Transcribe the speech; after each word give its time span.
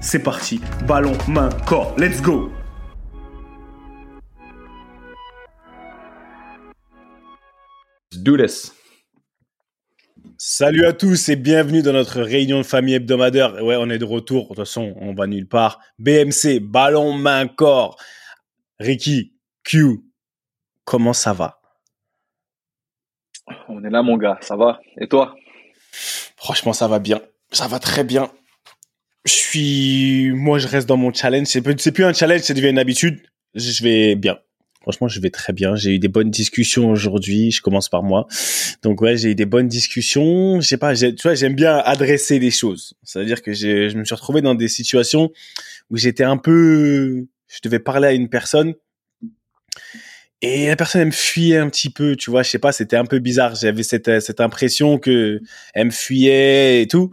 c'est 0.00 0.22
parti. 0.22 0.60
Ballon, 0.86 1.16
main, 1.28 1.50
corps. 1.66 1.94
Let's 1.98 2.20
go 2.20 2.50
Do 8.12 8.36
this. 8.36 8.74
Salut 10.36 10.84
à 10.86 10.92
tous 10.92 11.28
et 11.28 11.36
bienvenue 11.36 11.82
dans 11.82 11.92
notre 11.92 12.20
réunion 12.22 12.58
de 12.58 12.62
famille 12.64 12.94
hebdomadaire. 12.94 13.62
Ouais, 13.62 13.76
on 13.78 13.88
est 13.88 13.98
de 13.98 14.04
retour. 14.04 14.42
De 14.42 14.48
toute 14.48 14.56
façon, 14.56 14.94
on 14.96 15.14
va 15.14 15.26
nulle 15.26 15.48
part. 15.48 15.80
BMC, 15.98 16.60
ballon, 16.60 17.12
main, 17.12 17.46
corps. 17.46 17.96
Ricky, 18.78 19.34
Q, 19.64 20.00
comment 20.84 21.12
ça 21.12 21.32
va? 21.32 21.60
On 23.68 23.84
est 23.84 23.90
là, 23.90 24.02
mon 24.02 24.16
gars. 24.16 24.38
Ça 24.40 24.56
va? 24.56 24.80
Et 24.98 25.08
toi? 25.08 25.34
Franchement, 26.36 26.72
ça 26.72 26.88
va 26.88 26.98
bien. 26.98 27.20
Ça 27.52 27.68
va 27.68 27.78
très 27.78 28.04
bien. 28.04 28.30
Je 29.24 29.32
suis, 29.32 30.32
moi, 30.32 30.58
je 30.58 30.66
reste 30.66 30.88
dans 30.88 30.96
mon 30.96 31.12
challenge. 31.12 31.46
C'est 31.46 31.60
plus, 31.60 32.04
un 32.04 32.12
challenge, 32.12 32.42
c'est 32.42 32.54
devenu 32.54 32.70
une 32.70 32.78
habitude. 32.78 33.20
Je 33.54 33.82
vais 33.82 34.14
bien. 34.14 34.38
Franchement, 34.82 35.08
je 35.08 35.20
vais 35.20 35.28
très 35.28 35.52
bien. 35.52 35.76
J'ai 35.76 35.96
eu 35.96 35.98
des 35.98 36.08
bonnes 36.08 36.30
discussions 36.30 36.90
aujourd'hui. 36.90 37.50
Je 37.50 37.60
commence 37.60 37.90
par 37.90 38.02
moi. 38.02 38.26
Donc 38.82 39.02
ouais, 39.02 39.16
j'ai 39.18 39.32
eu 39.32 39.34
des 39.34 39.44
bonnes 39.44 39.68
discussions. 39.68 40.60
Je 40.60 40.66
sais 40.66 40.78
pas, 40.78 40.94
tu 40.94 41.14
vois, 41.22 41.34
j'aime 41.34 41.54
bien 41.54 41.76
adresser 41.76 42.38
les 42.38 42.50
choses. 42.50 42.94
C'est-à-dire 43.02 43.42
que 43.42 43.52
je 43.52 43.96
me 43.96 44.04
suis 44.04 44.14
retrouvé 44.14 44.40
dans 44.40 44.54
des 44.54 44.68
situations 44.68 45.30
où 45.90 45.98
j'étais 45.98 46.24
un 46.24 46.38
peu, 46.38 47.26
je 47.48 47.58
devais 47.62 47.78
parler 47.78 48.08
à 48.08 48.12
une 48.12 48.30
personne 48.30 48.74
et 50.42 50.68
la 50.68 50.76
personne 50.76 51.02
elle 51.02 51.08
me 51.08 51.12
fuyait 51.12 51.58
un 51.58 51.68
petit 51.68 51.90
peu, 51.90 52.16
tu 52.16 52.30
vois, 52.30 52.42
je 52.42 52.50
sais 52.50 52.58
pas, 52.58 52.72
c'était 52.72 52.96
un 52.96 53.04
peu 53.04 53.18
bizarre. 53.18 53.54
J'avais 53.54 53.82
cette 53.82 54.20
cette 54.20 54.40
impression 54.40 54.98
que 54.98 55.40
elle 55.74 55.86
me 55.86 55.90
fuyait 55.90 56.82
et 56.82 56.86
tout. 56.88 57.10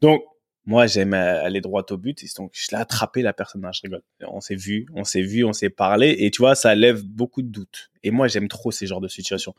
Donc 0.00 0.22
moi, 0.66 0.86
j'aime 0.86 1.14
aller 1.14 1.60
droit 1.60 1.84
au 1.90 1.96
but. 1.96 2.24
Donc, 2.36 2.52
je 2.54 2.68
l'ai 2.72 2.78
attrapé, 2.78 3.22
la 3.22 3.32
personne. 3.32 3.66
je 3.72 3.80
rigole. 3.82 4.02
On 4.28 4.40
s'est 4.40 4.54
vu, 4.54 4.86
on 4.94 5.04
s'est 5.04 5.22
vu, 5.22 5.44
on 5.44 5.52
s'est 5.52 5.70
parlé. 5.70 6.14
Et 6.18 6.30
tu 6.30 6.42
vois, 6.42 6.54
ça 6.54 6.74
lève 6.74 7.02
beaucoup 7.04 7.42
de 7.42 7.48
doutes. 7.48 7.90
Et 8.02 8.10
moi, 8.10 8.28
j'aime 8.28 8.48
trop 8.48 8.70
ces 8.70 8.86
genres 8.86 9.00
de 9.00 9.08
situations. 9.08 9.54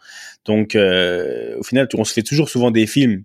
Donc, 0.46 0.76
euh, 0.76 1.58
au 1.58 1.64
final, 1.64 1.88
on 1.96 2.04
se 2.04 2.14
fait 2.14 2.24
toujours 2.24 2.50
souvent 2.50 2.72
des 2.72 2.88
films 2.88 3.24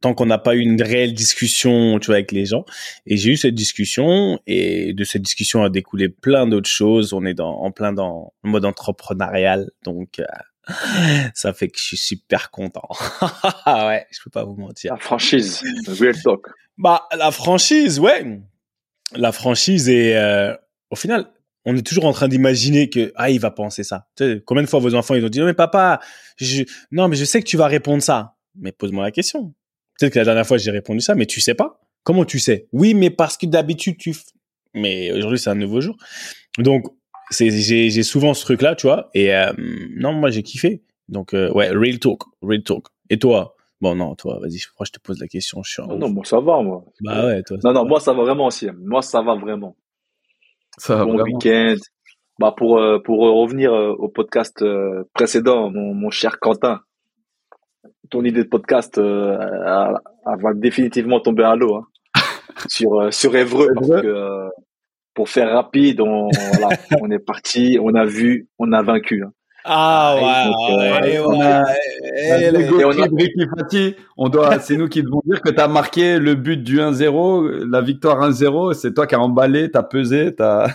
tant 0.00 0.14
qu'on 0.14 0.26
n'a 0.26 0.38
pas 0.38 0.54
eu 0.54 0.60
une 0.60 0.80
réelle 0.80 1.12
discussion, 1.12 1.98
tu 1.98 2.06
vois, 2.06 2.16
avec 2.16 2.32
les 2.32 2.46
gens. 2.46 2.64
Et 3.06 3.16
j'ai 3.16 3.32
eu 3.32 3.36
cette 3.36 3.54
discussion. 3.54 4.38
Et 4.46 4.92
de 4.94 5.04
cette 5.04 5.22
discussion 5.22 5.62
a 5.62 5.70
découlé 5.70 6.08
plein 6.08 6.46
d'autres 6.46 6.70
choses. 6.70 7.12
On 7.12 7.24
est 7.24 7.34
dans, 7.34 7.60
en 7.60 7.70
plein 7.70 7.92
dans 7.92 8.32
le 8.44 8.50
mode 8.50 8.64
entrepreneurial. 8.64 9.70
Donc, 9.84 10.18
euh, 10.18 10.24
ça 11.34 11.52
fait 11.52 11.68
que 11.68 11.78
je 11.78 11.84
suis 11.84 11.96
super 11.96 12.50
content. 12.50 12.88
ouais, 13.66 14.06
je 14.10 14.18
peux 14.24 14.30
pas 14.30 14.44
vous 14.44 14.56
mentir. 14.56 14.92
La 14.92 14.98
franchise, 14.98 15.62
real 15.86 16.20
talk. 16.22 16.46
Bah, 16.78 17.06
la 17.16 17.30
franchise, 17.30 17.98
ouais. 17.98 18.40
La 19.14 19.32
franchise 19.32 19.88
est, 19.88 20.16
euh, 20.16 20.54
au 20.90 20.96
final, 20.96 21.30
on 21.64 21.76
est 21.76 21.86
toujours 21.86 22.06
en 22.06 22.12
train 22.12 22.28
d'imaginer 22.28 22.88
que 22.88 23.12
ah 23.16 23.30
il 23.30 23.40
va 23.40 23.50
penser 23.50 23.84
ça. 23.84 24.08
Tu 24.16 24.24
sais, 24.24 24.42
combien 24.44 24.62
de 24.62 24.68
fois 24.68 24.80
vos 24.80 24.94
enfants 24.94 25.14
ils 25.14 25.24
ont 25.24 25.28
dit 25.28 25.40
non 25.40 25.46
mais 25.46 25.54
papa, 25.54 26.00
je... 26.36 26.64
non 26.90 27.08
mais 27.08 27.16
je 27.16 27.24
sais 27.24 27.40
que 27.40 27.46
tu 27.46 27.56
vas 27.56 27.66
répondre 27.66 28.02
ça. 28.02 28.36
Mais 28.54 28.72
pose-moi 28.72 29.04
la 29.04 29.10
question. 29.10 29.54
Peut-être 29.98 30.14
que 30.14 30.18
la 30.18 30.24
dernière 30.24 30.46
fois 30.46 30.58
j'ai 30.58 30.70
répondu 30.70 31.00
ça, 31.00 31.14
mais 31.14 31.26
tu 31.26 31.40
sais 31.40 31.54
pas. 31.54 31.80
Comment 32.02 32.24
tu 32.24 32.38
sais? 32.38 32.66
Oui, 32.72 32.94
mais 32.94 33.10
parce 33.10 33.36
que 33.36 33.46
d'habitude 33.46 33.98
tu. 33.98 34.14
Mais 34.74 35.12
aujourd'hui 35.12 35.38
c'est 35.38 35.50
un 35.50 35.54
nouveau 35.54 35.80
jour. 35.80 35.96
Donc 36.58 36.86
j'ai 37.30 38.02
souvent 38.02 38.34
ce 38.34 38.44
truc 38.44 38.62
là, 38.62 38.74
tu 38.74 38.86
vois. 38.86 39.10
Et 39.14 39.34
euh, 39.34 39.52
non, 39.96 40.12
moi 40.12 40.30
j'ai 40.30 40.42
kiffé. 40.42 40.82
Donc 41.08 41.34
euh, 41.34 41.50
ouais, 41.52 41.70
real 41.70 41.98
talk, 41.98 42.22
real 42.42 42.62
talk. 42.62 42.86
Et 43.08 43.18
toi? 43.18 43.56
Bon 43.80 43.94
non, 43.94 44.14
toi, 44.14 44.38
vas-y, 44.40 44.58
je 44.58 44.68
crois 44.68 44.84
que 44.84 44.88
je 44.88 44.92
te 44.92 45.00
pose 45.00 45.18
la 45.20 45.26
question. 45.26 45.62
Je 45.62 45.72
suis 45.72 45.82
non, 45.82 45.96
non, 45.96 46.10
moi 46.10 46.24
ça 46.24 46.40
va 46.40 46.60
moi. 46.62 46.84
Bah 47.00 47.26
ouais, 47.26 47.42
toi. 47.42 47.56
Non, 47.64 47.72
non, 47.72 47.86
moi 47.86 48.00
ça 48.00 48.12
va 48.12 48.22
vraiment 48.22 48.46
aussi. 48.46 48.68
Moi 48.78 49.02
ça 49.02 49.22
va 49.22 49.34
vraiment. 49.36 49.76
Ça 50.76 50.96
va 50.96 51.04
bon 51.04 51.22
week-end. 51.22 51.76
Bah 52.38 52.54
pour 52.56 52.78
euh, 52.78 52.98
pour 52.98 53.20
revenir 53.20 53.72
au 53.72 54.08
podcast 54.08 54.64
précédent, 55.14 55.70
mon, 55.70 55.94
mon 55.94 56.10
cher 56.10 56.38
Quentin, 56.40 56.80
ton 58.10 58.24
idée 58.24 58.44
de 58.44 58.48
podcast 58.48 58.98
va 58.98 60.54
définitivement 60.54 61.20
tomber 61.20 61.44
à 61.44 61.56
l'eau 61.56 61.76
hein, 61.76 61.86
sur 62.68 63.12
sur 63.12 63.34
Évreux 63.36 63.68
parce 63.74 63.88
que 63.88 64.50
pour 65.20 65.28
faire 65.28 65.52
rapide, 65.52 66.00
on, 66.00 66.30
voilà, 66.30 66.78
on 67.02 67.10
est 67.10 67.18
parti, 67.18 67.76
on 67.78 67.94
a 67.94 68.06
vu, 68.06 68.48
on 68.58 68.72
a 68.72 68.80
vaincu. 68.80 69.22
Hein. 69.22 69.34
Ah 69.66 70.16
ouais, 70.16 71.18
on 74.16 74.28
doit, 74.30 74.60
c'est 74.60 74.78
nous 74.78 74.88
qui 74.88 75.02
devons 75.02 75.20
dire 75.26 75.42
que 75.42 75.50
tu 75.50 75.60
as 75.60 75.68
marqué 75.68 76.18
le 76.18 76.36
but 76.36 76.56
du 76.56 76.78
1-0, 76.78 77.68
la 77.70 77.82
victoire 77.82 78.30
1-0, 78.30 78.72
c'est 78.72 78.94
toi 78.94 79.06
qui 79.06 79.14
as 79.14 79.20
emballé, 79.20 79.70
tu 79.70 79.76
as 79.76 79.82
pesé, 79.82 80.34
as... 80.38 80.68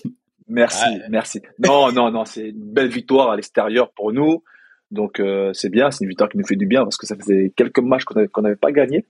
Merci, 0.48 0.86
merci. 1.10 1.42
Non, 1.58 1.92
non, 1.92 2.10
non, 2.10 2.24
c'est 2.24 2.48
une 2.48 2.72
belle 2.72 2.88
victoire 2.88 3.30
à 3.30 3.36
l'extérieur 3.36 3.92
pour 3.92 4.14
nous. 4.14 4.42
Donc 4.90 5.20
euh, 5.20 5.50
c'est 5.52 5.68
bien, 5.68 5.90
c'est 5.90 6.04
une 6.04 6.08
victoire 6.08 6.30
qui 6.30 6.38
nous 6.38 6.46
fait 6.46 6.56
du 6.56 6.66
bien 6.66 6.84
parce 6.84 6.96
que 6.96 7.06
ça 7.06 7.16
faisait 7.16 7.52
quelques 7.54 7.80
matchs 7.80 8.04
qu'on 8.04 8.14
n'avait 8.14 8.30
avait 8.34 8.56
pas 8.56 8.72
gagné. 8.72 9.04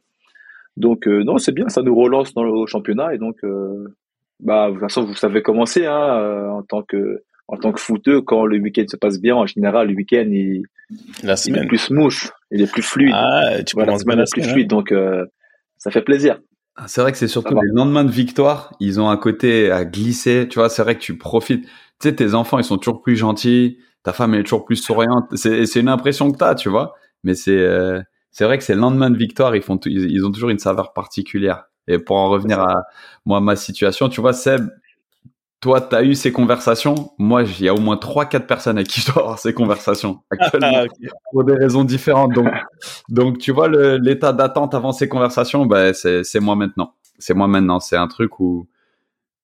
Donc 0.77 1.07
euh, 1.07 1.23
non, 1.23 1.39
c'est 1.39 1.53
bien, 1.53 1.69
ça 1.69 1.83
nous 1.83 1.95
relance 1.95 2.35
dans 2.35 2.43
le 2.43 2.67
championnat 2.67 3.15
et 3.15 3.19
donc 3.19 3.37
euh, 3.45 3.87
bah 4.43 4.69
de 4.69 4.73
toute 4.73 4.81
façon 4.81 5.05
vous 5.05 5.15
savez 5.15 5.43
comment 5.43 5.67
c'est 5.67 5.87
hein, 5.87 6.19
euh, 6.19 6.49
en 6.49 6.63
tant 6.63 6.83
que 6.83 7.23
en 7.49 7.57
tant 7.57 7.73
que 7.73 7.81
footeux 7.81 8.21
quand 8.21 8.47
le 8.47 8.59
week-end 8.59 8.85
se 8.89 8.97
passe 8.97 9.21
bien 9.21 9.35
en 9.35 9.47
général 9.47 9.89
le 9.89 9.95
week-end 9.95 10.27
il, 10.31 10.63
la 11.23 11.37
semaine. 11.37 11.63
il 11.63 11.65
est 11.65 11.69
plus 11.69 11.79
smooth 11.79 12.31
il 12.51 12.63
est 12.63 12.71
plus 12.71 12.83
fluide. 12.83 13.15
Ah, 13.15 13.63
tu 13.65 13.75
voilà, 13.75 13.93
la 13.93 13.99
semaine 13.99 14.21
est 14.21 14.33
plus 14.33 14.43
fluide 14.43 14.69
donc 14.69 14.93
euh, 14.93 15.25
ça 15.79 15.91
fait 15.91 16.03
plaisir. 16.03 16.39
Ah, 16.77 16.87
c'est 16.89 17.01
vrai 17.01 17.13
que 17.13 17.19
c'est 17.19 17.29
surtout 17.29 17.55
les 17.55 17.71
lendemains 17.73 18.05
de 18.05 18.11
victoire 18.11 18.75
ils 18.81 19.01
ont 19.01 19.09
un 19.09 19.17
côté 19.17 19.71
à 19.71 19.85
glisser 19.85 20.47
tu 20.49 20.59
vois 20.59 20.69
c'est 20.69 20.83
vrai 20.83 20.95
que 20.95 21.01
tu 21.01 21.19
profites. 21.19 21.65
Tu 21.65 22.09
sais 22.09 22.15
tes 22.15 22.35
enfants 22.35 22.59
ils 22.59 22.65
sont 22.65 22.79
toujours 22.79 23.03
plus 23.03 23.17
gentils 23.17 23.79
ta 24.03 24.13
femme 24.13 24.35
est 24.35 24.43
toujours 24.43 24.65
plus 24.65 24.77
souriante 24.77 25.27
c'est 25.35 25.67
c'est 25.67 25.81
une 25.81 25.89
impression 25.89 26.31
que 26.31 26.39
tu 26.39 26.45
as 26.45 26.55
tu 26.55 26.69
vois. 26.69 26.95
Mais 27.25 27.35
c'est 27.35 27.59
euh, 27.59 28.01
c'est 28.31 28.45
vrai 28.45 28.57
que 28.57 28.65
c'est 28.65 28.75
le 28.75 28.81
lendemain 28.81 29.11
de 29.11 29.19
victoire 29.19 29.55
ils 29.55 29.63
font 29.63 29.79
ils 29.85 30.25
ont 30.25 30.33
toujours 30.33 30.51
une 30.51 30.59
saveur 30.59 30.93
particulière 30.93 31.65
et 31.91 31.99
pour 31.99 32.17
en 32.17 32.29
revenir 32.29 32.61
à 32.61 32.85
moi, 33.27 33.41
ma 33.41 33.57
situation, 33.57 34.09
tu 34.09 34.21
vois, 34.21 34.33
Seb, 34.33 34.69
toi, 35.61 35.81
tu 35.81 35.95
as 35.95 36.03
eu 36.03 36.15
ces 36.15 36.33
conversations. 36.33 37.13
Moi, 37.19 37.43
il 37.43 37.63
y 37.63 37.69
a 37.69 37.75
au 37.75 37.81
moins 37.81 37.97
trois, 37.97 38.25
quatre 38.25 38.47
personnes 38.47 38.79
avec 38.79 38.89
qui 38.89 39.01
je 39.01 39.13
dois 39.13 39.23
avoir 39.23 39.39
ces 39.39 39.53
conversations 39.53 40.23
actuellement 40.31 40.85
ah, 40.85 41.09
pour 41.33 41.45
des 41.45 41.55
raisons 41.55 41.85
différentes. 41.85 42.33
Donc, 42.33 42.49
donc 43.09 43.39
tu 43.39 43.53
vois, 43.53 43.69
l'état 43.69 44.33
d'attente 44.33 44.75
avant 44.75 44.93
ces 44.93 45.09
conversations, 45.09 45.67
ben, 45.67 45.93
c'est 45.93 46.41
moi 46.41 46.55
maintenant. 46.55 46.95
C'est 47.19 47.35
moi 47.35 47.49
maintenant. 47.49 47.81
C'est 47.81 47.97
un 47.97 48.07
truc 48.07 48.41
où 48.41 48.69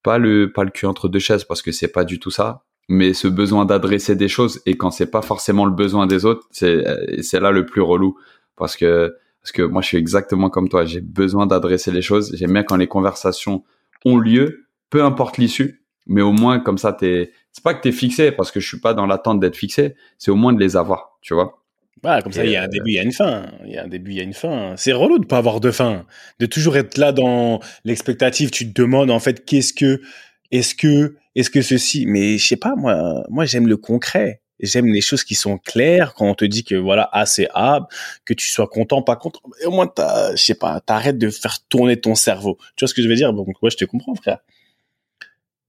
pas 0.02 0.18
le 0.18 0.52
pas 0.52 0.62
le 0.62 0.70
cul 0.70 0.86
entre 0.86 1.08
deux 1.08 1.18
chaises 1.18 1.44
parce 1.44 1.62
que 1.62 1.72
c'est 1.72 1.88
pas 1.88 2.04
du 2.04 2.20
tout 2.20 2.30
ça, 2.30 2.62
mais 2.88 3.12
ce 3.12 3.26
besoin 3.26 3.64
d'adresser 3.64 4.14
des 4.14 4.28
choses 4.28 4.62
et 4.64 4.76
quand 4.76 4.92
c'est 4.92 5.10
pas 5.10 5.20
forcément 5.20 5.66
le 5.66 5.72
besoin 5.72 6.06
des 6.06 6.24
autres, 6.24 6.46
c'est 6.52 6.84
c'est 7.22 7.40
là 7.40 7.50
le 7.50 7.66
plus 7.66 7.82
relou 7.82 8.16
parce 8.54 8.76
que 8.76 9.16
parce 9.46 9.52
que 9.52 9.62
moi 9.62 9.80
je 9.80 9.86
suis 9.86 9.96
exactement 9.96 10.50
comme 10.50 10.68
toi, 10.68 10.84
j'ai 10.84 11.00
besoin 11.00 11.46
d'adresser 11.46 11.92
les 11.92 12.02
choses, 12.02 12.34
j'aime 12.34 12.52
bien 12.52 12.64
quand 12.64 12.74
les 12.74 12.88
conversations 12.88 13.62
ont 14.04 14.16
lieu, 14.16 14.66
peu 14.90 15.04
importe 15.04 15.38
l'issue, 15.38 15.84
mais 16.08 16.20
au 16.20 16.32
moins 16.32 16.58
comme 16.58 16.78
ça 16.78 16.92
t'es 16.92 17.30
c'est 17.52 17.62
pas 17.62 17.72
que 17.72 17.80
t'es 17.80 17.92
fixé 17.92 18.32
parce 18.32 18.50
que 18.50 18.58
je 18.58 18.66
suis 18.66 18.80
pas 18.80 18.92
dans 18.92 19.06
l'attente 19.06 19.38
d'être 19.38 19.54
fixé, 19.54 19.94
c'est 20.18 20.32
au 20.32 20.34
moins 20.34 20.52
de 20.52 20.58
les 20.58 20.76
avoir. 20.76 21.16
tu 21.22 21.32
vois. 21.32 21.62
Voilà, 22.02 22.22
comme 22.22 22.32
ça, 22.32 22.44
il 22.44 22.50
y 22.50 22.56
a 22.56 22.64
un 22.64 22.68
début, 22.68 22.90
il 22.90 22.94
y 22.94 22.98
a 22.98 23.02
une 23.02 23.12
fin. 23.12 23.46
Il 23.64 23.72
y 23.72 23.78
a 23.78 23.84
un 23.84 23.88
début, 23.88 24.10
il 24.10 24.16
y 24.16 24.20
a 24.20 24.24
une 24.24 24.34
fin. 24.34 24.74
C'est 24.76 24.92
relou 24.92 25.18
de 25.20 25.26
pas 25.26 25.38
avoir 25.38 25.60
de 25.60 25.70
fin. 25.70 26.04
De 26.40 26.46
toujours 26.46 26.76
être 26.76 26.98
là 26.98 27.12
dans 27.12 27.60
l'expectative. 27.84 28.50
Tu 28.50 28.70
te 28.70 28.82
demandes, 28.82 29.10
en 29.10 29.18
fait, 29.18 29.46
qu'est-ce 29.46 29.72
que, 29.72 30.02
est-ce 30.50 30.74
que, 30.74 31.16
est-ce 31.36 31.50
que 31.50 31.62
ceci, 31.62 32.04
mais 32.04 32.36
je 32.36 32.46
sais 32.46 32.56
pas, 32.56 32.74
moi, 32.76 33.24
moi, 33.30 33.46
j'aime 33.46 33.66
le 33.66 33.78
concret. 33.78 34.42
J'aime 34.60 34.86
les 34.86 35.00
choses 35.00 35.22
qui 35.22 35.34
sont 35.34 35.58
claires 35.58 36.14
quand 36.14 36.26
on 36.28 36.34
te 36.34 36.44
dit 36.44 36.64
que 36.64 36.74
voilà, 36.74 37.08
A 37.12 37.26
c'est 37.26 37.48
A, 37.54 37.88
que 38.24 38.32
tu 38.32 38.48
sois 38.48 38.68
content, 38.68 39.02
pas 39.02 39.16
content. 39.16 39.40
au 39.64 39.70
moins, 39.70 39.92
je 39.98 40.36
sais 40.36 40.54
pas, 40.54 40.80
t'arrêtes 40.80 41.18
de 41.18 41.30
faire 41.30 41.58
tourner 41.68 42.00
ton 42.00 42.14
cerveau. 42.14 42.56
Tu 42.76 42.84
vois 42.84 42.88
ce 42.88 42.94
que 42.94 43.02
je 43.02 43.08
veux 43.08 43.14
dire? 43.14 43.32
Donc, 43.32 43.48
ouais, 43.62 43.70
je 43.70 43.76
te 43.76 43.84
comprends, 43.84 44.14
frère. 44.14 44.38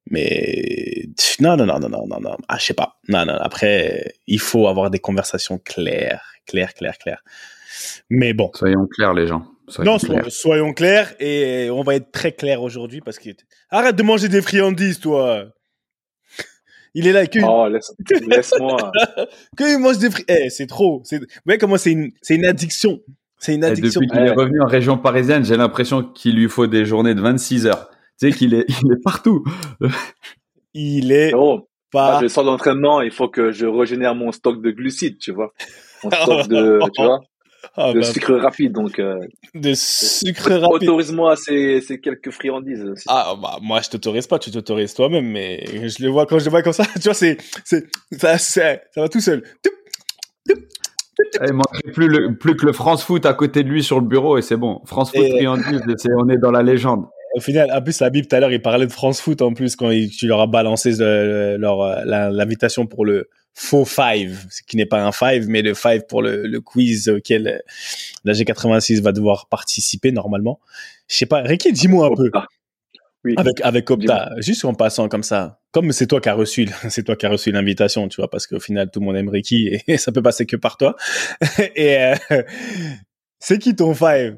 Mais 0.10 1.10
non, 1.40 1.58
non, 1.58 1.66
non, 1.66 1.80
non, 1.80 1.90
non, 1.90 2.08
non, 2.08 2.20
non. 2.20 2.38
Ah, 2.48 2.58
je 2.58 2.66
sais 2.66 2.74
pas. 2.74 2.98
Non, 3.10 3.26
non. 3.26 3.34
Après, 3.34 4.14
il 4.26 4.40
faut 4.40 4.68
avoir 4.68 4.90
des 4.90 5.00
conversations 5.00 5.58
claires, 5.58 6.24
claires, 6.46 6.74
claires, 6.74 6.98
claires. 6.98 7.24
Mais 8.10 8.34
bon. 8.34 8.50
Soyons 8.54 8.88
clairs, 8.88 9.14
les 9.14 9.28
gens. 9.28 9.46
Soyons 9.68 9.92
non, 9.92 9.98
clairs. 9.98 10.32
soyons 10.32 10.74
clairs 10.74 11.14
et 11.20 11.70
on 11.70 11.84
va 11.84 11.96
être 11.96 12.12
très 12.12 12.32
clair 12.32 12.62
aujourd'hui 12.62 13.02
parce 13.02 13.20
que 13.20 13.32
arrête 13.70 13.98
de 13.98 14.04
manger 14.04 14.30
des 14.30 14.42
friandises, 14.42 15.00
toi. 15.00 15.46
Il 16.94 17.08
est 17.08 17.12
là. 17.12 17.26
Que... 17.28 17.40
Oh, 17.44 17.68
laisse-moi. 17.68 18.92
que 19.58 19.76
il 19.76 19.80
mange 19.80 19.98
des 19.98 20.10
friandises. 20.10 20.46
Eh, 20.46 20.50
c'est 20.50 20.68
trop. 20.68 21.04
Vous 21.10 21.20
voyez 21.46 21.58
comment 21.58 21.78
c'est 21.78 21.92
une, 21.92 22.12
c'est 22.22 22.36
une 22.36 22.46
addiction. 22.46 23.00
C'est 23.40 23.56
une 23.56 23.64
addiction. 23.64 24.02
depuis 24.02 24.18
qu'il 24.18 24.28
est 24.28 24.32
revenu 24.32 24.62
en 24.62 24.68
région 24.68 24.98
parisienne, 24.98 25.46
j'ai 25.46 25.58
l'impression 25.58 26.04
qu'il 26.04 26.36
lui 26.36 26.50
faut 26.50 26.68
des 26.68 26.86
journées 26.86 27.14
de 27.16 27.22
26 27.22 27.68
heures. 27.68 27.90
Tu 28.20 28.32
sais 28.32 28.38
qu'il 28.38 28.54
est, 28.54 28.66
il 28.84 28.92
est 28.92 29.04
partout. 29.04 29.44
il 30.74 31.12
est 31.12 31.34
oh, 31.36 31.68
pas. 31.92 32.20
je 32.22 32.28
sors 32.28 32.44
d'entraînement, 32.44 33.02
il 33.02 33.12
faut 33.12 33.30
que 33.30 33.52
je 33.52 33.66
régénère 33.66 34.16
mon 34.16 34.32
stock 34.32 34.62
de 34.62 34.72
glucides, 34.72 35.20
tu 35.20 35.32
vois. 35.32 35.54
Mon 36.04 36.12
stock 36.12 36.48
de, 36.48 36.80
tu 36.96 37.04
vois. 37.04 37.22
Ah, 37.76 37.94
de 37.94 38.00
bah. 38.00 38.06
sucre 38.06 38.34
rapide, 38.36 38.72
donc. 38.74 39.00
Euh, 39.00 39.20
de 39.54 39.74
sucre 39.74 40.52
rapide. 40.52 40.90
Autorise-moi 40.90 41.36
ces, 41.36 41.82
ces 41.82 42.00
quelques 42.00 42.32
friandises. 42.32 42.84
Aussi. 42.84 43.06
Ah 43.08 43.36
bah 43.42 43.58
moi 43.62 43.82
je 43.82 43.90
t'autorise 43.90 44.28
pas, 44.28 44.40
tu 44.40 44.52
t'autorises 44.52 44.94
toi-même, 44.94 45.28
mais 45.28 45.88
je 45.88 46.04
le 46.04 46.10
vois 46.10 46.26
quand 46.26 46.40
je 46.40 46.46
le 46.46 46.52
vois 46.52 46.62
comme 46.62 46.74
ça, 46.74 46.86
tu 46.96 47.02
vois 47.02 47.14
c'est 47.14 47.38
c'est 47.64 47.86
ça, 48.12 48.38
ça 48.38 48.78
va 48.96 49.10
tout 49.10 49.20
seul. 49.20 49.44
Il 50.48 51.54
manquerait 51.54 51.92
plus, 51.94 52.08
le, 52.08 52.38
plus 52.38 52.56
que 52.56 52.66
le 52.66 52.74
France 52.74 53.04
Foot 53.04 53.26
à 53.26 53.34
côté 53.34 53.64
de 53.64 53.70
lui 53.70 53.84
sur 53.84 54.00
le 54.00 54.06
bureau 54.06 54.38
et 54.38 54.44
c'est 54.44 54.56
bon. 54.56 54.82
France 54.86 55.12
Foot 55.12 55.28
friandises, 55.28 55.82
on 56.16 56.30
est 56.30 56.38
dans 56.38 56.52
la 56.52 56.62
légende 56.62 57.06
au 57.38 57.40
final, 57.40 57.72
en 57.72 57.82
plus, 57.84 58.02
Habib, 58.02 58.26
tout 58.28 58.36
à 58.36 58.40
l'heure, 58.40 58.52
il 58.52 58.62
parlait 58.62 58.88
de 58.88 58.92
France 58.92 59.22
Foot 59.22 59.44
en 59.44 59.54
plus 59.54 59.76
quand 59.76 59.90
tu 59.90 60.26
leur 60.28 60.42
as 60.42 60.48
balancé 60.48 60.92
leur, 60.98 62.04
l'invitation 62.06 62.88
pour 62.88 63.06
le 63.06 63.30
faux 63.60 63.86
five, 63.86 64.46
ce 64.52 64.62
qui 64.62 64.78
n'est 64.78 64.86
pas 64.86 65.04
un 65.04 65.12
five, 65.12 65.48
mais 65.48 65.64
le 65.64 65.74
five 65.74 66.06
pour 66.08 66.22
le, 66.22 66.60
quiz 66.62 67.10
auquel 67.10 67.64
la 68.24 68.34
G86 68.34 69.02
va 69.02 69.12
devoir 69.12 69.48
participer 69.50 70.12
normalement. 70.12 70.60
Je 71.08 71.16
sais 71.16 71.26
pas, 71.26 71.42
Ricky, 71.42 71.74
dis-moi 71.74 72.06
un 72.06 72.16
peu. 72.16 72.32
Oui. 73.26 73.34
Avec, 73.36 73.60
avec 73.62 73.90
Opta, 73.90 74.30
juste 74.38 74.64
en 74.64 74.76
passant 74.76 75.10
comme 75.10 75.24
ça. 75.24 75.60
Comme 75.72 75.92
c'est 75.92 76.06
toi 76.06 76.22
qui 76.22 76.30
as 76.30 76.36
reçu, 76.36 76.70
c'est 76.90 77.04
toi 77.04 77.16
qui 77.16 77.26
as 77.26 77.30
reçu 77.30 77.52
l'invitation, 77.52 78.08
tu 78.08 78.22
vois, 78.22 78.30
parce 78.30 78.46
qu'au 78.46 78.60
final, 78.60 78.92
tout 78.92 79.00
le 79.00 79.08
monde 79.08 79.18
aime 79.18 79.30
Ricky 79.30 79.82
et, 79.88 79.98
ça 79.98 80.12
peut 80.12 80.22
passer 80.22 80.46
que 80.46 80.56
par 80.56 80.78
toi. 80.78 80.96
et, 81.76 81.98
euh, 81.98 82.44
c'est 83.40 83.58
qui 83.58 83.76
ton 83.76 83.96
five? 83.96 84.38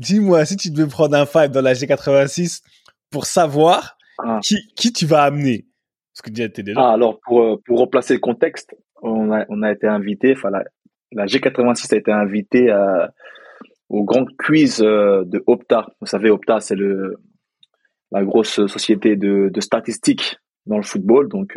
dis-moi, 0.00 0.44
si 0.44 0.56
tu 0.56 0.70
devais 0.70 0.88
prendre 0.88 1.16
un 1.16 1.26
five 1.26 1.50
dans 1.50 1.62
la 1.62 1.74
G86 1.74 2.62
pour 3.10 3.24
savoir 3.26 3.98
ah. 4.18 4.40
qui, 4.42 4.56
qui 4.74 4.92
tu 4.92 5.06
vas 5.06 5.22
amener. 5.22 5.67
Parce 6.18 6.30
que 6.30 6.30
déjà, 6.30 6.48
déjà. 6.48 6.80
Ah, 6.80 6.92
alors, 6.94 7.20
pour, 7.20 7.42
euh, 7.42 7.62
pour 7.64 7.78
replacer 7.78 8.14
le 8.14 8.20
contexte, 8.20 8.74
on 9.02 9.30
a, 9.30 9.44
on 9.48 9.62
a 9.62 9.70
été 9.70 9.86
invité, 9.86 10.32
enfin, 10.32 10.50
la, 10.50 10.64
la, 11.12 11.26
G86 11.26 11.94
a 11.94 11.96
été 11.96 12.10
invitée 12.10 12.72
euh, 12.72 13.06
au 13.88 14.02
grand 14.02 14.26
quiz 14.36 14.82
euh, 14.82 15.22
de 15.24 15.42
Opta. 15.46 15.86
Vous 16.00 16.08
savez, 16.08 16.30
Opta, 16.30 16.58
c'est 16.58 16.74
le, 16.74 17.18
la 18.10 18.24
grosse 18.24 18.66
société 18.66 19.14
de, 19.14 19.48
de 19.48 19.60
statistiques 19.60 20.38
dans 20.66 20.78
le 20.78 20.82
football, 20.82 21.28
donc, 21.28 21.56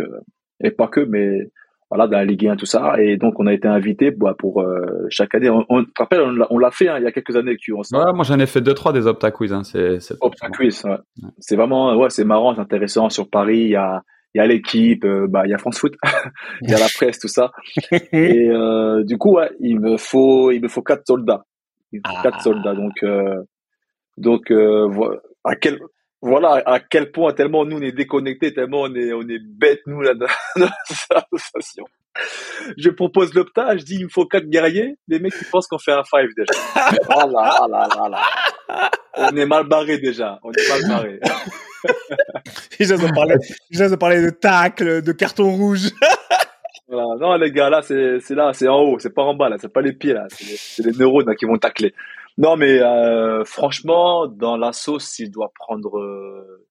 et 0.64 0.70
pas 0.70 0.88
que, 0.88 1.02
mais 1.02 1.50
voilà, 1.90 2.08
dans 2.08 2.18
la 2.18 2.26
Ligue 2.26 2.48
1, 2.48 2.56
tout 2.56 2.66
ça. 2.66 3.02
Et 3.02 3.18
donc, 3.18 3.40
on 3.40 3.48
a 3.48 3.54
été 3.54 3.68
invité 3.68 4.12
bah, 4.12 4.34
pour 4.38 4.62
euh, 4.62 5.08
chaque 5.10 5.36
année. 5.36 5.50
On, 5.50 5.66
on, 5.70 5.84
te 5.84 5.90
rappelle, 5.98 6.22
on 6.50 6.58
l'a 6.58 6.72
fait 6.72 6.88
hein, 6.88 6.98
il 7.00 7.04
y 7.04 7.08
a 7.08 7.12
quelques 7.12 7.36
années 7.36 7.56
que 7.56 7.62
tu 7.62 7.74
en 7.74 7.80
ouais, 7.80 8.14
Moi, 8.14 8.24
j'en 8.24 8.40
ai 8.40 8.46
fait 8.46 8.62
deux, 8.62 8.74
trois 8.74 8.94
des 8.94 9.08
Opta 9.08 9.32
Quiz. 9.32 9.52
Hein. 9.52 9.64
C'est, 9.64 9.98
Opta 10.22 10.50
Quiz, 10.50 10.86
ouais. 10.86 10.98
C'est 11.40 11.58
vraiment, 11.58 11.98
ouais, 11.98 12.10
c'est 12.10 12.24
marrant, 12.24 12.56
c'est 12.56 12.62
intéressant. 12.62 13.10
Sur 13.10 13.30
Paris, 13.30 13.60
il 13.60 13.70
y 13.72 13.76
a, 13.76 14.04
il 14.34 14.38
y 14.38 14.42
a 14.42 14.48
l'équipe, 14.48 15.04
euh, 15.04 15.28
bah, 15.28 15.44
il 15.46 15.52
y 15.52 15.54
a 15.54 15.58
France 15.58 15.80
Foot, 15.80 15.94
il 16.62 16.70
y 16.70 16.74
a 16.74 16.80
la 16.80 16.88
presse, 16.96 17.20
tout 17.20 17.28
ça. 17.28 17.52
Et 18.12 18.50
euh, 18.50 19.04
du 19.04 19.18
coup, 19.18 19.36
ouais, 19.36 19.50
il 19.60 19.80
me 19.80 19.98
faut, 19.98 20.52
il 20.52 20.62
me 20.62 20.68
faut 20.68 20.82
quatre 20.82 21.06
soldats. 21.06 21.46
Il 21.92 22.00
me 22.00 22.10
faut 22.10 22.22
quatre 22.22 22.38
ah. 22.40 22.44
soldats. 22.44 22.74
Donc, 22.74 23.04
euh, 23.04 23.44
donc, 24.18 24.52
à 25.44 25.56
quel, 25.56 25.80
voilà 26.22 26.62
à 26.66 26.80
quel 26.80 27.12
point 27.12 27.34
tellement 27.34 27.66
nous 27.66 27.78
on 27.78 27.82
est 27.82 27.92
déconnectés, 27.92 28.54
tellement 28.54 28.82
on 28.82 28.94
est 28.94 29.12
on 29.12 29.22
est 29.22 29.40
bêtes 29.40 29.82
nous 29.88 30.02
là 30.02 30.14
dans, 30.14 30.28
l'association. 30.56 31.86
Je 32.78 32.90
propose 32.90 33.34
l'opta, 33.34 33.76
je 33.78 33.84
dis 33.84 33.96
il 33.96 34.04
me 34.04 34.10
faut 34.10 34.26
quatre 34.26 34.48
guerriers, 34.48 34.98
les 35.08 35.20
mecs 35.20 35.34
ils 35.42 35.48
pensent 35.48 35.68
qu'on 35.68 35.80
fait 35.80 35.94
un 35.94 36.04
five 36.04 36.30
déjà. 36.38 36.54
Ah 36.76 37.26
là, 37.26 37.58
ah 37.62 37.68
là, 37.68 37.90
ah 37.98 38.10
là, 38.10 38.92
On 39.18 39.36
est 39.36 39.46
mal 39.46 39.68
barré 39.68 39.98
déjà, 39.98 40.40
on 40.44 40.52
est 40.52 40.70
mal 40.70 40.88
barré. 40.88 41.20
Ils 42.80 42.94
ont 42.94 42.98
parlé, 43.14 43.36
ils 43.70 43.84
ont 43.84 43.98
parlé 43.98 44.22
de 44.22 44.30
tacle, 44.30 45.02
de 45.02 45.12
carton 45.12 45.52
rouge. 45.52 45.90
voilà. 46.88 47.16
Non 47.20 47.36
les 47.36 47.52
gars 47.52 47.70
là 47.70 47.82
c'est 47.82 48.20
c'est 48.20 48.36
là, 48.36 48.52
c'est 48.54 48.68
en 48.68 48.80
haut, 48.80 49.00
c'est 49.00 49.14
pas 49.14 49.24
en 49.24 49.34
bas 49.34 49.50
là, 49.50 49.58
c'est 49.60 49.72
pas 49.72 49.82
les 49.82 49.94
pieds 49.94 50.14
là, 50.14 50.28
c'est 50.30 50.84
les, 50.84 50.92
les, 50.92 50.98
neurones 50.98 51.28
là, 51.28 51.36
qui 51.36 51.46
vont 51.46 51.58
tacler. 51.58 51.94
Non, 52.38 52.56
mais 52.56 52.80
euh, 52.82 53.44
franchement, 53.44 54.28
dans 54.28 54.58
la 54.58 54.72
sauce, 54.72 55.06
si 55.06 55.26
je 55.26 55.32
dois 55.32 55.52
prendre 55.54 56.00
euh, 56.00 56.66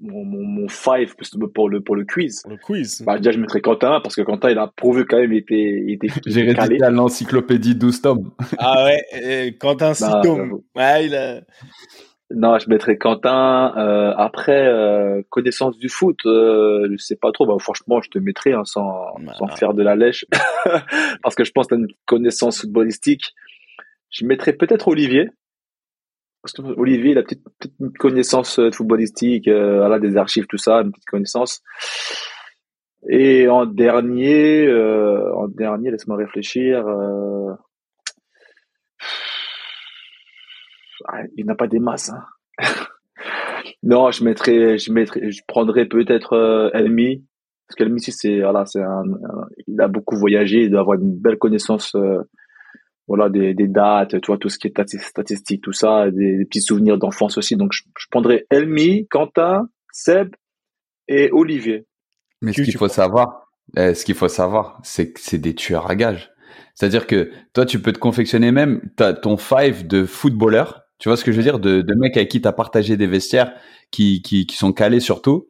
mon, 0.00 0.24
mon, 0.24 0.42
mon, 0.42 0.68
five 0.68 1.14
pour 1.54 1.68
le 1.68 1.80
pour 1.80 1.96
le 1.96 2.04
quiz. 2.04 2.42
Le 2.48 2.56
quiz. 2.56 3.02
Bah, 3.02 3.18
déjà, 3.18 3.32
je 3.32 3.38
mettrais 3.38 3.60
Quentin 3.60 4.00
parce 4.00 4.16
que 4.16 4.22
Quentin, 4.22 4.50
il 4.50 4.58
a 4.58 4.66
prouvé 4.66 5.04
quand 5.04 5.18
même, 5.18 5.32
il 5.32 5.38
était, 5.38 5.82
il 5.86 5.92
était. 5.92 6.08
J'ai 6.26 6.42
rédigé 6.42 6.82
à 6.82 6.90
l'encyclopédie 6.90 7.74
12 7.74 8.02
tomes. 8.02 8.30
Ah 8.58 8.84
ouais, 8.84 9.56
Quentin 9.60 9.94
6 9.94 10.02
bah, 10.02 10.20
tomes. 10.22 10.60
Ouais, 10.74 11.06
il 11.06 11.14
a... 11.14 11.40
Non, 12.34 12.58
je 12.58 12.68
mettrais 12.68 12.96
Quentin. 12.96 13.72
Euh, 13.76 14.12
après, 14.16 14.66
euh, 14.66 15.22
connaissance 15.30 15.78
du 15.78 15.88
foot, 15.88 16.18
euh, 16.26 16.88
je 16.90 16.96
sais 16.96 17.16
pas 17.16 17.32
trop. 17.32 17.46
Bah, 17.46 17.54
franchement, 17.58 18.00
je 18.02 18.10
te 18.10 18.18
mettrais 18.18 18.52
hein, 18.52 18.64
sans, 18.64 19.14
bah, 19.20 19.34
sans 19.34 19.46
faire 19.48 19.74
de 19.74 19.82
la 19.82 19.94
lèche, 19.94 20.26
parce 21.22 21.34
que 21.34 21.44
je 21.44 21.52
pense 21.52 21.66
que 21.66 21.74
tu 21.74 21.80
as 21.80 21.84
une 21.84 21.92
connaissance 22.06 22.60
footballistique 22.60 23.34
je 24.14 24.24
mettrais 24.24 24.52
peut-être 24.52 24.88
Olivier. 24.88 25.28
Parce 26.42 26.52
que 26.52 26.62
Olivier, 26.78 27.12
il 27.12 27.18
a 27.18 27.22
peut-être 27.22 27.72
une 27.80 27.92
connaissance 27.92 28.58
euh, 28.58 28.70
footballistique, 28.70 29.48
euh, 29.48 29.78
voilà, 29.78 29.98
des 29.98 30.16
archives, 30.16 30.46
tout 30.46 30.58
ça, 30.58 30.82
une 30.82 30.92
petite 30.92 31.06
connaissance. 31.06 31.62
Et 33.08 33.48
en 33.48 33.66
dernier, 33.66 34.66
euh, 34.66 35.34
en 35.34 35.48
dernier, 35.48 35.90
laisse-moi 35.90 36.16
réfléchir. 36.16 36.84
Euh... 41.08 41.12
Ah, 41.12 41.22
il 41.36 41.46
n'a 41.46 41.54
pas 41.54 41.66
des 41.66 41.78
masses. 41.78 42.10
Hein. 42.10 42.24
non, 43.82 44.10
je 44.10 44.24
mettrais, 44.24 44.78
je 44.78 44.92
mettrais, 44.92 45.30
je 45.30 45.42
prendrais 45.46 45.86
peut-être 45.86 46.34
euh, 46.34 46.70
Elmi, 46.72 47.24
parce 47.68 47.76
qu'Elmi, 47.76 48.00
c'est 48.00 48.40
voilà, 48.40 48.66
c'est 48.66 48.82
un, 48.82 49.02
il 49.66 49.80
a 49.80 49.88
beaucoup 49.88 50.16
voyagé, 50.16 50.64
il 50.64 50.70
doit 50.70 50.80
avoir 50.80 50.98
une 50.98 51.14
belle 51.14 51.38
connaissance 51.38 51.94
euh, 51.94 52.22
voilà 53.06 53.28
des, 53.28 53.54
des, 53.54 53.68
dates, 53.68 54.20
tu 54.20 54.26
vois 54.26 54.38
tout 54.38 54.48
ce 54.48 54.58
qui 54.58 54.68
est 54.68 54.98
statistique, 54.98 55.62
tout 55.62 55.72
ça, 55.72 56.10
des, 56.10 56.44
petits 56.46 56.62
souvenirs 56.62 56.98
d'enfance 56.98 57.36
aussi. 57.36 57.56
Donc 57.56 57.72
je, 57.72 57.82
je, 57.98 58.06
prendrais 58.10 58.46
Elmi, 58.50 59.06
Quentin, 59.08 59.68
Seb 59.92 60.34
et 61.08 61.30
Olivier. 61.32 61.86
Mais 62.40 62.52
ce 62.52 62.62
qu'il 62.62 62.76
faut 62.76 62.88
savoir, 62.88 63.50
eh, 63.76 63.94
ce 63.94 64.04
qu'il 64.04 64.14
faut 64.14 64.28
savoir, 64.28 64.80
c'est 64.82 65.12
que 65.12 65.20
c'est 65.20 65.38
des 65.38 65.54
tueurs 65.54 65.90
à 65.90 65.96
gages. 65.96 66.30
C'est-à-dire 66.74 67.06
que 67.06 67.30
toi, 67.52 67.66
tu 67.66 67.80
peux 67.80 67.92
te 67.92 67.98
confectionner 67.98 68.52
même 68.52 68.80
ton 69.22 69.36
five 69.36 69.86
de 69.86 70.04
footballeur. 70.04 70.82
Tu 70.98 71.08
vois 71.08 71.16
ce 71.16 71.24
que 71.24 71.32
je 71.32 71.36
veux 71.36 71.42
dire? 71.42 71.58
De, 71.58 71.80
de 71.82 71.94
mecs 71.94 72.16
avec 72.16 72.30
qui 72.30 72.40
tu 72.40 72.48
as 72.48 72.52
partagé 72.52 72.96
des 72.96 73.06
vestiaires, 73.06 73.52
qui, 73.90 74.22
qui, 74.22 74.46
qui 74.46 74.56
sont 74.56 74.72
calés 74.72 75.00
surtout, 75.00 75.48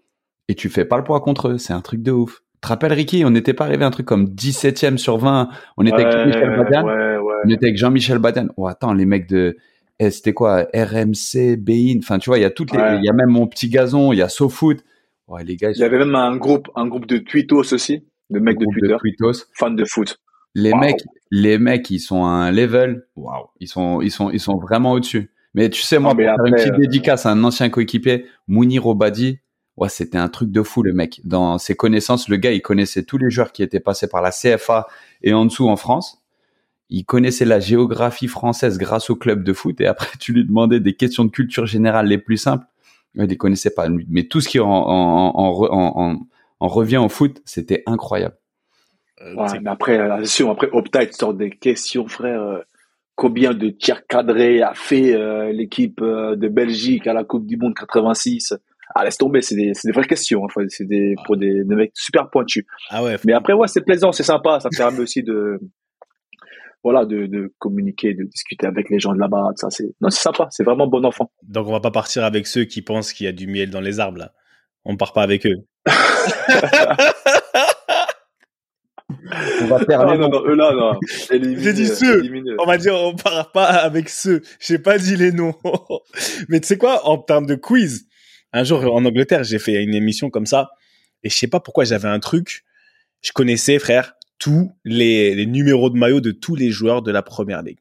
et 0.48 0.54
tu 0.54 0.68
fais 0.68 0.84
pas 0.84 0.96
le 0.96 1.04
poids 1.04 1.20
contre 1.20 1.48
eux. 1.48 1.58
C'est 1.58 1.72
un 1.72 1.80
truc 1.80 2.02
de 2.02 2.12
ouf. 2.12 2.40
Tu 2.54 2.60
te 2.62 2.68
rappelles, 2.68 2.92
Ricky, 2.92 3.24
on 3.24 3.30
n'était 3.30 3.54
pas 3.54 3.64
arrivé 3.64 3.84
à 3.84 3.88
un 3.88 3.90
truc 3.90 4.06
comme 4.06 4.24
17e 4.26 4.96
sur 4.96 5.18
20. 5.18 5.48
On 5.76 5.84
était 5.84 6.02
avec 6.02 6.26
Michel 6.26 6.56
Badian. 6.56 6.86
On 7.44 7.48
était 7.50 7.66
avec 7.66 7.76
Jean-Michel 7.76 8.18
Badian. 8.18 8.48
Oh, 8.56 8.66
attends, 8.66 8.94
les 8.94 9.04
mecs 9.04 9.28
de, 9.28 9.56
eh, 10.00 10.10
c'était 10.10 10.32
quoi, 10.32 10.66
RMC, 10.74 11.56
Bein. 11.56 11.98
Enfin, 11.98 12.18
tu 12.18 12.30
vois, 12.30 12.38
il 12.38 12.42
y 12.42 12.46
a 12.46 12.50
toutes 12.50 12.72
les, 12.72 12.78
il 12.98 13.04
y 13.04 13.08
a 13.08 13.12
même 13.12 13.30
mon 13.30 13.46
petit 13.46 13.68
gazon, 13.68 14.12
il 14.12 14.18
y 14.18 14.22
a 14.22 14.28
SoFoot. 14.28 14.82
Ouais, 15.28 15.44
les 15.44 15.56
gars. 15.56 15.70
Il 15.70 15.78
y 15.78 15.84
avait 15.84 15.98
même 15.98 16.14
un 16.14 16.36
groupe, 16.36 16.68
un 16.74 16.86
groupe 16.86 17.06
de 17.06 17.18
tweetos 17.18 17.72
aussi, 17.72 18.04
de 18.30 18.38
mecs 18.40 18.58
de 18.58 18.66
Twitter. 18.66 18.96
De 19.02 19.32
Fans 19.54 19.70
de 19.70 19.84
foot. 19.84 20.18
Les 20.54 20.72
mecs, 20.74 21.00
les 21.30 21.58
mecs, 21.58 21.90
ils 21.90 22.00
sont 22.00 22.24
à 22.24 22.28
un 22.28 22.52
level. 22.52 23.06
Waouh. 23.16 23.46
Ils 23.60 23.68
sont, 23.68 24.00
ils 24.00 24.10
sont, 24.10 24.30
ils 24.30 24.40
sont 24.40 24.56
vraiment 24.56 24.92
au-dessus. 24.92 25.30
Mais 25.54 25.70
tu 25.70 25.82
sais, 25.82 25.98
moi, 25.98 26.14
pour 26.14 26.20
faire 26.20 26.36
une 26.44 26.54
petite 26.54 26.72
euh, 26.72 26.78
dédicace 26.78 27.26
à 27.26 27.30
un 27.30 27.44
ancien 27.44 27.70
coéquipier, 27.70 28.26
Mounir 28.48 28.86
Obadi. 28.86 29.38
Ouais, 29.76 29.88
c'était 29.88 30.18
un 30.18 30.28
truc 30.28 30.50
de 30.50 30.62
fou, 30.62 30.82
le 30.82 30.92
mec. 30.92 31.20
Dans 31.24 31.58
ses 31.58 31.74
connaissances, 31.74 32.28
le 32.28 32.36
gars, 32.36 32.52
il 32.52 32.62
connaissait 32.62 33.02
tous 33.02 33.18
les 33.18 33.30
joueurs 33.30 33.52
qui 33.52 33.62
étaient 33.62 33.80
passés 33.80 34.08
par 34.08 34.22
la 34.22 34.30
CFA 34.30 34.86
et 35.22 35.32
en 35.32 35.46
dessous 35.46 35.68
en 35.68 35.76
France. 35.76 36.22
Il 36.90 37.04
connaissait 37.04 37.44
la 37.44 37.58
géographie 37.60 38.28
française 38.28 38.78
grâce 38.78 39.10
au 39.10 39.16
club 39.16 39.42
de 39.42 39.52
foot. 39.52 39.80
Et 39.80 39.86
après, 39.86 40.10
tu 40.20 40.32
lui 40.32 40.44
demandais 40.44 40.80
des 40.80 40.94
questions 40.94 41.24
de 41.24 41.30
culture 41.30 41.66
générale 41.66 42.06
les 42.06 42.18
plus 42.18 42.36
simples. 42.36 42.66
Il 43.16 43.24
les 43.24 43.36
connaissait 43.36 43.74
pas. 43.74 43.88
Mais 44.08 44.24
tout 44.24 44.40
ce 44.40 44.48
qui 44.48 44.58
en, 44.58 44.68
en, 44.68 45.32
en, 45.34 46.18
en 46.60 46.68
revient 46.68 46.96
au 46.96 47.08
foot, 47.08 47.42
c'était 47.44 47.82
incroyable. 47.86 48.36
Euh, 49.22 49.34
ouais, 49.34 49.60
mais 49.60 49.70
après, 49.70 49.98
attention, 49.98 50.50
après, 50.50 50.68
Opta, 50.72 51.00
sort 51.12 51.34
des 51.34 51.50
questions, 51.50 52.08
frère. 52.08 52.62
Euh, 53.14 53.24
combien 53.24 53.54
de 53.54 53.70
tirs 53.70 54.06
cadrés 54.06 54.62
a 54.62 54.74
fait 54.74 55.14
euh, 55.14 55.52
l'équipe 55.52 56.00
de 56.00 56.48
Belgique 56.48 57.06
à 57.06 57.12
la 57.12 57.24
Coupe 57.24 57.46
du 57.46 57.56
Monde 57.56 57.74
86 57.74 58.54
ah, 58.94 59.04
laisse 59.04 59.18
tomber, 59.18 59.40
c'est 59.40 59.56
des, 59.56 59.72
des, 59.82 59.92
vraies 59.92 60.06
questions. 60.06 60.44
Hein. 60.44 60.66
C'est 60.68 60.86
des, 60.86 61.16
pour 61.24 61.36
des, 61.36 61.64
des, 61.64 61.74
mecs 61.74 61.90
super 61.94 62.30
pointus. 62.30 62.64
Ah 62.90 63.02
ouais. 63.02 63.16
Mais 63.24 63.32
après, 63.32 63.52
ouais, 63.52 63.66
c'est 63.66 63.80
plaisant, 63.80 64.12
c'est 64.12 64.22
sympa. 64.22 64.60
Ça 64.60 64.68
permet 64.76 65.00
aussi 65.00 65.24
de, 65.24 65.58
voilà, 66.84 67.04
de, 67.04 67.26
de, 67.26 67.52
communiquer, 67.58 68.14
de 68.14 68.22
discuter 68.24 68.66
avec 68.66 68.90
les 68.90 69.00
gens 69.00 69.12
de 69.14 69.18
là-bas. 69.18 69.52
Ça, 69.56 69.68
c'est, 69.70 69.94
non, 70.00 70.10
c'est 70.10 70.22
sympa. 70.22 70.46
C'est 70.50 70.62
vraiment 70.62 70.86
bon 70.86 71.04
enfant. 71.04 71.32
Donc, 71.42 71.66
on 71.66 71.72
va 71.72 71.80
pas 71.80 71.90
partir 71.90 72.24
avec 72.24 72.46
ceux 72.46 72.64
qui 72.64 72.82
pensent 72.82 73.12
qu'il 73.12 73.24
y 73.24 73.28
a 73.28 73.32
du 73.32 73.46
miel 73.46 73.70
dans 73.70 73.80
les 73.80 73.98
arbres, 73.98 74.18
là. 74.18 74.32
On 74.84 74.96
part 74.96 75.14
pas 75.14 75.22
avec 75.22 75.46
eux. 75.46 75.56
on 79.62 79.66
va 79.66 79.78
faire 79.80 80.00
ah, 80.00 80.16
non, 80.16 80.28
non, 80.28 80.42
eux 80.46 80.54
là, 80.54 80.72
non. 80.74 80.98
J'ai 81.30 81.72
dit 81.72 81.86
ceux. 81.86 82.22
On 82.58 82.66
va 82.66 82.78
dire, 82.78 82.94
on 82.94 83.14
part 83.14 83.52
pas 83.52 83.66
avec 83.66 84.08
ceux. 84.08 84.42
J'ai 84.60 84.78
pas 84.78 84.98
dit 84.98 85.16
les 85.16 85.32
noms. 85.32 85.54
Mais 86.48 86.60
tu 86.60 86.66
sais 86.66 86.78
quoi, 86.78 87.06
en 87.06 87.18
termes 87.18 87.46
de 87.46 87.54
quiz, 87.54 88.06
un 88.52 88.64
jour 88.64 88.80
en 88.94 89.04
Angleterre, 89.04 89.44
j'ai 89.44 89.58
fait 89.58 89.82
une 89.82 89.94
émission 89.94 90.30
comme 90.30 90.46
ça 90.46 90.70
et 91.24 91.30
je 91.30 91.34
sais 91.34 91.48
pas 91.48 91.60
pourquoi 91.60 91.84
j'avais 91.84 92.08
un 92.08 92.20
truc. 92.20 92.64
Je 93.22 93.32
connaissais, 93.32 93.78
frère, 93.78 94.14
tous 94.38 94.76
les, 94.84 95.46
numéros 95.46 95.90
de 95.90 95.96
maillot 95.96 96.20
de 96.20 96.30
tous 96.30 96.54
les 96.54 96.70
joueurs 96.70 97.02
de 97.02 97.10
la 97.10 97.22
première 97.22 97.62
ligue. 97.62 97.78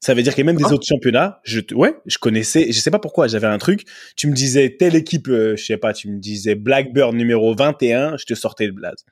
Ça 0.00 0.14
veut 0.14 0.22
dire 0.22 0.34
qu'il 0.34 0.44
y 0.44 0.48
a 0.48 0.52
même 0.52 0.56
des 0.56 0.64
ah. 0.66 0.72
autres 0.72 0.86
championnats. 0.86 1.40
Je, 1.44 1.60
ouais, 1.74 1.94
je 2.06 2.18
connaissais. 2.18 2.66
Je 2.72 2.78
sais 2.80 2.90
pas 2.90 2.98
pourquoi. 2.98 3.28
J'avais 3.28 3.46
un 3.46 3.58
truc. 3.58 3.84
Tu 4.16 4.28
me 4.28 4.34
disais 4.34 4.76
telle 4.78 4.94
équipe, 4.94 5.28
euh, 5.28 5.56
je 5.56 5.64
sais 5.64 5.76
pas. 5.76 5.92
Tu 5.92 6.08
me 6.08 6.18
disais 6.18 6.54
Blackburn 6.54 7.16
numéro 7.16 7.54
21. 7.54 8.16
Je 8.16 8.24
te 8.24 8.34
sortais 8.34 8.66
le 8.66 8.72
blaze. 8.72 9.04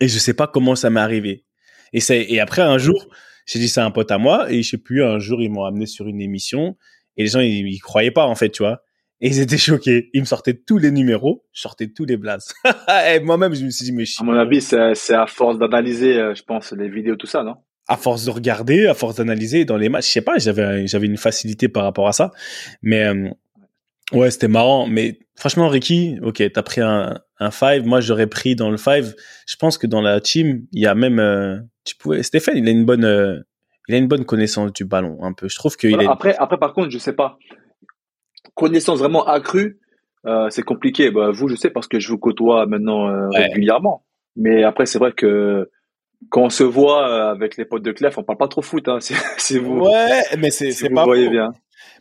Et 0.00 0.08
je 0.08 0.18
sais 0.18 0.34
pas 0.34 0.46
comment 0.46 0.74
ça 0.74 0.90
m'est 0.90 1.00
arrivé. 1.00 1.44
Et 1.92 2.00
c'est 2.00 2.24
et 2.28 2.40
après 2.40 2.62
un 2.62 2.78
jour, 2.78 3.08
j'ai 3.46 3.58
dit 3.58 3.68
ça 3.68 3.82
à 3.82 3.86
un 3.86 3.90
pote 3.90 4.10
à 4.10 4.18
moi 4.18 4.50
et 4.50 4.62
je 4.62 4.70
sais 4.70 4.78
plus. 4.78 5.04
Un 5.04 5.18
jour, 5.18 5.42
ils 5.42 5.50
m'ont 5.50 5.64
amené 5.64 5.86
sur 5.86 6.08
une 6.08 6.20
émission 6.20 6.76
et 7.16 7.24
les 7.24 7.28
gens 7.28 7.40
ils, 7.40 7.66
ils 7.68 7.80
croyaient 7.80 8.10
pas 8.10 8.26
en 8.26 8.34
fait, 8.34 8.50
tu 8.50 8.62
vois. 8.62 8.82
Et 9.22 9.28
ils 9.28 9.38
étaient 9.38 9.56
choqués. 9.56 10.10
Ils 10.14 10.20
me 10.20 10.26
sortaient 10.26 10.54
tous 10.54 10.78
les 10.78 10.90
numéros, 10.90 11.44
je 11.52 11.60
sortais 11.60 11.86
tous 11.86 12.04
les 12.04 12.16
blazes. 12.16 12.52
et 13.08 13.20
moi-même, 13.20 13.54
je 13.54 13.64
me 13.64 13.70
suis 13.70 13.84
dit, 13.84 13.92
mais 13.92 14.04
À 14.18 14.24
mon 14.24 14.34
avis, 14.34 14.60
c'est 14.60 15.14
à 15.14 15.26
force 15.28 15.58
d'analyser, 15.58 16.18
euh, 16.18 16.34
je 16.34 16.42
pense, 16.42 16.72
les 16.72 16.88
vidéos, 16.88 17.14
tout 17.14 17.28
ça, 17.28 17.44
non? 17.44 17.54
À 17.86 17.96
force 17.96 18.24
de 18.24 18.30
regarder, 18.30 18.88
à 18.88 18.94
force 18.94 19.16
d'analyser 19.16 19.64
dans 19.64 19.76
les 19.76 19.88
matchs, 19.88 20.08
je 20.08 20.12
sais 20.12 20.22
pas, 20.22 20.38
j'avais 20.38 20.86
j'avais 20.88 21.06
une 21.06 21.16
facilité 21.16 21.68
par 21.68 21.84
rapport 21.84 22.08
à 22.08 22.12
ça. 22.12 22.32
Mais 22.82 23.04
euh, 23.04 23.28
ouais, 24.12 24.30
c'était 24.30 24.48
marrant. 24.48 24.86
Mais 24.86 25.18
franchement, 25.34 25.68
Ricky, 25.68 26.18
ok, 26.22 26.42
t'as 26.52 26.62
pris 26.62 26.80
un, 26.80 27.18
un 27.38 27.50
five. 27.50 27.86
Moi, 27.86 28.00
j'aurais 28.00 28.26
pris 28.26 28.56
dans 28.56 28.70
le 28.70 28.76
five. 28.76 29.14
Je 29.46 29.56
pense 29.56 29.78
que 29.78 29.86
dans 29.86 30.00
la 30.02 30.20
team, 30.20 30.66
il 30.72 30.82
y 30.82 30.86
a 30.86 30.94
même, 30.94 31.18
euh, 31.18 31.58
tu 31.84 31.96
pouvais, 31.96 32.22
Stéphane, 32.22 32.56
il 32.56 32.68
a 32.68 32.70
une 32.70 32.84
bonne, 32.84 33.44
il 33.88 33.94
a 33.94 33.98
une 33.98 34.08
bonne 34.08 34.24
connaissance 34.24 34.72
du 34.72 34.84
ballon, 34.84 35.18
un 35.22 35.32
peu. 35.32 35.48
Je 35.48 35.56
trouve 35.56 35.76
qu'il 35.76 36.00
est... 36.00 36.06
Après, 36.06 36.34
après, 36.36 36.58
par 36.58 36.72
contre, 36.72 36.90
je 36.90 36.98
sais 36.98 37.12
pas 37.12 37.38
connaissance 38.54 38.98
vraiment 38.98 39.26
accrue, 39.26 39.78
euh, 40.26 40.48
c'est 40.50 40.62
compliqué. 40.62 41.10
Bah, 41.10 41.30
vous, 41.32 41.48
je 41.48 41.54
sais 41.54 41.70
parce 41.70 41.88
que 41.88 41.98
je 41.98 42.08
vous 42.08 42.18
côtoie 42.18 42.66
maintenant 42.66 43.08
euh, 43.08 43.28
régulièrement. 43.30 44.04
Mais 44.36 44.62
après, 44.64 44.86
c'est 44.86 44.98
vrai 44.98 45.12
que 45.12 45.70
quand 46.30 46.42
on 46.42 46.50
se 46.50 46.64
voit 46.64 47.08
euh, 47.08 47.30
avec 47.30 47.56
les 47.56 47.64
potes 47.64 47.82
de 47.82 47.92
Clef, 47.92 48.18
on 48.18 48.22
parle 48.22 48.38
pas 48.38 48.48
trop 48.48 48.62
foot. 48.62 48.88
Hein, 48.88 48.98
c'est 49.38 49.58
vous. 49.58 49.80
Ouais, 49.80 50.22
mais 50.38 50.50
c'est 50.50 50.72
c'est 50.72 50.90
pas. 50.90 51.04
voyez 51.04 51.28
bien. 51.28 51.52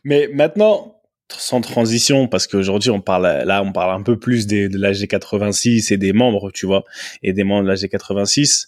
Mais 0.03 0.30
maintenant, 0.34 1.00
sans 1.39 1.61
transition, 1.61 2.27
parce 2.27 2.47
qu'aujourd'hui 2.47 2.89
on 2.89 3.01
parle 3.01 3.43
là, 3.45 3.63
on 3.63 3.71
parle 3.71 4.00
un 4.00 4.03
peu 4.03 4.17
plus 4.17 4.47
des, 4.47 4.69
de 4.69 4.77
l'AG 4.77 5.07
86 5.07 5.91
et 5.91 5.97
des 5.97 6.13
membres, 6.13 6.51
tu 6.51 6.65
vois, 6.65 6.83
et 7.23 7.33
des 7.33 7.43
membres 7.43 7.63
de 7.63 7.69
l'AG 7.69 7.88
86. 7.88 8.67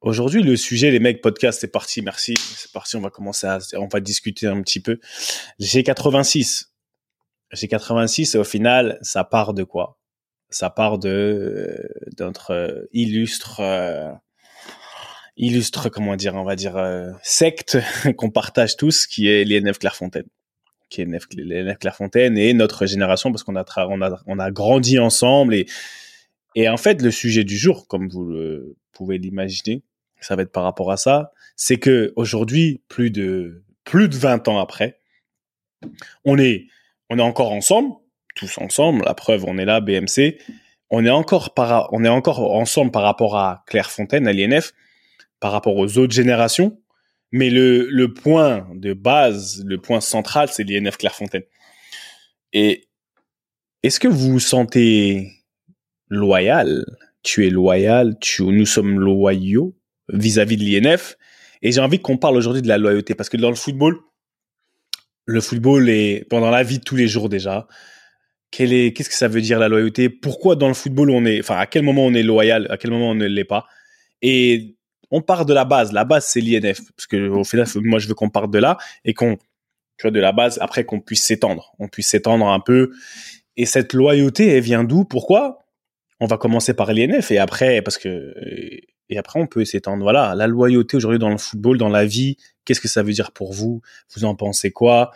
Aujourd'hui, 0.00 0.44
le 0.44 0.56
sujet, 0.56 0.92
les 0.92 1.00
mecs, 1.00 1.20
podcast, 1.20 1.60
c'est 1.60 1.72
parti, 1.72 2.02
merci. 2.02 2.34
C'est 2.36 2.70
parti, 2.70 2.94
on 2.94 3.00
va 3.00 3.10
commencer 3.10 3.48
à, 3.48 3.58
on 3.74 3.88
va 3.88 3.98
discuter 3.98 4.46
un 4.46 4.62
petit 4.62 4.78
peu. 4.78 5.00
G86. 5.60 6.66
G86, 7.52 8.38
au 8.38 8.44
final, 8.44 8.98
ça 9.02 9.24
part 9.24 9.54
de 9.54 9.64
quoi? 9.64 9.98
Ça 10.50 10.70
part 10.70 10.98
de, 10.98 11.08
euh, 11.08 11.88
notre 12.20 12.52
euh, 12.52 12.88
illustre, 12.92 13.58
euh, 13.58 14.12
illustre, 15.36 15.88
comment 15.88 16.14
dire, 16.14 16.36
on 16.36 16.44
va 16.44 16.54
dire, 16.54 16.76
secte 17.24 17.78
qu'on 18.16 18.30
partage 18.30 18.76
tous, 18.76 19.06
qui 19.08 19.28
est 19.28 19.42
l'INF 19.44 19.80
Clairefontaine. 19.80 20.28
Qui 20.88 21.02
est 21.02 21.78
Clairefontaine 21.78 22.38
et 22.38 22.54
notre 22.54 22.86
génération, 22.86 23.30
parce 23.30 23.42
qu'on 23.42 23.56
a, 23.56 23.64
on 23.88 24.00
a, 24.00 24.22
on 24.26 24.38
a 24.38 24.50
grandi 24.50 24.98
ensemble 24.98 25.54
et, 25.54 25.66
et 26.54 26.68
en 26.68 26.76
fait, 26.76 27.02
le 27.02 27.10
sujet 27.10 27.44
du 27.44 27.56
jour, 27.56 27.86
comme 27.88 28.08
vous 28.08 28.24
le 28.24 28.76
pouvez 28.92 29.18
l'imaginer, 29.18 29.82
ça 30.20 30.34
va 30.34 30.42
être 30.42 30.52
par 30.52 30.64
rapport 30.64 30.90
à 30.90 30.96
ça, 30.96 31.32
c'est 31.56 31.78
que 31.78 32.12
aujourd'hui, 32.16 32.82
plus 32.88 33.10
de 33.10 33.62
plus 33.84 34.08
de 34.08 34.16
20 34.16 34.48
ans 34.48 34.58
après, 34.58 34.98
on 36.24 36.38
est 36.38 36.66
on 37.10 37.18
est 37.18 37.22
encore 37.22 37.52
ensemble, 37.52 37.94
tous 38.34 38.58
ensemble. 38.58 39.04
La 39.04 39.14
preuve, 39.14 39.44
on 39.46 39.58
est 39.58 39.64
là, 39.64 39.80
BMC. 39.80 40.38
On 40.90 41.04
est 41.04 41.10
encore 41.10 41.54
par 41.54 41.88
on 41.92 42.04
est 42.04 42.08
encore 42.08 42.52
ensemble 42.52 42.90
par 42.90 43.02
rapport 43.02 43.36
à 43.36 43.64
Clairefontaine, 43.66 44.26
à 44.26 44.32
l'INF, 44.32 44.72
par 45.40 45.52
rapport 45.52 45.76
aux 45.76 45.98
autres 45.98 46.14
générations. 46.14 46.80
Mais 47.30 47.50
le, 47.50 47.88
le 47.90 48.12
point 48.14 48.66
de 48.74 48.92
base, 48.94 49.62
le 49.66 49.78
point 49.78 50.00
central, 50.00 50.48
c'est 50.50 50.64
l'INF 50.64 50.96
Clairefontaine. 50.96 51.42
Et 52.52 52.88
est-ce 53.82 54.00
que 54.00 54.08
vous 54.08 54.32
vous 54.32 54.40
sentez 54.40 55.30
loyal? 56.08 56.84
Tu 57.22 57.46
es 57.46 57.50
loyal? 57.50 58.16
Tu, 58.20 58.42
Nous 58.44 58.66
sommes 58.66 58.98
loyaux 58.98 59.76
vis-à-vis 60.08 60.56
de 60.56 60.64
l'INF. 60.64 61.16
Et 61.60 61.72
j'ai 61.72 61.80
envie 61.80 62.00
qu'on 62.00 62.16
parle 62.16 62.36
aujourd'hui 62.36 62.62
de 62.62 62.68
la 62.68 62.78
loyauté 62.78 63.14
parce 63.14 63.28
que 63.28 63.36
dans 63.36 63.50
le 63.50 63.56
football, 63.56 63.98
le 65.26 65.40
football 65.40 65.90
est 65.90 66.26
pendant 66.30 66.50
la 66.50 66.62
vie 66.62 66.78
de 66.78 66.84
tous 66.84 66.96
les 66.96 67.08
jours 67.08 67.28
déjà. 67.28 67.68
Qu'est-ce 68.50 69.08
que 69.08 69.14
ça 69.14 69.28
veut 69.28 69.42
dire 69.42 69.58
la 69.58 69.68
loyauté? 69.68 70.08
Pourquoi 70.08 70.56
dans 70.56 70.68
le 70.68 70.74
football 70.74 71.10
on 71.10 71.26
est, 71.26 71.40
enfin 71.40 71.56
à 71.56 71.66
quel 71.66 71.82
moment 71.82 72.06
on 72.06 72.14
est 72.14 72.22
loyal, 72.22 72.66
à 72.70 72.78
quel 72.78 72.90
moment 72.90 73.10
on 73.10 73.14
ne 73.14 73.26
l'est 73.26 73.44
pas? 73.44 73.66
Et 74.22 74.77
on 75.10 75.22
part 75.22 75.46
de 75.46 75.54
la 75.54 75.64
base. 75.64 75.92
La 75.92 76.04
base 76.04 76.26
c'est 76.26 76.40
l'INF 76.40 76.80
parce 76.96 77.06
que 77.06 77.28
au 77.28 77.44
final, 77.44 77.66
moi 77.76 77.98
je 77.98 78.08
veux 78.08 78.14
qu'on 78.14 78.30
parte 78.30 78.50
de 78.50 78.58
là 78.58 78.78
et 79.04 79.14
qu'on, 79.14 79.36
tu 79.36 80.02
vois, 80.02 80.10
de 80.10 80.20
la 80.20 80.32
base 80.32 80.58
après 80.60 80.84
qu'on 80.84 81.00
puisse 81.00 81.24
s'étendre, 81.24 81.74
on 81.78 81.88
puisse 81.88 82.08
s'étendre 82.08 82.46
un 82.46 82.60
peu. 82.60 82.90
Et 83.56 83.66
cette 83.66 83.92
loyauté, 83.92 84.48
elle 84.48 84.62
vient 84.62 84.84
d'où? 84.84 85.04
Pourquoi? 85.04 85.64
On 86.20 86.26
va 86.26 86.36
commencer 86.36 86.74
par 86.74 86.92
l'INF 86.92 87.30
et 87.30 87.38
après 87.38 87.82
parce 87.82 87.98
que 87.98 88.34
et 89.10 89.18
après 89.18 89.40
on 89.40 89.46
peut 89.46 89.64
s'étendre. 89.64 90.02
Voilà, 90.02 90.34
la 90.34 90.46
loyauté 90.46 90.96
aujourd'hui 90.96 91.18
dans 91.18 91.30
le 91.30 91.38
football, 91.38 91.78
dans 91.78 91.88
la 91.88 92.04
vie, 92.04 92.36
qu'est-ce 92.64 92.80
que 92.80 92.88
ça 92.88 93.02
veut 93.02 93.12
dire 93.12 93.32
pour 93.32 93.52
vous? 93.52 93.82
Vous 94.14 94.24
en 94.24 94.34
pensez 94.34 94.70
quoi? 94.70 95.12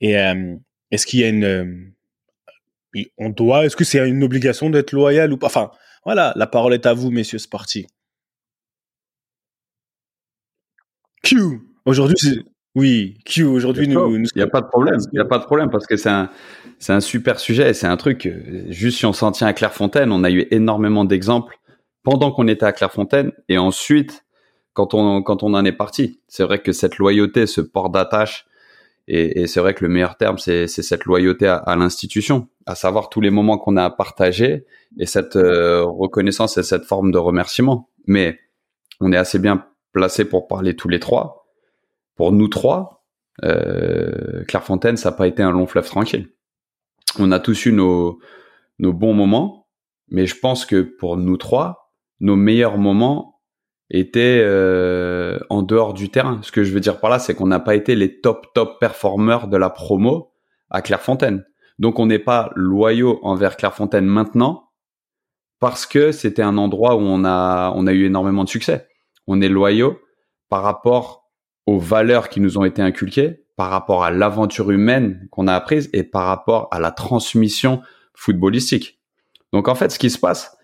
Et 0.00 0.18
euh, 0.18 0.56
est-ce 0.90 1.06
qu'il 1.06 1.20
y 1.20 1.24
a 1.24 1.28
une, 1.28 1.44
euh, 1.44 3.04
on 3.18 3.30
doit, 3.30 3.66
est-ce 3.66 3.76
que 3.76 3.84
c'est 3.84 4.06
une 4.08 4.22
obligation 4.22 4.70
d'être 4.70 4.92
loyal 4.92 5.32
ou 5.32 5.38
pas? 5.38 5.46
Enfin, 5.46 5.70
voilà, 6.04 6.32
la 6.36 6.46
parole 6.46 6.74
est 6.74 6.86
à 6.86 6.94
vous, 6.94 7.10
messieurs, 7.10 7.38
c'est 7.38 7.50
parti. 7.50 7.86
Q. 11.26 11.60
Aujourd'hui, 11.84 12.16
c'est 12.18 12.38
oui, 12.76 13.18
Q. 13.24 13.44
Aujourd'hui, 13.44 13.88
nous, 13.88 14.16
il 14.16 14.28
n'y 14.36 14.42
a 14.42 14.46
pas 14.46 14.60
de 14.60 14.66
problème. 14.66 14.98
Il 15.12 15.16
n'y 15.16 15.20
a 15.20 15.24
pas 15.24 15.38
de 15.38 15.44
problème 15.44 15.70
parce 15.70 15.86
que 15.86 15.96
c'est 15.96 16.10
un, 16.10 16.30
c'est 16.78 16.92
un 16.92 17.00
super 17.00 17.40
sujet. 17.40 17.72
C'est 17.74 17.86
un 17.86 17.96
truc. 17.96 18.26
Euh, 18.26 18.66
juste 18.68 18.98
si 18.98 19.06
on 19.06 19.12
s'en 19.12 19.32
tient 19.32 19.46
à 19.46 19.52
Clairefontaine, 19.52 20.12
on 20.12 20.22
a 20.24 20.30
eu 20.30 20.46
énormément 20.50 21.04
d'exemples 21.04 21.58
pendant 22.02 22.30
qu'on 22.30 22.46
était 22.48 22.66
à 22.66 22.72
Clairefontaine 22.72 23.32
et 23.48 23.58
ensuite 23.58 24.24
quand 24.74 24.94
on 24.94 25.22
quand 25.22 25.42
on 25.42 25.54
en 25.54 25.64
est 25.64 25.72
parti. 25.72 26.20
C'est 26.28 26.44
vrai 26.44 26.60
que 26.60 26.72
cette 26.72 26.98
loyauté, 26.98 27.46
ce 27.46 27.60
port 27.60 27.90
d'attache, 27.90 28.46
et, 29.08 29.46
c'est 29.46 29.60
vrai 29.60 29.72
que 29.72 29.84
le 29.84 29.90
meilleur 29.90 30.16
terme, 30.16 30.36
c'est 30.36 30.66
cette 30.66 31.04
loyauté 31.04 31.46
à, 31.46 31.76
l'institution, 31.76 32.48
à 32.66 32.74
savoir 32.74 33.08
tous 33.08 33.20
les 33.20 33.30
moments 33.30 33.56
qu'on 33.56 33.76
a 33.76 33.84
à 33.84 33.90
partager 33.90 34.66
et 34.98 35.06
cette 35.06 35.36
euh, 35.36 35.84
reconnaissance 35.84 36.58
et 36.58 36.64
cette 36.64 36.84
forme 36.84 37.12
de 37.12 37.18
remerciement. 37.18 37.88
Mais 38.06 38.40
on 39.00 39.12
est 39.12 39.16
assez 39.16 39.38
bien 39.38 39.64
placé 39.96 40.26
pour 40.26 40.46
parler 40.46 40.76
tous 40.76 40.90
les 40.90 41.00
trois. 41.00 41.48
Pour 42.16 42.30
nous 42.30 42.48
trois, 42.48 43.06
euh, 43.44 44.44
Clairefontaine, 44.44 44.98
ça 44.98 45.10
n'a 45.10 45.16
pas 45.16 45.26
été 45.26 45.42
un 45.42 45.52
long 45.52 45.66
fleuve 45.66 45.88
tranquille. 45.88 46.28
On 47.18 47.32
a 47.32 47.40
tous 47.40 47.64
eu 47.64 47.72
nos, 47.72 48.20
bons 48.78 49.14
moments, 49.14 49.68
mais 50.08 50.26
je 50.26 50.38
pense 50.38 50.66
que 50.66 50.82
pour 50.82 51.16
nous 51.16 51.38
trois, 51.38 51.94
nos 52.20 52.36
meilleurs 52.36 52.76
moments 52.76 53.40
étaient 53.88 54.42
euh, 54.44 55.38
en 55.48 55.62
dehors 55.62 55.94
du 55.94 56.10
terrain. 56.10 56.40
Ce 56.42 56.52
que 56.52 56.62
je 56.62 56.74
veux 56.74 56.80
dire 56.80 57.00
par 57.00 57.08
là, 57.08 57.18
c'est 57.18 57.34
qu'on 57.34 57.46
n'a 57.46 57.60
pas 57.60 57.74
été 57.74 57.94
les 57.94 58.20
top 58.20 58.52
top 58.52 58.78
performeurs 58.78 59.48
de 59.48 59.56
la 59.56 59.70
promo 59.70 60.34
à 60.68 60.82
Clairefontaine. 60.82 61.42
Donc 61.78 61.98
on 61.98 62.04
n'est 62.04 62.18
pas 62.18 62.50
loyaux 62.54 63.18
envers 63.22 63.56
Clairefontaine 63.56 64.04
maintenant 64.04 64.72
parce 65.58 65.86
que 65.86 66.12
c'était 66.12 66.42
un 66.42 66.58
endroit 66.58 66.96
où 66.96 67.00
on 67.00 67.24
a 67.24 67.92
eu 67.94 68.04
énormément 68.04 68.44
de 68.44 68.50
succès. 68.50 68.86
On 69.26 69.40
est 69.40 69.48
loyaux 69.48 69.98
par 70.48 70.62
rapport 70.62 71.30
aux 71.66 71.78
valeurs 71.78 72.28
qui 72.28 72.40
nous 72.40 72.58
ont 72.58 72.64
été 72.64 72.80
inculquées, 72.80 73.44
par 73.56 73.70
rapport 73.70 74.04
à 74.04 74.10
l'aventure 74.10 74.70
humaine 74.70 75.26
qu'on 75.30 75.48
a 75.48 75.54
apprise 75.54 75.90
et 75.92 76.04
par 76.04 76.26
rapport 76.26 76.68
à 76.70 76.78
la 76.78 76.90
transmission 76.90 77.82
footballistique. 78.14 79.00
Donc 79.52 79.68
en 79.68 79.74
fait, 79.74 79.90
ce 79.90 79.98
qui 79.98 80.10
se 80.10 80.18
passe, 80.18 80.56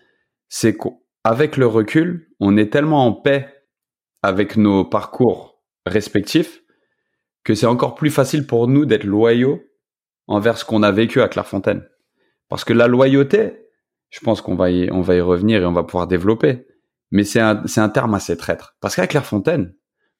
c'est 0.49 0.77
qu'avec 0.77 1.57
le 1.57 1.67
recul, 1.67 2.29
on 2.39 2.57
est 2.57 2.71
tellement 2.71 3.05
en 3.05 3.13
paix 3.13 3.65
avec 4.21 4.55
nos 4.55 4.85
parcours 4.85 5.61
respectifs 5.85 6.61
que 7.43 7.55
c'est 7.55 7.65
encore 7.65 7.95
plus 7.95 8.11
facile 8.11 8.47
pour 8.47 8.67
nous 8.67 8.85
d'être 8.85 9.03
loyaux 9.03 9.61
envers 10.27 10.57
ce 10.57 10.65
qu'on 10.65 10.83
a 10.83 10.91
vécu 10.91 11.21
à 11.21 11.27
Clairefontaine. 11.27 11.85
Parce 12.47 12.63
que 12.63 12.73
la 12.73 12.87
loyauté, 12.87 13.67
je 14.09 14.19
pense 14.19 14.41
qu'on 14.41 14.55
va 14.55 14.69
y, 14.69 14.89
on 14.91 15.01
va 15.01 15.15
y 15.15 15.21
revenir 15.21 15.61
et 15.61 15.65
on 15.65 15.73
va 15.73 15.83
pouvoir 15.83 16.07
développer. 16.07 16.67
Mais 17.13 17.23
c'est 17.23 17.39
un, 17.39 17.61
c'est 17.67 17.79
un 17.79 17.89
terme 17.89 18.15
assez 18.15 18.35
traître. 18.35 18.75
Parce 18.81 18.95
qu'à 18.95 19.05
Clairefontaine, 19.05 19.75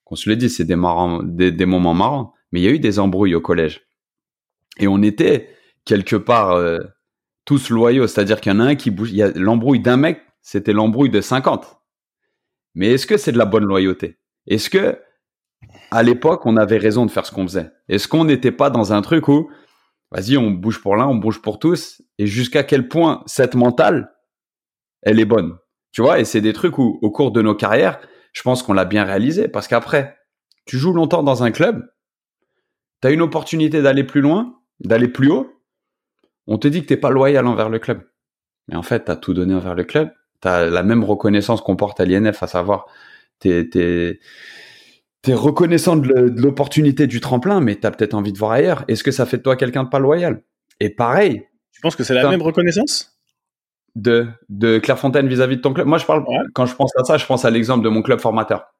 qu'on 0.05 0.15
se 0.15 0.29
le 0.29 0.35
dit, 0.35 0.47
c'est 0.47 0.63
des, 0.63 0.75
marrants, 0.75 1.23
des, 1.23 1.51
des, 1.51 1.65
moments 1.65 1.95
marrants, 1.95 2.35
mais 2.51 2.61
il 2.61 2.63
y 2.63 2.67
a 2.67 2.71
eu 2.71 2.77
des 2.77 2.99
embrouilles 2.99 3.33
au 3.33 3.41
collège. 3.41 3.81
Et 4.77 4.87
on 4.87 5.01
était 5.01 5.49
quelque 5.85 6.15
part 6.15 6.51
euh, 6.51 6.81
tous 7.45 7.71
loyaux, 7.71 8.05
c'est-à-dire 8.05 8.39
qu'il 8.39 8.51
y 8.51 8.55
en 8.55 8.59
a 8.59 8.65
un 8.65 8.75
qui 8.75 8.91
bouge. 8.91 9.11
Il 9.11 9.17
y 9.17 9.23
a 9.23 9.31
l'embrouille 9.31 9.79
d'un 9.79 9.97
mec, 9.97 10.21
c'était 10.43 10.71
l'embrouille 10.71 11.09
de 11.09 11.19
50. 11.19 11.81
Mais 12.75 12.91
est-ce 12.91 13.07
que 13.07 13.17
c'est 13.17 13.31
de 13.31 13.39
la 13.39 13.45
bonne 13.45 13.65
loyauté? 13.65 14.19
Est-ce 14.45 14.69
que 14.69 14.99
à 15.89 16.03
l'époque 16.03 16.45
on 16.45 16.57
avait 16.57 16.77
raison 16.77 17.07
de 17.07 17.11
faire 17.11 17.25
ce 17.25 17.31
qu'on 17.31 17.47
faisait? 17.47 17.71
Est-ce 17.89 18.07
qu'on 18.07 18.25
n'était 18.25 18.51
pas 18.51 18.69
dans 18.69 18.93
un 18.93 19.01
truc 19.01 19.27
où 19.29 19.49
vas-y 20.11 20.37
on 20.37 20.51
bouge 20.51 20.79
pour 20.79 20.95
l'un, 20.95 21.07
on 21.07 21.15
bouge 21.15 21.41
pour 21.41 21.57
tous 21.57 22.03
Et 22.19 22.27
jusqu'à 22.27 22.63
quel 22.63 22.87
point 22.87 23.23
cette 23.25 23.55
mentale, 23.55 24.13
elle 25.01 25.19
est 25.19 25.25
bonne? 25.25 25.57
Tu 25.93 26.01
vois 26.01 26.19
Et 26.19 26.25
c'est 26.25 26.41
des 26.41 26.53
trucs 26.53 26.77
où 26.79 26.99
au 27.01 27.11
cours 27.11 27.31
de 27.31 27.41
nos 27.41 27.55
carrières, 27.55 27.99
je 28.33 28.41
pense 28.41 28.63
qu'on 28.63 28.73
l'a 28.73 28.83
bien 28.83 29.05
réalisé 29.05 29.47
parce 29.47 29.67
qu'après, 29.67 30.17
tu 30.65 30.77
joues 30.77 30.91
longtemps 30.91 31.23
dans 31.23 31.43
un 31.43 31.51
club, 31.51 31.87
tu 33.01 33.07
as 33.07 33.11
une 33.11 33.21
opportunité 33.21 33.81
d'aller 33.81 34.03
plus 34.03 34.21
loin, 34.21 34.55
d'aller 34.79 35.07
plus 35.07 35.29
haut. 35.29 35.49
On 36.47 36.57
te 36.57 36.67
dit 36.67 36.81
que 36.81 36.87
t'es 36.87 36.97
pas 36.97 37.11
loyal 37.11 37.45
envers 37.47 37.69
le 37.69 37.79
club. 37.79 38.01
Mais 38.67 38.75
en 38.75 38.81
fait, 38.81 39.05
tu 39.05 39.11
as 39.11 39.15
tout 39.15 39.33
donné 39.33 39.53
envers 39.53 39.75
le 39.75 39.83
club. 39.83 40.11
Tu 40.41 40.47
as 40.47 40.65
la 40.65 40.83
même 40.83 41.03
reconnaissance 41.03 41.61
qu'on 41.61 41.75
porte 41.75 41.99
à 41.99 42.05
l'INF, 42.05 42.41
à 42.41 42.47
savoir, 42.47 42.87
t'es 43.39 43.69
es, 43.75 44.19
es, 45.27 45.33
reconnaissant 45.33 45.95
de 45.95 46.09
l'opportunité 46.41 47.07
du 47.07 47.19
tremplin, 47.19 47.61
mais 47.61 47.79
tu 47.79 47.85
as 47.85 47.91
peut-être 47.91 48.13
envie 48.15 48.33
de 48.33 48.37
voir 48.37 48.51
ailleurs. 48.51 48.83
Est-ce 48.87 49.03
que 49.03 49.11
ça 49.11 49.25
fait 49.25 49.37
de 49.37 49.43
toi 49.43 49.55
quelqu'un 49.55 49.83
de 49.83 49.89
pas 49.89 49.99
loyal? 49.99 50.43
Et 50.79 50.89
pareil. 50.89 51.43
Tu 51.71 51.81
penses 51.81 51.95
que 51.95 52.03
c'est 52.03 52.13
la 52.13 52.29
même 52.29 52.41
reconnaissance? 52.41 53.12
De, 53.95 54.27
de 54.49 54.79
Clairefontaine 54.79 55.27
vis-à-vis 55.27 55.57
de 55.57 55.61
ton 55.61 55.73
club. 55.73 55.87
Moi, 55.87 55.97
je 55.97 56.05
parle, 56.05 56.25
quand 56.53 56.65
je 56.65 56.75
pense 56.75 56.91
à 56.97 57.03
ça, 57.03 57.17
je 57.17 57.25
pense 57.25 57.45
à 57.45 57.49
l'exemple 57.49 57.83
de 57.83 57.89
mon 57.89 58.01
club 58.01 58.19
formateur. 58.19 58.73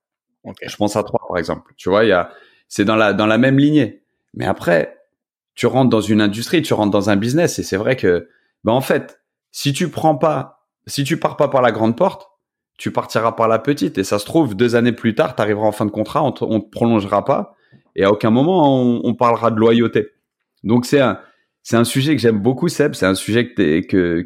Je 0.61 0.75
pense 0.75 0.95
à 0.95 1.03
trois, 1.03 1.21
par 1.27 1.37
exemple. 1.37 1.73
Tu 1.77 1.89
vois, 1.89 2.03
il 2.03 2.09
y 2.09 2.13
a, 2.13 2.31
c'est 2.67 2.85
dans 2.85 2.95
la, 2.95 3.13
dans 3.13 3.27
la 3.27 3.37
même 3.37 3.57
lignée. 3.57 4.03
Mais 4.33 4.45
après, 4.45 4.97
tu 5.55 5.67
rentres 5.67 5.89
dans 5.89 6.01
une 6.01 6.21
industrie, 6.21 6.61
tu 6.61 6.73
rentres 6.73 6.91
dans 6.91 7.09
un 7.09 7.15
business 7.15 7.59
et 7.59 7.63
c'est 7.63 7.77
vrai 7.77 7.95
que, 7.95 8.27
ben, 8.63 8.73
en 8.73 8.81
fait, 8.81 9.21
si 9.51 9.71
tu 9.71 9.89
prends 9.89 10.15
pas, 10.15 10.67
si 10.87 11.03
tu 11.03 11.19
pars 11.19 11.37
pas 11.37 11.47
par 11.47 11.61
la 11.61 11.71
grande 11.71 11.95
porte, 11.95 12.27
tu 12.77 12.91
partiras 12.91 13.33
par 13.33 13.47
la 13.47 13.59
petite 13.59 13.99
et 13.99 14.03
ça 14.03 14.17
se 14.17 14.25
trouve, 14.25 14.55
deux 14.55 14.75
années 14.75 14.91
plus 14.91 15.13
tard, 15.13 15.35
tu 15.35 15.41
arriveras 15.41 15.67
en 15.67 15.71
fin 15.71 15.85
de 15.85 15.91
contrat, 15.91 16.23
on 16.23 16.31
te, 16.31 16.43
te 16.43 16.69
prolongera 16.71 17.23
pas 17.23 17.55
et 17.95 18.03
à 18.03 18.11
aucun 18.11 18.31
moment 18.31 18.81
on, 18.81 19.01
on 19.03 19.13
parlera 19.13 19.51
de 19.51 19.59
loyauté. 19.59 20.09
Donc 20.63 20.87
c'est 20.87 20.99
un, 20.99 21.19
c'est 21.63 21.77
un 21.77 21.85
sujet 21.85 22.13
que 22.13 22.21
j'aime 22.21 22.39
beaucoup, 22.39 22.67
Seb. 22.67 22.93
C'est 22.93 23.05
un 23.05 23.15
sujet 23.15 23.53
que, 23.53 23.79
que, 23.79 24.21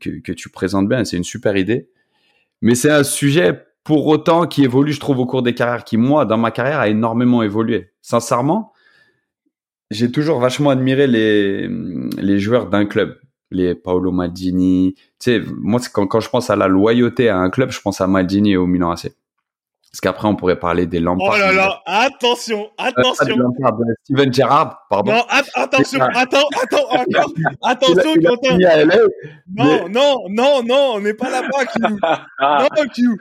que, 0.00 0.32
tu 0.32 0.48
présentes 0.48 0.88
bien. 0.88 1.04
C'est 1.04 1.18
une 1.18 1.24
super 1.24 1.56
idée. 1.56 1.90
Mais 2.62 2.74
c'est 2.74 2.90
un 2.90 3.04
sujet 3.04 3.66
pour 3.84 4.06
autant 4.06 4.46
qui 4.46 4.64
évolue, 4.64 4.92
je 4.92 5.00
trouve, 5.00 5.18
au 5.18 5.26
cours 5.26 5.42
des 5.42 5.54
carrières, 5.54 5.84
qui, 5.84 5.98
moi, 5.98 6.24
dans 6.24 6.38
ma 6.38 6.50
carrière, 6.50 6.80
a 6.80 6.88
énormément 6.88 7.42
évolué. 7.42 7.90
Sincèrement, 8.00 8.72
j'ai 9.90 10.10
toujours 10.10 10.40
vachement 10.40 10.70
admiré 10.70 11.06
les, 11.06 11.68
les 11.68 12.38
joueurs 12.38 12.68
d'un 12.70 12.86
club. 12.86 13.18
Les 13.50 13.74
Paolo 13.74 14.10
Maldini. 14.10 14.94
Tu 14.94 15.02
sais, 15.18 15.42
moi, 15.58 15.78
quand, 15.92 16.06
quand 16.06 16.20
je 16.20 16.30
pense 16.30 16.48
à 16.48 16.56
la 16.56 16.68
loyauté 16.68 17.28
à 17.28 17.36
un 17.36 17.50
club, 17.50 17.70
je 17.70 17.82
pense 17.82 18.00
à 18.00 18.06
Maldini 18.06 18.52
et 18.52 18.56
au 18.56 18.66
Milan 18.66 18.92
AC. 18.92 19.12
Parce 19.92 20.00
qu'après, 20.00 20.26
on 20.26 20.36
pourrait 20.36 20.58
parler 20.58 20.86
des 20.86 21.00
Lampard. 21.00 21.34
Oh 21.34 21.38
là 21.38 21.52
là, 21.52 21.82
attention, 21.84 22.70
attention. 22.78 23.36
Lampard, 23.36 23.78
Steven 24.04 24.32
Gerrard, 24.32 24.86
pardon. 24.88 25.12
Non, 25.12 25.24
attention, 25.28 26.00
attends, 26.00 26.48
attends, 26.62 26.88
attends, 26.90 27.32
attention, 27.62 28.14
Quentin. 28.24 28.58
Non, 29.54 29.88
non, 29.90 30.24
non, 30.30 30.62
non, 30.62 30.92
on 30.94 31.00
n'est 31.00 31.12
pas 31.12 31.28
là-bas, 31.28 31.66
Q. 31.66 31.78
non, 32.40 32.88
Q. 32.94 33.20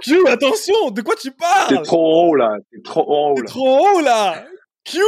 Q, 0.00 0.28
attention, 0.28 0.92
de 0.92 1.02
quoi 1.02 1.16
tu 1.16 1.32
parles? 1.32 1.68
T'es 1.68 1.82
trop 1.82 2.28
haut, 2.28 2.34
là. 2.36 2.56
T'es 2.70 2.82
trop 2.82 3.04
haut, 3.04 3.34
là. 3.34 3.42
T'es 3.42 3.48
trop 3.48 3.78
haut, 3.80 4.00
là. 4.00 4.44
Q. 4.84 5.00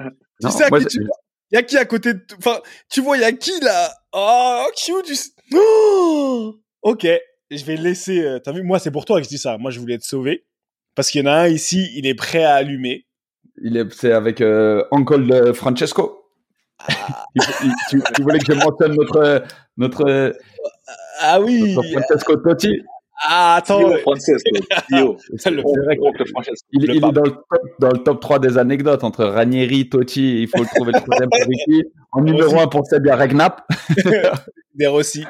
tu 0.42 0.50
sais 0.50 0.64
à 0.64 0.70
qui 0.70 0.86
tu... 0.86 1.06
Y 1.52 1.56
a 1.56 1.62
qui 1.62 1.78
à 1.78 1.84
côté 1.84 2.14
de... 2.14 2.20
Enfin, 2.36 2.58
tu 2.90 3.00
vois, 3.00 3.16
y 3.16 3.22
a 3.24 3.30
qui, 3.30 3.58
là? 3.60 3.90
Oh, 4.12 4.64
Q, 4.76 4.92
tu... 5.04 5.14
Oh 5.54 6.56
ok, 6.82 7.06
je 7.50 7.64
vais 7.64 7.76
laisser. 7.76 8.20
Euh, 8.22 8.38
t'as 8.38 8.52
vu, 8.52 8.62
moi, 8.62 8.78
c'est 8.78 8.90
pour 8.90 9.04
toi 9.04 9.18
que 9.18 9.24
je 9.24 9.28
dis 9.28 9.38
ça. 9.38 9.58
Moi, 9.58 9.70
je 9.70 9.80
voulais 9.80 9.98
te 9.98 10.04
sauver. 10.04 10.44
Parce 10.94 11.10
qu'il 11.10 11.24
y 11.24 11.28
en 11.28 11.30
a 11.30 11.34
un 11.34 11.48
ici, 11.48 11.90
il 11.94 12.06
est 12.06 12.14
prêt 12.14 12.42
à 12.44 12.54
allumer. 12.54 13.06
Il 13.62 13.76
est, 13.76 13.92
c'est 13.92 14.12
avec 14.12 14.40
euh, 14.40 14.84
Uncle 14.90 15.54
Francesco. 15.54 16.24
Ah. 16.80 17.24
tu, 17.90 18.22
voulais 18.22 18.38
que 18.38 18.52
je 18.52 18.58
mentionne 18.58 18.94
notre, 18.94 19.44
notre. 19.76 20.36
Ah 21.20 21.40
oui. 21.40 21.74
Notre 21.74 21.88
Francesco 21.90 22.36
Totti. 22.36 22.82
Ah, 23.20 23.56
attends. 23.56 23.96
Francesco. 23.98 24.50
il, 24.90 25.16
il 26.72 26.90
est 26.96 27.00
dans 27.00 27.10
le, 27.10 27.30
top, 27.30 27.62
dans 27.80 27.90
le 27.90 27.98
top 27.98 28.20
3 28.20 28.38
des 28.38 28.58
anecdotes 28.58 29.02
entre 29.02 29.24
Ranieri, 29.24 29.88
Totti. 29.88 30.42
Il 30.42 30.48
faut 30.48 30.62
le 30.62 30.68
trouver 30.74 30.92
le 30.92 31.00
troisième 31.00 31.28
pour 31.28 31.40
Ricky. 31.40 31.84
En 32.12 32.20
numéro 32.22 32.60
1 32.60 32.68
pour 32.68 32.86
Sebia 32.86 33.16
Regnap. 33.16 33.66
Des 34.74 34.86
Rossi. 34.86 35.24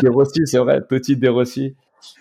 Des 0.00 0.08
Rossi, 0.08 0.46
c'est 0.46 0.58
vrai. 0.58 0.80
Totti, 0.88 1.16
Des 1.16 1.28
Rossi. 1.28 1.76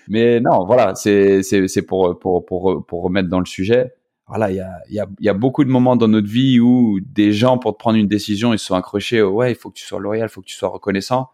Mais 0.08 0.40
non, 0.40 0.66
voilà, 0.66 0.94
c'est 0.96 1.42
pour, 1.88 2.20
pour 2.20 2.46
pour 2.46 2.86
pour 2.86 3.04
remettre 3.04 3.30
dans 3.30 3.40
le 3.40 3.46
sujet. 3.46 3.94
Voilà, 4.28 4.52
il 4.52 4.58
y 4.58 4.62
a 4.62 4.80
y 4.90 5.00
a 5.00 5.08
y 5.20 5.30
a 5.30 5.34
beaucoup 5.34 5.64
de 5.64 5.70
moments 5.70 5.96
dans 5.96 6.08
notre 6.08 6.28
vie 6.28 6.60
où 6.60 7.00
des 7.02 7.34
gens 7.34 7.58
pour 7.58 7.78
prendre 7.78 7.98
une 7.98 8.08
décision, 8.08 8.54
ils 8.54 8.60
sont 8.60 8.76
accrochés. 8.76 9.22
Ouais, 9.22 9.52
il 9.52 9.56
faut 9.56 9.70
que 9.70 9.76
tu 9.76 9.86
sois 9.86 10.00
loyal, 10.00 10.30
il 10.30 10.32
faut 10.32 10.42
que 10.42 10.48
tu 10.48 10.56
sois 10.56 10.70
reconnaissant. 10.70 11.30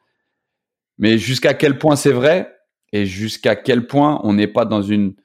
Mais 0.97 1.17
jusqu'à 1.17 1.53
quel 1.53 1.77
point 1.77 1.95
c'est 1.95 2.11
vrai 2.11 2.51
et 2.93 3.05
jusqu'à 3.05 3.55
quel 3.55 3.85
point 3.85 4.19
on 4.23 4.33
n'est 4.33 4.47
pas 4.47 4.65
dans 4.65 4.81
une 4.81 5.15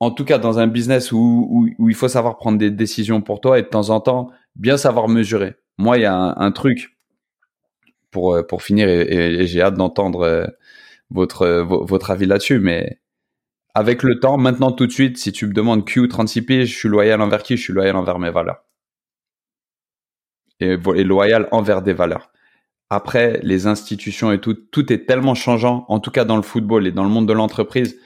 en 0.00 0.10
tout 0.10 0.24
cas 0.24 0.38
dans 0.38 0.58
un 0.58 0.66
business 0.66 1.12
où, 1.12 1.48
où, 1.78 1.88
il 1.88 1.94
faut 1.94 2.08
savoir 2.08 2.36
prendre 2.36 2.58
des 2.58 2.72
décisions 2.72 3.20
pour 3.20 3.40
toi 3.40 3.60
et 3.60 3.62
de 3.62 3.68
temps 3.68 3.90
en 3.90 4.00
temps 4.00 4.30
bien 4.56 4.76
savoir 4.76 5.06
mesurer. 5.08 5.54
Moi, 5.78 5.98
il 5.98 6.02
y 6.02 6.06
a 6.06 6.34
un 6.36 6.50
truc 6.50 6.96
pour 8.12 8.46
pour 8.46 8.62
finir 8.62 8.88
et, 8.88 9.46
j'ai 9.48 9.60
hâte 9.60 9.74
d'entendre 9.74 10.20
euh, 10.22 10.46
votre, 11.10 11.46
votre 11.66 12.10
avis 12.12 12.26
là-dessus, 12.26 12.60
mais 12.60 13.00
avec 13.74 14.02
le 14.02 14.20
temps, 14.20 14.38
maintenant 14.38 14.70
tout 14.70 14.86
de 14.86 14.92
suite, 14.92 15.18
si 15.18 15.32
tu 15.32 15.46
me 15.46 15.52
demandes 15.52 15.84
Q 15.84 16.08
36 16.08 16.42
p 16.42 16.66
je 16.66 16.76
suis 16.76 16.88
loyal 16.88 17.20
envers 17.20 17.42
qui? 17.42 17.56
Je 17.56 17.62
suis 17.62 17.72
loyal 17.72 17.96
envers 17.96 18.18
mes 18.18 18.30
valeurs. 18.30 18.64
Et, 20.60 20.76
loyal 20.76 21.48
envers 21.50 21.82
des 21.82 21.92
valeurs. 21.92 22.30
Après, 22.88 23.40
les 23.42 23.66
institutions 23.66 24.30
et 24.30 24.40
tout, 24.40 24.54
tout 24.54 24.92
est 24.92 25.06
tellement 25.06 25.34
changeant, 25.34 25.86
en 25.88 25.98
tout 25.98 26.10
cas 26.10 26.24
dans 26.24 26.36
le 26.36 26.42
football 26.42 26.86
et 26.86 26.92
dans 26.92 27.02
le 27.02 27.10
monde 27.10 27.26
de 27.26 27.32
l'entreprise, 27.32 27.98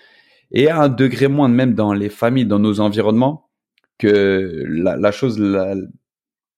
et 0.53 0.71
à 0.71 0.81
un 0.81 0.89
degré 0.89 1.29
moins 1.29 1.49
même 1.49 1.75
dans 1.75 1.93
les 1.93 2.09
familles, 2.09 2.47
dans 2.47 2.61
nos 2.61 2.81
environnements, 2.81 3.51
que 3.99 4.65
la 4.69 5.13
chose 5.13 5.39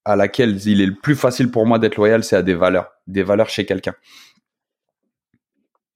à 0.09 0.16
laquelle 0.16 0.57
il 0.66 0.81
est 0.81 0.87
le 0.87 0.94
plus 0.94 1.14
facile 1.14 1.51
pour 1.51 1.66
moi 1.66 1.79
d'être 1.79 1.97
loyal, 1.97 2.25
c'est 2.25 2.37
à 2.37 2.42
des 2.42 2.55
valeurs, 2.55 2.90
des 3.07 3.23
valeurs 3.23 3.51
chez 3.51 3.66
quelqu'un. 3.66 3.94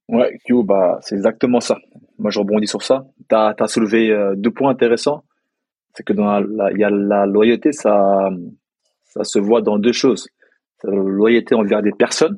Ouais, 0.07 0.37
Q, 0.45 0.63
bah, 0.63 0.99
c'est 1.01 1.15
exactement 1.15 1.59
ça. 1.59 1.79
Moi, 2.19 2.29
je 2.29 2.37
rebondis 2.37 2.67
sur 2.67 2.83
ça. 2.83 3.07
Tu 3.27 3.35
as, 3.35 3.67
soulevé 3.67 4.11
euh, 4.11 4.35
deux 4.35 4.51
points 4.51 4.69
intéressants. 4.69 5.23
C'est 5.95 6.03
que 6.03 6.13
dans 6.13 6.39
la, 6.39 6.71
y 6.73 6.83
a 6.83 6.91
la 6.91 7.25
loyauté, 7.25 7.71
ça, 7.71 8.29
ça 9.03 9.23
se 9.23 9.39
voit 9.39 9.63
dans 9.63 9.79
deux 9.79 9.93
choses. 9.93 10.27
La 10.83 10.95
loyauté 10.95 11.55
envers 11.55 11.81
des 11.81 11.91
personnes, 11.91 12.37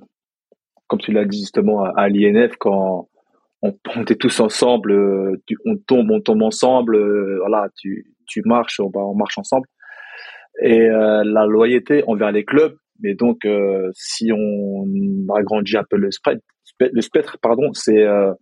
comme 0.88 1.00
tu 1.00 1.12
l'as 1.12 1.26
dit 1.26 1.40
justement 1.40 1.84
à, 1.84 2.08
l'INF, 2.08 2.56
quand 2.58 3.10
on, 3.62 3.78
on 3.98 4.04
est 4.06 4.20
tous 4.20 4.40
ensemble, 4.40 4.94
euh, 4.94 5.42
on 5.66 5.76
tombe, 5.76 6.10
on 6.10 6.22
tombe 6.22 6.44
ensemble, 6.44 6.96
euh, 6.96 7.40
voilà, 7.40 7.68
tu, 7.76 8.16
tu 8.28 8.44
marches, 8.46 8.80
on, 8.80 8.92
on 8.94 9.16
marche 9.16 9.38
ensemble. 9.38 9.68
Et 10.62 10.88
la 10.88 11.46
loyauté 11.46 12.04
envers 12.08 12.32
les 12.32 12.46
clubs, 12.46 12.76
mais 13.02 13.14
donc 13.14 13.46
si 13.94 14.32
on 14.32 14.86
agrandit 15.36 15.78
un 15.78 15.84
peu 15.90 15.98
le 15.98 16.12
spread, 16.12 16.40
le 16.80 17.02
spectre, 17.02 17.38
pardon, 17.42 17.74
c'est 17.74 18.04
euh, 18.04 18.34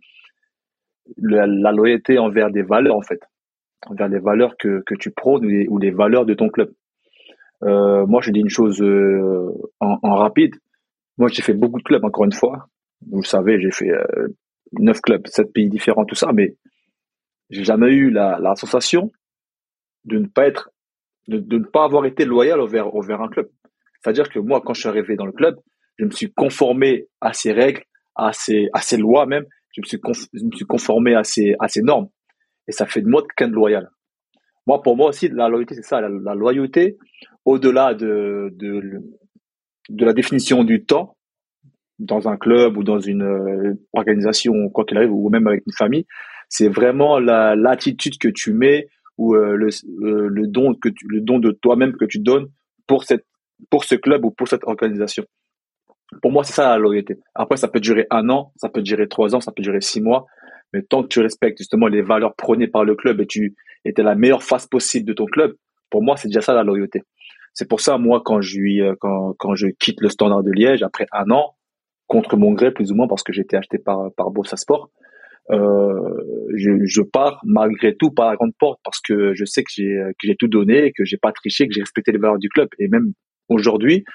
la, 1.18 1.72
loyauté 1.72 2.18
envers 2.18 2.52
des 2.52 2.64
valeurs 2.64 2.96
en 2.96 3.02
fait, 3.02 3.20
envers 3.88 4.08
les 4.08 4.20
valeurs 4.20 4.56
que, 4.58 4.82
que 4.86 4.96
tu 4.96 5.12
prônes 5.12 5.46
ou 5.68 5.78
les, 5.78 5.92
valeurs 5.92 6.26
de 6.26 6.34
ton 6.34 6.50
club. 6.50 6.72
Euh, 7.64 8.06
moi, 8.06 8.22
je 8.22 8.32
dis 8.32 8.40
une 8.40 8.50
chose 8.50 8.82
euh, 8.82 9.50
en, 9.80 10.16
rapide. 10.16 10.56
Moi, 11.18 11.30
j'ai 11.30 11.42
fait 11.42 11.54
beaucoup 11.54 11.80
de 11.80 11.84
clubs, 11.84 12.04
encore 12.04 12.26
une 12.26 12.34
fois. 12.34 12.68
Vous 13.10 13.22
le 13.22 13.26
savez, 13.26 13.60
j'ai 13.60 13.72
fait 13.72 13.90
euh, 13.90 14.28
neuf 14.74 15.00
clubs, 15.02 15.26
sept 15.28 15.54
pays 15.54 15.70
différents, 15.70 16.06
tout 16.06 16.16
ça, 16.16 16.32
mais 16.34 16.58
j'ai 17.50 17.64
jamais 17.64 17.92
eu 17.92 18.10
la, 18.10 18.38
la 18.40 18.56
sensation 18.56 19.12
de 20.06 20.18
ne 20.18 20.28
pas 20.28 20.48
être, 20.48 20.72
de, 21.28 21.58
ne 21.58 21.64
pas 21.64 21.86
avoir 21.86 22.06
été 22.06 22.26
loyal 22.26 22.60
envers, 22.60 23.22
un 23.22 23.30
club. 23.30 23.50
C'est-à-dire 24.02 24.30
que 24.30 24.40
moi, 24.40 24.62
quand 24.64 24.74
je 24.74 24.82
suis 24.82 24.90
arrivé 24.90 25.16
dans 25.16 25.26
le 25.26 25.32
club, 25.32 25.56
je 25.98 26.06
me 26.06 26.12
suis 26.12 26.32
conformé 26.34 27.08
à 27.22 27.34
ces 27.34 27.52
règles, 27.52 27.84
à 28.16 28.34
ces, 28.34 28.70
à 28.74 28.98
lois 28.98 29.26
même. 29.26 29.46
Je 29.76 29.82
me 29.82 29.86
suis, 29.86 30.00
je 30.34 30.44
me 30.44 30.52
suis 30.52 30.66
conformé 30.66 31.16
à 31.16 31.24
ces, 31.24 31.56
à 31.60 31.68
normes. 31.82 32.10
Et 32.68 32.72
ça 32.72 32.86
fait 32.86 33.02
de 33.02 33.08
moi 33.08 33.22
quelqu'un 33.22 33.50
de 33.50 33.56
loyal. 33.56 33.90
Moi, 34.68 34.82
pour 34.82 34.96
moi 34.96 35.10
aussi, 35.10 35.30
la 35.30 35.50
loyauté, 35.50 35.76
c'est 35.76 35.84
ça. 35.84 36.00
La, 36.02 36.36
loyauté, 36.36 36.98
au-delà 37.46 37.94
de, 37.94 38.50
de, 38.54 39.02
de 39.90 40.06
la 40.06 40.14
définition 40.14 40.64
du 40.64 40.86
temps, 40.86 41.18
dans 42.00 42.28
un 42.28 42.38
club 42.38 42.78
ou 42.78 42.84
dans 42.84 43.00
une 43.00 43.24
euh, 43.24 43.74
organisation, 43.94 44.70
quoi 44.70 44.86
qu'il 44.86 44.98
arrive, 44.98 45.12
ou 45.12 45.30
même 45.30 45.48
avec 45.48 45.64
une 45.66 45.74
famille, 45.74 46.06
c'est 46.50 46.68
vraiment 46.68 47.20
la 47.20 47.56
l'attitude 47.56 48.18
que 48.18 48.28
tu 48.28 48.54
mets 48.54 48.88
ou 49.18 49.36
euh, 49.36 49.56
le, 49.56 49.68
euh, 49.68 50.28
le 50.28 50.48
don 50.48 50.74
que 50.74 50.90
tu, 50.90 51.06
le 51.08 51.22
don 51.22 51.40
de 51.40 51.52
toi-même 51.52 51.94
que 51.94 52.06
tu 52.06 52.20
donnes 52.20 52.48
pour 52.88 53.04
cette 53.04 53.26
pour 53.70 53.84
ce 53.84 53.96
club 53.96 54.26
ou 54.26 54.32
pour 54.32 54.48
cette 54.48 54.64
organisation. 54.66 55.24
Pour 56.22 56.32
moi, 56.32 56.44
c'est 56.44 56.54
ça 56.54 56.70
la 56.70 56.78
loyauté. 56.78 57.18
Après, 57.34 57.58
ça 57.58 57.68
peut 57.68 57.80
durer 57.80 58.06
un 58.12 58.30
an, 58.30 58.52
ça 58.58 58.70
peut 58.70 58.82
durer 58.82 59.08
trois 59.08 59.36
ans, 59.36 59.42
ça 59.42 59.52
peut 59.52 59.64
durer 59.64 59.82
six 59.82 60.02
mois, 60.02 60.26
mais 60.74 60.82
tant 60.82 61.04
que 61.04 61.08
tu 61.08 61.20
respectes 61.22 61.58
justement 61.58 61.88
les 61.88 62.02
valeurs 62.02 62.36
prônées 62.36 62.68
par 62.68 62.84
le 62.84 62.96
club 62.96 63.22
et 63.22 63.28
tu 63.28 63.56
étais 63.86 64.04
la 64.04 64.16
meilleure 64.16 64.44
face 64.44 64.68
possible 64.68 65.08
de 65.08 65.14
ton 65.14 65.26
club, 65.26 65.56
pour 65.90 66.04
moi, 66.04 66.18
c'est 66.18 66.28
déjà 66.28 66.42
ça 66.42 66.54
la 66.54 66.64
loyauté. 66.64 67.04
C'est 67.54 67.68
pour 67.68 67.80
ça, 67.80 67.98
moi, 67.98 68.22
quand 68.24 68.42
je, 68.42 68.94
quand, 68.96 69.34
quand 69.38 69.56
je 69.56 69.68
quitte 69.68 70.02
le 70.02 70.10
Standard 70.10 70.44
de 70.44 70.52
Liège 70.52 70.84
après 70.84 71.06
un 71.14 71.30
an, 71.32 71.56
contre 72.08 72.38
mon 72.38 72.52
gré 72.52 72.72
plus 72.72 72.92
ou 72.92 72.96
moins 72.96 73.08
parce 73.08 73.24
que 73.24 73.34
j'ai 73.34 73.42
été 73.42 73.58
acheté 73.58 73.78
par 73.80 74.12
par 74.16 74.30
Boursa 74.30 74.58
Sport. 74.58 74.90
Euh, 75.52 76.00
je, 76.56 76.72
je, 76.86 77.02
pars 77.02 77.42
malgré 77.44 77.96
tout 77.96 78.12
par 78.12 78.30
la 78.30 78.36
grande 78.36 78.54
porte 78.58 78.80
parce 78.84 79.02
que 79.02 79.34
je 79.34 79.44
sais 79.44 79.62
que 79.64 79.70
j'ai 79.74 80.02
que 80.20 80.28
j'ai 80.28 80.36
tout 80.36 80.48
donné, 80.48 80.94
que 80.98 81.04
j'ai 81.04 81.18
pas 81.18 81.34
triché, 81.34 81.68
que 81.68 81.74
j'ai 81.74 81.82
respecté 81.82 82.14
les 82.14 82.18
valeurs 82.18 82.40
du 82.40 82.48
club 82.48 82.70
et 82.80 82.88
même 82.88 83.12
aujourd'hui, 83.50 84.06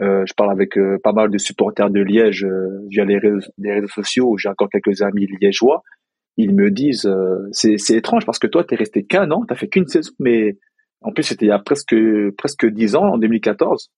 euh, 0.00 0.24
je 0.26 0.32
parle 0.34 0.50
avec 0.50 0.78
euh, 0.78 0.96
pas 1.02 1.12
mal 1.12 1.30
de 1.30 1.36
supporters 1.36 1.90
de 1.90 2.00
Liège 2.00 2.44
euh, 2.44 2.86
via 2.88 3.04
les 3.04 3.18
réseaux, 3.18 3.46
les 3.58 3.74
réseaux 3.74 3.88
sociaux. 3.88 4.36
J'ai 4.38 4.48
encore 4.48 4.70
quelques 4.70 5.02
amis 5.02 5.26
liégeois. 5.40 5.82
Ils 6.38 6.54
me 6.54 6.70
disent 6.70 7.06
euh, 7.06 7.48
c'est 7.52 7.90
étrange 7.90 8.24
parce 8.24 8.38
que 8.38 8.46
toi 8.46 8.64
t'es 8.64 8.76
resté 8.76 9.04
qu'un 9.04 9.30
an, 9.30 9.44
t'as 9.46 9.56
fait 9.56 9.68
qu'une 9.68 9.88
saison, 9.88 10.12
mais 10.18 10.56
en 11.02 11.12
plus 11.12 11.24
c'était 11.24 11.46
il 11.46 11.48
y 11.48 11.52
a 11.52 11.58
presque 11.58 11.94
presque 12.38 12.66
dix 12.66 12.96
ans 12.96 13.14
en 13.14 13.18
2014 13.18 13.90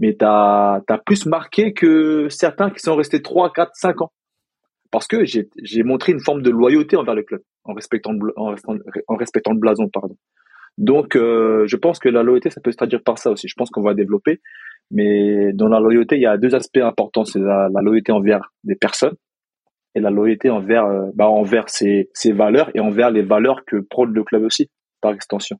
mais 0.00 0.16
tu 0.16 0.24
as, 0.24 0.82
plus 1.04 1.26
marqué 1.26 1.72
que 1.72 2.28
certains 2.30 2.70
qui 2.70 2.80
sont 2.80 2.96
restés 2.96 3.22
3, 3.22 3.52
4, 3.52 3.70
5 3.74 4.02
ans. 4.02 4.12
Parce 4.90 5.06
que 5.06 5.24
j'ai 5.24 5.82
montré 5.84 6.12
une 6.12 6.20
forme 6.20 6.42
de 6.42 6.50
loyauté 6.50 6.96
envers 6.96 7.14
le 7.14 7.22
club, 7.22 7.42
en 7.64 7.74
respectant, 7.74 8.12
en, 8.36 8.54
en 9.06 9.16
respectant 9.16 9.52
le 9.52 9.58
blason. 9.58 9.88
pardon. 9.88 10.16
Donc, 10.78 11.14
euh, 11.14 11.66
je 11.66 11.76
pense 11.76 11.98
que 11.98 12.08
la 12.08 12.22
loyauté, 12.22 12.50
ça 12.50 12.60
peut 12.60 12.72
se 12.72 12.76
traduire 12.76 13.02
par 13.02 13.18
ça 13.18 13.30
aussi. 13.30 13.48
Je 13.48 13.54
pense 13.56 13.70
qu'on 13.70 13.82
va 13.82 13.94
développer. 13.94 14.40
Mais 14.90 15.52
dans 15.52 15.68
la 15.68 15.78
loyauté, 15.78 16.16
il 16.16 16.22
y 16.22 16.26
a 16.26 16.36
deux 16.38 16.54
aspects 16.54 16.78
importants. 16.78 17.24
C'est 17.24 17.38
la, 17.38 17.68
loyauté 17.82 18.12
envers 18.12 18.52
des 18.64 18.74
personnes 18.74 19.14
et 19.94 20.00
la 20.00 20.10
loyauté 20.10 20.50
envers, 20.50 20.86
euh, 20.86 21.10
bah, 21.14 21.28
envers 21.28 21.68
ses, 21.68 22.08
ses 22.14 22.32
valeurs 22.32 22.70
et 22.74 22.80
envers 22.80 23.10
les 23.10 23.22
valeurs 23.22 23.64
que 23.66 23.76
prône 23.76 24.12
le 24.12 24.24
club 24.24 24.42
aussi, 24.42 24.70
par 25.00 25.12
extension. 25.12 25.58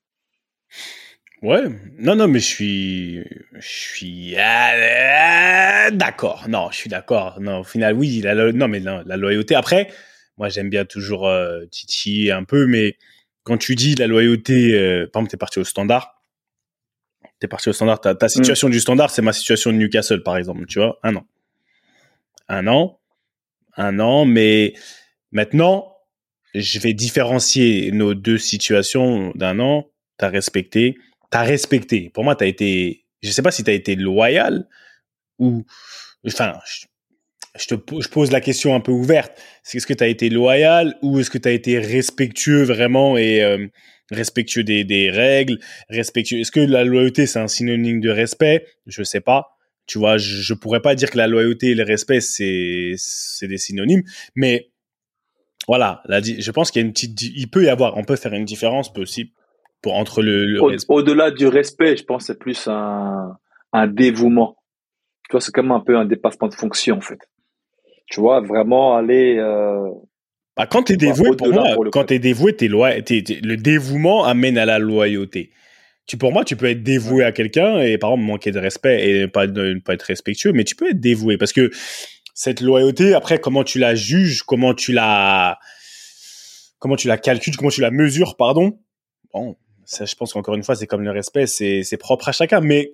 Ouais, 1.42 1.62
non, 1.98 2.16
non, 2.16 2.29
mais 2.29 2.38
je 2.38 2.44
suis, 2.44 3.24
je 3.55 3.68
suis 3.68 4.35
euh, 4.37 5.90
d'accord. 5.90 6.46
Non, 6.48 6.70
je 6.70 6.76
suis 6.76 6.90
d'accord. 6.90 7.40
Non, 7.40 7.61
au 7.61 7.64
final, 7.64 7.94
oui, 7.94 8.20
la, 8.20 8.53
non, 8.53 8.68
mais 8.68 8.81
la 8.81 9.16
loyauté. 9.16 9.55
Après, 9.55 9.90
moi, 10.37 10.50
j'aime 10.50 10.68
bien 10.68 10.85
toujours 10.85 11.26
euh, 11.29 11.64
Titi 11.70 12.31
un 12.31 12.44
peu, 12.44 12.66
mais 12.66 12.96
quand 13.42 13.57
tu 13.57 13.74
dis 13.74 13.94
la 13.94 14.07
loyauté, 14.07 14.74
euh, 14.74 15.07
par 15.07 15.20
exemple, 15.20 15.31
t'es 15.31 15.37
parti 15.38 15.59
au 15.61 15.64
standard. 15.64 16.22
T'es 17.38 17.48
parti 17.48 17.70
au 17.70 17.72
standard. 17.72 18.03
Ta, 18.03 18.14
ta 18.14 18.26
mm. 18.26 18.31
situation 18.31 18.68
du 18.68 18.81
standard, 18.81 19.11
c'est 19.11 19.22
ma 19.22 19.33
situation 19.33 19.72
de 19.72 19.79
Newcastle, 19.79 20.22
par 20.22 20.37
exemple. 20.37 20.66
Tu 20.66 20.79
vois, 20.79 20.98
un 21.03 21.16
an, 21.16 21.26
un 22.48 22.66
an, 22.66 23.00
un 23.79 23.98
an, 23.98 24.26
mais 24.26 24.74
maintenant, 25.33 25.96
je 26.55 26.79
vais 26.81 26.92
différencier 26.92 27.92
nos 27.92 28.12
deux 28.12 28.38
situations 28.38 29.33
d'un 29.37 29.59
an. 29.59 29.87
T'as 30.18 30.29
respecté 30.29 30.98
t'as 31.30 31.42
respecté. 31.42 32.10
Pour 32.10 32.24
moi, 32.24 32.36
t'as 32.36 32.46
été, 32.46 33.06
je 33.22 33.30
sais 33.30 33.42
pas 33.42 33.50
si 33.50 33.64
t'as 33.64 33.72
été 33.72 33.94
loyal 33.94 34.68
ou, 35.38 35.64
enfin, 36.26 36.58
je, 37.56 37.66
te 37.66 37.74
je 38.00 38.08
pose 38.08 38.30
la 38.30 38.40
question 38.40 38.74
un 38.74 38.80
peu 38.80 38.92
ouverte. 38.92 39.40
Est-ce 39.72 39.86
que 39.86 39.94
t'as 39.94 40.08
été 40.08 40.28
loyal 40.28 40.96
ou 41.02 41.18
est-ce 41.20 41.30
que 41.30 41.38
t'as 41.38 41.52
été 41.52 41.78
respectueux 41.78 42.64
vraiment 42.64 43.16
et 43.16 43.42
euh, 43.42 43.66
respectueux 44.10 44.64
des, 44.64 44.84
des 44.84 45.10
règles, 45.10 45.58
respectueux? 45.88 46.40
Est-ce 46.40 46.52
que 46.52 46.60
la 46.60 46.84
loyauté 46.84 47.26
c'est 47.26 47.38
un 47.38 47.48
synonyme 47.48 48.00
de 48.00 48.10
respect? 48.10 48.66
Je 48.86 49.02
sais 49.02 49.20
pas. 49.20 49.56
Tu 49.86 49.98
vois, 49.98 50.18
je, 50.18 50.42
je 50.42 50.54
pourrais 50.54 50.82
pas 50.82 50.94
dire 50.94 51.10
que 51.10 51.18
la 51.18 51.26
loyauté 51.26 51.68
et 51.68 51.74
le 51.74 51.84
respect 51.84 52.20
c'est 52.20 52.92
c'est 52.96 53.48
des 53.48 53.58
synonymes, 53.58 54.02
mais 54.34 54.70
voilà, 55.68 56.02
là, 56.06 56.20
je 56.22 56.50
pense 56.50 56.70
qu'il 56.70 56.80
y 56.80 56.84
a 56.84 56.86
une 56.86 56.92
petite, 56.92 57.20
il 57.22 57.48
peut 57.48 57.64
y 57.64 57.68
avoir, 57.68 57.96
on 57.96 58.02
peut 58.02 58.16
faire 58.16 58.32
une 58.32 58.44
différence 58.44 58.92
possible 58.92 59.30
pour 59.82 59.96
entre 59.96 60.22
le, 60.22 60.58
au-delà 60.88 61.30
du 61.30 61.46
respect, 61.46 61.96
je 61.96 62.04
pense 62.04 62.26
c'est 62.26 62.38
plus 62.38 62.68
un, 62.68 63.36
un 63.72 63.86
dévouement. 63.86 64.56
Tu 65.28 65.32
vois, 65.32 65.40
c'est 65.40 65.52
comme 65.52 65.72
un 65.72 65.80
peu 65.80 65.96
un 65.96 66.04
dépassement 66.04 66.48
de 66.48 66.54
fonction 66.54 66.96
en 66.96 67.00
fait. 67.00 67.18
Tu 68.06 68.20
vois, 68.20 68.40
vraiment 68.40 68.96
aller. 68.96 69.36
Euh, 69.38 69.88
bah, 70.56 70.66
quand 70.66 70.84
t'es 70.84 70.96
dévoué, 70.96 71.36
pour 71.36 71.52
moi, 71.52 71.64
quand 71.92 72.06
t'es 72.06 72.18
dévoué, 72.18 72.54
t'es 72.54 72.68
loyal. 72.68 73.02
le 73.08 73.56
dévouement 73.56 74.24
amène 74.24 74.58
à 74.58 74.66
la 74.66 74.78
loyauté. 74.78 75.52
Tu, 76.06 76.16
pour 76.16 76.32
moi, 76.32 76.44
tu 76.44 76.56
peux 76.56 76.66
être 76.66 76.82
dévoué 76.82 77.22
à 77.22 77.30
quelqu'un 77.30 77.78
et 77.78 77.96
par 77.96 78.10
exemple 78.10 78.26
manquer 78.26 78.50
de 78.50 78.58
respect 78.58 79.08
et 79.08 79.28
pas 79.28 79.46
ne 79.46 79.78
pas 79.78 79.94
être 79.94 80.02
respectueux, 80.02 80.52
mais 80.52 80.64
tu 80.64 80.74
peux 80.74 80.90
être 80.90 80.98
dévoué 80.98 81.38
parce 81.38 81.52
que 81.52 81.70
cette 82.34 82.60
loyauté, 82.62 83.14
après, 83.14 83.38
comment 83.38 83.62
tu 83.62 83.78
la 83.78 83.94
juges, 83.94 84.42
comment 84.42 84.74
tu 84.74 84.92
la, 84.92 85.58
comment 86.78 86.96
tu 86.96 87.06
la 87.06 87.16
calcules, 87.16 87.56
comment 87.56 87.70
tu 87.70 87.80
la 87.80 87.90
mesures, 87.90 88.36
pardon. 88.36 88.80
Bon, 89.32 89.56
ça, 89.90 90.05
je 90.05 90.14
pense 90.14 90.33
qu'encore 90.33 90.55
une 90.55 90.62
fois, 90.62 90.76
c'est 90.76 90.87
comme 90.87 91.03
le 91.03 91.11
respect, 91.11 91.48
c'est, 91.48 91.96
propre 91.98 92.29
à 92.29 92.33
chacun. 92.33 92.61
Mais 92.61 92.92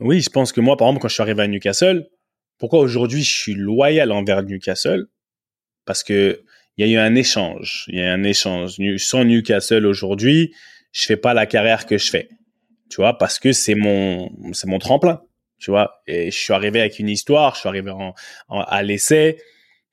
oui, 0.00 0.22
je 0.22 0.30
pense 0.30 0.50
que 0.50 0.62
moi, 0.62 0.78
par 0.78 0.88
exemple, 0.88 1.02
quand 1.02 1.08
je 1.08 1.14
suis 1.14 1.22
arrivé 1.22 1.42
à 1.42 1.46
Newcastle, 1.46 2.08
pourquoi 2.58 2.78
aujourd'hui 2.78 3.22
je 3.22 3.34
suis 3.34 3.54
loyal 3.54 4.10
envers 4.10 4.42
Newcastle? 4.42 5.08
Parce 5.84 6.02
que 6.02 6.42
il 6.78 6.86
y 6.86 6.88
a 6.88 6.92
eu 6.92 6.96
un 6.96 7.14
échange. 7.14 7.84
Il 7.88 7.98
y 7.98 8.02
a 8.02 8.10
un 8.10 8.22
échange. 8.22 8.76
Sans 8.96 9.24
Newcastle 9.24 9.84
aujourd'hui, 9.84 10.54
je 10.92 11.02
fais 11.02 11.18
pas 11.18 11.34
la 11.34 11.44
carrière 11.44 11.84
que 11.84 11.98
je 11.98 12.10
fais. 12.10 12.30
Tu 12.88 12.96
vois, 12.96 13.18
parce 13.18 13.38
que 13.38 13.52
c'est 13.52 13.74
mon, 13.74 14.30
c'est 14.54 14.68
mon 14.68 14.78
tremplin. 14.78 15.20
Tu 15.58 15.70
vois, 15.70 16.02
et 16.06 16.30
je 16.30 16.38
suis 16.38 16.54
arrivé 16.54 16.80
avec 16.80 17.00
une 17.00 17.10
histoire. 17.10 17.54
Je 17.54 17.60
suis 17.60 17.68
arrivé 17.68 17.90
en, 17.90 18.14
à 18.48 18.82
l'essai. 18.82 19.42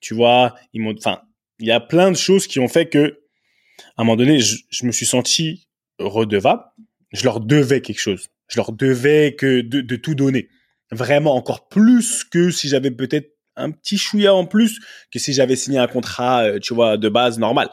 Tu 0.00 0.14
vois, 0.14 0.54
ils 0.72 0.80
m'ont, 0.80 0.94
enfin, 0.96 1.20
il 1.58 1.66
y 1.66 1.72
a 1.72 1.80
plein 1.80 2.10
de 2.10 2.16
choses 2.16 2.46
qui 2.46 2.58
ont 2.58 2.68
fait 2.68 2.88
que, 2.88 3.20
à 3.98 4.02
un 4.02 4.04
moment 4.04 4.16
donné, 4.16 4.38
je, 4.38 4.56
je 4.70 4.86
me 4.86 4.92
suis 4.92 5.04
senti 5.04 5.66
redevable, 6.00 6.64
je 7.12 7.24
leur 7.24 7.40
devais 7.40 7.80
quelque 7.80 8.00
chose. 8.00 8.28
Je 8.48 8.56
leur 8.56 8.72
devais 8.72 9.34
que 9.36 9.60
de, 9.60 9.96
tout 9.96 10.14
donner. 10.14 10.48
Vraiment 10.90 11.36
encore 11.36 11.68
plus 11.68 12.24
que 12.24 12.50
si 12.50 12.68
j'avais 12.68 12.90
peut-être 12.90 13.36
un 13.56 13.70
petit 13.70 13.96
chouïa 13.96 14.34
en 14.34 14.46
plus 14.46 14.80
que 15.12 15.18
si 15.18 15.32
j'avais 15.32 15.56
signé 15.56 15.78
un 15.78 15.86
contrat, 15.86 16.44
euh, 16.44 16.58
tu 16.58 16.74
vois, 16.74 16.96
de 16.96 17.08
base 17.08 17.38
normal. 17.38 17.70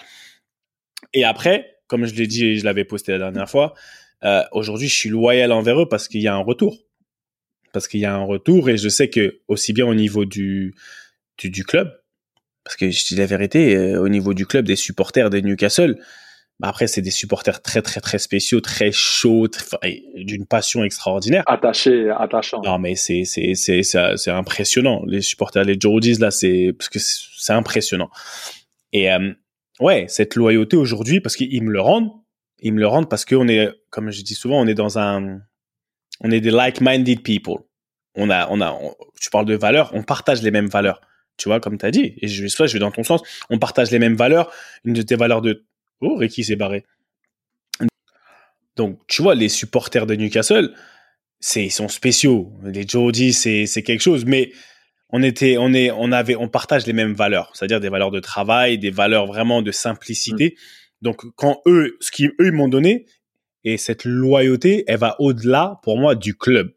Et 1.13 1.23
après, 1.23 1.77
comme 1.87 2.05
je 2.05 2.13
l'ai 2.13 2.27
dit 2.27 2.45
et 2.45 2.57
je 2.57 2.65
l'avais 2.65 2.83
posté 2.83 3.11
la 3.13 3.17
dernière 3.19 3.49
fois, 3.49 3.73
euh, 4.23 4.43
aujourd'hui, 4.51 4.87
je 4.87 4.95
suis 4.95 5.09
loyal 5.09 5.51
envers 5.51 5.81
eux 5.81 5.87
parce 5.87 6.07
qu'il 6.07 6.21
y 6.21 6.27
a 6.27 6.35
un 6.35 6.43
retour. 6.43 6.77
Parce 7.73 7.87
qu'il 7.87 7.99
y 7.99 8.05
a 8.05 8.13
un 8.13 8.23
retour 8.23 8.69
et 8.69 8.77
je 8.77 8.89
sais 8.89 9.09
que 9.09 9.39
aussi 9.47 9.73
bien 9.73 9.85
au 9.85 9.95
niveau 9.95 10.25
du, 10.25 10.75
du, 11.37 11.63
club, 11.63 11.91
parce 12.63 12.75
que 12.75 12.89
je 12.89 13.05
dis 13.05 13.15
la 13.15 13.25
vérité, 13.25 13.75
euh, 13.75 14.01
au 14.01 14.09
niveau 14.09 14.33
du 14.33 14.45
club, 14.45 14.65
des 14.65 14.75
supporters 14.75 15.29
des 15.29 15.41
Newcastle, 15.41 15.99
après, 16.63 16.87
c'est 16.87 17.01
des 17.01 17.11
supporters 17.11 17.61
très, 17.61 17.83
très, 17.83 18.01
très 18.01 18.17
spéciaux, 18.17 18.61
très 18.61 18.91
chauds, 18.91 19.47
d'une 20.15 20.45
passion 20.47 20.83
extraordinaire. 20.83 21.43
Attaché, 21.45 22.09
attachant. 22.09 22.61
Non, 22.63 22.79
mais 22.79 22.95
c'est, 22.95 23.25
c'est, 23.25 23.53
c'est, 23.53 23.83
c'est 23.83 24.31
impressionnant. 24.31 25.03
Les 25.05 25.21
supporters, 25.21 25.63
les 25.63 25.77
Geordies, 25.79 26.15
là, 26.15 26.31
c'est, 26.31 26.73
parce 26.77 26.89
que 26.89 26.97
c'est 26.99 27.53
impressionnant. 27.53 28.09
Et, 28.91 29.11
euh, 29.11 29.33
ouais, 29.79 30.05
cette 30.07 30.35
loyauté 30.35 30.77
aujourd'hui, 30.77 31.21
parce 31.21 31.35
qu'ils 31.35 31.63
me 31.63 31.71
le 31.71 31.81
rendent, 31.81 32.09
ils 32.59 32.73
me 32.73 32.79
le 32.79 32.87
rendent 32.87 33.09
parce 33.09 33.23
qu'on 33.23 33.47
est, 33.47 33.69
comme 33.91 34.09
je 34.09 34.23
dis 34.23 34.33
souvent, 34.33 34.59
on 34.59 34.65
est 34.65 34.73
dans 34.73 34.97
un, 34.97 35.39
on 36.21 36.31
est 36.31 36.41
des 36.41 36.49
like-minded 36.49 37.21
people. 37.21 37.59
On 38.15 38.31
a, 38.31 38.47
on 38.49 38.61
a, 38.61 38.75
tu 39.21 39.29
parles 39.29 39.45
de 39.45 39.55
valeurs, 39.55 39.91
on 39.93 40.01
partage 40.01 40.41
les 40.41 40.49
mêmes 40.49 40.69
valeurs. 40.69 41.01
Tu 41.37 41.49
vois, 41.49 41.59
comme 41.59 41.77
tu 41.77 41.85
as 41.85 41.91
dit. 41.91 42.15
Et 42.17 42.27
je, 42.27 42.47
soit 42.47 42.65
je 42.65 42.73
vais 42.73 42.79
dans 42.79 42.89
ton 42.89 43.03
sens. 43.03 43.21
On 43.51 43.59
partage 43.59 43.91
les 43.91 43.99
mêmes 43.99 44.15
valeurs. 44.15 44.51
Une 44.85 44.93
de 44.93 45.03
tes 45.03 45.15
valeurs 45.15 45.41
de, 45.41 45.67
Oh, 46.01 46.15
Ricky 46.15 46.43
s'est 46.43 46.55
barré. 46.55 46.85
Donc, 48.75 48.99
tu 49.07 49.23
vois, 49.23 49.35
les 49.35 49.49
supporters 49.49 50.05
de 50.05 50.15
Newcastle, 50.15 50.73
c'est 51.39 51.65
ils 51.65 51.71
sont 51.71 51.87
spéciaux. 51.87 52.53
Les 52.63 52.87
Jordi, 52.87 53.33
c'est 53.33 53.65
c'est 53.65 53.83
quelque 53.83 54.01
chose, 54.01 54.25
mais 54.25 54.51
on 55.09 55.23
était, 55.23 55.57
on 55.57 55.73
est, 55.73 55.89
on 55.91 56.11
avait, 56.11 56.35
on 56.35 56.47
partage 56.47 56.85
les 56.85 56.93
mêmes 56.93 57.13
valeurs, 57.13 57.51
c'est-à-dire 57.53 57.79
des 57.79 57.89
valeurs 57.89 58.11
de 58.11 58.19
travail, 58.19 58.77
des 58.77 58.91
valeurs 58.91 59.25
vraiment 59.25 59.61
de 59.61 59.71
simplicité. 59.71 60.55
Mm. 60.55 60.61
Donc 61.01 61.21
quand 61.35 61.61
eux, 61.65 61.97
ce 62.01 62.11
qu'ils 62.11 62.33
eux 62.39 62.51
m'ont 62.51 62.67
donné, 62.67 63.05
et 63.63 63.77
cette 63.77 64.05
loyauté, 64.05 64.83
elle 64.87 64.99
va 64.99 65.15
au-delà 65.19 65.79
pour 65.83 65.97
moi 65.97 66.15
du 66.15 66.37
club. 66.37 66.71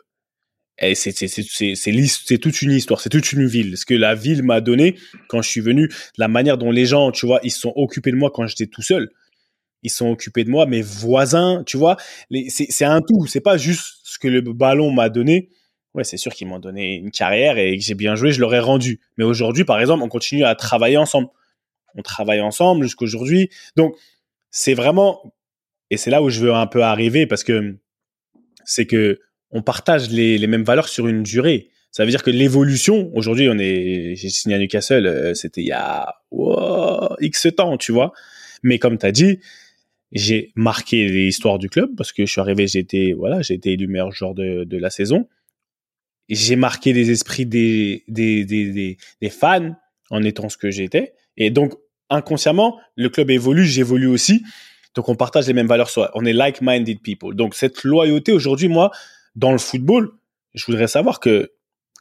Et 0.80 0.94
c'est 0.94 1.12
c'est 1.12 1.28
c'est 1.28 1.74
c'est 1.74 2.38
toute 2.38 2.62
une 2.62 2.72
histoire, 2.72 3.00
c'est 3.00 3.10
toute 3.10 3.32
une 3.32 3.46
ville. 3.46 3.76
Ce 3.76 3.84
que 3.84 3.94
la 3.94 4.14
ville 4.14 4.42
m'a 4.42 4.60
donné 4.60 4.96
quand 5.28 5.42
je 5.42 5.48
suis 5.48 5.60
venu, 5.60 5.90
la 6.16 6.28
manière 6.28 6.56
dont 6.56 6.70
les 6.70 6.86
gens, 6.86 7.12
tu 7.12 7.26
vois, 7.26 7.40
ils 7.42 7.50
se 7.50 7.60
sont 7.60 7.72
occupés 7.76 8.10
de 8.10 8.16
moi 8.16 8.30
quand 8.32 8.46
j'étais 8.46 8.66
tout 8.66 8.82
seul. 8.82 9.10
Ils 9.82 9.90
sont 9.90 10.10
occupés 10.10 10.44
de 10.44 10.50
moi, 10.50 10.66
mes 10.66 10.82
voisins, 10.82 11.62
tu 11.66 11.76
vois. 11.76 11.96
C'est 12.48 12.84
un 12.84 13.00
tout. 13.00 13.26
C'est 13.26 13.40
pas 13.40 13.56
juste 13.56 14.00
ce 14.04 14.18
que 14.18 14.28
le 14.28 14.40
ballon 14.40 14.90
m'a 14.92 15.08
donné 15.08 15.48
ouais, 15.94 16.04
c'est 16.04 16.16
sûr 16.16 16.32
qu'ils 16.32 16.46
m'ont 16.46 16.58
donné 16.58 16.96
une 16.96 17.10
carrière 17.10 17.58
et 17.58 17.76
que 17.76 17.82
j'ai 17.82 17.94
bien 17.94 18.14
joué, 18.14 18.32
je 18.32 18.40
l'aurais 18.40 18.60
rendu. 18.60 19.00
Mais 19.16 19.24
aujourd'hui, 19.24 19.64
par 19.64 19.80
exemple, 19.80 20.02
on 20.02 20.08
continue 20.08 20.44
à 20.44 20.54
travailler 20.54 20.96
ensemble. 20.96 21.28
On 21.96 22.02
travaille 22.02 22.40
ensemble 22.40 22.84
jusqu'aujourd'hui. 22.84 23.50
Donc, 23.76 23.96
c'est 24.50 24.74
vraiment, 24.74 25.34
et 25.90 25.96
c'est 25.96 26.10
là 26.10 26.22
où 26.22 26.30
je 26.30 26.40
veux 26.40 26.54
un 26.54 26.66
peu 26.66 26.82
arriver 26.82 27.26
parce 27.26 27.44
que 27.44 27.76
c'est 28.64 28.86
que 28.86 29.20
on 29.50 29.62
partage 29.62 30.10
les, 30.10 30.46
mêmes 30.46 30.64
valeurs 30.64 30.88
sur 30.88 31.08
une 31.08 31.22
durée. 31.22 31.70
Ça 31.90 32.04
veut 32.04 32.10
dire 32.10 32.22
que 32.22 32.30
l'évolution, 32.30 33.10
aujourd'hui, 33.14 33.48
on 33.48 33.58
est, 33.58 34.14
j'ai 34.14 34.28
signé 34.28 34.54
à 34.54 34.58
Newcastle, 34.58 35.06
euh, 35.06 35.34
c'était 35.34 35.60
il 35.60 35.66
y 35.66 35.72
a 35.72 36.14
X 37.20 37.48
temps, 37.56 37.76
tu 37.76 37.92
vois. 37.92 38.12
Mais 38.62 38.78
comme 38.78 38.96
tu 38.96 39.06
as 39.06 39.12
dit, 39.12 39.40
j'ai 40.12 40.52
marqué 40.54 41.08
l'histoire 41.08 41.58
du 41.58 41.68
club 41.68 41.90
parce 41.96 42.12
que 42.12 42.26
je 42.26 42.30
suis 42.30 42.40
arrivé, 42.40 42.66
j'ai 42.66 42.78
été, 42.78 43.12
voilà, 43.12 43.42
j'ai 43.42 43.54
été 43.54 43.72
élu 43.72 43.88
meilleur 43.88 44.12
joueur 44.12 44.34
de, 44.34 44.76
la 44.76 44.90
saison 44.90 45.26
j'ai 46.32 46.54
marqué 46.54 46.92
les 46.92 47.10
esprits 47.10 47.44
des, 47.44 48.04
des, 48.06 49.30
fans 49.30 49.74
en 50.10 50.22
étant 50.22 50.48
ce 50.48 50.56
que 50.56 50.70
j'étais. 50.70 51.12
Et 51.36 51.50
donc, 51.50 51.74
inconsciemment, 52.08 52.78
le 52.94 53.08
club 53.08 53.30
évolue, 53.30 53.64
j'évolue 53.64 54.06
aussi. 54.06 54.44
Donc, 54.94 55.08
on 55.08 55.16
partage 55.16 55.48
les 55.48 55.54
mêmes 55.54 55.66
valeurs. 55.66 55.90
On 56.14 56.24
est 56.24 56.32
like-minded 56.32 57.00
people. 57.02 57.34
Donc, 57.34 57.56
cette 57.56 57.82
loyauté 57.82 58.30
aujourd'hui, 58.30 58.68
moi, 58.68 58.92
dans 59.34 59.52
le 59.52 59.58
football, 59.58 60.10
je 60.54 60.66
voudrais 60.66 60.88
savoir 60.88 61.20
que 61.20 61.52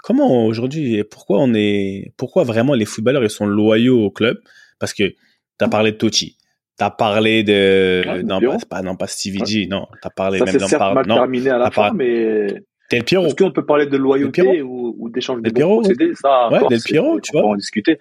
comment 0.03 0.45
aujourd'hui, 0.45 1.03
pourquoi 1.03 1.39
on 1.39 1.53
est, 1.53 2.13
pourquoi 2.17 2.43
vraiment 2.43 2.73
les 2.73 2.85
footballeurs 2.85 3.23
ils 3.23 3.29
sont 3.29 3.45
loyaux 3.45 4.03
au 4.03 4.11
club? 4.11 4.39
Parce 4.79 4.93
que 4.93 5.03
tu 5.09 5.15
as 5.59 5.67
parlé 5.67 5.91
de 5.91 5.97
Totti, 5.97 6.37
tu 6.77 6.83
as 6.83 6.89
parlé 6.89 7.43
de, 7.43 8.21
non, 8.23 8.39
pas, 8.69 8.81
non, 8.81 8.95
pas 8.95 9.07
Stevie 9.07 9.45
G, 9.45 9.67
non, 9.67 9.87
tu 10.01 10.07
as 10.07 10.09
parlé 10.09 10.39
ça 10.39 10.45
même 10.45 10.57
d'un 10.57 10.93
mal 10.93 11.05
terminé 11.05 11.49
à 11.49 11.57
la 11.57 11.69
fin, 11.69 11.91
mais 11.93 12.63
Del 12.89 13.03
Piero. 13.03 13.27
Est-ce 13.27 13.35
qu'on 13.35 13.51
peut 13.51 13.65
parler 13.65 13.85
de 13.85 13.97
loyauté 13.97 14.61
ou, 14.61 14.95
ou 14.97 15.09
d'échange 15.09 15.41
de 15.41 15.51
bons 15.51 15.81
procédés? 15.81 16.13
Ça, 16.15 16.49
ouais, 16.49 16.67
Del 16.69 16.81
Piero, 16.81 17.19
tu 17.21 17.31
vois. 17.33 17.45
On 17.45 17.51
en 17.51 17.55
discuter. 17.55 17.99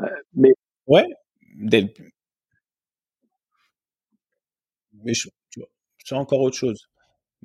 Euh, 0.00 0.06
mais 0.34 0.52
ouais, 0.86 1.06
Del. 1.56 1.90
Mais 5.04 5.14
je, 5.14 5.28
tu 5.50 5.60
vois, 5.60 5.68
c'est 6.04 6.16
encore 6.16 6.40
autre 6.40 6.56
chose. 6.56 6.88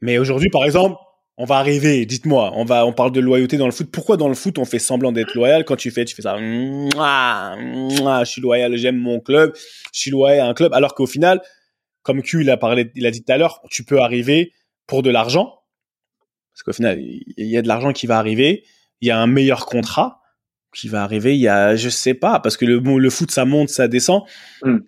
Mais 0.02 0.18
aujourd'hui, 0.18 0.50
par 0.50 0.66
exemple, 0.66 0.98
on 1.38 1.46
va 1.46 1.58
arriver. 1.58 2.06
Dites-moi, 2.06 2.52
on 2.56 2.66
va, 2.66 2.86
on 2.86 2.94
parle 2.94 3.12
de 3.12 3.20
loyauté 3.20 3.58
dans 3.58 3.66
le 3.66 3.72
foot. 3.72 3.90
Pourquoi 3.92 4.18
dans 4.18 4.28
le 4.28 4.36
foot 4.36 4.58
on 4.58 4.66
fait 4.66 4.80
semblant 4.80 5.12
d'être 5.12 5.34
loyal 5.36 5.64
quand 5.66 5.76
tu 5.76 5.92
fais, 5.92 6.06
tu 6.06 6.16
fais 6.16 6.22
ça? 6.24 6.38
je 6.38 8.26
suis 8.26 8.42
loyal, 8.42 8.76
j'aime 8.78 8.98
mon 8.98 9.20
club, 9.20 9.54
je 9.94 10.00
suis 10.00 10.12
loyal 10.12 10.40
à 10.42 10.50
un 10.50 10.54
club. 10.54 10.74
Alors 10.74 10.96
qu'au 10.96 11.08
final, 11.08 11.42
comme 12.04 12.22
Q 12.22 12.42
il 12.42 12.50
a 12.50 12.58
parlé, 12.58 12.92
il 12.96 13.06
a 13.06 13.12
dit 13.12 13.24
tout 13.24 13.32
à 13.32 13.38
l'heure, 13.38 13.62
tu 13.70 13.84
peux 13.84 14.00
arriver 14.00 14.52
pour 14.88 15.04
de 15.04 15.10
l'argent 15.10 15.62
parce 16.54 16.64
qu'au 16.64 16.74
final, 16.74 17.00
il 17.02 17.48
y 17.48 17.58
a 17.58 17.62
de 17.62 17.68
l'argent 17.68 17.94
qui 17.94 18.08
va 18.08 18.18
arriver, 18.18 18.64
il 19.00 19.08
y 19.08 19.12
a 19.12 19.20
un 19.20 19.28
meilleur 19.28 19.66
contrat 19.66 20.22
qui 20.76 20.88
va 20.88 21.04
arriver, 21.04 21.36
il 21.36 21.42
y 21.42 21.48
a, 21.48 21.76
je 21.76 21.90
sais 21.90 22.14
pas, 22.14 22.40
parce 22.40 22.58
que 22.58 22.66
le, 22.66 22.80
le 22.80 23.10
foot, 23.10 23.32
ça 23.32 23.46
monte, 23.46 23.70
ça 23.70 23.88
descend. 23.88 24.24
Hmm. 24.62 24.80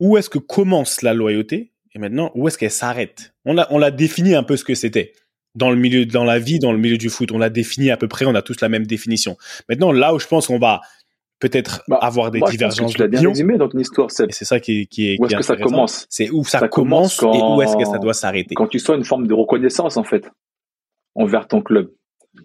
Où 0.00 0.16
est-ce 0.16 0.30
que 0.30 0.38
commence 0.38 1.02
la 1.02 1.14
loyauté? 1.14 1.72
Et 1.94 1.98
maintenant, 1.98 2.30
où 2.34 2.48
est-ce 2.48 2.58
qu'elle 2.58 2.70
s'arrête? 2.70 3.31
On 3.44 3.54
l'a, 3.54 3.66
on 3.70 3.78
l'a 3.78 3.90
défini 3.90 4.34
un 4.34 4.42
peu 4.42 4.56
ce 4.56 4.64
que 4.64 4.74
c'était 4.74 5.12
dans 5.54 5.70
le 5.70 5.76
milieu, 5.76 6.06
dans 6.06 6.24
la 6.24 6.38
vie, 6.38 6.58
dans 6.58 6.72
le 6.72 6.78
milieu 6.78 6.96
du 6.96 7.10
foot. 7.10 7.32
On 7.32 7.38
l'a 7.38 7.50
défini 7.50 7.90
à 7.90 7.96
peu 7.96 8.08
près, 8.08 8.24
on 8.24 8.34
a 8.34 8.42
tous 8.42 8.60
la 8.60 8.68
même 8.68 8.86
définition. 8.86 9.36
Maintenant, 9.68 9.92
là 9.92 10.14
où 10.14 10.18
je 10.18 10.26
pense 10.26 10.46
qu'on 10.46 10.58
va 10.58 10.80
peut-être 11.42 11.82
bah, 11.88 11.98
avoir 12.00 12.30
des 12.30 12.40
divergences 12.40 12.94
de 12.94 13.06
bien 13.06 13.28
résumé 13.28 13.58
dans 13.58 13.68
ton 13.68 13.78
histoire. 13.78 14.10
C'est 14.10 14.30
ça 14.30 14.60
qui, 14.60 14.86
qui 14.86 15.12
est. 15.12 15.16
Où 15.20 15.26
est-ce 15.26 15.36
que 15.36 15.42
ça 15.42 15.56
commence? 15.56 16.06
C'est 16.08 16.30
où 16.30 16.44
ça, 16.44 16.68
commence, 16.68 17.20
et 17.22 17.26
où 17.26 17.60
est-ce 17.60 17.76
que 17.76 17.84
ça 17.84 17.98
doit 17.98 18.14
s'arrêter 18.14 18.54
Quand 18.54 18.68
tu 18.68 18.78
sens 18.78 18.96
une 18.96 19.04
forme 19.04 19.26
de 19.26 19.34
reconnaissance 19.34 19.96
en 19.96 20.04
fait 20.04 20.30
envers 21.14 21.48
ton 21.48 21.60
club. 21.60 21.92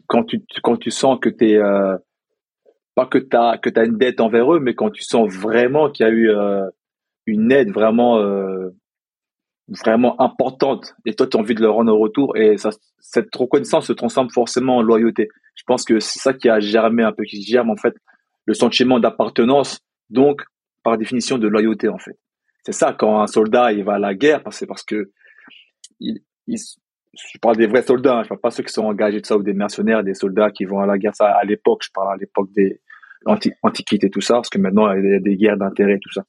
Quand 0.07 0.23
tu 0.23 0.43
quand 0.63 0.77
tu 0.77 0.91
sens 0.91 1.17
que 1.21 1.29
t'es 1.29 1.55
euh, 1.55 1.95
pas 2.95 3.05
que 3.05 3.19
t'as 3.19 3.57
que 3.57 3.69
t'as 3.69 3.85
une 3.85 3.97
dette 3.97 4.19
envers 4.19 4.53
eux, 4.53 4.59
mais 4.59 4.73
quand 4.73 4.89
tu 4.89 5.03
sens 5.03 5.31
vraiment 5.31 5.89
qu'il 5.89 6.05
y 6.05 6.09
a 6.09 6.11
eu 6.11 6.29
euh, 6.29 6.67
une 7.25 7.51
aide 7.51 7.71
vraiment 7.71 8.17
euh, 8.19 8.69
vraiment 9.69 10.19
importante 10.21 10.95
et 11.05 11.13
toi 11.13 11.27
tu 11.27 11.35
as 11.35 11.39
envie 11.39 11.55
de 11.55 11.61
leur 11.61 11.75
rendre 11.75 11.93
au 11.93 11.99
retour 11.99 12.37
et 12.37 12.57
ça, 12.57 12.69
cette 12.99 13.35
reconnaissance 13.35 13.87
se 13.87 13.93
transforme 13.93 14.29
forcément 14.29 14.77
en 14.77 14.81
loyauté. 14.81 15.29
Je 15.55 15.63
pense 15.65 15.83
que 15.83 15.99
c'est 15.99 16.19
ça 16.19 16.33
qui 16.33 16.49
a 16.49 16.59
germé 16.59 17.03
un 17.03 17.11
peu 17.11 17.23
qui 17.23 17.41
germe 17.41 17.69
en 17.69 17.75
fait 17.75 17.95
le 18.45 18.53
sentiment 18.53 18.99
d'appartenance, 18.99 19.79
donc 20.09 20.43
par 20.83 20.97
définition 20.97 21.37
de 21.37 21.47
loyauté 21.47 21.89
en 21.89 21.97
fait. 21.97 22.17
C'est 22.63 22.71
ça 22.71 22.93
quand 22.93 23.21
un 23.21 23.27
soldat 23.27 23.73
il 23.73 23.83
va 23.83 23.95
à 23.95 23.99
la 23.99 24.13
guerre, 24.13 24.41
c'est 24.51 24.67
parce 24.67 24.83
que 24.83 25.11
il, 25.99 26.21
il, 26.47 26.57
je 26.57 27.37
parle 27.39 27.57
des 27.57 27.67
vrais 27.67 27.81
soldats, 27.81 28.19
hein, 28.19 28.23
je 28.23 28.29
parle 28.29 28.41
pas 28.41 28.51
ceux 28.51 28.63
qui 28.63 28.71
sont 28.71 28.85
engagés 28.85 29.19
de 29.19 29.25
ça 29.25 29.37
ou 29.37 29.43
des 29.43 29.53
mercenaires, 29.53 30.03
des 30.03 30.13
soldats 30.13 30.51
qui 30.51 30.65
vont 30.65 30.79
à 30.79 30.85
la 30.85 30.97
guerre. 30.97 31.15
Ça 31.15 31.27
à 31.29 31.43
l'époque, 31.43 31.81
je 31.83 31.89
parle 31.93 32.13
à 32.13 32.17
l'époque 32.17 32.49
des 32.55 32.79
antiquités 33.63 34.09
tout 34.09 34.21
ça, 34.21 34.35
parce 34.35 34.49
que 34.49 34.59
maintenant 34.59 34.91
il 34.93 35.09
y 35.09 35.13
a 35.13 35.19
des 35.19 35.35
guerres 35.35 35.57
d'intérêt 35.57 35.99
tout 36.01 36.11
ça. 36.13 36.23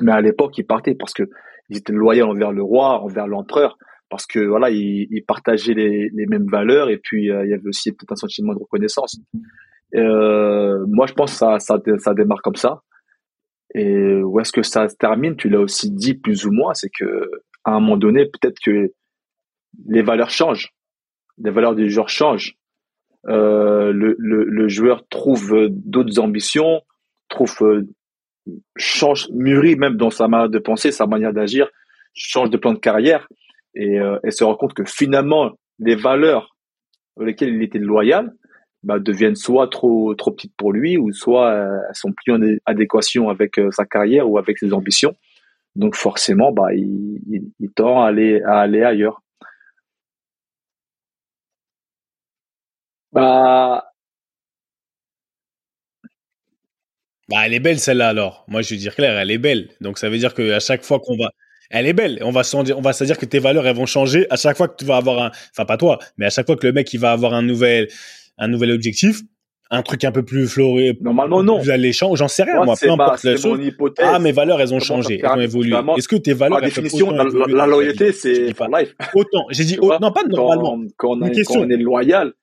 Mais 0.00 0.12
à 0.12 0.20
l'époque, 0.20 0.56
ils 0.56 0.66
partaient 0.66 0.94
parce 0.94 1.12
que 1.12 1.24
ils 1.72 1.78
étaient 1.78 1.92
loyaux 1.92 2.26
envers 2.26 2.52
le 2.52 2.62
roi, 2.62 3.00
envers 3.00 3.26
l'empereur, 3.26 3.78
parce 4.08 4.26
que 4.26 4.40
voilà, 4.40 4.70
ils, 4.70 5.24
partageaient 5.26 5.74
les, 5.74 6.26
mêmes 6.26 6.46
valeurs 6.46 6.90
et 6.90 6.98
puis 6.98 7.30
euh, 7.30 7.44
il 7.44 7.50
y 7.50 7.54
avait 7.54 7.68
aussi 7.68 7.92
peut-être 7.92 8.12
un 8.12 8.16
sentiment 8.16 8.52
de 8.52 8.58
reconnaissance. 8.58 9.18
Euh, 9.94 10.84
moi, 10.86 11.06
je 11.06 11.14
pense 11.14 11.32
que 11.32 11.38
ça, 11.38 11.58
ça, 11.58 11.78
ça 11.98 12.14
démarre 12.14 12.42
comme 12.42 12.56
ça. 12.56 12.82
Et 13.74 14.22
où 14.22 14.38
est-ce 14.38 14.52
que 14.52 14.62
ça 14.62 14.88
se 14.88 14.96
termine? 14.96 15.34
Tu 15.36 15.48
l'as 15.48 15.60
aussi 15.60 15.90
dit 15.90 16.14
plus 16.14 16.44
ou 16.46 16.52
moins, 16.52 16.74
c'est 16.74 16.90
que 16.90 17.30
à 17.64 17.72
un 17.72 17.80
moment 17.80 17.96
donné, 17.96 18.26
peut-être 18.26 18.58
que 18.64 18.92
les 19.86 20.02
valeurs 20.02 20.30
changent, 20.30 20.74
les 21.42 21.50
valeurs 21.50 21.74
du 21.74 21.90
joueur 21.90 22.08
changent. 22.08 22.54
Euh, 23.28 23.92
le, 23.92 24.16
le, 24.18 24.44
le, 24.44 24.68
joueur 24.68 25.06
trouve 25.08 25.68
d'autres 25.70 26.18
ambitions, 26.18 26.82
trouve 27.28 27.84
change, 28.76 29.28
mûrit 29.32 29.76
même 29.76 29.96
dans 29.96 30.10
sa 30.10 30.28
manière 30.28 30.48
de 30.48 30.58
penser, 30.58 30.92
sa 30.92 31.06
manière 31.06 31.32
d'agir, 31.32 31.68
change 32.14 32.50
de 32.50 32.56
plan 32.56 32.72
de 32.72 32.78
carrière 32.78 33.28
et, 33.74 34.00
euh, 34.00 34.18
se 34.30 34.44
rend 34.44 34.56
compte 34.56 34.74
que 34.74 34.84
finalement 34.84 35.52
les 35.78 35.94
valeurs 35.94 36.56
avec 37.16 37.40
lesquelles 37.40 37.54
il 37.54 37.62
était 37.62 37.78
loyal 37.78 38.32
bah, 38.82 38.98
deviennent 38.98 39.36
soit 39.36 39.68
trop 39.68 40.14
trop 40.14 40.32
petites 40.32 40.54
pour 40.56 40.72
lui 40.72 40.98
ou 40.98 41.12
soit 41.12 41.50
euh, 41.52 41.78
sont 41.92 42.12
plus 42.12 42.32
en 42.34 42.40
adéquation 42.66 43.28
avec 43.30 43.58
euh, 43.58 43.70
sa 43.70 43.84
carrière 43.86 44.28
ou 44.28 44.38
avec 44.38 44.58
ses 44.58 44.72
ambitions. 44.72 45.14
Donc 45.76 45.94
forcément, 45.96 46.52
bah, 46.52 46.74
il, 46.74 47.20
il, 47.30 47.52
il 47.60 47.70
tend 47.72 48.02
à 48.02 48.08
aller 48.08 48.42
à 48.42 48.60
aller 48.60 48.82
ailleurs. 48.82 49.22
Bah, 53.12 53.91
Bah, 57.32 57.46
elle 57.46 57.54
est 57.54 57.60
belle 57.60 57.80
celle-là 57.80 58.08
alors. 58.08 58.44
Moi, 58.46 58.60
je 58.60 58.74
veux 58.74 58.78
dire 58.78 58.94
clair, 58.94 59.18
elle 59.18 59.30
est 59.30 59.38
belle. 59.38 59.70
Donc 59.80 59.98
ça 59.98 60.10
veut 60.10 60.18
dire 60.18 60.34
qu'à 60.34 60.60
chaque 60.60 60.84
fois 60.84 61.00
qu'on 61.00 61.16
va, 61.16 61.30
elle 61.70 61.86
est 61.86 61.94
belle. 61.94 62.18
On 62.22 62.30
va 62.30 62.44
se 62.44 62.62
dire, 62.62 62.78
on 62.78 62.82
va 62.82 62.92
se 62.92 63.04
dire 63.04 63.16
que 63.16 63.24
tes 63.24 63.38
valeurs 63.38 63.66
elles 63.66 63.74
vont 63.74 63.86
changer 63.86 64.26
à 64.28 64.36
chaque 64.36 64.58
fois 64.58 64.68
que 64.68 64.76
tu 64.76 64.84
vas 64.84 64.96
avoir 64.96 65.22
un, 65.22 65.30
enfin 65.50 65.64
pas 65.64 65.78
toi, 65.78 65.98
mais 66.18 66.26
à 66.26 66.30
chaque 66.30 66.46
fois 66.46 66.56
que 66.56 66.66
le 66.66 66.74
mec 66.74 66.92
il 66.92 67.00
va 67.00 67.12
avoir 67.12 67.32
un 67.32 67.40
nouvel, 67.40 67.88
un 68.36 68.48
nouvel 68.48 68.70
objectif, 68.70 69.22
un 69.70 69.82
truc 69.82 70.04
un 70.04 70.12
peu 70.12 70.22
plus 70.22 70.46
floré, 70.46 70.98
normalement 71.00 71.42
non, 71.42 71.58
plus 71.60 71.70
alléchant, 71.70 72.14
j'en 72.14 72.28
sais 72.28 72.42
rien 72.42 72.62
moi, 72.62 72.74
peu 72.78 72.90
importe 72.90 73.24
la 73.24 73.38
chose. 73.38 73.58
Ah 73.98 74.18
mes 74.18 74.32
valeurs 74.32 74.60
elles 74.60 74.74
ont 74.74 74.80
changé, 74.80 75.22
elles 75.24 75.30
ont 75.30 75.40
évolué. 75.40 75.74
Est-ce 75.96 76.08
que 76.08 76.16
tes 76.16 76.34
valeurs, 76.34 76.58
par 76.58 76.68
définition, 76.68 77.10
la, 77.12 77.24
la, 77.24 77.66
loyauté 77.66 78.12
c'est 78.12 78.48
life. 78.48 78.94
Autant, 79.14 79.46
j'ai 79.48 79.64
dit, 79.64 79.78
non 79.80 80.12
pas 80.12 80.24
normalement. 80.28 80.78
Quand, 80.98 81.16
on, 81.18 81.22
est, 81.22 81.42
quand 81.44 81.60
on 81.60 81.70
est 81.70 81.78
loyal, 81.78 82.34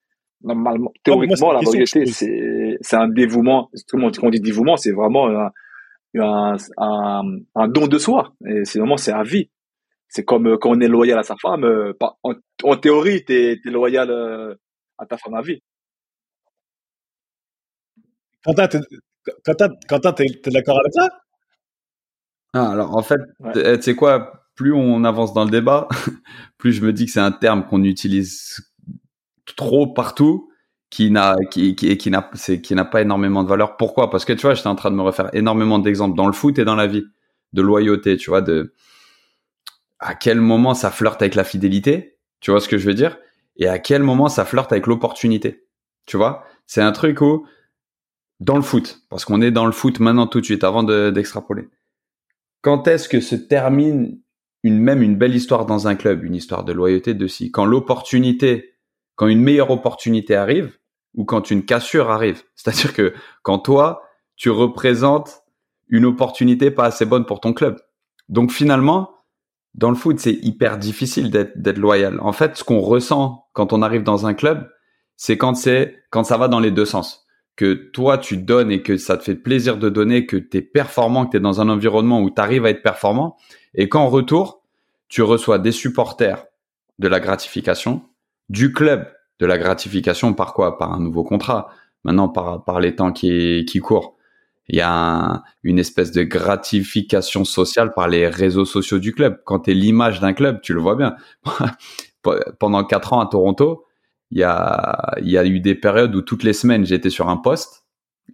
normalement, 0.42 0.92
théoriquement, 1.04 1.52
la 1.52 1.60
loyauté, 1.60 2.06
c'est, 2.06 2.96
un 2.96 3.08
dévouement. 3.08 3.70
Quand 3.90 4.10
on 4.22 4.30
dit 4.30 4.40
dévouement, 4.40 4.76
c'est 4.76 4.92
vraiment 4.92 5.28
un, 5.28 5.50
un, 6.18 6.56
un, 6.78 7.22
un, 7.54 7.68
don 7.68 7.86
de 7.86 7.98
soi. 7.98 8.32
Et 8.46 8.64
c'est 8.64 8.78
vraiment, 8.78 8.96
c'est 8.96 9.12
à 9.12 9.22
vie. 9.22 9.50
C'est 10.08 10.24
comme 10.24 10.48
euh, 10.48 10.58
quand 10.58 10.70
on 10.70 10.80
est 10.80 10.88
loyal 10.88 11.18
à 11.18 11.22
sa 11.22 11.36
femme, 11.36 11.64
euh, 11.64 11.92
en, 12.22 12.34
en 12.64 12.76
théorie, 12.76 13.24
t'es, 13.24 13.60
es 13.64 13.70
loyal 13.70 14.10
euh, 14.10 14.54
à 14.98 15.06
ta 15.06 15.16
femme 15.16 15.34
à 15.34 15.42
vie. 15.42 15.62
Quentin, 18.44 18.66
t'es, 18.66 18.78
Quentin, 19.44 19.68
Quentin, 19.88 20.12
t'es, 20.12 20.26
d'accord 20.46 20.80
avec 20.80 20.92
ça? 20.94 21.08
Ah, 22.52 22.72
alors, 22.72 22.96
en 22.96 23.02
fait, 23.02 23.20
tu 23.54 23.82
sais 23.82 23.94
quoi, 23.94 24.48
plus 24.56 24.72
on 24.72 25.04
avance 25.04 25.32
dans 25.32 25.44
le 25.44 25.50
débat, 25.50 25.86
plus 26.58 26.72
je 26.72 26.84
me 26.84 26.92
dis 26.92 27.06
que 27.06 27.12
c'est 27.12 27.20
un 27.20 27.30
terme 27.30 27.64
qu'on 27.66 27.84
utilise 27.84 28.69
trop 29.56 29.86
partout, 29.86 30.50
qui 30.90 31.10
n'a 31.10 31.36
qui 31.50 31.74
qui, 31.76 31.96
qui 31.96 32.10
n'a 32.10 32.30
qui 32.62 32.74
n'a 32.74 32.84
pas 32.84 33.02
énormément 33.02 33.42
de 33.44 33.48
valeur. 33.48 33.76
Pourquoi? 33.76 34.10
Parce 34.10 34.24
que 34.24 34.32
tu 34.32 34.42
vois, 34.42 34.54
j'étais 34.54 34.68
en 34.68 34.74
train 34.74 34.90
de 34.90 34.96
me 34.96 35.02
refaire 35.02 35.30
énormément 35.34 35.78
d'exemples 35.78 36.16
dans 36.16 36.26
le 36.26 36.32
foot 36.32 36.58
et 36.58 36.64
dans 36.64 36.76
la 36.76 36.86
vie 36.86 37.04
de 37.52 37.62
loyauté. 37.62 38.16
Tu 38.16 38.30
vois, 38.30 38.42
de 38.42 38.74
à 39.98 40.14
quel 40.14 40.40
moment 40.40 40.74
ça 40.74 40.90
flirte 40.90 41.22
avec 41.22 41.34
la 41.34 41.44
fidélité? 41.44 42.18
Tu 42.40 42.50
vois 42.50 42.60
ce 42.60 42.68
que 42.68 42.78
je 42.78 42.86
veux 42.86 42.94
dire? 42.94 43.18
Et 43.56 43.68
à 43.68 43.78
quel 43.78 44.02
moment 44.02 44.28
ça 44.28 44.44
flirte 44.44 44.72
avec 44.72 44.86
l'opportunité? 44.86 45.66
Tu 46.06 46.16
vois? 46.16 46.44
C'est 46.66 46.82
un 46.82 46.92
truc 46.92 47.20
où 47.20 47.46
dans 48.40 48.56
le 48.56 48.62
foot, 48.62 49.02
parce 49.10 49.24
qu'on 49.26 49.42
est 49.42 49.50
dans 49.50 49.66
le 49.66 49.72
foot 49.72 50.00
maintenant 50.00 50.26
tout 50.26 50.40
de 50.40 50.46
suite, 50.46 50.64
avant 50.64 50.82
d'extrapoler. 50.82 51.68
quand 52.62 52.88
est-ce 52.88 53.08
que 53.08 53.20
se 53.20 53.34
termine 53.34 54.18
une 54.62 54.78
même 54.78 55.02
une 55.02 55.16
belle 55.16 55.34
histoire 55.34 55.66
dans 55.66 55.88
un 55.88 55.94
club, 55.94 56.24
une 56.24 56.34
histoire 56.34 56.64
de 56.64 56.72
loyauté 56.72 57.14
de 57.14 57.26
si 57.26 57.50
quand 57.50 57.64
l'opportunité, 57.64 58.69
quand 59.20 59.26
une 59.26 59.42
meilleure 59.42 59.70
opportunité 59.70 60.34
arrive 60.34 60.78
ou 61.14 61.26
quand 61.26 61.50
une 61.50 61.66
cassure 61.66 62.10
arrive. 62.10 62.42
C'est-à-dire 62.56 62.94
que 62.94 63.12
quand 63.42 63.58
toi, 63.58 64.02
tu 64.36 64.48
représentes 64.48 65.42
une 65.88 66.06
opportunité 66.06 66.70
pas 66.70 66.86
assez 66.86 67.04
bonne 67.04 67.26
pour 67.26 67.40
ton 67.40 67.52
club. 67.52 67.78
Donc 68.30 68.50
finalement, 68.50 69.10
dans 69.74 69.90
le 69.90 69.96
foot, 69.96 70.18
c'est 70.18 70.38
hyper 70.40 70.78
difficile 70.78 71.30
d'être 71.30 71.76
loyal. 71.76 72.18
En 72.22 72.32
fait, 72.32 72.56
ce 72.56 72.64
qu'on 72.64 72.80
ressent 72.80 73.44
quand 73.52 73.74
on 73.74 73.82
arrive 73.82 74.04
dans 74.04 74.26
un 74.26 74.32
club, 74.32 74.70
c'est 75.16 75.36
quand 75.36 75.54
c'est 75.54 75.96
quand 76.08 76.24
ça 76.24 76.38
va 76.38 76.48
dans 76.48 76.60
les 76.60 76.70
deux 76.70 76.86
sens 76.86 77.26
que 77.56 77.74
toi 77.74 78.16
tu 78.16 78.38
donnes 78.38 78.70
et 78.70 78.80
que 78.80 78.96
ça 78.96 79.18
te 79.18 79.22
fait 79.22 79.34
plaisir 79.34 79.76
de 79.76 79.90
donner, 79.90 80.24
que 80.24 80.38
tu 80.38 80.56
es 80.56 80.62
performant, 80.62 81.26
que 81.26 81.32
tu 81.32 81.36
es 81.36 81.40
dans 81.40 81.60
un 81.60 81.68
environnement 81.68 82.22
où 82.22 82.30
tu 82.30 82.40
arrives 82.40 82.64
à 82.64 82.70
être 82.70 82.82
performant, 82.82 83.36
et 83.74 83.90
qu'en 83.90 84.08
retour, 84.08 84.62
tu 85.08 85.20
reçois 85.20 85.58
des 85.58 85.72
supporters 85.72 86.46
de 86.98 87.08
la 87.08 87.20
gratification, 87.20 88.02
du 88.50 88.72
club 88.72 89.06
de 89.38 89.46
la 89.46 89.56
gratification, 89.56 90.34
par 90.34 90.52
quoi? 90.52 90.76
Par 90.76 90.92
un 90.92 91.00
nouveau 91.00 91.24
contrat, 91.24 91.70
maintenant 92.04 92.28
par, 92.28 92.64
par 92.64 92.80
les 92.80 92.94
temps 92.94 93.12
qui, 93.12 93.64
qui 93.66 93.78
courent. 93.78 94.16
Il 94.68 94.76
y 94.76 94.82
a 94.82 95.42
une 95.62 95.78
espèce 95.78 96.12
de 96.12 96.22
gratification 96.22 97.44
sociale 97.44 97.92
par 97.94 98.08
les 98.08 98.28
réseaux 98.28 98.64
sociaux 98.64 98.98
du 98.98 99.12
club. 99.12 99.40
Quand 99.44 99.60
tu 99.60 99.70
es 99.70 99.74
l'image 99.74 100.20
d'un 100.20 100.32
club, 100.32 100.60
tu 100.60 100.74
le 100.74 100.80
vois 100.80 100.94
bien. 100.94 101.16
Pendant 102.58 102.84
quatre 102.84 103.12
ans 103.12 103.20
à 103.20 103.26
Toronto, 103.26 103.86
il 104.30 104.38
y 104.38 104.44
a, 104.44 105.12
il 105.22 105.30
y 105.30 105.38
a 105.38 105.44
eu 105.44 105.60
des 105.60 105.74
périodes 105.74 106.14
où 106.14 106.22
toutes 106.22 106.44
les 106.44 106.52
semaines 106.52 106.84
j'étais 106.84 107.10
sur 107.10 107.28
un 107.28 107.36
poste. 107.36 107.84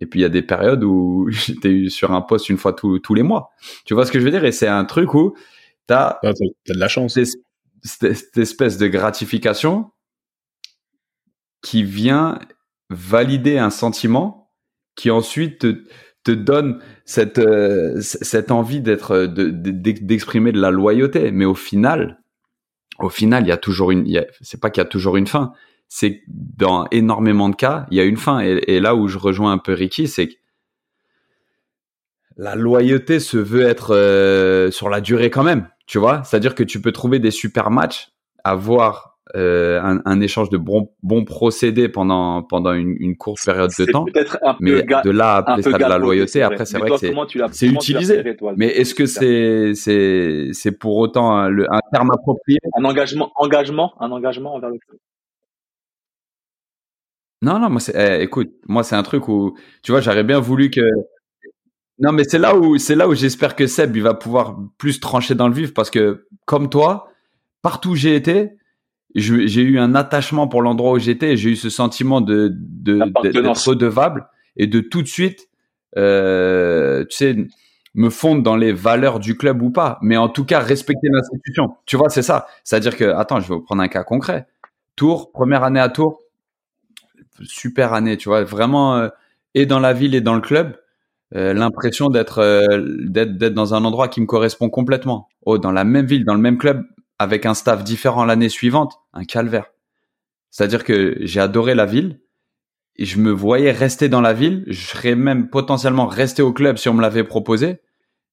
Et 0.00 0.06
puis 0.06 0.20
il 0.20 0.22
y 0.22 0.26
a 0.26 0.30
des 0.30 0.42
périodes 0.42 0.84
où 0.84 1.26
j'étais 1.30 1.88
sur 1.88 2.12
un 2.12 2.20
poste 2.20 2.48
une 2.48 2.58
fois 2.58 2.72
tous 2.72 3.14
les 3.14 3.22
mois. 3.22 3.50
Tu 3.84 3.94
vois 3.94 4.04
ce 4.04 4.12
que 4.12 4.18
je 4.18 4.24
veux 4.24 4.30
dire? 4.30 4.44
Et 4.44 4.52
c'est 4.52 4.68
un 4.68 4.84
truc 4.84 5.14
où 5.14 5.34
tu 5.88 5.94
as, 5.94 6.18
as, 6.22 6.32
de 6.32 6.78
la 6.78 6.88
chance. 6.88 7.18
Cette, 7.82 8.36
espèce 8.36 8.78
de 8.78 8.88
gratification 8.88 9.90
qui 11.66 11.82
vient 11.82 12.38
valider 12.90 13.58
un 13.58 13.70
sentiment 13.70 14.52
qui 14.94 15.10
ensuite 15.10 15.66
te, 16.22 16.30
donne 16.30 16.80
cette, 17.04 17.40
euh, 17.40 18.00
cette 18.00 18.52
envie 18.52 18.80
d'être, 18.80 19.26
d'exprimer 19.26 20.52
de, 20.52 20.58
de, 20.58 20.62
la 20.62 20.70
loyauté. 20.70 21.32
Mais 21.32 21.44
au 21.44 21.56
final, 21.56 22.22
au 23.00 23.08
final, 23.08 23.42
il 23.42 23.48
y 23.48 23.52
a 23.52 23.56
toujours 23.56 23.90
une, 23.90 24.06
c'est 24.40 24.60
pas 24.60 24.70
qu'il 24.70 24.80
y 24.80 24.86
a 24.86 24.88
toujours 24.88 25.16
une 25.16 25.26
fin, 25.26 25.54
c'est 25.88 26.22
dans 26.28 26.86
énormément 26.92 27.48
de 27.48 27.56
cas, 27.56 27.88
il 27.90 27.96
y 27.96 28.00
a 28.00 28.04
une 28.04 28.16
fin. 28.16 28.38
Et, 28.38 28.78
là 28.78 28.94
où 28.94 29.08
je 29.08 29.18
rejoins 29.18 29.50
un 29.50 29.58
peu 29.58 29.72
Ricky, 29.72 30.06
c'est 30.06 30.28
que 30.28 30.34
la 32.36 32.54
loyauté 32.54 33.18
se 33.18 33.38
veut 33.38 33.66
être 33.66 33.92
euh, 33.92 34.70
sur 34.70 34.88
la 34.88 35.00
durée 35.00 35.30
quand 35.30 35.42
même, 35.42 35.68
tu 35.88 35.98
vois. 35.98 36.22
C'est-à-dire 36.22 36.54
que 36.54 36.62
tu 36.62 36.80
peux 36.80 36.92
trouver 36.92 37.18
des 37.18 37.32
super 37.32 37.72
matchs, 37.72 38.12
avoir 38.44 39.15
euh, 39.34 39.80
un, 39.82 40.20
échange 40.20 40.50
de 40.50 40.56
bons, 40.56 40.88
procédés 41.24 41.88
pendant 41.88 42.42
pendant 42.42 42.72
une, 42.72 43.16
courte 43.16 43.44
période 43.44 43.72
de 43.76 43.84
temps. 43.86 44.06
mais 44.60 44.82
de 44.82 45.10
là 45.10 45.34
à 45.34 45.38
appeler 45.38 45.62
ça 45.62 45.72
de 45.72 45.78
la 45.78 45.98
loyauté, 45.98 46.42
après 46.42 46.64
c'est 46.64 46.78
vrai 46.78 46.90
que 46.90 46.96
c'est 47.52 47.66
utilisé. 47.66 48.22
mais 48.56 48.68
est-ce 48.68 48.94
que 48.94 49.06
c'est 49.06 49.72
c'est 49.74 50.50
c'est 50.52 50.72
pour 50.72 50.96
autant 50.96 51.36
un, 51.36 51.50
un 51.58 51.80
terme 51.92 52.10
approprié? 52.12 52.58
Un 52.78 52.84
engagement 52.84 53.32
engagement 53.34 53.94
un 54.00 54.12
engagement 54.12 54.54
envers 54.54 54.70
le 54.70 54.78
club. 54.78 54.98
Non, 57.42 57.58
non, 57.58 57.68
moi, 57.68 57.80
c'est, 57.80 57.94
eh, 57.94 58.22
écoute, 58.22 58.50
moi, 58.66 58.82
c'est 58.82 58.96
un 58.96 59.02
truc 59.02 59.28
où, 59.28 59.56
tu 59.82 59.92
vois, 59.92 60.00
j'aurais 60.00 60.24
bien 60.24 60.40
voulu 60.40 60.70
que. 60.70 60.80
Non, 61.98 62.12
mais 62.12 62.24
c'est 62.24 62.38
là 62.38 62.56
où, 62.56 62.78
c'est 62.78 62.94
là 62.94 63.08
où 63.08 63.14
j'espère 63.14 63.56
que 63.56 63.66
Seb, 63.66 63.96
il 63.96 64.02
va 64.02 64.14
pouvoir 64.14 64.58
plus 64.78 65.00
trancher 65.00 65.34
dans 65.34 65.48
le 65.48 65.54
vif 65.54 65.72
parce 65.74 65.90
que, 65.90 66.26
comme 66.44 66.68
toi, 66.68 67.08
partout 67.62 67.90
où 67.90 67.94
j'ai 67.94 68.14
été, 68.14 68.52
j'ai 69.16 69.62
eu 69.62 69.78
un 69.78 69.94
attachement 69.94 70.48
pour 70.48 70.62
l'endroit 70.62 70.92
où 70.92 70.98
j'étais 70.98 71.36
j'ai 71.36 71.50
eu 71.50 71.56
ce 71.56 71.70
sentiment 71.70 72.20
de, 72.20 72.52
d'être 72.54 73.66
redevable 73.66 74.28
et 74.56 74.66
de 74.66 74.80
tout 74.80 75.02
de 75.02 75.08
suite, 75.08 75.48
euh, 75.96 77.04
tu 77.08 77.16
sais, 77.16 77.36
me 77.94 78.10
fondre 78.10 78.42
dans 78.42 78.56
les 78.56 78.72
valeurs 78.72 79.18
du 79.18 79.36
club 79.36 79.62
ou 79.62 79.70
pas, 79.70 79.98
mais 80.02 80.16
en 80.16 80.28
tout 80.28 80.44
cas 80.44 80.60
respecter 80.60 81.08
l'institution. 81.10 81.76
Tu 81.86 81.96
vois, 81.96 82.10
c'est 82.10 82.22
ça. 82.22 82.46
C'est-à-dire 82.62 82.96
que, 82.96 83.04
attends, 83.04 83.40
je 83.40 83.48
vais 83.48 83.54
vous 83.54 83.62
prendre 83.62 83.82
un 83.82 83.88
cas 83.88 84.04
concret. 84.04 84.46
Tour, 84.96 85.32
première 85.32 85.64
année 85.64 85.80
à 85.80 85.88
Tours, 85.88 86.20
super 87.42 87.94
année, 87.94 88.16
tu 88.16 88.28
vois, 88.28 88.44
vraiment 88.44 88.96
euh, 88.96 89.08
et 89.54 89.66
dans 89.66 89.80
la 89.80 89.92
ville 89.94 90.14
et 90.14 90.20
dans 90.20 90.34
le 90.34 90.40
club, 90.42 90.76
euh, 91.34 91.54
l'impression 91.54 92.08
d'être 92.08 92.38
euh, 92.38 92.84
d'être 93.00 93.36
d'être 93.36 93.54
dans 93.54 93.74
un 93.74 93.84
endroit 93.84 94.08
qui 94.08 94.20
me 94.20 94.26
correspond 94.26 94.68
complètement. 94.68 95.28
Oh, 95.44 95.58
dans 95.58 95.72
la 95.72 95.84
même 95.84 96.06
ville, 96.06 96.24
dans 96.24 96.34
le 96.34 96.40
même 96.40 96.58
club, 96.58 96.84
avec 97.18 97.46
un 97.46 97.54
staff 97.54 97.84
différent 97.84 98.24
l'année 98.24 98.48
suivante, 98.48 99.00
un 99.12 99.24
calvaire. 99.24 99.72
C'est-à-dire 100.50 100.84
que 100.84 101.16
j'ai 101.20 101.40
adoré 101.40 101.74
la 101.74 101.86
ville 101.86 102.20
et 102.96 103.04
je 103.04 103.18
me 103.18 103.30
voyais 103.30 103.72
rester 103.72 104.08
dans 104.08 104.20
la 104.20 104.32
ville. 104.32 104.64
Je 104.68 104.86
serais 104.86 105.14
même 105.14 105.50
potentiellement 105.50 106.06
resté 106.06 106.42
au 106.42 106.52
club 106.52 106.78
si 106.78 106.88
on 106.88 106.94
me 106.94 107.02
l'avait 107.02 107.24
proposé, 107.24 107.80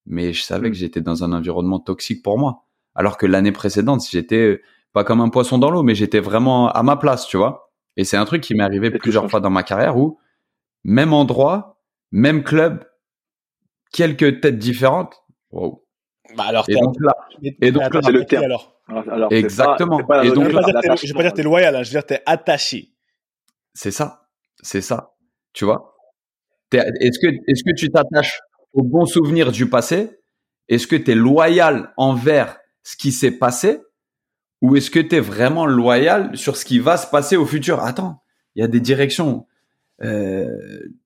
mais 0.05 0.33
je 0.33 0.43
savais 0.43 0.69
que 0.69 0.77
j'étais 0.77 1.01
dans 1.01 1.23
un 1.23 1.33
environnement 1.33 1.79
toxique 1.79 2.23
pour 2.23 2.37
moi. 2.37 2.65
Alors 2.95 3.17
que 3.17 3.25
l'année 3.25 3.51
précédente, 3.51 4.05
j'étais 4.09 4.61
pas 4.93 5.03
comme 5.03 5.21
un 5.21 5.29
poisson 5.29 5.57
dans 5.57 5.69
l'eau, 5.69 5.83
mais 5.83 5.95
j'étais 5.95 6.19
vraiment 6.19 6.69
à 6.69 6.83
ma 6.83 6.95
place, 6.95 7.27
tu 7.27 7.37
vois. 7.37 7.71
Et 7.97 8.05
c'est 8.05 8.17
un 8.17 8.25
truc 8.25 8.41
qui 8.41 8.55
m'est 8.55 8.63
arrivé 8.63 8.91
plusieurs 8.91 9.29
fois 9.29 9.39
dans 9.39 9.49
ma 9.49 9.63
carrière 9.63 9.97
où 9.97 10.19
même 10.83 11.13
endroit, 11.13 11.81
même 12.11 12.43
club, 12.43 12.85
quelques 13.91 14.41
têtes 14.41 14.57
différentes. 14.57 15.15
Wow. 15.51 15.82
Bah 16.35 16.45
alors, 16.47 16.65
et 16.67 16.75
donc 16.75 16.95
là, 16.99 17.15
et 17.61 17.71
donc 17.71 17.83
c'est 18.03 18.11
le 18.11 18.25
terme. 18.25 18.45
Alors. 18.45 18.75
alors 18.87 19.31
Exactement. 19.31 19.99
et 19.99 20.31
donc, 20.31 20.49
je 20.49 20.51
ne 20.51 21.07
vais 21.07 21.13
pas 21.13 21.23
dire 21.23 21.33
t'es 21.33 21.43
loyal, 21.43 21.75
hein, 21.75 21.83
je 21.83 21.89
veux 21.89 21.93
dire 21.93 22.05
t'es 22.05 22.21
attaché. 22.25 22.91
C'est 23.73 23.91
ça, 23.91 24.27
c'est 24.61 24.81
ça. 24.81 25.13
Tu 25.53 25.65
vois? 25.65 25.95
Est-ce 26.71 27.19
que 27.19 27.27
est-ce 27.47 27.63
que 27.63 27.75
tu 27.75 27.89
t'attaches 27.89 28.39
aux 28.73 28.83
bons 28.83 29.05
souvenirs 29.05 29.51
du 29.51 29.69
passé? 29.69 30.19
Est-ce 30.69 30.87
que 30.87 30.95
tu 30.95 31.11
es 31.11 31.15
loyal 31.15 31.93
envers 31.97 32.57
ce 32.83 32.95
qui 32.95 33.11
s'est 33.11 33.31
passé? 33.31 33.81
Ou 34.61 34.77
est-ce 34.77 34.89
que 34.89 34.99
tu 34.99 35.15
es 35.15 35.19
vraiment 35.19 35.65
loyal 35.65 36.35
sur 36.37 36.55
ce 36.55 36.65
qui 36.65 36.79
va 36.79 36.97
se 36.97 37.07
passer 37.07 37.35
au 37.35 37.45
futur? 37.45 37.83
Attends, 37.83 38.23
il 38.55 38.61
y 38.61 38.63
a 38.63 38.67
des 38.67 38.79
directions. 38.79 39.45
Euh, 40.01 40.47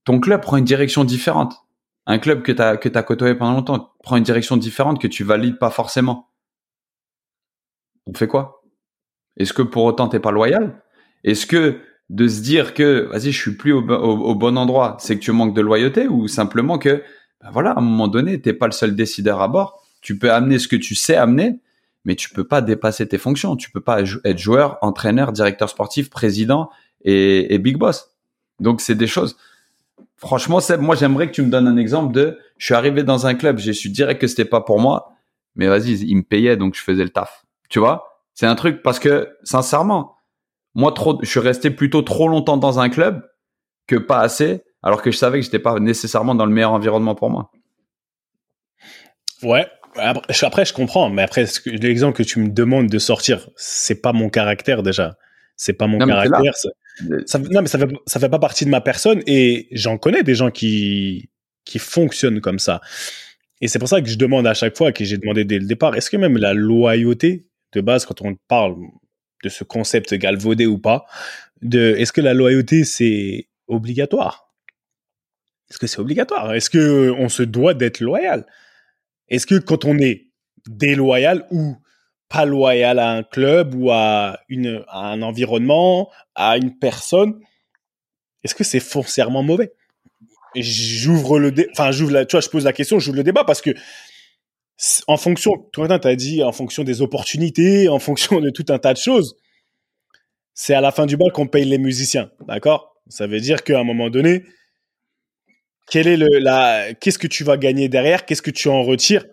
ton 0.06 0.20
club 0.20 0.42
prend 0.42 0.58
une 0.58 0.66
direction 0.66 1.04
différente. 1.04 1.56
Un 2.08 2.20
club 2.20 2.42
que 2.42 2.52
tu 2.52 2.62
as, 2.62 2.78
que 2.78 2.90
as 2.98 3.04
côtoyé 3.04 3.36
pendant 3.36 3.54
longtemps 3.54 3.92
prend 4.02 4.18
une 4.18 4.24
direction 4.24 4.58
différente 4.58 5.00
que 5.00 5.08
tu 5.08 5.24
valides 5.24 5.60
pas 5.60 5.70
forcément. 5.70 6.30
On 8.08 8.14
fait 8.14 8.28
quoi? 8.28 8.64
Est-ce 9.36 9.54
que 9.54 9.62
pour 9.62 9.84
autant 9.84 10.08
t'es 10.08 10.20
pas 10.20 10.32
loyal? 10.32 10.82
Est-ce 11.24 11.46
que 11.46 11.80
de 12.10 12.28
se 12.28 12.42
dire 12.42 12.74
que 12.74 13.08
vas-y 13.12 13.32
je 13.32 13.40
suis 13.40 13.56
plus 13.56 13.74
au, 13.74 13.82
bon 14.36 14.58
endroit, 14.58 14.98
c'est 15.00 15.18
que 15.18 15.22
tu 15.22 15.32
manques 15.32 15.56
de 15.56 15.62
loyauté 15.62 16.08
ou 16.08 16.28
simplement 16.28 16.78
que 16.78 17.04
ben 17.42 17.52
voilà 17.52 17.72
à 17.72 17.80
un 17.80 17.82
moment 17.82 18.08
donné 18.08 18.42
t'es 18.42 18.54
pas 18.54 18.66
le 18.66 18.72
seul 18.72 18.96
décideur 18.96 19.42
à 19.42 19.48
bord. 19.48 19.84
Tu 20.02 20.18
peux 20.18 20.32
amener 20.32 20.58
ce 20.60 20.68
que 20.68 20.78
tu 20.78 20.96
sais 20.96 21.16
amener, 21.16 21.60
mais 22.06 22.16
tu 22.16 22.30
peux 22.30 22.46
pas 22.46 22.62
dépasser 22.62 23.08
tes 23.08 23.18
fonctions. 23.18 23.58
Tu 23.58 23.70
peux 23.70 23.82
pas 23.82 24.02
être 24.02 24.38
joueur, 24.38 24.78
entraîneur, 24.82 25.34
directeur 25.34 25.70
sportif, 25.70 26.10
président 26.10 26.70
et, 27.04 27.58
big 27.60 27.78
boss. 27.78 28.12
Donc 28.62 28.80
c'est 28.80 28.96
des 28.96 29.08
choses. 29.08 29.38
Franchement, 30.18 30.60
Seb, 30.60 30.82
moi 30.82 30.96
j'aimerais 30.96 31.28
que 31.28 31.34
tu 31.34 31.44
me 31.44 31.50
donnes 31.50 31.68
un 31.68 31.78
exemple 31.78 32.14
de. 32.14 32.40
Je 32.58 32.66
suis 32.66 32.74
arrivé 32.74 33.04
dans 33.04 33.28
un 33.28 33.36
club, 33.36 33.60
j'ai 33.60 33.74
su 33.74 33.90
direct 33.90 34.20
que 34.20 34.28
c'était 34.28 34.46
pas 34.46 34.62
pour 34.62 34.80
moi, 34.80 35.14
mais 35.56 35.68
vas-y, 35.68 35.92
il 35.94 36.16
me 36.16 36.24
payait 36.24 36.58
donc 36.58 36.76
je 36.76 36.82
faisais 36.82 37.04
le 37.04 37.10
taf. 37.10 37.46
Tu 37.70 37.80
vois? 37.80 38.24
C'est 38.34 38.48
un 38.48 38.56
truc 38.56 38.82
parce 38.82 39.00
que 39.00 39.36
sincèrement, 39.44 40.16
moi 40.74 40.92
trop, 40.92 41.20
je 41.22 41.30
suis 41.30 41.40
resté 41.40 41.70
plutôt 41.70 42.02
trop 42.02 42.28
longtemps 42.28 42.58
dans 42.58 42.80
un 42.80 42.90
club 42.90 43.24
que 43.86 43.96
pas 43.96 44.20
assez, 44.20 44.64
alors 44.84 45.02
que 45.02 45.12
je 45.12 45.18
savais 45.18 45.40
que 45.40 45.46
j'étais 45.46 45.60
pas 45.60 45.80
nécessairement 45.80 46.36
dans 46.36 46.46
le 46.46 46.52
meilleur 46.52 46.72
environnement 46.72 47.16
pour 47.16 47.30
moi. 47.30 47.52
Ouais, 49.44 49.68
après, 49.98 50.66
je 50.66 50.74
comprends, 50.74 51.10
mais 51.10 51.24
après, 51.24 51.46
l'exemple 51.66 52.18
que 52.18 52.24
tu 52.24 52.40
me 52.40 52.50
demandes 52.50 52.88
de 52.88 53.00
sortir, 53.00 53.50
c'est 53.56 54.02
pas 54.02 54.14
mon 54.14 54.30
caractère 54.30 54.84
déjà. 54.84 55.16
C'est 55.56 55.74
pas 55.74 55.88
mon 55.88 55.98
caractère. 55.98 56.54
Ça, 57.26 57.40
non, 57.40 57.62
mais 57.62 57.68
ça 57.68 57.78
fait, 57.80 58.20
fait 58.20 58.30
pas 58.30 58.40
partie 58.40 58.66
de 58.66 58.70
ma 58.70 58.82
personne 58.82 59.22
et 59.28 59.68
j'en 59.72 59.98
connais 59.98 60.24
des 60.24 60.36
gens 60.36 60.50
qui, 60.52 61.30
qui 61.66 61.80
fonctionnent 61.80 62.42
comme 62.42 62.60
ça. 62.60 62.82
Et 63.62 63.68
c'est 63.68 63.80
pour 63.80 63.90
ça 63.90 64.02
que 64.02 64.10
je 64.10 64.18
demande 64.18 64.48
à 64.48 64.54
chaque 64.54 64.78
fois, 64.78 64.92
que 64.92 65.04
j'ai 65.04 65.18
demandé 65.18 65.46
dès 65.46 65.60
le 65.60 65.66
départ, 65.66 65.96
est-ce 65.96 66.10
que 66.10 66.18
même 66.18 66.38
la 66.38 66.54
loyauté, 66.54 67.48
de 67.74 67.82
base, 67.82 68.06
quand 68.06 68.22
on 68.22 68.36
parle 68.48 68.76
de 69.44 69.50
ce 69.50 69.64
concept 69.64 70.14
galvaudé 70.14 70.66
ou 70.66 70.80
pas, 70.80 71.06
de 71.62 71.96
est-ce 71.98 72.12
que 72.12 72.22
la 72.22 72.34
loyauté 72.34 72.84
c'est 72.84 73.48
obligatoire? 73.68 74.54
Est-ce 75.70 75.80
que 75.80 75.88
c'est 75.88 76.00
obligatoire? 76.00 76.54
Est-ce 76.54 76.70
que 76.70 77.12
on 77.18 77.30
se 77.30 77.44
doit 77.44 77.74
d'être 77.74 78.00
loyal? 78.00 78.46
Est-ce 79.28 79.46
que 79.46 79.56
quand 79.56 79.86
on 79.86 79.98
est 79.98 80.28
déloyal 80.68 81.46
ou 81.52 81.78
pas 82.30 82.46
loyal 82.46 83.00
à 83.00 83.12
un 83.12 83.24
club 83.24 83.76
ou 83.76 83.92
à, 83.92 84.40
une, 84.50 84.84
à 84.88 85.08
un 85.08 85.22
environnement, 85.22 86.12
à 86.36 86.58
une 86.58 86.78
personne, 86.78 87.40
est-ce 88.44 88.56
que 88.56 88.64
c'est 88.64 88.80
foncièrement 88.80 89.44
mauvais? 89.44 89.74
J'ouvre 90.56 91.40
le, 91.40 91.54
enfin 91.72 91.92
j'ouvre 91.92 92.12
la, 92.12 92.26
tu 92.26 92.36
vois, 92.36 92.42
je 92.42 92.50
pose 92.50 92.64
la 92.64 92.74
question, 92.74 93.00
j'ouvre 93.00 93.18
le 93.18 93.24
débat 93.24 93.44
parce 93.44 93.62
que 93.62 93.72
en 95.08 95.18
fonction, 95.18 95.58
toi, 95.74 96.00
tu 96.00 96.08
as 96.08 96.16
dit 96.16 96.44
en 96.44 96.52
fonction 96.52 96.84
des 96.84 97.02
opportunités, 97.02 97.90
en 97.90 98.00
fonction 98.00 98.40
de 98.42 98.50
tout 98.50 98.66
un 98.70 98.78
tas 98.78 98.94
de 98.94 99.00
choses, 99.00 99.36
c'est 100.54 100.74
à 100.74 100.82
la 100.82 100.92
fin 100.92 101.06
du 101.06 101.18
bal 101.18 101.32
qu'on 101.32 101.48
paye 101.48 101.66
les 101.66 101.78
musiciens, 101.78 102.32
d'accord? 102.48 102.96
Ça 103.10 103.28
veut 103.28 103.40
dire 103.40 103.64
qu'à 103.64 103.80
un 103.80 103.84
moment 103.84 104.10
donné, 104.10 104.44
qu'est-ce 105.90 107.18
que 107.18 107.28
tu 107.28 107.44
vas 107.44 107.58
gagner 107.58 107.90
derrière? 107.90 108.26
Qu'est-ce 108.26 108.42
que 108.42 108.52
tu 108.52 108.68
en 108.68 108.84
retires? 108.84 109.26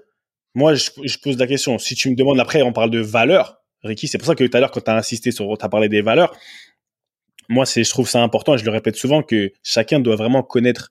Moi, 0.55 0.75
je, 0.75 1.19
pose 1.23 1.39
la 1.39 1.47
question. 1.47 1.79
Si 1.79 1.95
tu 1.95 2.11
me 2.11 2.15
demandes 2.15 2.41
après, 2.41 2.63
on 2.63 2.73
parle 2.73 2.91
de 2.91 3.01
valeurs, 3.01 3.61
Ricky. 3.83 4.07
C'est 4.07 4.19
pour 4.19 4.27
ça 4.27 4.35
que 4.35 4.45
tout 4.45 4.57
à 4.57 4.61
l'heure, 4.61 4.71
quand 4.71 4.83
tu 4.83 4.91
as 4.91 4.97
insisté 4.97 5.31
sur, 5.31 5.57
tu 5.59 5.65
as 5.65 5.69
parlé 5.69 5.89
des 5.89 6.03
valeurs. 6.03 6.37
Moi, 7.49 7.65
je 7.65 7.89
trouve 7.91 8.09
ça 8.09 8.23
important. 8.23 8.55
Et 8.55 8.59
je 8.59 8.65
le 8.65 8.71
répète 8.71 8.97
souvent 8.97 9.23
que 9.23 9.53
chacun 9.63 10.01
doit 10.01 10.17
vraiment 10.17 10.43
connaître, 10.43 10.91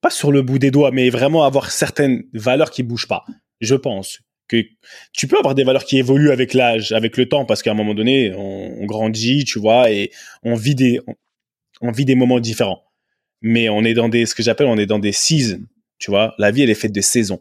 pas 0.00 0.10
sur 0.10 0.30
le 0.30 0.42
bout 0.42 0.58
des 0.58 0.70
doigts, 0.70 0.90
mais 0.90 1.10
vraiment 1.10 1.44
avoir 1.44 1.70
certaines 1.70 2.24
valeurs 2.32 2.70
qui 2.70 2.82
bougent 2.82 3.08
pas 3.08 3.24
je 3.64 3.74
pense 3.74 4.20
que 4.46 4.62
tu 5.12 5.26
peux 5.26 5.38
avoir 5.38 5.54
des 5.54 5.64
valeurs 5.64 5.84
qui 5.84 5.98
évoluent 5.98 6.30
avec 6.30 6.54
l'âge, 6.54 6.92
avec 6.92 7.16
le 7.16 7.28
temps, 7.28 7.44
parce 7.44 7.62
qu'à 7.62 7.70
un 7.70 7.74
moment 7.74 7.94
donné, 7.94 8.32
on, 8.34 8.84
grandit, 8.84 9.44
tu 9.44 9.58
vois, 9.58 9.90
et 9.90 10.10
on 10.42 10.54
vit 10.54 10.74
des, 10.74 11.00
on, 11.80 11.90
vit 11.90 12.04
des 12.04 12.14
moments 12.14 12.40
différents. 12.40 12.84
Mais 13.40 13.68
on 13.68 13.82
est 13.82 13.94
dans 13.94 14.08
des, 14.08 14.26
ce 14.26 14.34
que 14.34 14.42
j'appelle, 14.42 14.66
on 14.66 14.76
est 14.76 14.86
dans 14.86 14.98
des 14.98 15.12
seasons, 15.12 15.62
tu 15.98 16.10
vois. 16.10 16.34
La 16.38 16.50
vie, 16.50 16.62
elle 16.62 16.70
est 16.70 16.74
faite 16.74 16.92
de 16.92 17.00
saisons. 17.00 17.40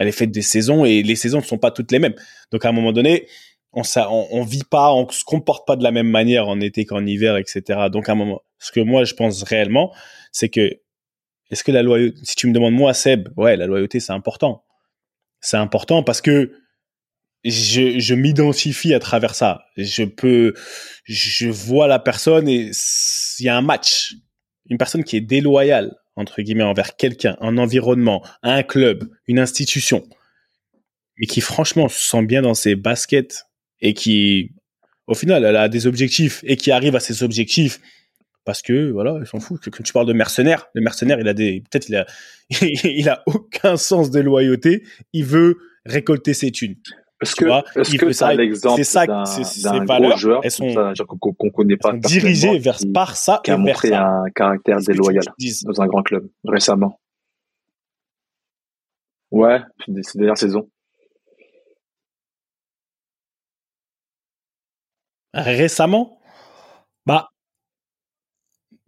Elle 0.00 0.08
est 0.08 0.12
faite 0.12 0.32
de 0.32 0.40
saisons 0.40 0.84
et 0.84 1.04
les 1.04 1.14
saisons 1.14 1.38
ne 1.38 1.44
sont 1.44 1.58
pas 1.58 1.70
toutes 1.70 1.92
les 1.92 2.00
mêmes. 2.00 2.16
Donc, 2.50 2.64
à 2.64 2.70
un 2.70 2.72
moment 2.72 2.90
donné, 2.92 3.28
on, 3.72 3.84
ça, 3.84 4.10
on, 4.10 4.42
vit 4.42 4.64
pas, 4.68 4.92
on 4.92 5.08
se 5.08 5.22
comporte 5.22 5.64
pas 5.64 5.76
de 5.76 5.84
la 5.84 5.92
même 5.92 6.08
manière 6.08 6.48
en 6.48 6.60
été 6.60 6.84
qu'en 6.84 7.06
hiver, 7.06 7.36
etc. 7.36 7.88
Donc, 7.92 8.08
à 8.08 8.12
un 8.12 8.16
moment, 8.16 8.42
ce 8.58 8.72
que 8.72 8.80
moi, 8.80 9.04
je 9.04 9.14
pense 9.14 9.44
réellement, 9.44 9.94
c'est 10.32 10.48
que, 10.48 10.80
est-ce 11.52 11.62
que 11.62 11.70
la 11.70 11.84
loyauté, 11.84 12.18
si 12.24 12.34
tu 12.34 12.48
me 12.48 12.52
demandes 12.52 12.74
moi, 12.74 12.92
Seb, 12.94 13.28
ouais, 13.36 13.56
la 13.56 13.66
loyauté, 13.66 14.00
c'est 14.00 14.12
important 14.12 14.64
c'est 15.40 15.56
important 15.56 16.02
parce 16.02 16.20
que 16.20 16.52
je, 17.44 17.98
je 17.98 18.14
m'identifie 18.14 18.92
à 18.92 19.00
travers 19.00 19.34
ça. 19.34 19.64
Je 19.76 20.04
peux, 20.04 20.54
je 21.04 21.48
vois 21.48 21.88
la 21.88 21.98
personne 21.98 22.48
et 22.48 22.70
il 23.38 23.44
y 23.44 23.48
a 23.48 23.56
un 23.56 23.62
match. 23.62 24.14
Une 24.68 24.78
personne 24.78 25.02
qui 25.02 25.16
est 25.16 25.22
déloyale, 25.22 25.96
entre 26.20 26.42
guillemets, 26.42 26.62
envers 26.62 26.96
quelqu'un, 26.96 27.36
un 27.40 27.58
environnement, 27.58 28.24
un 28.42 28.62
club, 28.62 29.10
une 29.26 29.38
institution, 29.38 30.06
et 31.18 31.26
qui 31.26 31.40
franchement 31.40 31.88
se 31.88 31.98
sent 31.98 32.22
bien 32.22 32.42
dans 32.42 32.54
ses 32.54 32.76
baskets 32.76 33.46
et 33.80 33.94
qui, 33.94 34.52
au 35.06 35.14
final, 35.14 35.44
elle 35.44 35.56
a 35.56 35.68
des 35.68 35.86
objectifs 35.86 36.40
et 36.44 36.56
qui 36.56 36.70
arrive 36.70 36.96
à 36.96 37.00
ses 37.00 37.22
objectifs 37.22 37.80
parce 38.44 38.62
que 38.62 38.90
voilà, 38.90 39.16
il 39.20 39.26
s'en 39.26 39.38
fout. 39.38 39.60
Quand 39.70 39.82
tu 39.82 39.92
parles 39.92 40.06
de 40.06 40.12
mercenaire, 40.12 40.68
le 40.74 40.82
mercenaire, 40.82 41.20
il 41.20 41.28
a 41.28 41.34
des, 41.34 41.62
peut-être 41.70 41.88
il 41.88 41.96
a, 41.96 42.06
il 42.84 43.08
a 43.08 43.22
aucun 43.26 43.76
sens 43.76 44.10
de 44.10 44.20
loyauté. 44.20 44.82
Il 45.12 45.24
veut 45.24 45.58
récolter 45.84 46.34
ses 46.34 46.50
thunes. 46.50 46.76
Est-ce 47.20 47.36
que, 47.36 47.78
est-ce 47.78 47.98
que 47.98 48.12
ça, 48.12 48.32
l'exemple 48.32 48.82
c'est 48.82 49.62
d'un 49.62 49.84
gros 49.84 50.16
joueur, 50.16 50.40
elles 50.42 50.50
sont, 50.50 50.94
qu'on 51.06 51.50
connaît 51.50 51.76
pas, 51.76 51.92
dirigées 51.92 52.58
vers 52.58 52.78
par 52.94 53.16
ça 53.16 53.40
qui 53.44 53.50
a 53.50 53.58
montré 53.58 53.92
un 53.92 54.24
caractère 54.34 54.78
déloyal 54.78 55.24
dans 55.64 55.82
un 55.82 55.86
grand 55.86 56.02
club 56.02 56.28
récemment. 56.44 56.98
Ouais, 59.30 59.60
ces 60.02 60.18
dernières 60.18 60.38
saisons. 60.38 60.68
Récemment, 65.32 66.20
bah 67.06 67.28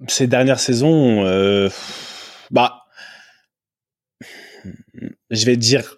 ces 0.08 0.26
dernières 0.26 0.58
saisons, 0.58 1.24
euh, 1.24 1.68
bah, 2.50 2.82
je 5.30 5.46
vais 5.46 5.56
dire 5.56 5.96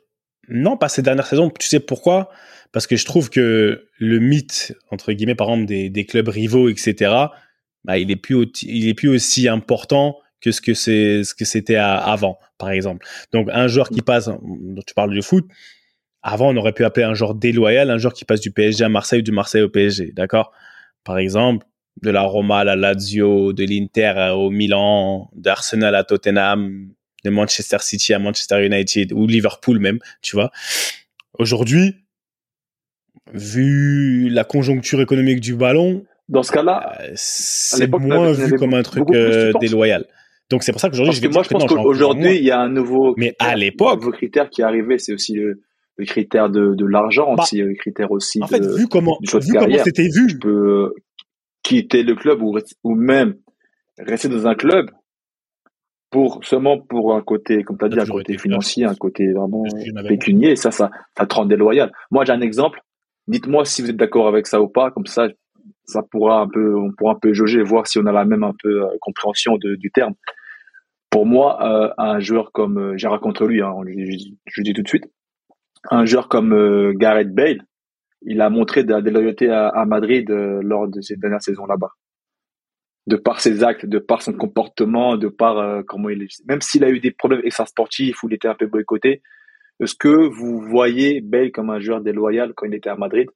non, 0.49 0.77
pas 0.77 0.89
ces 0.89 1.03
dernières 1.03 1.27
saisons. 1.27 1.51
Tu 1.51 1.69
sais 1.69 1.81
pourquoi? 1.81 2.31
Parce 2.73 2.87
que 2.87 2.97
je 2.97 3.05
trouve 3.05 3.31
que 3.31 3.89
le 3.99 4.19
mythe 4.19 4.75
entre 4.91 5.13
guillemets, 5.13 5.35
par 5.35 5.51
exemple, 5.51 5.67
des, 5.67 6.07
clubs 6.07 6.29
rivaux, 6.29 6.69
etc. 6.69 7.15
Bah, 7.85 7.99
il 7.99 8.11
est 8.11 8.17
plus 8.17 8.47
il 8.63 8.89
est 8.89 8.95
plus 8.95 9.09
aussi 9.09 9.49
important 9.49 10.19
que 10.41 10.53
ce 10.53 10.61
que 10.61 10.75
c'est 10.75 11.25
ce 11.25 11.35
que 11.35 11.45
c'était 11.45 11.77
avant, 11.77 12.39
par 12.59 12.71
exemple. 12.71 13.07
Donc 13.33 13.49
un 13.53 13.67
joueur 13.69 13.89
qui 13.89 14.03
passe, 14.03 14.31
tu 14.87 14.95
parles 14.95 15.13
du 15.13 15.23
foot. 15.23 15.47
Avant, 16.23 16.53
on 16.53 16.57
aurait 16.57 16.73
pu 16.73 16.85
appeler 16.85 17.05
un 17.05 17.15
joueur 17.15 17.35
déloyal, 17.35 17.91
un 17.91 17.99
joueur 17.99 18.15
qui 18.15 18.25
passe 18.25 18.41
du 18.41 18.51
PSG 18.51 18.85
à 18.85 18.89
Marseille 18.89 19.21
ou 19.21 19.23
du 19.23 19.33
Marseille 19.33 19.63
au 19.63 19.69
PSG, 19.69 20.13
d'accord? 20.13 20.53
Par 21.05 21.19
exemple, 21.19 21.67
de 22.03 22.11
la 22.11 22.23
Roma 22.23 22.61
à 22.61 22.65
la 22.65 22.77
Lazio, 22.77 23.53
de 23.53 23.65
l'Inter 23.65 24.33
au 24.35 24.51
Milan, 24.51 25.31
d'Arsenal 25.35 25.95
à 25.95 26.05
Tottenham, 26.05 26.89
de 27.25 27.31
Manchester 27.31 27.79
City 27.81 28.15
à 28.15 28.19
Manchester 28.19 28.65
United 28.65 29.13
ou 29.13 29.27
Liverpool 29.27 29.79
même, 29.79 29.99
tu 30.23 30.37
vois. 30.37 30.51
Aujourd'hui, 31.39 31.97
vu 33.33 34.29
la 34.29 34.45
conjoncture 34.45 35.01
économique 35.01 35.41
du 35.41 35.55
ballon, 35.55 36.05
dans 36.29 36.43
ce 36.43 36.53
cas-là, 36.53 36.97
euh, 37.01 37.13
c'est 37.17 37.91
moins 37.91 38.33
vu 38.33 38.55
comme 38.55 38.75
un 38.75 38.83
truc 38.83 39.05
euh, 39.11 39.53
déloyal. 39.61 40.07
Donc 40.51 40.63
c'est 40.63 40.73
pour 40.73 40.81
ça 40.81 40.89
qu'aujourd'hui, 40.89 41.15
je 41.15 41.21
vais 41.21 41.29
moi 41.29 41.43
je 41.43 41.49
pense 41.49 41.67
qu'aujourd'hui 41.67 42.37
il 42.37 42.45
y 42.45 42.51
a 42.51 42.61
un 42.61 42.69
nouveau, 42.69 43.15
mais 43.17 43.35
à 43.39 43.57
l'époque, 43.57 44.01
nouveau 44.01 44.13
critère 44.13 44.49
qui 44.49 44.61
est 44.61 44.65
arrivé, 44.65 44.99
c'est 44.99 45.13
aussi 45.13 45.35
le, 45.35 45.61
critère 46.07 46.51
de, 46.51 46.75
de 46.75 46.87
l'argent, 46.87 47.35
bah, 47.35 47.43
aussi 47.43 47.59
le 47.59 47.75
critère 47.75 48.11
aussi. 48.11 48.43
En 48.43 48.47
fait, 48.47 48.65
vu 48.65 48.87
comment, 48.89 49.19
vu 49.21 49.53
comment 49.53 49.85
c'était 49.85 50.09
vu, 50.09 50.29
je 50.29 50.37
peux, 50.37 50.95
quitter 51.63 52.03
le 52.03 52.15
club 52.15 52.43
ou, 52.43 52.57
ou 52.85 52.95
même 52.95 53.35
rester 53.99 54.29
dans 54.29 54.47
un 54.47 54.55
club 54.55 54.91
pour 56.15 56.45
seulement 56.45 56.79
pour 56.79 57.17
un 57.17 57.23
côté, 57.23 57.65
comme 57.65 57.77
tu 57.77 57.87
as 57.87 57.89
dit, 57.89 57.99
un 57.99 58.07
côté 58.07 58.39
financier, 58.39 58.85
un 58.85 58.95
côté 58.95 59.33
vraiment 59.33 59.65
pécunier, 60.07 60.55
ça, 60.55 60.71
ça, 60.71 60.89
ça 61.19 61.27
te 61.27 61.35
rend 61.35 61.45
déloyal. 61.45 61.91
Moi, 62.13 62.25
j'ai 62.25 62.33
un 62.33 62.41
exemple. 62.41 62.81
Dites-moi 63.27 63.65
si 63.65 63.83
vous 63.83 63.91
êtes 63.91 63.97
d'accord 63.97 64.29
avec 64.29 64.47
ça 64.47 64.63
ou 64.63 64.69
pas, 64.69 64.93
comme 64.93 65.07
ça, 65.07 65.27
ça 65.87 66.03
pourra 66.09 66.41
un 66.43 66.47
peu, 66.47 66.77
on 66.77 66.93
pourra 66.93 67.15
un 67.15 67.19
peu 67.19 67.33
jauger, 67.33 67.65
voir 67.65 67.89
si 67.89 67.99
on 67.99 68.07
a 68.07 68.13
la 68.13 68.25
même 68.25 68.45
un 68.45 68.55
peu 68.63 68.85
euh, 68.85 68.97
compréhension 69.01 69.59
de, 69.59 69.75
du 69.75 69.91
terme. 69.91 70.15
Pour 71.11 71.27
moi, 71.27 71.59
euh, 71.63 71.91
un 71.99 72.21
joueur 72.21 72.53
comme, 72.53 72.79
euh, 72.79 72.97
j'ai 72.97 73.09
contre 73.21 73.47
lui, 73.47 73.61
hein, 73.61 73.75
je, 73.85 74.17
je, 74.47 74.63
dis 74.63 74.73
tout 74.73 74.83
de 74.83 74.89
suite, 74.89 75.11
un 75.91 76.05
joueur 76.05 76.29
comme 76.29 76.93
Gareth 76.95 77.35
Bale, 77.35 77.65
il 78.23 78.41
a 78.41 78.51
montré 78.51 78.85
de 78.85 78.93
la 78.93 79.03
déloyauté 79.03 79.51
à, 79.51 79.85
Madrid 79.85 80.31
lors 80.31 80.87
de 80.87 81.01
ses 81.01 81.17
dernières 81.17 81.43
saisons 81.43 81.67
là-bas. 81.67 81.91
De 83.07 83.17
par 83.17 83.41
ses 83.41 83.63
actes, 83.63 83.85
de 83.85 83.99
par 83.99 84.23
son 84.23 84.33
comportement, 84.33 85.17
de 85.19 85.29
par 85.29 85.59
euh, 85.59 85.83
comment 85.87 86.09
il 86.09 86.23
est. 86.23 86.43
Même 86.49 86.63
s'il 86.63 86.85
a 86.85 86.91
eu 86.91 87.01
des 87.01 87.11
problèmes 87.11 87.43
extra-sportifs 87.45 88.23
où 88.23 88.29
il 88.29 88.35
était 88.35 88.49
un 88.49 88.55
peu 88.55 88.67
boycotté, 88.67 89.23
est-ce 89.81 89.95
que 89.95 90.09
vous 90.09 90.61
voyez 90.61 91.21
Bale 91.21 91.51
comme 91.51 91.71
un 91.71 91.81
joueur 91.81 92.01
déloyal 92.01 92.53
quand 92.55 92.67
il 92.67 92.75
était 92.75 92.91
à 92.91 92.97
Madrid? 92.97 93.29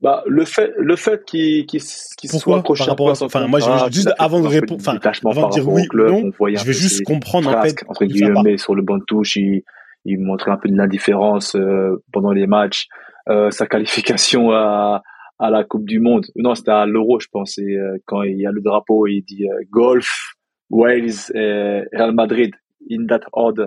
Bah, 0.00 0.22
le 0.26 0.46
fait, 0.46 0.72
le 0.78 0.96
fait 0.96 1.26
qu'il 1.26 1.66
qu 1.66 1.78
soit 1.78 2.58
accroché 2.58 2.84
par 2.84 2.92
rapport 2.92 3.10
à, 3.10 3.22
enfin, 3.22 3.46
moi, 3.46 3.60
je, 3.60 3.92
juste 3.92 4.10
avant 4.18 4.40
de 4.40 4.46
répondre, 4.46 4.80
enfin, 4.80 4.98
avant 5.26 5.48
de 5.48 5.52
dire 5.52 5.68
oui 5.68 5.82
ou 5.92 5.96
non, 5.98 6.30
je 6.40 6.64
vais 6.64 6.72
juste 6.72 7.04
comprendre, 7.04 7.54
en 7.54 7.62
fait, 7.62 7.84
entre 7.86 8.06
guillemets, 8.06 8.56
sur 8.56 8.74
le 8.74 8.82
banc 8.82 8.96
de 8.96 9.04
touche, 9.04 9.36
il, 9.36 9.62
il 10.04 10.18
montrait 10.20 10.50
un 10.50 10.56
peu 10.56 10.68
de 10.68 10.76
l'indifférence, 10.76 11.54
euh, 11.54 12.02
pendant 12.12 12.32
les 12.32 12.46
matchs, 12.46 12.86
euh, 13.28 13.50
sa 13.50 13.66
qualification 13.66 14.50
à, 14.50 15.02
à 15.38 15.50
la 15.50 15.64
Coupe 15.64 15.84
du 15.84 16.00
Monde. 16.00 16.26
Non, 16.36 16.54
c'était 16.54 16.70
à 16.70 16.86
l'Euro, 16.86 17.20
je 17.20 17.28
pense, 17.30 17.58
et, 17.58 17.76
euh, 17.76 17.96
quand 18.06 18.22
il 18.22 18.38
y 18.38 18.46
a 18.46 18.50
le 18.50 18.60
drapeau, 18.60 19.06
il 19.06 19.22
dit, 19.22 19.46
euh, 19.48 19.62
golf, 19.70 20.34
Wales, 20.70 21.10
Real 21.34 22.12
Madrid, 22.14 22.54
in 22.90 23.06
that 23.06 23.20
order. 23.32 23.66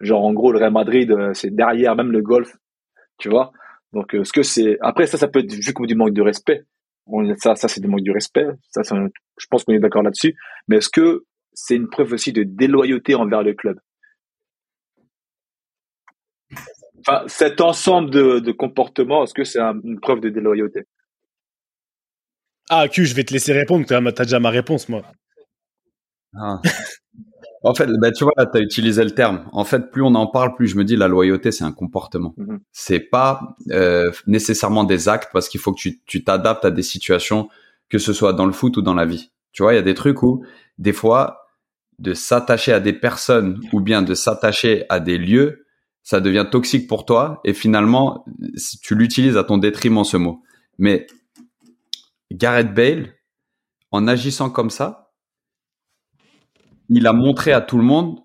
Genre, 0.00 0.24
en 0.24 0.32
gros, 0.32 0.52
le 0.52 0.58
Real 0.58 0.72
Madrid, 0.72 1.12
c'est 1.32 1.54
derrière 1.54 1.96
même 1.96 2.12
le 2.12 2.22
golf, 2.22 2.56
tu 3.18 3.28
vois. 3.28 3.50
Donc, 3.92 4.14
euh, 4.14 4.22
ce 4.22 4.32
que 4.32 4.42
c'est 4.42 4.76
après 4.80 5.06
ça, 5.06 5.16
ça 5.16 5.28
peut 5.28 5.40
être 5.40 5.52
vu 5.52 5.72
comme 5.72 5.86
du 5.86 5.94
manque 5.94 6.12
de 6.12 6.22
respect. 6.22 6.62
Ça, 7.38 7.54
ça 7.54 7.68
c'est 7.68 7.80
du 7.80 7.88
manque 7.88 8.04
de 8.04 8.12
respect. 8.12 8.46
Ça, 8.70 8.82
je 8.82 9.46
pense 9.50 9.64
qu'on 9.64 9.72
est 9.72 9.78
d'accord 9.78 10.02
là-dessus. 10.02 10.36
Mais 10.68 10.76
est-ce 10.76 10.90
que 10.90 11.24
c'est 11.54 11.74
une 11.74 11.88
preuve 11.88 12.12
aussi 12.12 12.32
de 12.32 12.42
déloyauté 12.42 13.14
envers 13.14 13.42
le 13.42 13.54
club? 13.54 13.78
Enfin, 17.08 17.24
cet 17.26 17.60
ensemble 17.60 18.10
de, 18.10 18.38
de 18.38 18.52
comportements, 18.52 19.24
est-ce 19.24 19.32
que 19.32 19.44
c'est 19.44 19.60
une 19.60 19.98
preuve 19.98 20.20
de 20.20 20.28
déloyauté? 20.28 20.82
Ah, 22.68 22.86
Q, 22.88 23.06
je 23.06 23.14
vais 23.14 23.24
te 23.24 23.32
laisser 23.32 23.54
répondre. 23.54 23.86
Tu 23.86 23.94
as, 23.94 24.00
déjà 24.00 24.40
ma 24.40 24.50
réponse, 24.50 24.88
moi. 24.90 25.02
Ah. 26.38 26.60
En 27.62 27.74
fait, 27.74 27.88
bah, 27.98 28.12
tu 28.12 28.24
vois, 28.24 28.34
là, 28.36 28.44
tu 28.46 28.58
as 28.58 28.60
utilisé 28.60 29.02
le 29.02 29.12
terme. 29.12 29.48
En 29.52 29.64
fait, 29.64 29.90
plus 29.90 30.02
on 30.02 30.14
en 30.14 30.26
parle, 30.26 30.54
plus 30.54 30.68
je 30.68 30.76
me 30.76 30.84
dis 30.84 30.96
la 30.96 31.08
loyauté, 31.08 31.50
c'est 31.50 31.64
un 31.64 31.72
comportement. 31.72 32.34
Mm-hmm. 32.36 32.58
C'est 32.72 33.00
pas 33.00 33.56
euh, 33.70 34.12
nécessairement 34.26 34.84
des 34.84 35.08
actes 35.08 35.30
parce 35.32 35.48
qu'il 35.48 35.60
faut 35.60 35.72
que 35.72 35.88
tu 36.04 36.24
t'adaptes 36.24 36.66
à 36.66 36.70
des 36.70 36.82
situations, 36.82 37.48
que 37.88 37.98
ce 37.98 38.12
soit 38.12 38.34
dans 38.34 38.46
le 38.46 38.52
foot 38.52 38.76
ou 38.76 38.82
dans 38.82 38.94
la 38.94 39.06
vie. 39.06 39.30
Tu 39.52 39.62
vois, 39.62 39.72
il 39.72 39.76
y 39.76 39.80
a 39.80 39.82
des 39.82 39.94
trucs 39.94 40.22
où, 40.22 40.44
des 40.76 40.92
fois, 40.92 41.48
de 41.98 42.12
s'attacher 42.12 42.72
à 42.72 42.80
des 42.80 42.92
personnes 42.92 43.60
ou 43.72 43.80
bien 43.80 44.02
de 44.02 44.14
s'attacher 44.14 44.84
à 44.90 45.00
des 45.00 45.16
lieux, 45.18 45.64
ça 46.08 46.22
devient 46.22 46.46
toxique 46.50 46.88
pour 46.88 47.04
toi 47.04 47.38
et 47.44 47.52
finalement, 47.52 48.24
tu 48.82 48.94
l'utilises 48.94 49.36
à 49.36 49.44
ton 49.44 49.58
détriment 49.58 50.04
ce 50.04 50.16
mot. 50.16 50.42
Mais 50.78 51.06
Gareth 52.32 52.72
Bale, 52.72 53.12
en 53.90 54.08
agissant 54.08 54.48
comme 54.48 54.70
ça, 54.70 55.12
il 56.88 57.06
a 57.06 57.12
montré 57.12 57.52
à 57.52 57.60
tout 57.60 57.76
le 57.76 57.84
monde 57.84 58.20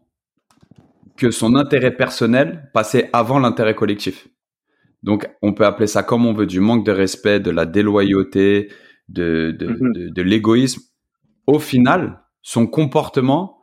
que 1.17 1.29
son 1.29 1.55
intérêt 1.55 1.93
personnel 1.93 2.71
passait 2.73 3.09
avant 3.11 3.37
l'intérêt 3.37 3.75
collectif. 3.75 4.29
Donc, 5.01 5.29
on 5.41 5.53
peut 5.53 5.65
appeler 5.65 5.87
ça 5.87 6.03
comme 6.03 6.25
on 6.25 6.31
veut, 6.31 6.47
du 6.47 6.61
manque 6.61 6.85
de 6.85 6.93
respect, 6.93 7.41
de 7.41 7.51
la 7.51 7.65
déloyauté, 7.65 8.71
de, 9.09 9.53
de, 9.59 9.67
mm-hmm. 9.67 10.13
de 10.13 10.21
l'égoïsme. 10.21 10.83
Au 11.47 11.59
final, 11.59 12.23
son 12.41 12.65
comportement 12.65 13.62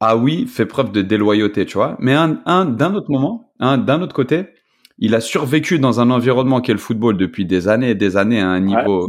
ah 0.00 0.16
oui, 0.16 0.46
fait 0.46 0.66
preuve 0.66 0.92
de 0.92 1.02
déloyauté, 1.02 1.64
tu 1.64 1.78
vois. 1.78 1.96
Mais 2.00 2.14
un, 2.14 2.64
d'un 2.66 2.94
autre 2.94 3.10
moment, 3.10 3.52
un, 3.60 3.78
d'un 3.78 4.02
autre 4.02 4.14
côté, 4.14 4.48
il 4.98 5.14
a 5.14 5.20
survécu 5.20 5.78
dans 5.78 6.00
un 6.00 6.10
environnement 6.10 6.60
qui 6.60 6.70
est 6.70 6.74
le 6.74 6.80
football 6.80 7.16
depuis 7.16 7.46
des 7.46 7.68
années 7.68 7.90
et 7.90 7.94
des 7.94 8.16
années 8.16 8.40
à 8.40 8.48
un 8.48 8.60
niveau 8.60 9.08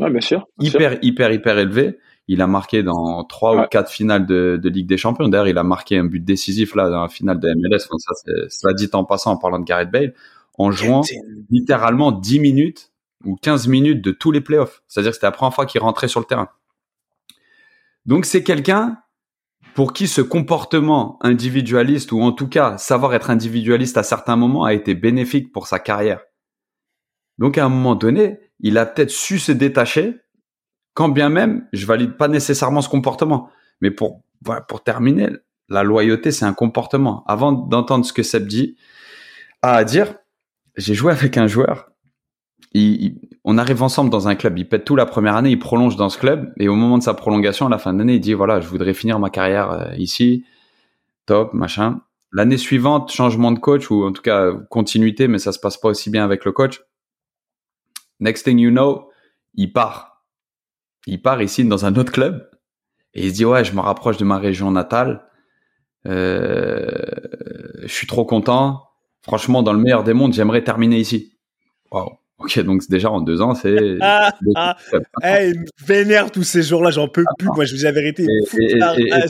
hyper, 0.60 0.98
hyper, 1.02 1.32
hyper 1.32 1.58
élevé. 1.58 1.98
Il 2.30 2.42
a 2.42 2.48
marqué 2.48 2.84
dans 2.84 3.24
trois 3.24 3.56
ou 3.56 3.68
quatre 3.70 3.90
finales 3.90 4.26
de, 4.26 4.60
de, 4.62 4.70
Ligue 4.70 4.88
des 4.88 4.98
Champions. 4.98 5.30
D'ailleurs, 5.30 5.48
il 5.48 5.58
a 5.58 5.64
marqué 5.64 5.98
un 5.98 6.04
but 6.04 6.20
décisif 6.20 6.76
là 6.76 6.90
dans 6.90 7.04
la 7.04 7.08
finale 7.08 7.40
de 7.40 7.48
MLS. 7.48 7.80
ça, 7.80 8.14
cela 8.50 8.74
dit 8.74 8.90
en 8.92 9.06
passant 9.06 9.32
en 9.32 9.38
parlant 9.38 9.60
de 9.60 9.66
Gareth 9.66 9.90
Bale, 9.90 10.14
en 10.58 10.72
jouant 10.72 11.04
littéralement 11.50 12.12
10 12.12 12.40
minutes 12.42 12.92
ou 13.24 13.36
15 13.36 13.68
minutes 13.68 14.02
de 14.02 14.12
tous 14.12 14.32
les 14.32 14.42
playoffs. 14.42 14.84
C'est-à-dire 14.88 15.12
que 15.12 15.16
c'était 15.16 15.28
la 15.28 15.32
première 15.32 15.54
fois 15.54 15.66
qu'il 15.66 15.80
rentrait 15.80 16.10
sur 16.10 16.20
le 16.20 16.26
terrain. 16.26 16.50
Donc 18.06 18.26
c'est 18.26 18.44
quelqu'un 18.44 18.98
pour 19.78 19.93
qui 19.93 20.07
ce 20.07 20.21
comportement 20.21 21.19
individualiste, 21.21 22.11
ou 22.11 22.19
en 22.23 22.32
tout 22.32 22.47
cas 22.47 22.80
savoir 22.80 23.13
être 23.13 23.30
individualiste 23.30 23.95
à 23.99 24.01
certains 24.01 24.36
moments, 24.36 24.63
a 24.63 24.73
été 24.73 24.95
bénéfique 24.95 25.51
pour 25.51 25.67
sa 25.67 25.78
carrière. 25.78 26.21
Donc 27.38 27.59
à 27.59 27.65
un 27.65 27.69
moment 27.69 27.93
donné, 27.93 28.39
il 28.59 28.80
a 28.80 28.88
peut-être 28.88 29.11
su 29.11 29.38
se 29.38 29.51
détacher, 29.51 30.15
quand 30.95 31.09
bien 31.09 31.30
même 31.30 31.67
je 31.73 31.86
valide 31.86 32.17
pas 32.17 32.28
nécessairement 32.28 32.82
ce 32.82 32.89
comportement. 32.89 33.51
Mais 33.82 33.91
pour, 33.91 34.23
pour 34.67 34.84
terminer, 34.84 35.30
la 35.69 35.84
loyauté, 35.84 36.32
c'est 36.32 36.45
un 36.45 36.53
comportement. 36.53 37.23
Avant 37.28 37.51
d'entendre 37.51 38.03
ce 38.03 38.13
que 38.13 38.23
Seb 38.23 38.47
dit, 38.47 38.78
à 39.61 39.84
dire, 39.84 40.15
j'ai 40.75 40.95
joué 40.95 41.11
avec 41.11 41.38
un 41.38 41.45
joueur 41.45 41.91
on 43.43 43.57
arrive 43.57 43.82
ensemble 43.84 44.09
dans 44.09 44.28
un 44.28 44.36
club. 44.36 44.57
Il 44.57 44.67
pète 44.67 44.86
tout 44.86 44.95
la 44.95 45.05
première 45.05 45.36
année, 45.36 45.51
il 45.51 45.59
prolonge 45.59 45.95
dans 45.95 46.09
ce 46.09 46.17
club. 46.17 46.51
Et 46.59 46.67
au 46.67 46.75
moment 46.75 46.97
de 46.97 47.03
sa 47.03 47.13
prolongation, 47.13 47.67
à 47.67 47.69
la 47.69 47.78
fin 47.78 47.93
de 47.93 47.99
l'année, 47.99 48.15
il 48.15 48.19
dit 48.19 48.34
voilà, 48.34 48.59
je 48.59 48.67
voudrais 48.67 48.93
finir 48.93 49.19
ma 49.19 49.30
carrière 49.30 49.71
euh, 49.71 49.95
ici. 49.97 50.45
Top, 51.25 51.53
machin. 51.53 52.01
L'année 52.34 52.57
suivante, 52.57 53.11
changement 53.11 53.51
de 53.51 53.59
coach 53.59 53.89
ou 53.89 54.03
en 54.03 54.11
tout 54.11 54.21
cas 54.21 54.51
continuité, 54.69 55.28
mais 55.28 55.39
ça 55.39 55.51
se 55.51 55.59
passe 55.59 55.78
pas 55.78 55.89
aussi 55.89 56.09
bien 56.09 56.23
avec 56.23 56.45
le 56.45 56.51
coach. 56.51 56.82
Next 58.19 58.45
thing 58.45 58.59
you 58.59 58.71
know, 58.71 59.09
il 59.55 59.71
part. 59.71 60.23
Il 61.05 61.21
part 61.21 61.41
ici 61.41 61.63
dans 61.63 61.86
un 61.86 61.95
autre 61.95 62.11
club 62.11 62.49
et 63.13 63.25
il 63.25 63.30
se 63.32 63.36
dit 63.36 63.45
ouais, 63.45 63.63
je 63.63 63.73
me 63.73 63.80
rapproche 63.80 64.17
de 64.17 64.25
ma 64.25 64.38
région 64.38 64.71
natale. 64.71 65.25
Euh, 66.05 66.88
je 67.82 67.93
suis 67.93 68.07
trop 68.07 68.25
content. 68.25 68.84
Franchement, 69.21 69.63
dans 69.63 69.73
le 69.73 69.80
meilleur 69.80 70.03
des 70.03 70.13
mondes, 70.13 70.34
j'aimerais 70.34 70.63
terminer 70.63 70.99
ici. 70.99 71.34
Wow. 71.91 72.19
Ok, 72.40 72.60
donc 72.60 72.88
déjà 72.88 73.10
en 73.12 73.22
deux 73.22 73.42
ans, 73.42 73.56
c'est. 73.56 73.98
Ah, 74.02 74.34
ah, 74.56 74.78
hey, 75.24 75.54
vénère 75.86 76.32
tous 76.32 76.44
ces 76.44 76.62
jours-là, 76.62 76.92
j'en 76.92 77.08
peux 77.08 77.24
plus. 77.38 77.48
Moi, 77.48 77.66
je 77.66 77.72
vous 77.72 77.78
dis 77.78 77.84
la 77.84 77.92
vérité. 77.92 78.26
Et, 78.60 78.80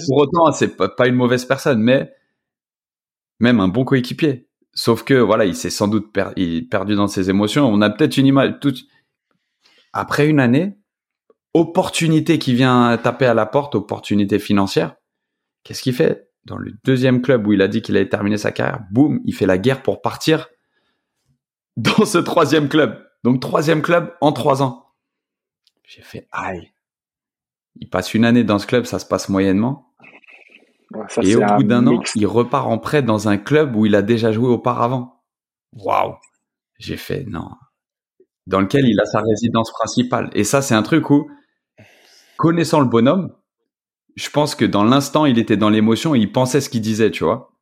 pour 0.08 0.18
autant, 0.18 0.52
c'est 0.52 0.76
pas, 0.76 1.08
une 1.08 1.16
mauvaise 1.16 1.46
personne, 1.46 1.82
mais 1.82 2.14
même 3.40 3.60
un 3.60 3.68
bon 3.68 3.86
coéquipier. 3.86 4.48
Sauf 4.74 5.04
que 5.04 5.14
voilà, 5.16 5.46
il 5.46 5.56
s'est 5.56 5.70
sans 5.70 5.88
doute 5.88 6.14
perdu 6.14 6.96
dans 6.96 7.08
ses 7.08 7.30
émotions. 7.30 7.66
On 7.68 7.82
a 7.82 7.90
peut-être 7.90 8.18
une 8.18 8.28
image. 8.28 8.56
Toute... 8.62 8.80
Après 9.94 10.28
une 10.28 10.40
année, 10.40 10.78
opportunité 11.54 12.38
qui 12.38 12.54
vient 12.54 12.98
taper 13.02 13.26
à 13.26 13.34
la 13.34 13.46
porte, 13.46 13.76
opportunité 13.76 14.38
financière. 14.38 14.96
Qu'est-ce 15.64 15.82
qu'il 15.82 15.94
fait? 15.94 16.30
Dans 16.46 16.58
le 16.58 16.74
deuxième 16.84 17.22
club 17.22 17.48
où 17.48 17.54
il 17.54 17.62
a 17.62 17.68
dit 17.68 17.82
qu'il 17.82 17.98
allait 17.98 18.10
terminer 18.10 18.38
sa 18.38 18.52
carrière, 18.52 18.82
boum, 18.92 19.22
il 19.26 19.34
fait 19.34 19.46
la 19.46 19.58
guerre 19.58 19.82
pour 19.82 20.02
partir 20.02 20.50
dans 21.78 22.06
ce 22.06 22.18
troisième 22.18 22.68
club. 22.68 23.08
Donc 23.24 23.40
troisième 23.40 23.82
club 23.82 24.14
en 24.20 24.34
trois 24.34 24.62
ans. 24.62 24.94
J'ai 25.86 26.02
fait 26.02 26.28
aïe. 26.32 26.72
Il 27.80 27.90
passe 27.90 28.14
une 28.14 28.26
année 28.26 28.44
dans 28.44 28.60
ce 28.60 28.68
club, 28.68 28.86
ça 28.86 29.00
se 29.00 29.06
passe 29.06 29.30
moyennement. 29.30 29.94
et 31.22 31.36
au 31.36 31.46
bout 31.46 31.64
d'un 31.64 31.86
an, 31.88 32.02
il 32.16 32.26
repart 32.26 32.68
en 32.68 32.80
prêt 32.80 33.04
dans 33.04 33.30
un 33.30 33.38
club 33.38 33.76
où 33.76 33.86
il 33.86 33.96
a 33.96 34.02
déjà 34.02 34.32
joué 34.32 34.48
auparavant. 34.48 35.24
Waouh. 35.74 36.16
J'ai 36.80 36.98
fait 36.98 37.26
non. 37.28 37.50
Dans 38.48 38.62
lequel 38.62 38.86
il 38.88 39.00
a 39.00 39.06
sa 39.06 39.22
résidence 39.22 39.72
principale. 39.72 40.30
Et 40.34 40.44
ça, 40.44 40.62
c'est 40.62 40.74
un 40.74 40.84
truc 40.84 41.10
où, 41.10 41.30
connaissant 42.38 42.80
le 42.80 42.88
bonhomme, 42.88 43.34
je 44.16 44.30
pense 44.30 44.56
que 44.56 44.66
dans 44.66 44.84
l'instant, 44.84 45.26
il 45.26 45.38
était 45.38 45.58
dans 45.58 45.70
l'émotion 45.70 46.16
et 46.16 46.20
il 46.20 46.32
pensait 46.32 46.62
ce 46.62 46.70
qu'il 46.70 46.82
disait, 46.82 47.12
tu 47.12 47.24
vois 47.24 47.57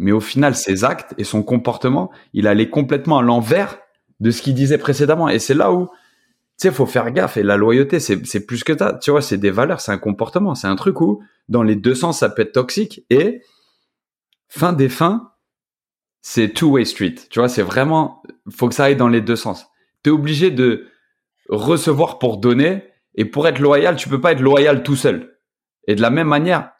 mais 0.00 0.12
au 0.12 0.20
final, 0.20 0.56
ses 0.56 0.82
actes 0.82 1.14
et 1.18 1.24
son 1.24 1.42
comportement, 1.42 2.10
il 2.32 2.46
allait 2.46 2.70
complètement 2.70 3.18
à 3.18 3.22
l'envers 3.22 3.78
de 4.18 4.30
ce 4.30 4.40
qu'il 4.40 4.54
disait 4.54 4.78
précédemment. 4.78 5.28
Et 5.28 5.38
c'est 5.38 5.52
là 5.52 5.72
où, 5.72 5.88
tu 5.88 5.92
sais, 6.56 6.72
faut 6.72 6.86
faire 6.86 7.10
gaffe. 7.10 7.36
Et 7.36 7.42
la 7.42 7.58
loyauté, 7.58 8.00
c'est, 8.00 8.46
plus 8.46 8.64
que 8.64 8.76
ça. 8.76 8.94
Tu 8.94 9.10
vois, 9.10 9.20
c'est 9.20 9.36
des 9.36 9.50
valeurs, 9.50 9.82
c'est 9.82 9.92
un 9.92 9.98
comportement. 9.98 10.54
C'est 10.54 10.68
un 10.68 10.74
truc 10.74 11.02
où, 11.02 11.22
dans 11.50 11.62
les 11.62 11.76
deux 11.76 11.94
sens, 11.94 12.20
ça 12.20 12.30
peut 12.30 12.40
être 12.40 12.52
toxique. 12.52 13.04
Et, 13.10 13.42
fin 14.48 14.72
des 14.72 14.88
fins, 14.88 15.32
c'est 16.22 16.48
two-way 16.48 16.86
street. 16.86 17.16
Tu 17.28 17.38
vois, 17.38 17.50
c'est 17.50 17.62
vraiment, 17.62 18.22
faut 18.50 18.70
que 18.70 18.74
ça 18.74 18.84
aille 18.84 18.96
dans 18.96 19.08
les 19.08 19.20
deux 19.20 19.36
sens. 19.36 19.66
T'es 20.02 20.10
obligé 20.10 20.50
de 20.50 20.86
recevoir 21.50 22.18
pour 22.18 22.38
donner. 22.38 22.84
Et 23.16 23.26
pour 23.26 23.46
être 23.46 23.58
loyal, 23.58 23.96
tu 23.96 24.08
peux 24.08 24.20
pas 24.20 24.32
être 24.32 24.40
loyal 24.40 24.82
tout 24.82 24.96
seul. 24.96 25.36
Et 25.86 25.94
de 25.94 26.00
la 26.00 26.08
même 26.08 26.28
manière, 26.28 26.72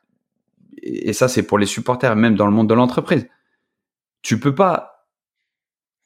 et 0.83 1.13
ça 1.13 1.29
c'est 1.29 1.43
pour 1.43 1.59
les 1.59 1.67
supporters, 1.67 2.17
même 2.17 2.37
dans 2.37 2.47
le 2.47 2.53
monde 2.53 2.69
de 2.69 2.75
l'entreprise, 2.75 3.29
tu 4.23 4.39
peux 4.39 4.55
pas 4.55 5.07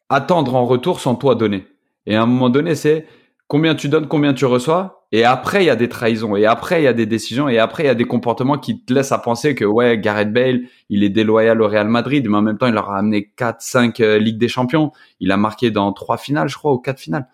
attendre 0.09 0.55
en 0.55 0.67
retour 0.67 1.01
sans 1.01 1.15
toi 1.15 1.35
donner. 1.35 1.67
Et 2.07 2.17
à 2.17 2.23
un 2.23 2.27
moment 2.27 2.51
donné, 2.51 2.75
c'est 2.75 3.07
combien 3.49 3.75
tu 3.75 3.89
donnes, 3.89 4.09
combien 4.09 4.35
tu 4.35 4.45
reçois. 4.45 5.07
Et 5.13 5.25
après, 5.25 5.63
il 5.63 5.67
y 5.67 5.71
a 5.71 5.77
des 5.77 5.89
trahisons. 5.89 6.37
Et 6.37 6.45
après, 6.45 6.81
il 6.81 6.85
y 6.85 6.89
a 6.89 6.93
des 6.93 7.07
décisions. 7.07 7.49
Et 7.49 7.59
après, 7.59 7.85
il 7.85 7.87
y 7.87 7.91
a 7.91 7.95
des 7.95 8.05
comportements 8.05 8.59
qui 8.59 8.85
te 8.85 8.93
laissent 8.93 9.13
à 9.13 9.19
penser 9.19 9.55
que, 9.55 9.65
ouais, 9.65 9.99
Gareth 9.99 10.33
Bale, 10.33 10.63
il 10.89 11.05
est 11.05 11.09
déloyal 11.09 11.63
au 11.63 11.69
Real 11.69 11.89
Madrid. 11.89 12.27
Mais 12.29 12.37
en 12.37 12.43
même 12.43 12.59
temps, 12.59 12.67
il 12.67 12.75
leur 12.75 12.91
a 12.91 12.99
amené 12.99 13.31
4, 13.37 13.61
5 13.61 14.01
euh, 14.01 14.19
Ligues 14.19 14.39
des 14.39 14.49
Champions. 14.49 14.91
Il 15.21 15.31
a 15.31 15.37
marqué 15.37 15.71
dans 15.71 15.93
trois 15.93 16.17
finales, 16.17 16.49
je 16.49 16.57
crois, 16.57 16.73
ou 16.73 16.79
quatre 16.79 16.99
finales. 16.99 17.29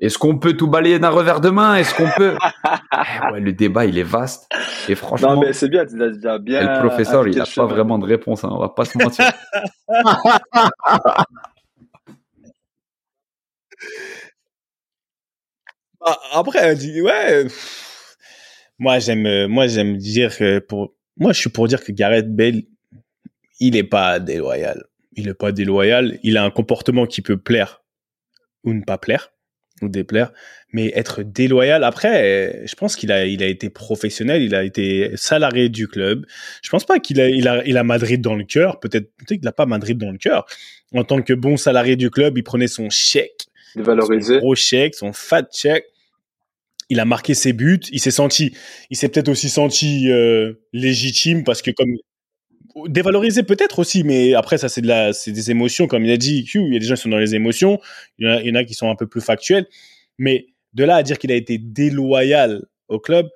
Est-ce 0.00 0.18
qu'on 0.18 0.38
peut 0.38 0.56
tout 0.56 0.68
balayer 0.68 0.98
d'un 0.98 1.10
revers 1.10 1.40
de 1.40 1.50
main? 1.50 1.76
Est-ce 1.76 1.94
qu'on 1.94 2.08
peut? 2.16 2.36
Eh 2.92 3.32
ouais, 3.32 3.40
Le 3.40 3.52
débat, 3.52 3.84
il 3.86 3.98
est 3.98 4.02
vaste. 4.02 4.48
Et 4.88 4.94
franchement, 4.94 5.34
non, 5.34 5.40
mais 5.40 5.52
c'est 5.52 5.68
bien, 5.68 5.84
tu 5.86 6.28
as 6.28 6.38
bien. 6.38 6.82
le 6.82 6.88
professeur, 6.88 7.26
il 7.26 7.36
n'a 7.36 7.44
pas 7.44 7.66
vraiment 7.66 7.98
de 7.98 8.06
réponse. 8.06 8.44
Hein, 8.44 8.50
on 8.52 8.58
va 8.58 8.68
pas 8.68 8.84
se 8.84 8.98
mentir. 8.98 9.30
Ah, 16.00 16.16
après, 16.34 16.74
ouais. 17.00 17.46
Moi, 18.78 18.98
j'aime, 19.00 19.46
moi, 19.48 19.66
j'aime 19.66 19.96
dire 19.96 20.34
que 20.36 20.60
pour, 20.60 20.94
moi, 21.16 21.32
je 21.32 21.40
suis 21.40 21.50
pour 21.50 21.66
dire 21.66 21.84
que 21.84 21.92
Gareth 21.92 22.34
Bale, 22.34 22.62
il 23.60 23.76
est 23.76 23.84
pas 23.84 24.20
déloyal. 24.20 24.84
Il 25.12 25.28
est 25.28 25.34
pas 25.34 25.52
déloyal. 25.52 26.18
Il 26.22 26.36
a 26.38 26.44
un 26.44 26.50
comportement 26.50 27.04
qui 27.06 27.20
peut 27.20 27.36
plaire 27.36 27.82
ou 28.64 28.72
ne 28.72 28.82
pas 28.82 28.96
plaire 28.96 29.32
ou 29.82 29.88
déplaire, 29.88 30.32
mais 30.72 30.92
être 30.94 31.22
déloyal. 31.22 31.84
Après, 31.84 32.62
je 32.66 32.74
pense 32.74 32.96
qu'il 32.96 33.12
a, 33.12 33.26
il 33.26 33.42
a 33.42 33.46
été 33.46 33.70
professionnel, 33.70 34.42
il 34.42 34.54
a 34.54 34.64
été 34.64 35.10
salarié 35.16 35.68
du 35.68 35.88
club. 35.88 36.26
Je 36.62 36.70
pense 36.70 36.84
pas 36.84 36.98
qu'il 36.98 37.20
a, 37.20 37.28
il 37.28 37.48
a, 37.48 37.64
il 37.66 37.76
a 37.76 37.84
Madrid 37.84 38.20
dans 38.20 38.34
le 38.34 38.44
cœur. 38.44 38.80
Peut-être, 38.80 39.10
peut-être 39.16 39.38
qu'il 39.38 39.44
n'a 39.44 39.52
pas 39.52 39.66
Madrid 39.66 39.98
dans 39.98 40.10
le 40.10 40.18
cœur. 40.18 40.46
En 40.94 41.04
tant 41.04 41.22
que 41.22 41.32
bon 41.32 41.56
salarié 41.56 41.96
du 41.96 42.10
club, 42.10 42.38
il 42.38 42.42
prenait 42.42 42.68
son 42.68 42.90
chèque, 42.90 43.46
son 43.74 44.38
gros 44.38 44.54
chèque, 44.54 44.94
son 44.94 45.12
fat 45.12 45.46
chèque. 45.52 45.86
Il 46.90 47.00
a 47.00 47.04
marqué 47.04 47.34
ses 47.34 47.52
buts. 47.52 47.80
Il 47.92 48.00
s'est 48.00 48.10
senti, 48.10 48.54
il 48.90 48.96
s'est 48.96 49.08
peut-être 49.08 49.28
aussi 49.28 49.50
senti 49.50 50.10
euh, 50.10 50.54
légitime 50.72 51.44
parce 51.44 51.60
que 51.60 51.70
comme 51.70 51.94
dévalorisé 52.86 53.42
peut-être 53.42 53.78
aussi, 53.78 54.04
mais 54.04 54.34
après 54.34 54.58
ça 54.58 54.68
c'est 54.68 54.80
de 54.80 55.12
c'est 55.12 55.32
des 55.32 55.50
émotions 55.50 55.86
comme 55.86 56.04
il 56.04 56.10
a 56.10 56.16
dit. 56.16 56.48
il 56.54 56.72
y 56.72 56.76
a 56.76 56.78
des 56.78 56.86
gens 56.86 56.94
qui 56.94 57.02
sont 57.02 57.08
dans 57.08 57.18
les 57.18 57.34
émotions, 57.34 57.80
il 58.18 58.26
y, 58.44 58.50
en 58.50 58.54
a, 58.54 58.64
qui 58.64 58.74
sont 58.74 58.90
un 58.90 58.96
peu 58.96 59.06
plus 59.06 59.20
factuels, 59.20 59.66
mais 60.18 60.46
De 60.74 60.84
là 60.84 60.96
à 60.96 61.02
dire 61.02 61.18
qu'il 61.18 61.32
a 61.32 61.34
été 61.34 61.58
déloyal 61.58 62.66
au 62.88 62.98
club, 62.98 63.28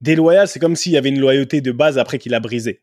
déloyal, 0.00 0.48
c'est 0.48 0.58
comme 0.58 0.76
s'il 0.76 0.92
y 0.92 0.96
avait 0.96 1.08
une 1.08 1.20
loyauté 1.20 1.60
de 1.60 1.72
base 1.72 1.98
après 1.98 2.18
qu'il 2.18 2.34
a 2.34 2.40
brisé. 2.40 2.82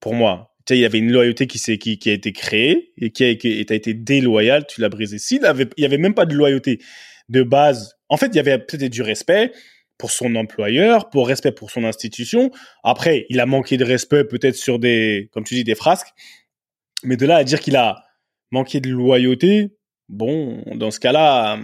Pour 0.00 0.14
moi. 0.14 0.54
Tu 0.66 0.74
sais, 0.74 0.78
il 0.78 0.82
y 0.82 0.84
avait 0.84 0.98
une 0.98 1.12
loyauté 1.12 1.46
qui, 1.46 1.60
qui, 1.78 1.98
qui 1.98 2.10
a 2.10 2.12
été 2.12 2.32
créée 2.32 2.92
et 2.98 3.10
qui 3.10 3.24
a, 3.24 3.28
été 3.28 3.94
déloyal, 3.94 4.66
tu 4.66 4.80
l'as 4.80 4.88
brisé. 4.88 5.18
S'il 5.18 5.44
avait, 5.46 5.68
il 5.76 5.84
avait 5.84 5.98
même 5.98 6.14
pas 6.14 6.26
de 6.26 6.34
loyauté 6.34 6.80
de 7.28 7.42
base. 7.42 7.96
En 8.08 8.16
fait, 8.16 8.26
il 8.26 8.36
y 8.36 8.40
avait 8.40 8.58
peut-être 8.58 8.90
du 8.90 9.02
respect 9.02 9.52
pour 9.98 10.10
son 10.10 10.34
employeur, 10.34 11.10
pour 11.10 11.28
respect 11.28 11.52
pour 11.52 11.70
son 11.70 11.84
institution. 11.84 12.50
Après, 12.84 13.26
il 13.30 13.40
a 13.40 13.46
manqué 13.46 13.76
de 13.76 13.84
respect 13.84 14.24
peut-être 14.24 14.56
sur 14.56 14.78
des, 14.78 15.30
comme 15.32 15.44
tu 15.44 15.54
dis, 15.54 15.64
des 15.64 15.74
frasques. 15.74 16.08
Mais 17.02 17.16
de 17.16 17.26
là 17.26 17.36
à 17.36 17.44
dire 17.44 17.60
qu'il 17.60 17.76
a 17.76 18.04
manqué 18.50 18.80
de 18.80 18.90
loyauté, 18.90 19.76
bon, 20.08 20.62
dans 20.74 20.90
ce 20.90 21.00
cas-là, 21.00 21.58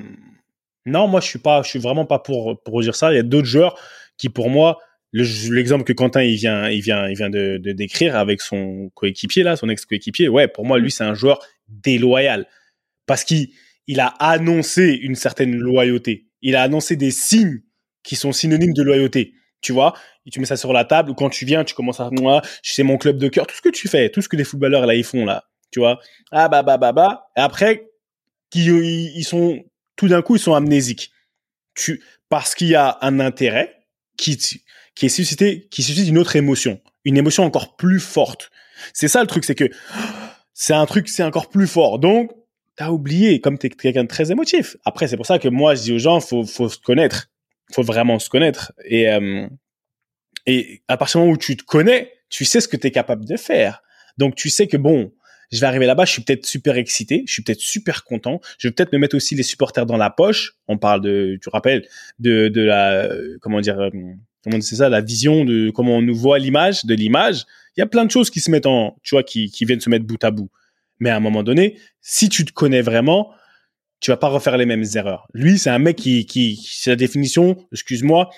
non, 0.87 1.09
moi 1.09 1.21
je 1.21 1.27
suis 1.29 1.39
pas, 1.39 1.63
je 1.63 1.69
suis 1.69 1.79
vraiment 1.79 2.07
pas 2.07 2.19
pour 2.19 2.63
pour 2.63 2.81
dire 2.81 2.95
ça. 2.95 3.13
Il 3.13 3.17
y 3.17 3.21
a 3.21 3.23
d'autres 3.23 3.47
joueurs 3.47 3.79
qui, 4.19 4.29
pour 4.29 4.51
moi, 4.51 4.79
l'exemple 5.13 5.85
que 5.85 5.93
Quentin 5.93 6.23
il 6.23 6.37
vient, 6.37 6.69
il 6.69 6.81
vient, 6.81 7.09
il 7.09 7.17
vient 7.17 7.31
de, 7.31 7.59
de 7.59 7.73
décrire 7.73 8.17
avec 8.17 8.41
son 8.41 8.91
coéquipier 8.95 9.43
là, 9.43 9.57
son 9.57 9.69
ex-coéquipier. 9.69 10.29
Ouais, 10.29 10.49
pour 10.49 10.65
moi, 10.65 10.79
lui 10.79 10.91
c'est 10.91 11.05
un 11.05 11.15
joueur 11.15 11.41
déloyal 11.69 12.47
parce 13.07 13.25
qu'il 13.25 13.49
il 13.87 14.01
a 14.01 14.07
annoncé 14.07 14.99
une 15.03 15.15
certaine 15.15 15.57
loyauté. 15.57 16.27
Il 16.41 16.57
a 16.57 16.63
annoncé 16.63 16.97
des 16.97 17.11
signes 17.11 17.63
qui 18.03 18.17
sont 18.17 18.33
synonymes 18.33 18.73
de 18.73 18.83
loyauté. 18.83 19.35
Tu 19.61 19.73
vois, 19.73 19.95
et 20.27 20.31
tu 20.31 20.41
mets 20.41 20.47
ça 20.47 20.57
sur 20.57 20.73
la 20.73 20.85
table 20.85 21.11
ou 21.11 21.15
quand 21.15 21.31
tu 21.31 21.45
viens, 21.45 21.63
tu 21.63 21.75
commences 21.75 22.01
à 22.01 22.11
moi, 22.11 22.43
c'est 22.63 22.83
mon 22.83 22.99
club 22.99 23.17
de 23.17 23.29
cœur, 23.29 23.47
tout 23.47 23.55
ce 23.55 23.63
que 23.63 23.69
tu 23.69 23.87
fais, 23.87 24.11
tout 24.11 24.21
ce 24.21 24.29
que 24.29 24.37
les 24.37 24.43
footballeurs 24.43 24.87
là 24.87 24.95
ils 24.95 25.05
font 25.05 25.25
là, 25.25 25.45
tu 25.71 25.79
vois. 25.79 26.01
Ah 26.33 26.49
bah 26.49 26.65
bah 26.65 26.79
bah 26.79 26.91
bah. 26.93 27.29
Et 27.37 27.41
après, 27.41 27.89
qui 28.51 28.65
ils 28.65 29.25
sont 29.25 29.63
tout 29.97 30.09
d'un 30.09 30.21
coup 30.21 30.35
ils 30.35 30.41
sont 30.41 30.55
amnésiques. 30.55 31.13
Tu 31.75 32.03
parce 32.29 32.57
qu'il 32.57 32.69
y 32.69 32.75
a 32.75 32.99
un 33.03 33.21
intérêt 33.21 33.79
qui 34.17 34.37
qui 34.95 35.07
est 35.07 35.09
suscité, 35.09 35.69
qui 35.71 35.85
suscite 35.85 36.09
une 36.09 36.19
autre 36.19 36.35
émotion, 36.35 36.81
une 37.05 37.17
émotion 37.17 37.45
encore 37.45 37.77
plus 37.77 38.01
forte. 38.01 38.51
C'est 38.93 39.09
ça 39.09 39.21
le 39.21 39.29
truc, 39.29 39.45
c'est 39.45 39.55
que 39.55 39.71
c'est 40.55 40.75
un 40.75 40.87
truc, 40.87 41.09
c'est 41.09 41.23
encore 41.23 41.49
plus 41.49 41.69
fort. 41.69 42.01
Donc 42.01 42.33
t'as 42.77 42.91
oublié, 42.91 43.41
comme 43.41 43.59
t'es 43.59 43.71
quelqu'un 43.71 44.03
de 44.05 44.09
très 44.09 44.33
émotif. 44.33 44.77
Après, 44.85 45.07
c'est 45.07 45.17
pour 45.17 45.27
ça 45.27 45.39
que 45.39 45.49
moi 45.49 45.77
je 45.77 45.83
dis 45.83 45.93
aux 45.93 45.99
gens, 45.99 46.21
faut 46.21 46.45
faut 46.45 46.69
se 46.69 46.79
connaître 46.79 47.29
faut 47.75 47.83
vraiment 47.83 48.19
se 48.19 48.29
connaître. 48.29 48.73
Et, 48.85 49.09
euh, 49.09 49.47
et 50.47 50.83
à 50.89 50.97
partir 50.97 51.21
du 51.21 51.25
moment 51.25 51.35
où 51.35 51.39
tu 51.39 51.57
te 51.57 51.65
connais, 51.65 52.13
tu 52.29 52.45
sais 52.45 52.61
ce 52.61 52.69
que 52.69 52.77
tu 52.77 52.87
es 52.87 52.91
capable 52.91 53.25
de 53.25 53.37
faire. 53.37 53.83
Donc 54.19 54.35
tu 54.35 54.51
sais 54.51 54.67
que 54.67 54.77
bon, 54.77 55.13
je 55.51 55.61
vais 55.61 55.67
arriver 55.67 55.87
là-bas, 55.87 56.07
je 56.07 56.13
suis 56.13 56.23
peut-être 56.23 56.47
super 56.47 56.77
excité, 56.77 57.25
je 57.27 57.33
suis 57.33 57.43
peut-être 57.43 57.61
super 57.61 58.05
content, 58.05 58.41
je 58.59 58.69
vais 58.69 58.73
peut-être 58.73 58.93
me 58.93 58.99
mettre 58.99 59.15
aussi 59.15 59.35
les 59.35 59.43
supporters 59.43 59.87
dans 59.87 59.99
la 59.99 60.11
poche. 60.11 60.55
On 60.67 60.79
parle 60.79 61.03
de, 61.03 61.39
tu 61.43 61.49
rappelles, 61.51 61.87
de, 62.19 62.49
de 62.49 62.63
la, 62.63 63.09
comment 63.41 63.61
dire, 63.61 63.79
euh, 63.79 63.91
comment 64.43 64.61
c'est 64.61 64.77
ça, 64.77 64.89
la 64.89 65.03
vision 65.03 65.45
de 65.45 65.71
comment 65.71 65.97
on 65.97 66.03
nous 66.03 66.17
voit 66.17 66.39
l'image, 66.39 66.85
de 66.87 66.95
l'image. 66.95 67.45
Il 67.77 67.81
y 67.81 67.83
a 67.83 67.87
plein 67.87 68.05
de 68.05 68.11
choses 68.11 68.31
qui 68.31 68.41
se 68.41 68.51
mettent 68.51 68.67
en, 68.67 68.97
tu 69.03 69.15
vois, 69.15 69.23
qui, 69.23 69.51
qui 69.51 69.65
viennent 69.65 69.81
se 69.81 69.91
mettre 69.91 70.07
bout 70.07 70.23
à 70.25 70.31
bout. 70.31 70.51
Mais 71.01 71.11
à 71.11 71.17
un 71.17 71.21
moment 71.21 71.43
donné, 71.43 71.79
si 72.01 72.29
tu 72.29 72.45
te 72.45 72.53
connais 72.53 72.83
vraiment, 72.83 73.33
tu 74.03 74.11
vas 74.11 74.17
pas 74.17 74.29
refaire 74.29 74.57
les 74.57 74.67
mêmes 74.67 74.85
erreurs. 74.97 75.29
Lui, 75.33 75.59
c'est 75.59 75.71
un 75.71 75.79
mec 75.79 75.97
qui, 75.97 76.27
qui, 76.27 76.61
c'est 76.71 76.91
la 76.91 76.97
définition, 76.97 77.57
excuse-moi, 77.71 78.29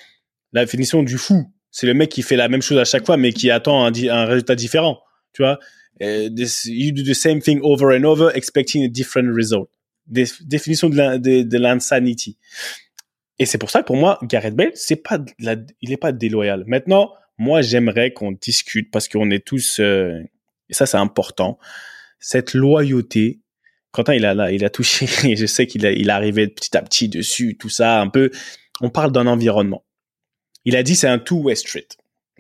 la 0.53 0.65
définition 0.65 1.03
du 1.03 1.17
fou. 1.17 1.51
C'est 1.71 1.87
le 1.87 1.95
mec 1.95 2.11
qui 2.11 2.23
fait 2.23 2.37
la 2.37 2.49
même 2.49 2.63
chose 2.63 2.79
à 2.79 2.85
chaque 2.85 3.05
fois, 3.05 3.17
mais 3.17 3.33
qui 3.33 3.51
attend 3.51 3.85
un, 3.85 3.93
un 4.09 4.27
résultat 4.27 4.55
différent. 4.55 5.01
Tu 5.33 5.43
vois, 5.43 5.59
this, 5.99 6.67
you 6.67 6.93
do 6.93 7.03
the 7.03 7.15
same 7.15 7.41
thing 7.41 7.61
over 7.63 7.97
and 7.97 8.05
over, 8.05 8.31
expecting 8.35 8.85
a 8.85 8.89
different 8.89 9.35
result. 9.35 9.71
définition 10.07 10.91
de 10.91 11.57
l'insanity. 11.57 12.39
Et 13.39 13.47
c'est 13.47 13.59
pour 13.59 13.71
ça 13.71 13.81
que 13.81 13.87
pour 13.87 13.97
moi, 13.97 14.19
Gareth 14.23 14.55
Bale, 14.55 14.71
c'est 14.75 14.97
pas, 14.97 15.19
il 15.81 15.93
est 15.93 15.97
pas 15.97 16.13
déloyal. 16.13 16.65
Maintenant, 16.67 17.13
moi, 17.39 17.63
j'aimerais 17.63 18.13
qu'on 18.13 18.33
discute 18.33 18.91
parce 18.91 19.09
qu'on 19.09 19.31
est 19.31 19.45
tous, 19.45 19.81
euh, 19.81 20.21
et 20.69 20.75
ça, 20.75 20.87
c'est 20.87 20.99
important, 20.99 21.59
cette 22.21 22.55
loyauté 22.55 23.41
Quentin, 23.95 24.15
il 24.15 24.27
a, 24.27 24.51
il 24.51 24.65
a 24.65 24.71
touché, 24.71 25.07
et 25.31 25.37
je 25.37 25.47
sais 25.47 25.67
qu'il 25.67 25.85
il 25.85 26.11
arrivé 26.11 26.49
petit 26.49 26.77
à 26.77 26.83
petit 26.83 27.09
dessus, 27.09 27.57
tout 27.57 27.69
ça, 27.69 28.01
un 28.01 28.09
peu. 28.09 28.31
On 28.81 28.91
parle 28.91 29.13
d'un 29.13 29.29
environnement. 29.29 29.85
Il 30.65 30.75
a 30.75 30.83
dit 30.83 30.97
c'est 30.97 31.07
un 31.07 31.21
two-way 31.21 31.55
street. 31.55 31.87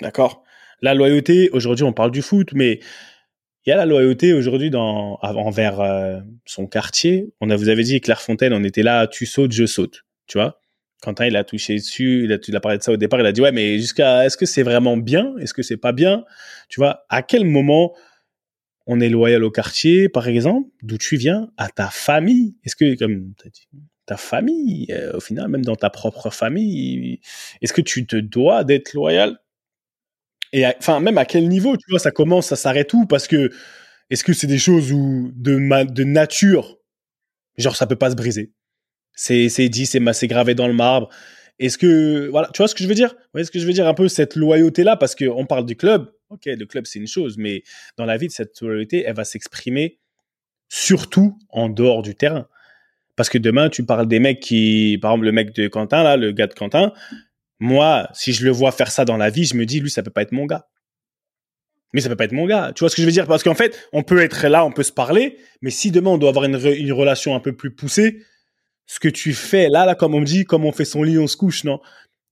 D'accord? 0.00 0.42
La 0.82 0.94
loyauté, 0.94 1.50
aujourd'hui, 1.50 1.84
on 1.84 1.92
parle 1.92 2.10
du 2.10 2.22
foot, 2.22 2.48
mais 2.54 2.80
il 3.64 3.70
y 3.70 3.72
a 3.72 3.76
la 3.76 3.86
loyauté 3.86 4.32
aujourd'hui 4.32 4.68
dans, 4.70 5.18
envers 5.22 5.80
euh, 5.80 6.20
son 6.44 6.66
quartier. 6.66 7.32
On 7.40 7.48
a, 7.50 7.56
vous 7.56 7.68
avez 7.68 7.84
dit, 7.84 8.00
Clairefontaine, 8.00 8.52
on 8.52 8.64
était 8.64 8.82
là, 8.82 9.06
tu 9.06 9.24
sautes, 9.24 9.52
je 9.52 9.64
saute. 9.64 10.04
Tu 10.26 10.38
vois? 10.38 10.60
Quentin, 11.02 11.26
il 11.26 11.36
a 11.36 11.44
touché 11.44 11.76
dessus, 11.76 12.24
il 12.24 12.32
a, 12.32 12.38
il 12.48 12.56
a 12.56 12.60
parlé 12.60 12.78
de 12.78 12.82
ça 12.82 12.90
au 12.90 12.96
départ, 12.96 13.20
il 13.20 13.26
a 13.26 13.32
dit, 13.32 13.40
ouais, 13.40 13.52
mais 13.52 13.78
jusqu'à, 13.78 14.26
est-ce 14.26 14.36
que 14.36 14.46
c'est 14.46 14.64
vraiment 14.64 14.96
bien? 14.96 15.34
Est-ce 15.38 15.54
que 15.54 15.62
c'est 15.62 15.76
pas 15.76 15.92
bien? 15.92 16.24
Tu 16.68 16.80
vois? 16.80 17.04
À 17.08 17.22
quel 17.22 17.44
moment 17.44 17.94
on 18.86 19.00
est 19.00 19.08
loyal 19.08 19.44
au 19.44 19.50
quartier, 19.50 20.08
par 20.08 20.28
exemple, 20.28 20.68
d'où 20.82 20.98
tu 20.98 21.16
viens, 21.16 21.50
à 21.56 21.68
ta 21.68 21.88
famille. 21.88 22.56
Est-ce 22.64 22.76
que, 22.76 22.96
comme 22.96 23.32
tu 23.42 23.48
dit, 23.48 23.68
ta 24.06 24.16
famille, 24.16 24.86
euh, 24.90 25.16
au 25.16 25.20
final, 25.20 25.48
même 25.48 25.64
dans 25.64 25.76
ta 25.76 25.90
propre 25.90 26.30
famille, 26.30 27.20
est-ce 27.62 27.72
que 27.72 27.80
tu 27.80 28.06
te 28.06 28.16
dois 28.16 28.64
d'être 28.64 28.92
loyal? 28.92 29.38
Et 30.52 30.66
enfin, 30.66 31.00
même 31.00 31.18
à 31.18 31.24
quel 31.24 31.48
niveau, 31.48 31.76
tu 31.76 31.90
vois, 31.90 31.98
ça 31.98 32.10
commence, 32.10 32.46
ça 32.46 32.56
s'arrête 32.56 32.92
où? 32.92 33.06
Parce 33.06 33.26
que, 33.26 33.50
est-ce 34.10 34.22
que 34.22 34.32
c'est 34.32 34.46
des 34.46 34.58
choses 34.58 34.92
où, 34.92 35.32
de, 35.34 35.84
de 35.90 36.04
nature, 36.04 36.78
genre, 37.56 37.76
ça 37.76 37.86
peut 37.86 37.96
pas 37.96 38.10
se 38.10 38.16
briser? 38.16 38.52
C'est 39.14 39.48
dit, 39.68 39.86
c'est 39.86 40.28
gravé 40.28 40.54
dans 40.54 40.68
le 40.68 40.74
marbre. 40.74 41.08
Est-ce 41.58 41.78
que, 41.78 42.28
voilà, 42.28 42.50
tu 42.52 42.58
vois 42.58 42.68
ce 42.68 42.74
que 42.74 42.82
je 42.82 42.88
veux 42.88 42.94
dire? 42.94 43.10
Vous 43.14 43.30
voyez 43.32 43.46
ce 43.46 43.50
que 43.50 43.58
je 43.58 43.66
veux 43.66 43.72
dire? 43.72 43.88
Un 43.88 43.94
peu 43.94 44.08
cette 44.08 44.36
loyauté-là, 44.36 44.96
parce 44.96 45.14
qu'on 45.14 45.46
parle 45.46 45.64
du 45.64 45.76
club, 45.76 46.12
ok, 46.30 46.46
le 46.46 46.64
club 46.66 46.86
c'est 46.86 46.98
une 46.98 47.06
chose, 47.06 47.36
mais 47.38 47.62
dans 47.96 48.04
la 48.04 48.16
vie 48.16 48.30
cette 48.30 48.60
loyauté, 48.60 49.04
elle 49.06 49.14
va 49.14 49.24
s'exprimer 49.24 49.98
surtout 50.68 51.38
en 51.50 51.68
dehors 51.68 52.02
du 52.02 52.14
terrain. 52.14 52.48
Parce 53.16 53.28
que 53.28 53.38
demain, 53.38 53.68
tu 53.68 53.84
parles 53.84 54.08
des 54.08 54.18
mecs 54.18 54.40
qui, 54.40 54.98
par 55.00 55.12
exemple, 55.12 55.26
le 55.26 55.32
mec 55.32 55.54
de 55.54 55.68
Quentin, 55.68 56.02
là, 56.02 56.16
le 56.16 56.32
gars 56.32 56.48
de 56.48 56.54
Quentin, 56.54 56.92
moi, 57.60 58.08
si 58.12 58.32
je 58.32 58.44
le 58.44 58.50
vois 58.50 58.72
faire 58.72 58.90
ça 58.90 59.04
dans 59.04 59.16
la 59.16 59.30
vie, 59.30 59.44
je 59.44 59.54
me 59.54 59.66
dis, 59.66 59.80
lui, 59.80 59.90
ça 59.90 60.02
peut 60.02 60.10
pas 60.10 60.22
être 60.22 60.32
mon 60.32 60.46
gars. 60.46 60.66
Mais 61.92 62.00
ça 62.00 62.08
peut 62.08 62.16
pas 62.16 62.24
être 62.24 62.32
mon 62.32 62.46
gars. 62.46 62.72
Tu 62.74 62.80
vois 62.80 62.90
ce 62.90 62.96
que 62.96 63.02
je 63.02 63.06
veux 63.06 63.12
dire? 63.12 63.28
Parce 63.28 63.44
qu'en 63.44 63.54
fait, 63.54 63.88
on 63.92 64.02
peut 64.02 64.20
être 64.20 64.48
là, 64.48 64.64
on 64.64 64.72
peut 64.72 64.82
se 64.82 64.90
parler, 64.90 65.38
mais 65.62 65.70
si 65.70 65.92
demain 65.92 66.10
on 66.10 66.18
doit 66.18 66.30
avoir 66.30 66.44
une, 66.44 66.56
une 66.56 66.92
relation 66.92 67.36
un 67.36 67.40
peu 67.40 67.52
plus 67.52 67.72
poussée, 67.72 68.24
ce 68.86 68.98
que 68.98 69.08
tu 69.08 69.32
fais 69.32 69.68
là, 69.68 69.86
là, 69.86 69.94
comme 69.94 70.14
on 70.14 70.20
me 70.20 70.26
dit, 70.26 70.44
comme 70.44 70.64
on 70.64 70.72
fait 70.72 70.84
son 70.84 71.04
lit, 71.04 71.18
on 71.18 71.28
se 71.28 71.36
couche, 71.36 71.62
non? 71.62 71.80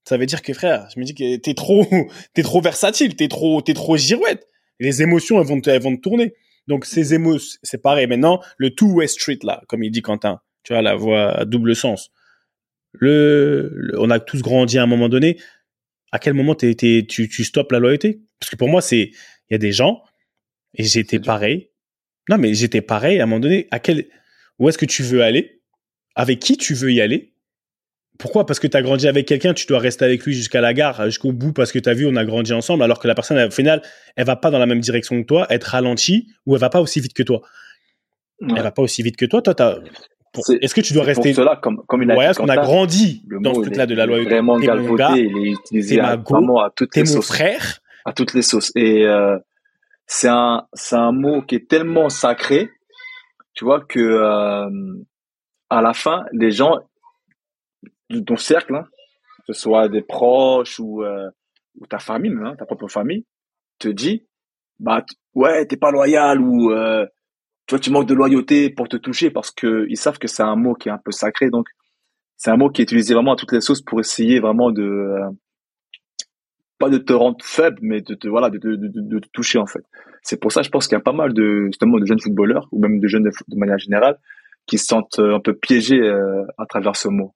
Ça 0.04 0.16
veut 0.16 0.26
dire 0.26 0.42
que 0.42 0.52
frère, 0.52 0.88
je 0.94 1.00
me 1.00 1.04
dis 1.04 1.14
que 1.14 1.36
t'es 1.36 1.54
trop, 1.54 1.86
t'es 2.34 2.42
trop 2.42 2.60
versatile, 2.60 3.14
t'es 3.14 3.28
trop, 3.28 3.62
t'es 3.62 3.74
trop 3.74 3.96
girouette. 3.96 4.48
Les 4.80 5.02
émotions, 5.02 5.40
elles 5.40 5.46
vont, 5.46 5.60
te, 5.60 5.70
elles 5.70 5.82
vont 5.82 5.96
te 5.96 6.00
tourner. 6.00 6.34
Donc 6.66 6.84
ces 6.84 7.14
émotions, 7.14 7.58
c'est 7.62 7.80
pareil. 7.80 8.06
Maintenant, 8.06 8.40
le 8.56 8.70
two-way 8.70 9.06
street 9.06 9.38
là, 9.42 9.62
comme 9.68 9.82
il 9.82 9.90
dit 9.90 10.02
Quentin, 10.02 10.40
tu 10.64 10.72
vois 10.72 10.82
la 10.82 10.94
voix 10.94 11.30
à 11.30 11.44
double 11.44 11.76
sens. 11.76 12.10
Le, 12.92 13.92
on 13.98 14.10
a 14.10 14.20
tous 14.20 14.42
grandi 14.42 14.78
à 14.78 14.82
un 14.82 14.86
moment 14.86 15.08
donné. 15.08 15.38
À 16.10 16.18
quel 16.18 16.34
moment 16.34 16.54
t'es, 16.54 16.74
tu, 16.74 17.28
tu 17.28 17.44
stoppes 17.44 17.72
la 17.72 17.78
loyauté? 17.78 18.20
Parce 18.38 18.50
que 18.50 18.56
pour 18.56 18.68
moi, 18.68 18.82
c'est, 18.82 19.12
il 19.48 19.52
y 19.52 19.54
a 19.54 19.58
des 19.58 19.72
gens 19.72 20.02
et 20.74 20.84
j'étais 20.84 21.18
pareil. 21.18 21.70
Non, 22.28 22.38
mais 22.38 22.54
j'étais 22.54 22.82
pareil 22.82 23.18
à 23.20 23.24
un 23.24 23.26
moment 23.26 23.40
donné. 23.40 23.66
À 23.70 23.78
quel, 23.78 24.08
où 24.58 24.68
est-ce 24.68 24.78
que 24.78 24.84
tu 24.84 25.02
veux 25.02 25.22
aller? 25.22 25.62
Avec 26.14 26.38
qui 26.38 26.56
tu 26.56 26.74
veux 26.74 26.92
y 26.92 27.00
aller? 27.00 27.34
Pourquoi? 28.22 28.46
Parce 28.46 28.60
que 28.60 28.68
tu 28.68 28.76
as 28.76 28.82
grandi 28.82 29.08
avec 29.08 29.26
quelqu'un, 29.26 29.52
tu 29.52 29.66
dois 29.66 29.80
rester 29.80 30.04
avec 30.04 30.24
lui 30.24 30.32
jusqu'à 30.32 30.60
la 30.60 30.72
gare, 30.72 31.06
jusqu'au 31.06 31.32
bout, 31.32 31.52
parce 31.52 31.72
que 31.72 31.80
tu 31.80 31.88
as 31.88 31.92
vu, 31.92 32.06
on 32.06 32.14
a 32.14 32.24
grandi 32.24 32.52
ensemble, 32.52 32.84
alors 32.84 33.00
que 33.00 33.08
la 33.08 33.16
personne, 33.16 33.36
au 33.36 33.50
final, 33.50 33.82
elle 34.14 34.26
va 34.26 34.36
pas 34.36 34.50
dans 34.52 34.60
la 34.60 34.66
même 34.66 34.78
direction 34.78 35.20
que 35.20 35.26
toi, 35.26 35.46
être 35.50 35.64
ralentie, 35.64 36.28
ou 36.46 36.54
elle 36.54 36.60
va 36.60 36.70
pas 36.70 36.80
aussi 36.80 37.00
vite 37.00 37.14
que 37.14 37.24
toi. 37.24 37.42
Elle 38.40 38.54
Elle 38.56 38.62
va 38.62 38.70
pas 38.70 38.82
aussi 38.82 39.02
vite 39.02 39.16
que 39.16 39.26
toi. 39.26 39.42
Toi, 39.42 39.54
t'as. 39.54 39.78
Est-ce 40.60 40.72
que 40.72 40.80
tu 40.80 40.94
dois 40.94 41.02
rester 41.02 41.34
pour 41.34 41.42
cela, 41.42 41.56
comme, 41.56 41.82
comme 41.88 42.04
il 42.04 42.10
a 42.12 42.16
ouais, 42.16 42.30
qu'on 42.36 42.48
a 42.48 42.56
grandi 42.56 43.24
dans 43.28 43.54
ce 43.54 43.60
truc-là 43.62 43.86
de 43.86 43.94
la 43.96 44.06
loyauté. 44.06 44.30
Vraiment 44.30 44.58
galvaudé, 44.58 45.04
il 45.16 45.48
est 45.48 45.50
utilisé 45.50 45.98
à, 45.98 46.16
vraiment 46.16 46.62
à 46.62 46.70
toutes 46.70 46.94
les 46.94 47.04
sauces. 47.04 47.26
frère? 47.26 47.80
À 48.04 48.12
toutes 48.12 48.34
les 48.34 48.42
sauces. 48.42 48.70
Et 48.76 49.04
euh, 49.04 49.36
c'est 50.06 50.28
un, 50.28 50.66
c'est 50.74 50.96
un 50.96 51.10
mot 51.10 51.42
qui 51.42 51.56
est 51.56 51.68
tellement 51.68 52.08
sacré, 52.08 52.70
tu 53.52 53.64
vois, 53.64 53.80
que 53.80 53.98
euh, 53.98 54.70
à 55.70 55.82
la 55.82 55.92
fin, 55.92 56.24
les 56.32 56.52
gens, 56.52 56.78
de 58.20 58.24
ton 58.24 58.36
cercle, 58.36 58.74
hein, 58.74 58.84
que 59.46 59.52
ce 59.52 59.60
soit 59.60 59.88
des 59.88 60.02
proches 60.02 60.78
ou, 60.78 61.02
euh, 61.02 61.28
ta 61.88 61.98
famille, 61.98 62.34
hein, 62.44 62.54
ta 62.56 62.66
propre 62.66 62.88
famille, 62.88 63.24
te 63.78 63.88
dit, 63.88 64.26
bah 64.78 65.04
ouais, 65.34 65.66
t'es 65.66 65.76
pas 65.76 65.90
loyal 65.90 66.40
ou 66.40 66.72
euh, 66.72 67.06
tu 67.80 67.90
manques 67.90 68.06
de 68.06 68.14
loyauté 68.14 68.70
pour 68.70 68.88
te 68.88 68.96
toucher 68.96 69.30
parce 69.30 69.50
que 69.50 69.86
ils 69.88 69.96
savent 69.96 70.18
que 70.18 70.28
c'est 70.28 70.42
un 70.42 70.56
mot 70.56 70.74
qui 70.74 70.88
est 70.88 70.92
un 70.92 71.00
peu 71.02 71.12
sacré, 71.12 71.50
donc 71.50 71.66
c'est 72.36 72.50
un 72.50 72.56
mot 72.56 72.68
qui 72.68 72.82
est 72.82 72.84
utilisé 72.84 73.14
vraiment 73.14 73.32
à 73.32 73.36
toutes 73.36 73.52
les 73.52 73.60
sauces 73.60 73.80
pour 73.80 74.00
essayer 74.00 74.40
vraiment 74.40 74.70
de 74.70 74.82
euh, 74.82 75.30
pas 76.78 76.90
de 76.90 76.98
te 76.98 77.12
rendre 77.12 77.38
faible, 77.42 77.78
mais 77.80 78.00
de 78.00 78.14
te 78.14 78.28
voilà 78.28 78.50
de, 78.50 78.58
te 78.58 79.28
toucher 79.32 79.58
en 79.58 79.66
fait. 79.66 79.84
C'est 80.22 80.40
pour 80.40 80.52
ça, 80.52 80.62
je 80.62 80.68
pense 80.68 80.86
qu'il 80.86 80.96
y 80.96 81.00
a 81.00 81.02
pas 81.02 81.12
mal 81.12 81.32
de 81.32 81.66
justement 81.66 81.98
de 81.98 82.04
jeunes 82.04 82.20
footballeurs 82.20 82.68
ou 82.72 82.80
même 82.80 83.00
de 83.00 83.08
jeunes 83.08 83.24
de, 83.24 83.30
de 83.48 83.56
manière 83.56 83.78
générale 83.78 84.18
qui 84.66 84.78
se 84.78 84.86
sentent 84.86 85.18
un 85.18 85.40
peu 85.40 85.54
piégés 85.54 86.00
à 86.58 86.66
travers 86.66 86.94
ce 86.94 87.08
mot. 87.08 87.34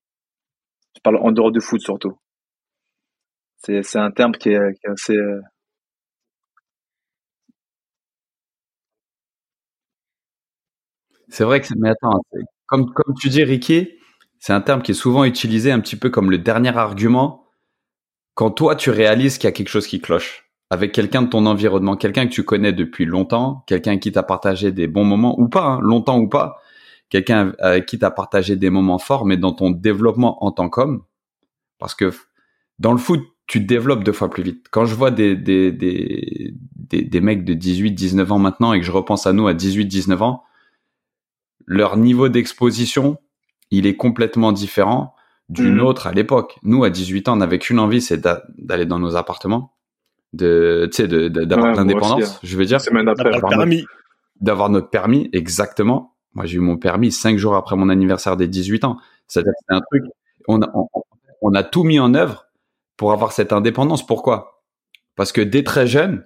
Je 0.96 1.00
parle 1.02 1.16
en 1.16 1.30
dehors 1.30 1.52
du 1.52 1.60
foot 1.60 1.80
surtout. 1.80 2.18
C'est, 3.58 3.96
un 3.96 4.10
terme 4.10 4.32
qui 4.32 4.50
est, 4.50 4.58
assez. 4.84 5.16
Euh, 5.16 5.40
c'est 11.28 11.44
vrai 11.44 11.60
que, 11.60 11.68
mais 11.76 11.90
attends, 11.90 12.20
comme, 12.66 12.92
comme 12.92 13.14
tu 13.20 13.28
dis, 13.28 13.42
Ricky, 13.42 13.90
c'est 14.38 14.52
un 14.52 14.60
terme 14.60 14.82
qui 14.82 14.92
est 14.92 14.94
souvent 14.94 15.24
utilisé 15.24 15.72
un 15.72 15.80
petit 15.80 15.96
peu 15.96 16.10
comme 16.10 16.30
le 16.30 16.38
dernier 16.38 16.76
argument 16.76 17.46
quand 18.34 18.50
toi 18.50 18.76
tu 18.76 18.90
réalises 18.90 19.38
qu'il 19.38 19.48
y 19.48 19.48
a 19.48 19.52
quelque 19.52 19.68
chose 19.68 19.86
qui 19.86 20.00
cloche 20.00 20.44
avec 20.70 20.92
quelqu'un 20.92 21.22
de 21.22 21.28
ton 21.28 21.46
environnement, 21.46 21.96
quelqu'un 21.96 22.26
que 22.26 22.32
tu 22.32 22.44
connais 22.44 22.72
depuis 22.72 23.04
longtemps, 23.04 23.64
quelqu'un 23.66 23.98
qui 23.98 24.12
t'a 24.12 24.22
partagé 24.22 24.72
des 24.72 24.88
bons 24.88 25.04
moments 25.04 25.38
ou 25.38 25.48
pas, 25.48 25.64
hein, 25.64 25.80
longtemps 25.80 26.18
ou 26.18 26.28
pas, 26.28 26.60
quelqu'un 27.08 27.52
avec 27.58 27.86
qui 27.86 27.98
t'as 27.98 28.10
partagé 28.10 28.56
des 28.56 28.70
moments 28.70 28.98
forts, 28.98 29.26
mais 29.26 29.36
dans 29.36 29.52
ton 29.52 29.70
développement 29.70 30.44
en 30.44 30.50
tant 30.52 30.68
qu'homme, 30.68 31.04
parce 31.78 31.94
que 31.94 32.12
dans 32.78 32.92
le 32.92 32.98
foot, 32.98 33.20
tu 33.46 33.62
te 33.62 33.66
développes 33.66 34.02
deux 34.02 34.12
fois 34.12 34.28
plus 34.28 34.42
vite. 34.42 34.66
Quand 34.70 34.84
je 34.84 34.94
vois 34.94 35.10
des, 35.10 35.36
des, 35.36 35.70
des, 35.70 36.52
des, 36.74 37.02
des 37.02 37.20
mecs 37.20 37.44
de 37.44 37.54
18, 37.54 37.92
19 37.92 38.32
ans 38.32 38.38
maintenant 38.38 38.72
et 38.72 38.80
que 38.80 38.86
je 38.86 38.90
repense 38.90 39.26
à 39.26 39.32
nous 39.32 39.46
à 39.46 39.54
18, 39.54 39.86
19 39.86 40.20
ans, 40.22 40.42
leur 41.64 41.96
niveau 41.96 42.28
d'exposition, 42.28 43.18
il 43.70 43.86
est 43.86 43.96
complètement 43.96 44.52
différent 44.52 45.14
d'une 45.48 45.76
mmh. 45.76 45.80
autre 45.80 46.06
à 46.08 46.12
l'époque. 46.12 46.58
Nous, 46.62 46.82
à 46.82 46.90
18 46.90 47.28
ans, 47.28 47.34
on 47.34 47.36
n'avait 47.36 47.58
qu'une 47.58 47.78
envie, 47.78 48.00
c'est 48.00 48.26
d'aller 48.58 48.86
dans 48.86 48.98
nos 48.98 49.14
appartements, 49.14 49.74
de, 50.32 50.88
tu 50.92 51.06
sais, 51.06 51.08
d'avoir 51.08 51.74
l'indépendance, 51.74 52.34
hein. 52.34 52.38
je 52.42 52.56
veux 52.56 52.64
dire. 52.64 52.78
D'avoir 54.40 54.68
notre 54.70 54.90
permis, 54.90 55.30
exactement. 55.32 56.15
Moi, 56.36 56.46
j'ai 56.46 56.58
eu 56.58 56.60
mon 56.60 56.76
permis 56.76 57.10
cinq 57.10 57.36
jours 57.38 57.56
après 57.56 57.74
mon 57.74 57.88
anniversaire 57.88 58.36
des 58.36 58.46
18 58.46 58.84
ans. 58.84 58.98
C'est-à-dire 59.26 59.52
c'est 59.58 59.74
un 59.74 59.80
truc, 59.80 60.04
on 60.46 60.62
a, 60.62 60.72
on, 61.42 61.54
a 61.54 61.64
tout 61.64 61.82
mis 61.82 61.98
en 61.98 62.14
œuvre 62.14 62.46
pour 62.96 63.10
avoir 63.12 63.32
cette 63.32 63.52
indépendance. 63.52 64.06
Pourquoi? 64.06 64.62
Parce 65.16 65.32
que 65.32 65.40
dès 65.40 65.64
très 65.64 65.88
jeune, 65.88 66.24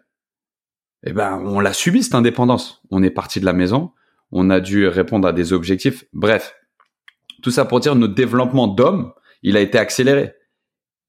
eh 1.05 1.13
ben, 1.13 1.41
on 1.47 1.61
l'a 1.61 1.73
subi, 1.73 2.03
cette 2.03 2.15
indépendance. 2.15 2.83
On 2.91 3.03
est 3.03 3.11
parti 3.11 3.41
de 3.41 3.47
la 3.47 3.55
maison. 3.55 3.93
On 4.33 4.51
a 4.51 4.61
dû 4.61 4.87
répondre 4.87 5.27
à 5.27 5.33
des 5.33 5.55
objectifs. 5.55 6.05
Bref. 6.13 6.55
Tout 7.43 7.51
ça 7.51 7.65
pour 7.65 7.81
dire 7.81 7.95
notre 7.95 8.15
développement 8.15 8.69
d'homme, 8.69 9.15
il 9.43 9.57
a 9.57 9.61
été 9.61 9.79
accéléré. 9.79 10.35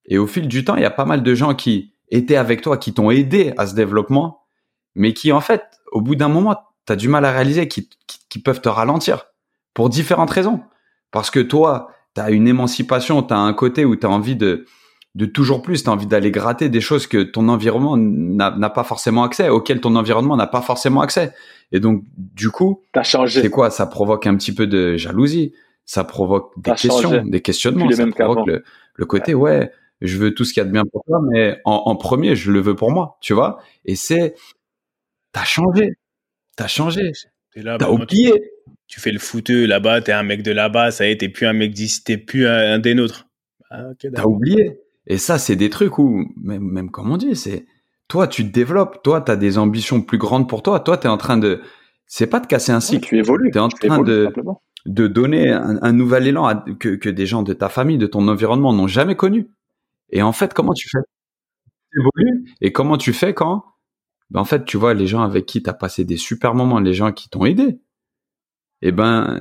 Et 0.06 0.18
au 0.18 0.28
fil 0.28 0.48
du 0.48 0.64
temps, 0.64 0.76
il 0.76 0.82
y 0.82 0.86
a 0.86 0.92
pas 0.92 1.06
mal 1.06 1.24
de 1.24 1.36
gens 1.36 1.54
qui, 1.54 1.92
étaient 2.12 2.36
avec 2.36 2.62
toi, 2.62 2.78
qui 2.78 2.94
t'ont 2.94 3.10
aidé 3.10 3.54
à 3.58 3.66
ce 3.66 3.74
développement, 3.74 4.44
mais 4.94 5.14
qui 5.14 5.32
en 5.32 5.42
fait, 5.42 5.64
au 5.92 6.02
bout 6.02 6.16
d'un 6.16 6.28
moment, 6.28 6.62
tu 6.86 6.94
as 6.94 6.96
du 6.96 7.08
mal 7.08 7.26
à 7.26 7.32
réaliser, 7.32 7.68
qui, 7.68 7.90
qui, 8.30 8.40
peuvent 8.40 8.62
te 8.62 8.70
ralentir 8.70 9.26
pour 9.74 9.90
différentes 9.90 10.32
raisons. 10.32 10.62
Parce 11.12 11.30
que 11.30 11.40
toi, 11.40 11.90
tu 12.16 12.22
as 12.22 12.32
une 12.32 12.48
émancipation, 12.48 13.24
tu 13.24 13.34
as 13.34 13.40
un 13.40 13.54
côté 13.54 13.86
où 13.86 13.96
tu 13.96 14.06
as 14.06 14.10
envie 14.10 14.36
de, 14.36 14.66
de 15.16 15.26
toujours 15.26 15.62
plus, 15.62 15.84
tu 15.84 15.90
as 15.90 15.94
envie 15.94 16.08
d'aller 16.08 16.32
gratter 16.32 16.70
des 16.70 16.82
choses 16.82 17.08
que 17.08 17.22
ton 17.22 17.50
environnement 17.50 17.98
n'a 17.98 18.70
pas 18.70 18.84
forcément 18.84 19.24
accès, 19.24 19.50
auxquelles 19.50 19.82
ton 19.82 19.96
environnement 19.96 20.38
n'a 20.38 20.48
pas 20.48 20.62
forcément 20.62 21.02
accès. 21.02 21.34
Et 21.72 21.80
donc, 21.80 22.04
du 22.18 22.50
coup, 22.50 22.84
c'est 23.28 23.50
quoi? 23.50 23.70
Ça 23.70 23.86
provoque 23.86 24.28
un 24.28 24.36
petit 24.36 24.54
peu 24.54 24.68
de 24.68 24.98
jalousie, 24.98 25.54
ça 25.86 26.04
provoque 26.04 26.52
des 26.58 26.72
questions, 26.72 27.24
des 27.26 27.42
questionnements, 27.42 27.90
ça 27.92 28.08
provoque 28.08 28.48
le, 28.48 28.64
le, 28.96 29.06
côté, 29.06 29.34
ouais, 29.34 29.72
je 30.02 30.18
veux 30.18 30.34
tout 30.34 30.46
ce 30.46 30.54
qu'il 30.54 30.62
y 30.62 30.66
a 30.66 30.68
de 30.68 30.72
bien 30.72 30.84
pour 30.92 31.04
toi, 31.06 31.20
mais 31.30 31.60
en, 31.66 31.96
premier, 31.96 32.36
je 32.36 32.52
le 32.52 32.60
veux 32.60 32.76
pour 32.76 32.92
moi, 32.92 33.18
tu 33.22 33.34
vois? 33.34 33.60
Et 33.86 33.96
c'est, 33.96 34.36
t'as 35.32 35.44
changé, 35.44 35.94
t'as 36.56 36.68
changé, 36.68 37.12
t'as 37.56 37.78
bah, 37.78 37.92
oublié. 37.92 38.34
Tu, 38.88 39.00
fais 39.00 39.12
le 39.12 39.20
fouteux 39.20 39.66
là-bas, 39.66 40.02
t'es 40.02 40.12
un 40.12 40.24
mec 40.24 40.44
de 40.44 40.52
là-bas, 40.52 40.92
ça 40.92 41.08
y 41.08 41.12
est, 41.12 41.18
t'es 41.18 41.30
plus 41.30 41.46
un 41.46 41.54
mec 41.54 41.74
d'ici, 41.74 42.04
t'es 42.04 42.18
plus 42.18 42.48
un, 42.48 42.78
des 42.80 42.94
nôtres. 42.94 43.28
Ah, 43.70 43.86
t'as 44.00 44.26
oublié. 44.26 44.80
Et 45.08 45.18
ça, 45.18 45.38
c'est 45.38 45.56
des 45.56 45.70
trucs 45.70 45.98
où, 45.98 46.26
même, 46.36 46.64
même 46.64 46.92
comme 46.92 47.10
on 47.10 47.18
dit, 47.18 47.36
c'est, 47.36 47.66
toi, 48.10 48.28
tu 48.28 48.46
te 48.46 48.52
développes, 48.52 49.02
toi, 49.02 49.22
t'as 49.22 49.38
des 49.38 49.58
ambitions 49.58 50.02
plus 50.02 50.18
grandes 50.18 50.50
pour 50.50 50.62
toi, 50.62 50.82
toi, 50.82 50.98
t'es 50.98 51.08
en 51.08 51.18
train 51.18 51.38
de, 51.38 51.62
c'est 52.06 52.28
pas 52.28 52.42
de 52.42 52.48
casser 52.48 52.74
un 52.74 52.82
cycle. 52.82 53.08
tu 53.08 53.18
évolues. 53.18 53.52
T'es 53.52 53.60
en 53.60 53.70
train 53.70 54.02
de, 54.02 54.30
de 54.86 55.08
donner 55.08 55.50
un, 55.50 55.94
nouvel 55.94 56.28
élan 56.28 56.62
que, 56.80 56.90
que 56.90 57.10
des 57.10 57.26
gens 57.26 57.44
de 57.44 57.54
ta 57.54 57.70
famille, 57.70 57.98
de 57.98 58.08
ton 58.08 58.28
environnement 58.28 58.74
n'ont 58.74 58.88
jamais 58.88 59.16
connu. 59.16 59.50
Et 60.10 60.22
en 60.22 60.34
fait, 60.34 60.54
comment 60.54 60.74
tu 60.74 60.90
fais? 60.90 61.00
Tu 61.92 62.00
évolues. 62.00 62.54
Et 62.60 62.74
comment 62.74 62.98
tu 62.98 63.14
fais 63.14 63.34
quand 63.34 63.64
ben, 64.32 64.42
En 64.42 64.46
fait, 64.46 64.66
tu 64.66 64.78
vois, 64.78 64.94
les 64.94 65.08
gens 65.08 65.22
avec 65.22 65.46
qui 65.46 65.62
tu 65.62 65.70
as 65.70 65.74
passé 65.74 66.04
des 66.04 66.18
super 66.18 66.56
moments, 66.56 66.80
les 66.80 66.94
gens 66.94 67.12
qui 67.12 67.30
t'ont 67.30 67.46
aidé, 67.46 67.80
eh 68.82 68.92
ben, 68.92 69.40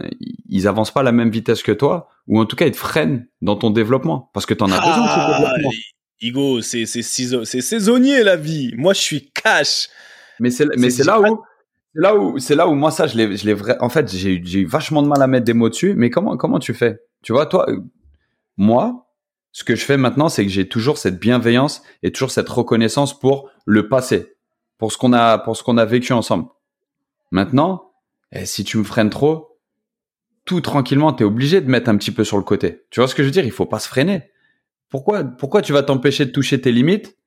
ils 0.49 0.69
avancent 0.69 0.91
pas 0.91 1.01
à 1.01 1.05
la 1.05 1.13
même 1.13 1.31
vitesse 1.31 1.63
que 1.63 1.73
toi, 1.73 2.09
ou 2.27 2.39
en 2.39 2.45
tout 2.45 2.57
cas, 2.57 2.67
ils 2.67 2.73
te 2.73 2.77
freinent 2.77 3.27
dans 3.41 3.57
ton 3.57 3.71
développement, 3.71 4.31
parce 4.35 4.45
que 4.45 4.53
tu 4.53 4.63
en 4.63 4.71
as 4.71 4.79
besoin 4.79 5.05
de 5.05 5.09
ce 5.09 5.15
ah, 5.17 5.39
développement. 5.39 5.71
Igo, 6.21 6.61
c'est 6.61 6.85
saisonnier 6.85 8.23
la 8.23 8.37
vie. 8.37 8.75
Moi, 8.77 8.93
je 8.93 9.01
suis 9.01 9.31
cash. 9.31 9.89
Mais 10.39 10.51
c'est 10.51 10.67
mais 10.77 10.91
c'est 10.91 11.05
là 11.05 11.21
où 11.21 11.43
c'est 11.95 12.01
là 12.01 12.17
où 12.17 12.39
c'est 12.39 12.55
là 12.55 12.69
où 12.69 12.75
moi 12.75 12.91
ça 12.91 13.07
je 13.07 13.17
l'ai 13.17 13.37
je 13.37 13.45
l'ai 13.45 13.53
vrai 13.53 13.77
en 13.81 13.91
fait 13.91 14.11
j'ai 14.11 14.37
eu 14.37 14.65
vachement 14.65 15.03
de 15.03 15.09
mal 15.09 15.21
à 15.21 15.27
mettre 15.27 15.45
des 15.45 15.53
mots 15.53 15.69
dessus 15.69 15.93
mais 15.95 16.09
comment 16.09 16.39
comment 16.39 16.59
tu 16.59 16.73
fais? 16.73 16.99
Tu 17.23 17.33
vois 17.33 17.45
toi 17.45 17.69
euh, 17.69 17.81
moi 18.57 19.11
ce 19.53 19.65
que 19.65 19.75
je 19.75 19.85
fais 19.85 19.97
maintenant, 19.97 20.29
c'est 20.29 20.45
que 20.45 20.51
j'ai 20.51 20.69
toujours 20.69 20.99
cette 20.99 21.19
bienveillance 21.19 21.83
et 22.03 22.13
toujours 22.13 22.31
cette 22.31 22.49
reconnaissance 22.49 23.19
pour 23.19 23.51
le 23.67 23.89
passé, 23.89 24.37
pour 24.81 24.91
ce 24.91 24.99
qu'on 24.99 25.13
a, 25.13 25.39
pour 25.39 25.57
ce 25.57 25.63
qu'on 25.63 25.77
a 25.77 25.85
vécu 25.85 26.15
ensemble. 26.15 26.47
Maintenant, 27.31 27.93
eh, 28.33 28.47
si 28.47 28.65
tu 28.65 28.79
me 28.79 28.83
freines 28.83 29.11
trop, 29.11 29.59
tout 30.47 30.63
tranquillement, 30.63 31.13
tu 31.13 31.23
es 31.23 31.27
obligé 31.27 31.61
de 31.61 31.71
mettre 31.71 31.91
un 31.91 31.99
petit 31.99 32.11
peu 32.11 32.25
sur 32.25 32.39
le 32.39 32.43
côté. 32.43 32.87
Tu 32.91 32.99
vois 32.99 33.07
ce 33.07 33.15
que 33.15 33.23
je 33.23 33.29
veux 33.29 33.33
dire? 33.33 33.45
Il 33.45 33.53
faut 33.53 33.67
pas 33.67 33.79
se 33.79 33.87
freiner. 33.87 34.23
Pourquoi, 34.89 35.23
pourquoi 35.23 35.61
tu 35.61 35.75
vas 35.75 35.83
t'empêcher 35.83 36.25
de 36.25 36.31
toucher 36.31 36.63
tes 36.63 36.73
limites? 36.73 37.19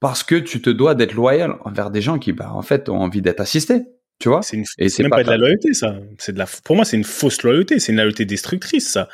Parce 0.00 0.22
que 0.22 0.34
tu 0.34 0.60
te 0.60 0.68
dois 0.68 0.94
d'être 0.94 1.14
loyal 1.14 1.56
envers 1.64 1.90
des 1.90 2.02
gens 2.02 2.18
qui, 2.18 2.32
bah, 2.32 2.52
en 2.52 2.60
fait, 2.60 2.90
ont 2.90 3.00
envie 3.00 3.22
d'être 3.22 3.40
assistés. 3.40 3.82
Tu 4.18 4.28
vois? 4.28 4.42
C'est 4.42 4.56
même 4.58 5.10
pas, 5.10 5.24
de 5.24 5.30
la 5.30 5.38
loyauté, 5.38 5.72
ça. 5.72 5.96
C'est 6.18 6.32
de 6.32 6.38
la, 6.38 6.46
pour 6.62 6.76
moi, 6.76 6.84
c'est 6.84 6.98
une 6.98 7.04
fausse 7.04 7.42
loyauté. 7.42 7.80
C'est 7.80 7.92
une 7.92 7.98
loyauté 7.98 8.26
destructrice, 8.26 8.90
ça. 8.92 9.08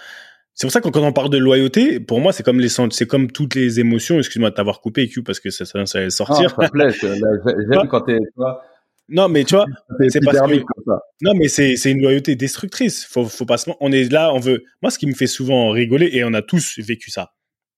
C'est 0.54 0.66
pour 0.66 0.72
ça 0.72 0.80
que 0.80 0.88
quand 0.88 1.02
on 1.02 1.12
parle 1.12 1.30
de 1.30 1.38
loyauté, 1.38 1.98
pour 1.98 2.20
moi, 2.20 2.32
c'est 2.32 2.42
comme 2.42 2.60
les 2.60 2.68
c'est 2.68 3.06
comme 3.06 3.30
toutes 3.30 3.54
les 3.54 3.80
émotions. 3.80 4.18
Excuse-moi 4.18 4.50
de 4.50 4.54
t'avoir 4.54 4.80
coupé, 4.80 5.08
Q, 5.08 5.22
parce 5.22 5.40
que 5.40 5.50
ça, 5.50 5.64
ça, 5.64 5.86
ça 5.86 5.98
allait 5.98 6.10
sortir. 6.10 6.54
Non, 6.58 6.68
plaît, 6.68 6.92
j'aime 7.00 7.88
quand 7.88 8.02
t'es, 8.02 8.18
Non, 9.08 9.28
mais 9.28 9.44
tu 9.44 9.54
vois, 9.54 9.66
c'est 10.08 10.20
parce 10.20 10.38
que, 10.40 10.62
non, 11.22 11.32
mais 11.34 11.48
c'est, 11.48 11.76
c'est 11.76 11.90
une 11.90 12.02
loyauté 12.02 12.36
destructrice. 12.36 13.06
Faut, 13.06 13.24
faut 13.24 13.46
pas 13.46 13.56
se, 13.56 13.70
on 13.80 13.92
est 13.92 14.12
là, 14.12 14.32
on 14.34 14.40
veut, 14.40 14.64
moi, 14.82 14.90
ce 14.90 14.98
qui 14.98 15.06
me 15.06 15.14
fait 15.14 15.26
souvent 15.26 15.70
rigoler, 15.70 16.10
et 16.12 16.22
on 16.22 16.34
a 16.34 16.42
tous 16.42 16.78
vécu 16.78 17.10
ça. 17.10 17.32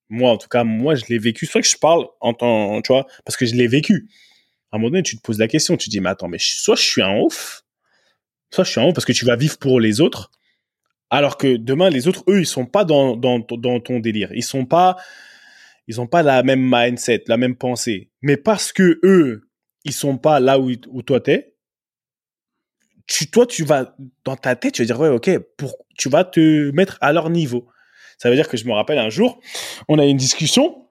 Moi, 0.08 0.30
en 0.30 0.36
tout 0.36 0.48
cas, 0.48 0.64
moi, 0.64 0.96
je 0.96 1.04
l'ai 1.08 1.18
vécu. 1.18 1.46
C'est 1.46 1.52
vrai 1.52 1.62
que 1.62 1.68
je 1.68 1.78
parle 1.78 2.06
en 2.20 2.34
tant, 2.34 2.82
tu 2.82 2.92
vois, 2.92 3.06
parce 3.24 3.36
que 3.36 3.46
je 3.46 3.54
l'ai 3.54 3.68
vécu. 3.68 4.08
À 4.72 4.76
un 4.76 4.78
moment 4.80 4.90
donné, 4.90 5.04
tu 5.04 5.16
te 5.16 5.22
poses 5.22 5.38
la 5.38 5.46
question, 5.46 5.76
tu 5.76 5.86
te 5.86 5.90
dis, 5.90 6.00
mais 6.00 6.10
attends, 6.10 6.28
mais 6.28 6.38
soit 6.40 6.74
je 6.74 6.82
suis 6.82 7.02
un 7.02 7.20
ouf, 7.20 7.62
soit 8.52 8.64
je 8.64 8.70
suis 8.70 8.80
un 8.80 8.86
ouf 8.86 8.94
parce 8.94 9.04
que 9.04 9.12
tu 9.12 9.24
vas 9.24 9.36
vivre 9.36 9.58
pour 9.58 9.78
les 9.78 10.00
autres, 10.00 10.30
alors 11.14 11.38
que 11.38 11.56
demain, 11.56 11.90
les 11.90 12.08
autres, 12.08 12.24
eux, 12.28 12.40
ils 12.40 12.46
sont 12.46 12.66
pas 12.66 12.84
dans, 12.84 13.16
dans, 13.16 13.40
ton 13.40 14.00
délire. 14.00 14.30
Ils 14.34 14.42
sont 14.42 14.66
pas, 14.66 14.96
ils 15.86 16.00
ont 16.00 16.06
pas 16.06 16.22
la 16.22 16.42
même 16.42 16.68
mindset, 16.68 17.24
la 17.28 17.36
même 17.36 17.54
pensée. 17.54 18.10
Mais 18.20 18.36
parce 18.36 18.72
que 18.72 18.98
eux, 19.04 19.48
ils 19.84 19.92
sont 19.92 20.18
pas 20.18 20.40
là 20.40 20.58
où, 20.58 20.72
où 20.88 21.02
toi 21.02 21.20
t'es, 21.20 21.54
tu, 23.06 23.30
toi, 23.30 23.46
tu 23.46 23.64
vas, 23.64 23.94
dans 24.24 24.36
ta 24.36 24.56
tête, 24.56 24.74
tu 24.74 24.82
vas 24.82 24.86
dire, 24.86 24.98
ouais, 24.98 25.08
ok, 25.08 25.38
pour, 25.56 25.76
tu 25.96 26.08
vas 26.08 26.24
te 26.24 26.70
mettre 26.72 26.98
à 27.00 27.12
leur 27.12 27.30
niveau. 27.30 27.68
Ça 28.18 28.30
veut 28.30 28.36
dire 28.36 28.48
que 28.48 28.56
je 28.56 28.64
me 28.64 28.72
rappelle 28.72 28.98
un 28.98 29.10
jour, 29.10 29.40
on 29.88 29.98
a 29.98 30.06
eu 30.06 30.08
une 30.08 30.16
discussion 30.16 30.88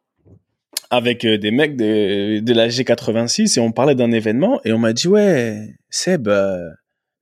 avec 0.89 1.25
euh, 1.25 1.37
des 1.37 1.51
mecs 1.51 1.75
de, 1.75 2.39
de 2.39 2.53
la 2.53 2.67
G86 2.67 3.57
et 3.57 3.61
on 3.61 3.71
parlait 3.71 3.95
d'un 3.95 4.11
événement 4.11 4.61
et 4.63 4.71
on 4.73 4.77
m'a 4.77 4.93
dit, 4.93 5.07
ouais, 5.07 5.75
Seb, 5.89 6.27
euh, 6.27 6.69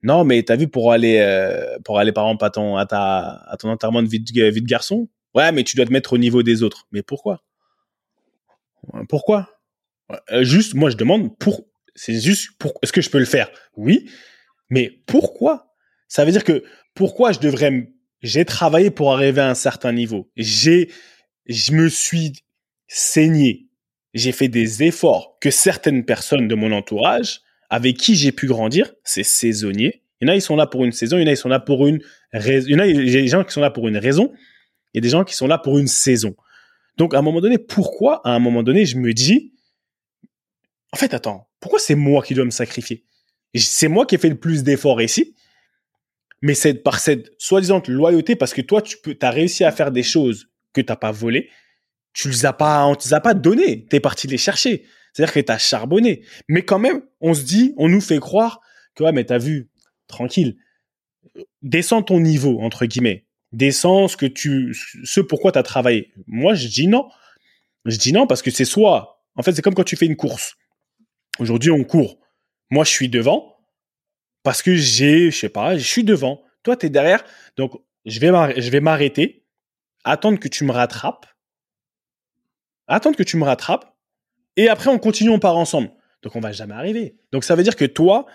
non, 0.02 0.24
mais 0.24 0.42
t'as 0.42 0.56
vu 0.56 0.68
pour 0.68 0.92
aller 0.92 1.18
euh, 1.18 1.78
pour 1.84 1.98
aller 1.98 2.12
par 2.12 2.24
exemple 2.24 2.44
à 2.44 2.50
ton 2.50 2.76
à 2.76 2.86
ta 2.86 3.44
à 3.46 3.56
ton 3.56 3.68
enterrement 3.70 4.02
de 4.02 4.08
vie 4.08 4.20
de, 4.20 4.66
garçon. 4.66 5.08
Ouais, 5.34 5.52
mais 5.52 5.62
tu 5.62 5.76
dois 5.76 5.86
te 5.86 5.92
mettre 5.92 6.12
au 6.12 6.18
niveau 6.18 6.42
des 6.42 6.62
autres. 6.62 6.86
Mais 6.90 7.02
pourquoi? 7.02 7.42
Pourquoi? 9.08 9.48
Euh, 10.32 10.42
Juste, 10.42 10.74
moi 10.74 10.90
je 10.90 10.96
demande 10.96 11.36
pour. 11.38 11.64
C'est 11.94 12.20
juste 12.20 12.50
pour. 12.58 12.72
Est-ce 12.82 12.92
que 12.92 13.00
je 13.00 13.10
peux 13.10 13.20
le 13.20 13.24
faire? 13.24 13.50
Oui, 13.76 14.10
mais 14.70 14.90
pourquoi? 15.06 15.72
Ça 16.08 16.24
veut 16.24 16.32
dire 16.32 16.44
que 16.44 16.64
pourquoi 16.94 17.32
je 17.32 17.38
devrais 17.38 17.92
J'ai 18.22 18.44
travaillé 18.44 18.90
pour 18.90 19.12
arriver 19.12 19.40
à 19.40 19.48
un 19.48 19.54
certain 19.54 19.92
niveau. 19.92 20.30
J'ai, 20.36 20.90
je 21.46 21.72
me 21.72 21.88
suis 21.88 22.32
saigné. 22.88 23.68
J'ai 24.14 24.32
fait 24.32 24.48
des 24.48 24.82
efforts 24.82 25.38
que 25.40 25.50
certaines 25.50 26.04
personnes 26.04 26.48
de 26.48 26.54
mon 26.54 26.72
entourage 26.72 27.40
avec 27.72 27.96
qui 27.96 28.16
j'ai 28.16 28.32
pu 28.32 28.46
grandir, 28.46 28.92
c'est 29.02 29.22
saisonnier. 29.22 30.02
Il 30.20 30.28
y 30.28 30.30
en 30.30 30.34
a, 30.34 30.36
ils 30.36 30.42
sont 30.42 30.56
là 30.56 30.66
pour 30.66 30.84
une 30.84 30.92
saison, 30.92 31.16
il 31.16 31.22
y 31.22 31.24
en 31.24 31.28
a, 31.28 31.30
ils 31.30 31.38
sont 31.38 31.48
là 31.48 31.58
pour 31.58 31.86
une 31.86 32.02
raison. 32.30 32.66
Il 32.68 32.72
y 32.72 32.76
en 32.76 32.78
a, 32.78 32.86
des 32.86 33.28
gens 33.28 33.44
qui 33.44 33.52
sont 33.54 33.62
là 33.62 33.70
pour 33.70 33.88
une 33.88 33.96
raison, 33.96 34.30
il 34.92 34.98
y 34.98 35.00
a 35.00 35.00
des 35.00 35.08
gens 35.08 35.24
qui 35.24 35.34
sont 35.34 35.46
là 35.46 35.56
pour 35.56 35.78
une 35.78 35.88
saison. 35.88 36.36
Donc, 36.98 37.14
à 37.14 37.18
un 37.18 37.22
moment 37.22 37.40
donné, 37.40 37.56
pourquoi, 37.56 38.20
à 38.26 38.34
un 38.34 38.38
moment 38.40 38.62
donné, 38.62 38.84
je 38.84 38.98
me 38.98 39.14
dis, 39.14 39.54
en 40.92 40.98
fait, 40.98 41.14
attends, 41.14 41.48
pourquoi 41.60 41.78
c'est 41.78 41.94
moi 41.94 42.22
qui 42.22 42.34
dois 42.34 42.44
me 42.44 42.50
sacrifier? 42.50 43.06
C'est 43.54 43.88
moi 43.88 44.04
qui 44.04 44.16
ai 44.16 44.18
fait 44.18 44.28
le 44.28 44.38
plus 44.38 44.64
d'efforts 44.64 45.00
ici, 45.00 45.34
mais 46.42 46.52
c'est 46.52 46.74
par 46.74 47.00
cette 47.00 47.30
soi-disant 47.38 47.82
loyauté 47.88 48.36
parce 48.36 48.52
que 48.52 48.60
toi, 48.60 48.82
tu 48.82 48.98
peux, 48.98 49.16
as 49.22 49.30
réussi 49.30 49.64
à 49.64 49.72
faire 49.72 49.92
des 49.92 50.02
choses 50.02 50.50
que 50.74 50.82
t'as 50.82 50.96
pas 50.96 51.10
volé, 51.10 51.48
tu 52.12 52.28
les 52.28 52.44
as 52.44 52.52
pas, 52.52 52.84
on 52.84 52.94
te 52.96 53.04
les 53.04 53.14
a 53.14 53.20
pas 53.20 53.32
donnés. 53.32 53.86
T'es 53.86 53.98
parti 53.98 54.26
les 54.26 54.36
chercher. 54.36 54.84
C'est-à-dire 55.12 55.34
que 55.34 55.40
t'as 55.40 55.58
charbonné. 55.58 56.24
Mais 56.48 56.64
quand 56.64 56.78
même, 56.78 57.02
on 57.20 57.34
se 57.34 57.42
dit, 57.42 57.74
on 57.76 57.88
nous 57.88 58.00
fait 58.00 58.18
croire 58.18 58.60
que, 58.94 59.04
ouais, 59.04 59.12
mais 59.12 59.24
t'as 59.24 59.38
vu, 59.38 59.68
tranquille. 60.06 60.56
Descends 61.62 62.02
ton 62.02 62.20
niveau, 62.20 62.60
entre 62.60 62.86
guillemets. 62.86 63.26
Descends 63.52 64.08
ce 64.08 64.16
que 64.16 64.26
tu, 64.26 64.74
ce 65.04 65.20
pourquoi 65.20 65.52
t'as 65.52 65.62
travaillé. 65.62 66.12
Moi, 66.26 66.54
je 66.54 66.68
dis 66.68 66.86
non. 66.86 67.08
Je 67.84 67.96
dis 67.96 68.12
non 68.12 68.26
parce 68.26 68.42
que 68.42 68.50
c'est 68.50 68.64
soit, 68.64 69.22
en 69.34 69.42
fait, 69.42 69.52
c'est 69.52 69.62
comme 69.62 69.74
quand 69.74 69.84
tu 69.84 69.96
fais 69.96 70.06
une 70.06 70.16
course. 70.16 70.56
Aujourd'hui, 71.38 71.70
on 71.70 71.84
court. 71.84 72.18
Moi, 72.70 72.84
je 72.84 72.90
suis 72.90 73.08
devant 73.08 73.58
parce 74.42 74.62
que 74.62 74.74
j'ai, 74.74 75.30
je 75.30 75.38
sais 75.38 75.48
pas, 75.48 75.76
je 75.76 75.86
suis 75.86 76.04
devant. 76.04 76.42
Toi, 76.62 76.76
tu 76.76 76.86
es 76.86 76.90
derrière. 76.90 77.24
Donc, 77.56 77.72
je 78.04 78.18
vais 78.20 78.80
m'arrêter, 78.80 79.44
attendre 80.04 80.38
que 80.38 80.48
tu 80.48 80.64
me 80.64 80.72
rattrapes, 80.72 81.26
attendre 82.86 83.16
que 83.16 83.22
tu 83.22 83.36
me 83.36 83.44
rattrapes, 83.44 83.91
et 84.56 84.68
après, 84.68 84.90
on 84.90 84.98
continue, 84.98 85.30
on 85.30 85.38
part 85.38 85.56
ensemble. 85.56 85.90
Donc, 86.22 86.36
on 86.36 86.40
va 86.40 86.52
jamais 86.52 86.74
arriver. 86.74 87.16
Donc, 87.32 87.44
ça 87.44 87.54
veut 87.54 87.62
dire 87.62 87.76
que 87.76 87.84
toi, 87.84 88.26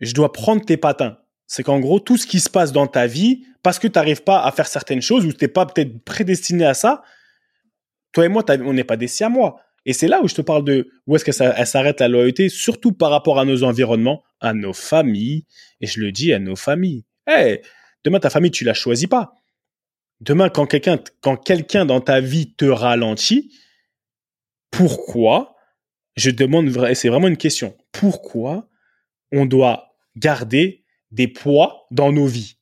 je 0.00 0.14
dois 0.14 0.32
prendre 0.32 0.64
tes 0.64 0.76
patins. 0.76 1.18
C'est 1.46 1.62
qu'en 1.62 1.80
gros, 1.80 2.00
tout 2.00 2.16
ce 2.16 2.26
qui 2.26 2.40
se 2.40 2.48
passe 2.48 2.72
dans 2.72 2.86
ta 2.86 3.06
vie, 3.06 3.44
parce 3.62 3.78
que 3.78 3.88
tu 3.88 3.98
n'arrives 3.98 4.22
pas 4.22 4.42
à 4.42 4.52
faire 4.52 4.66
certaines 4.66 5.02
choses 5.02 5.26
ou 5.26 5.32
tu 5.32 5.44
n'es 5.44 5.48
pas 5.48 5.66
peut-être 5.66 6.04
prédestiné 6.04 6.64
à 6.64 6.74
ça, 6.74 7.02
toi 8.12 8.24
et 8.24 8.28
moi, 8.28 8.44
on 8.48 8.72
n'est 8.72 8.84
pas 8.84 8.96
des 8.96 9.08
moi. 9.28 9.60
Et 9.86 9.92
c'est 9.92 10.08
là 10.08 10.20
où 10.22 10.28
je 10.28 10.34
te 10.34 10.42
parle 10.42 10.64
de 10.64 10.90
où 11.06 11.16
est-ce 11.16 11.24
que 11.24 11.32
ça 11.32 11.64
s'arrête 11.64 12.00
la 12.00 12.08
loyauté, 12.08 12.48
surtout 12.48 12.92
par 12.92 13.10
rapport 13.10 13.38
à 13.38 13.44
nos 13.44 13.64
environnements, 13.64 14.22
à 14.40 14.52
nos 14.52 14.72
familles. 14.72 15.44
Et 15.80 15.86
je 15.86 16.00
le 16.00 16.12
dis 16.12 16.32
à 16.32 16.38
nos 16.38 16.56
familles. 16.56 17.04
Hey, 17.26 17.62
demain, 18.04 18.20
ta 18.20 18.30
famille, 18.30 18.50
tu 18.50 18.64
la 18.64 18.74
choisis 18.74 19.08
pas. 19.08 19.32
Demain, 20.20 20.50
quand 20.50 20.66
quelqu'un, 20.66 20.98
quand 21.22 21.36
quelqu'un 21.36 21.86
dans 21.86 22.00
ta 22.00 22.20
vie 22.20 22.52
te 22.54 22.66
ralentit, 22.66 23.52
pourquoi, 24.70 25.54
je 26.16 26.30
demande, 26.30 26.70
c'est 26.94 27.08
vraiment 27.08 27.28
une 27.28 27.36
question, 27.36 27.74
pourquoi 27.92 28.68
on 29.32 29.46
doit 29.46 29.94
garder 30.16 30.84
des 31.10 31.28
poids 31.28 31.86
dans 31.90 32.12
nos 32.12 32.26
vies? 32.26 32.56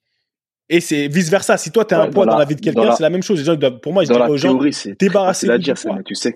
Et 0.71 0.81
c'est 0.81 1.09
vice 1.09 1.31
versa. 1.31 1.57
Si 1.57 1.71
toi, 1.71 1.85
tu 1.85 1.95
as 1.95 2.03
un 2.03 2.11
poids 2.11 2.27
dans 2.27 2.37
la, 2.37 2.45
vie 2.45 2.55
de 2.55 2.61
quelqu'un, 2.61 2.93
c'est 2.93 3.03
la 3.03 3.11
même 3.11 3.23
chose. 3.23 3.43
pour 3.83 3.93
moi, 3.93 4.05
je 4.05 4.13
dis 4.13 4.19
aux 4.19 4.37
gens, 4.37 4.59
débarrassez-vous. 4.99 6.03
tu 6.05 6.15
sais 6.15 6.35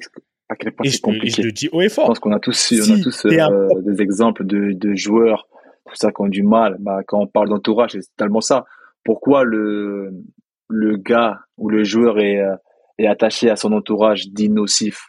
à 0.49 0.57
quel 0.57 0.73
point 0.73 0.89
c'est 0.89 1.01
compliqué. 1.01 1.43
Je, 1.43 1.47
le 1.47 1.53
dis 1.53 1.69
haut 1.73 1.81
et 1.81 1.89
fort. 1.89 2.05
Je 2.05 2.09
pense 2.11 2.19
qu'on 2.19 2.33
a 2.33 2.39
tous, 2.39 2.73
on 2.73 2.95
a 2.95 3.03
tous 3.03 3.27
euh, 3.27 3.69
des 3.81 4.03
exemples 4.03 4.45
de, 4.45 4.73
de 4.73 4.95
joueurs, 4.95 5.49
tout 5.87 5.95
ça, 5.95 6.11
qui 6.11 6.21
ont 6.21 6.29
du 6.29 6.43
mal. 6.43 6.77
Bah, 6.79 7.01
quand 7.07 7.21
on 7.21 7.27
parle 7.27 7.49
d'entourage, 7.49 7.93
c'est 7.93 8.17
tellement 8.17 8.41
ça. 8.41 8.65
Pourquoi 9.05 9.45
le, 9.45 10.11
le 10.69 10.97
gars 10.97 11.41
ou 11.57 11.69
le 11.69 11.85
joueur 11.85 12.19
est, 12.19 12.41
euh, 12.41 12.55
est 12.99 13.07
attaché 13.07 13.51
à 13.51 13.57
son 13.57 13.73
entourage 13.73 14.29
dit 14.29 14.51
nocif 14.51 15.09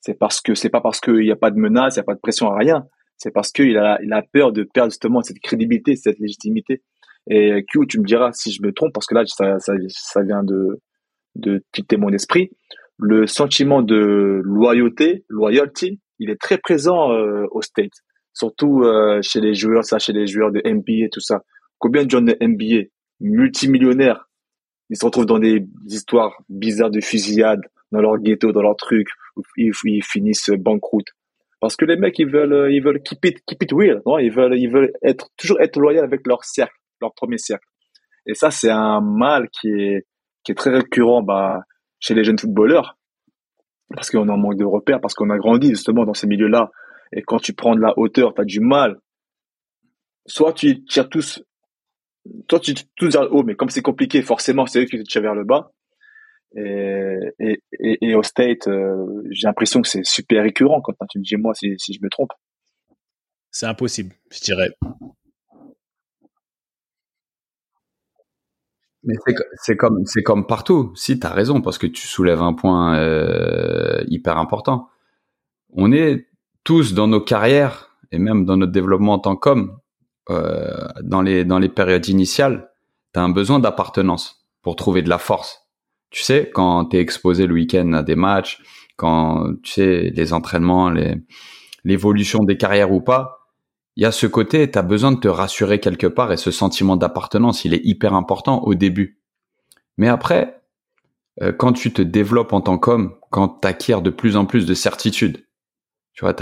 C'est 0.00 0.18
parce 0.18 0.40
que 0.40 0.54
c'est 0.54 0.70
pas 0.70 0.80
parce 0.80 1.00
qu'il 1.00 1.20
n'y 1.20 1.30
a 1.30 1.36
pas 1.36 1.50
de 1.50 1.58
menace, 1.58 1.96
il 1.96 1.98
n'y 1.98 2.02
a 2.02 2.04
pas 2.04 2.14
de 2.14 2.20
pression 2.20 2.50
à 2.50 2.56
rien. 2.56 2.84
C'est 3.16 3.32
parce 3.32 3.50
qu'il 3.50 3.76
a, 3.78 3.98
il 4.02 4.12
a 4.12 4.22
peur 4.22 4.52
de 4.52 4.62
perdre 4.62 4.90
justement 4.92 5.22
cette 5.22 5.40
crédibilité, 5.40 5.96
cette 5.96 6.18
légitimité. 6.20 6.82
Et 7.28 7.64
Q, 7.68 7.86
tu 7.88 8.00
me 8.00 8.04
diras 8.04 8.32
si 8.32 8.52
je 8.52 8.62
me 8.62 8.72
trompe, 8.72 8.92
parce 8.94 9.06
que 9.06 9.14
là, 9.14 9.24
ça, 9.26 9.58
ça, 9.58 10.22
vient 10.22 10.42
de, 10.44 10.80
de 11.34 11.62
quitter 11.72 11.96
mon 11.96 12.10
esprit 12.10 12.50
le 12.98 13.26
sentiment 13.26 13.82
de 13.82 14.40
loyauté, 14.44 15.24
loyalty, 15.28 16.00
il 16.18 16.30
est 16.30 16.40
très 16.40 16.58
présent 16.58 17.12
euh, 17.12 17.46
au 17.52 17.62
State, 17.62 17.92
surtout 18.32 18.82
euh, 18.82 19.20
chez 19.22 19.40
les 19.40 19.54
joueurs, 19.54 19.84
ça, 19.84 19.98
chez 19.98 20.12
les 20.12 20.26
joueurs 20.26 20.50
de 20.50 20.60
NBA, 20.64 21.08
tout 21.12 21.20
ça. 21.20 21.42
Combien 21.78 22.04
de 22.04 22.10
gens 22.10 22.20
de 22.20 22.36
NBA 22.40 22.88
multimillionnaires, 23.20 24.28
ils 24.90 24.96
se 24.96 25.04
retrouvent 25.04 25.26
dans 25.26 25.38
des 25.38 25.64
histoires 25.86 26.36
bizarres 26.48 26.90
de 26.90 27.00
fusillade 27.00 27.60
dans 27.92 28.00
leur 28.00 28.18
ghetto, 28.18 28.52
dans 28.52 28.62
leur 28.62 28.76
truc, 28.76 29.08
ils, 29.56 29.72
finissent 30.02 30.50
banqueroute. 30.50 31.08
Parce 31.60 31.76
que 31.76 31.84
les 31.84 31.96
mecs, 31.96 32.18
ils 32.18 32.30
veulent, 32.30 32.72
ils 32.72 32.82
veulent 32.82 33.02
keep 33.02 33.24
it, 33.24 33.42
keep 33.46 33.62
it 33.62 33.72
real, 33.72 34.02
non? 34.06 34.18
Ils 34.18 34.32
veulent, 34.32 34.56
ils 34.56 34.70
veulent 34.70 34.92
être 35.02 35.28
toujours 35.36 35.60
être 35.60 35.78
loyal 35.78 36.04
avec 36.04 36.26
leur 36.26 36.44
cercle, 36.44 36.76
leur 37.00 37.12
premier 37.14 37.38
cercle. 37.38 37.66
Et 38.26 38.34
ça, 38.34 38.50
c'est 38.50 38.70
un 38.70 39.00
mal 39.00 39.48
qui 39.50 39.68
est, 39.68 40.06
qui 40.44 40.52
est 40.52 40.54
très 40.54 40.70
récurrent, 40.70 41.22
bah, 41.22 41.62
chez 41.98 42.14
les 42.14 42.24
jeunes 42.24 42.38
footballeurs, 42.38 42.96
parce 43.94 44.10
qu'on 44.10 44.28
en 44.28 44.36
manque 44.36 44.56
de 44.56 44.64
repères, 44.64 45.00
parce 45.00 45.14
qu'on 45.14 45.30
a 45.30 45.38
grandi 45.38 45.70
justement 45.70 46.04
dans 46.04 46.14
ces 46.14 46.26
milieux-là. 46.26 46.70
Et 47.12 47.22
quand 47.22 47.38
tu 47.38 47.54
prends 47.54 47.74
de 47.74 47.80
la 47.80 47.98
hauteur, 47.98 48.34
tu 48.34 48.40
as 48.40 48.44
du 48.44 48.60
mal. 48.60 48.98
Soit 50.26 50.52
tu 50.52 50.84
tires 50.84 51.08
tous, 51.08 51.42
toi 52.48 52.60
tu 52.60 52.74
tous 52.96 53.12
vers 53.12 53.22
le 53.22 53.32
haut, 53.32 53.42
mais 53.42 53.54
comme 53.54 53.70
c'est 53.70 53.82
compliqué, 53.82 54.20
forcément, 54.22 54.66
c'est 54.66 54.82
eux 54.82 54.84
qui 54.84 54.98
te 54.98 55.02
tirent 55.02 55.22
vers 55.22 55.34
le 55.34 55.44
bas. 55.44 55.72
Et, 56.56 57.34
et, 57.38 57.60
et, 57.78 58.14
au 58.14 58.22
State, 58.22 58.68
euh, 58.68 59.22
j'ai 59.30 59.46
l'impression 59.46 59.82
que 59.82 59.88
c'est 59.88 60.04
super 60.04 60.42
récurrent 60.42 60.80
quand 60.80 60.94
tu 61.08 61.18
me 61.18 61.24
dis 61.24 61.36
moi 61.36 61.54
si, 61.54 61.74
si 61.78 61.92
je 61.92 62.00
me 62.02 62.08
trompe. 62.08 62.32
C'est 63.50 63.66
impossible, 63.66 64.14
je 64.30 64.40
dirais. 64.40 64.70
Mais 69.04 69.14
c'est 69.62 69.76
comme, 69.76 70.04
c'est 70.06 70.22
comme 70.22 70.46
partout. 70.46 70.92
Si, 70.94 71.18
tu 71.18 71.26
as 71.26 71.30
raison, 71.30 71.60
parce 71.60 71.78
que 71.78 71.86
tu 71.86 72.06
soulèves 72.06 72.42
un 72.42 72.52
point 72.52 72.96
euh, 72.98 74.02
hyper 74.08 74.38
important. 74.38 74.88
On 75.72 75.92
est 75.92 76.28
tous 76.64 76.94
dans 76.94 77.06
nos 77.06 77.20
carrières, 77.20 77.96
et 78.10 78.18
même 78.18 78.44
dans 78.44 78.56
notre 78.56 78.72
développement 78.72 79.14
en 79.14 79.18
tant 79.18 79.36
qu'homme, 79.36 79.78
euh, 80.30 80.88
dans, 81.02 81.22
les, 81.22 81.44
dans 81.44 81.58
les 81.58 81.68
périodes 81.68 82.08
initiales, 82.08 82.70
tu 83.14 83.20
as 83.20 83.22
un 83.22 83.30
besoin 83.30 83.60
d'appartenance 83.60 84.46
pour 84.62 84.76
trouver 84.76 85.02
de 85.02 85.08
la 85.08 85.18
force. 85.18 85.67
Tu 86.10 86.22
sais, 86.22 86.50
quand 86.52 86.86
tu 86.86 86.96
es 86.96 87.00
exposé 87.00 87.46
le 87.46 87.54
week-end 87.54 87.92
à 87.92 88.02
des 88.02 88.16
matchs, 88.16 88.62
quand 88.96 89.54
tu 89.62 89.72
sais 89.72 90.10
les 90.14 90.32
entraînements, 90.32 90.92
l'évolution 91.84 92.40
des 92.44 92.56
carrières 92.56 92.92
ou 92.92 93.00
pas, 93.00 93.38
il 93.96 94.02
y 94.02 94.06
a 94.06 94.12
ce 94.12 94.26
côté, 94.26 94.70
tu 94.70 94.78
as 94.78 94.82
besoin 94.82 95.12
de 95.12 95.18
te 95.18 95.28
rassurer 95.28 95.80
quelque 95.80 96.06
part 96.06 96.32
et 96.32 96.36
ce 96.36 96.50
sentiment 96.50 96.96
d'appartenance, 96.96 97.64
il 97.64 97.74
est 97.74 97.84
hyper 97.84 98.14
important 98.14 98.62
au 98.62 98.74
début. 98.74 99.18
Mais 99.96 100.08
après, 100.08 100.62
euh, 101.42 101.52
quand 101.52 101.72
tu 101.72 101.92
te 101.92 102.02
développes 102.02 102.52
en 102.52 102.60
tant 102.60 102.78
qu'homme, 102.78 103.14
quand 103.30 103.60
tu 103.60 104.00
de 104.00 104.10
plus 104.10 104.36
en 104.36 104.46
plus 104.46 104.66
de 104.66 104.74
certitudes, 104.74 105.44
tu 106.14 106.24
vois, 106.24 106.34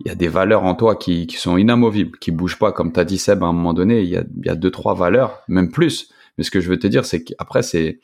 il 0.00 0.08
y 0.08 0.10
a 0.10 0.14
des 0.14 0.28
valeurs 0.28 0.64
en 0.64 0.74
toi 0.74 0.96
qui, 0.96 1.26
qui 1.26 1.36
sont 1.36 1.56
inamovibles, 1.56 2.18
qui 2.18 2.30
bougent 2.30 2.58
pas, 2.58 2.72
comme 2.72 2.92
tu 2.92 3.00
as 3.00 3.04
dit 3.04 3.18
Seb 3.18 3.42
à 3.42 3.46
un 3.46 3.52
moment 3.52 3.74
donné, 3.74 4.02
il 4.02 4.08
y 4.08 4.16
a, 4.16 4.24
y 4.44 4.48
a 4.48 4.54
deux, 4.54 4.70
trois 4.70 4.94
valeurs, 4.94 5.42
même 5.48 5.70
plus. 5.70 6.08
Mais 6.36 6.44
ce 6.44 6.50
que 6.50 6.60
je 6.60 6.68
veux 6.68 6.78
te 6.78 6.86
dire, 6.86 7.04
c'est 7.04 7.22
qu'après, 7.22 7.62
c'est, 7.62 8.00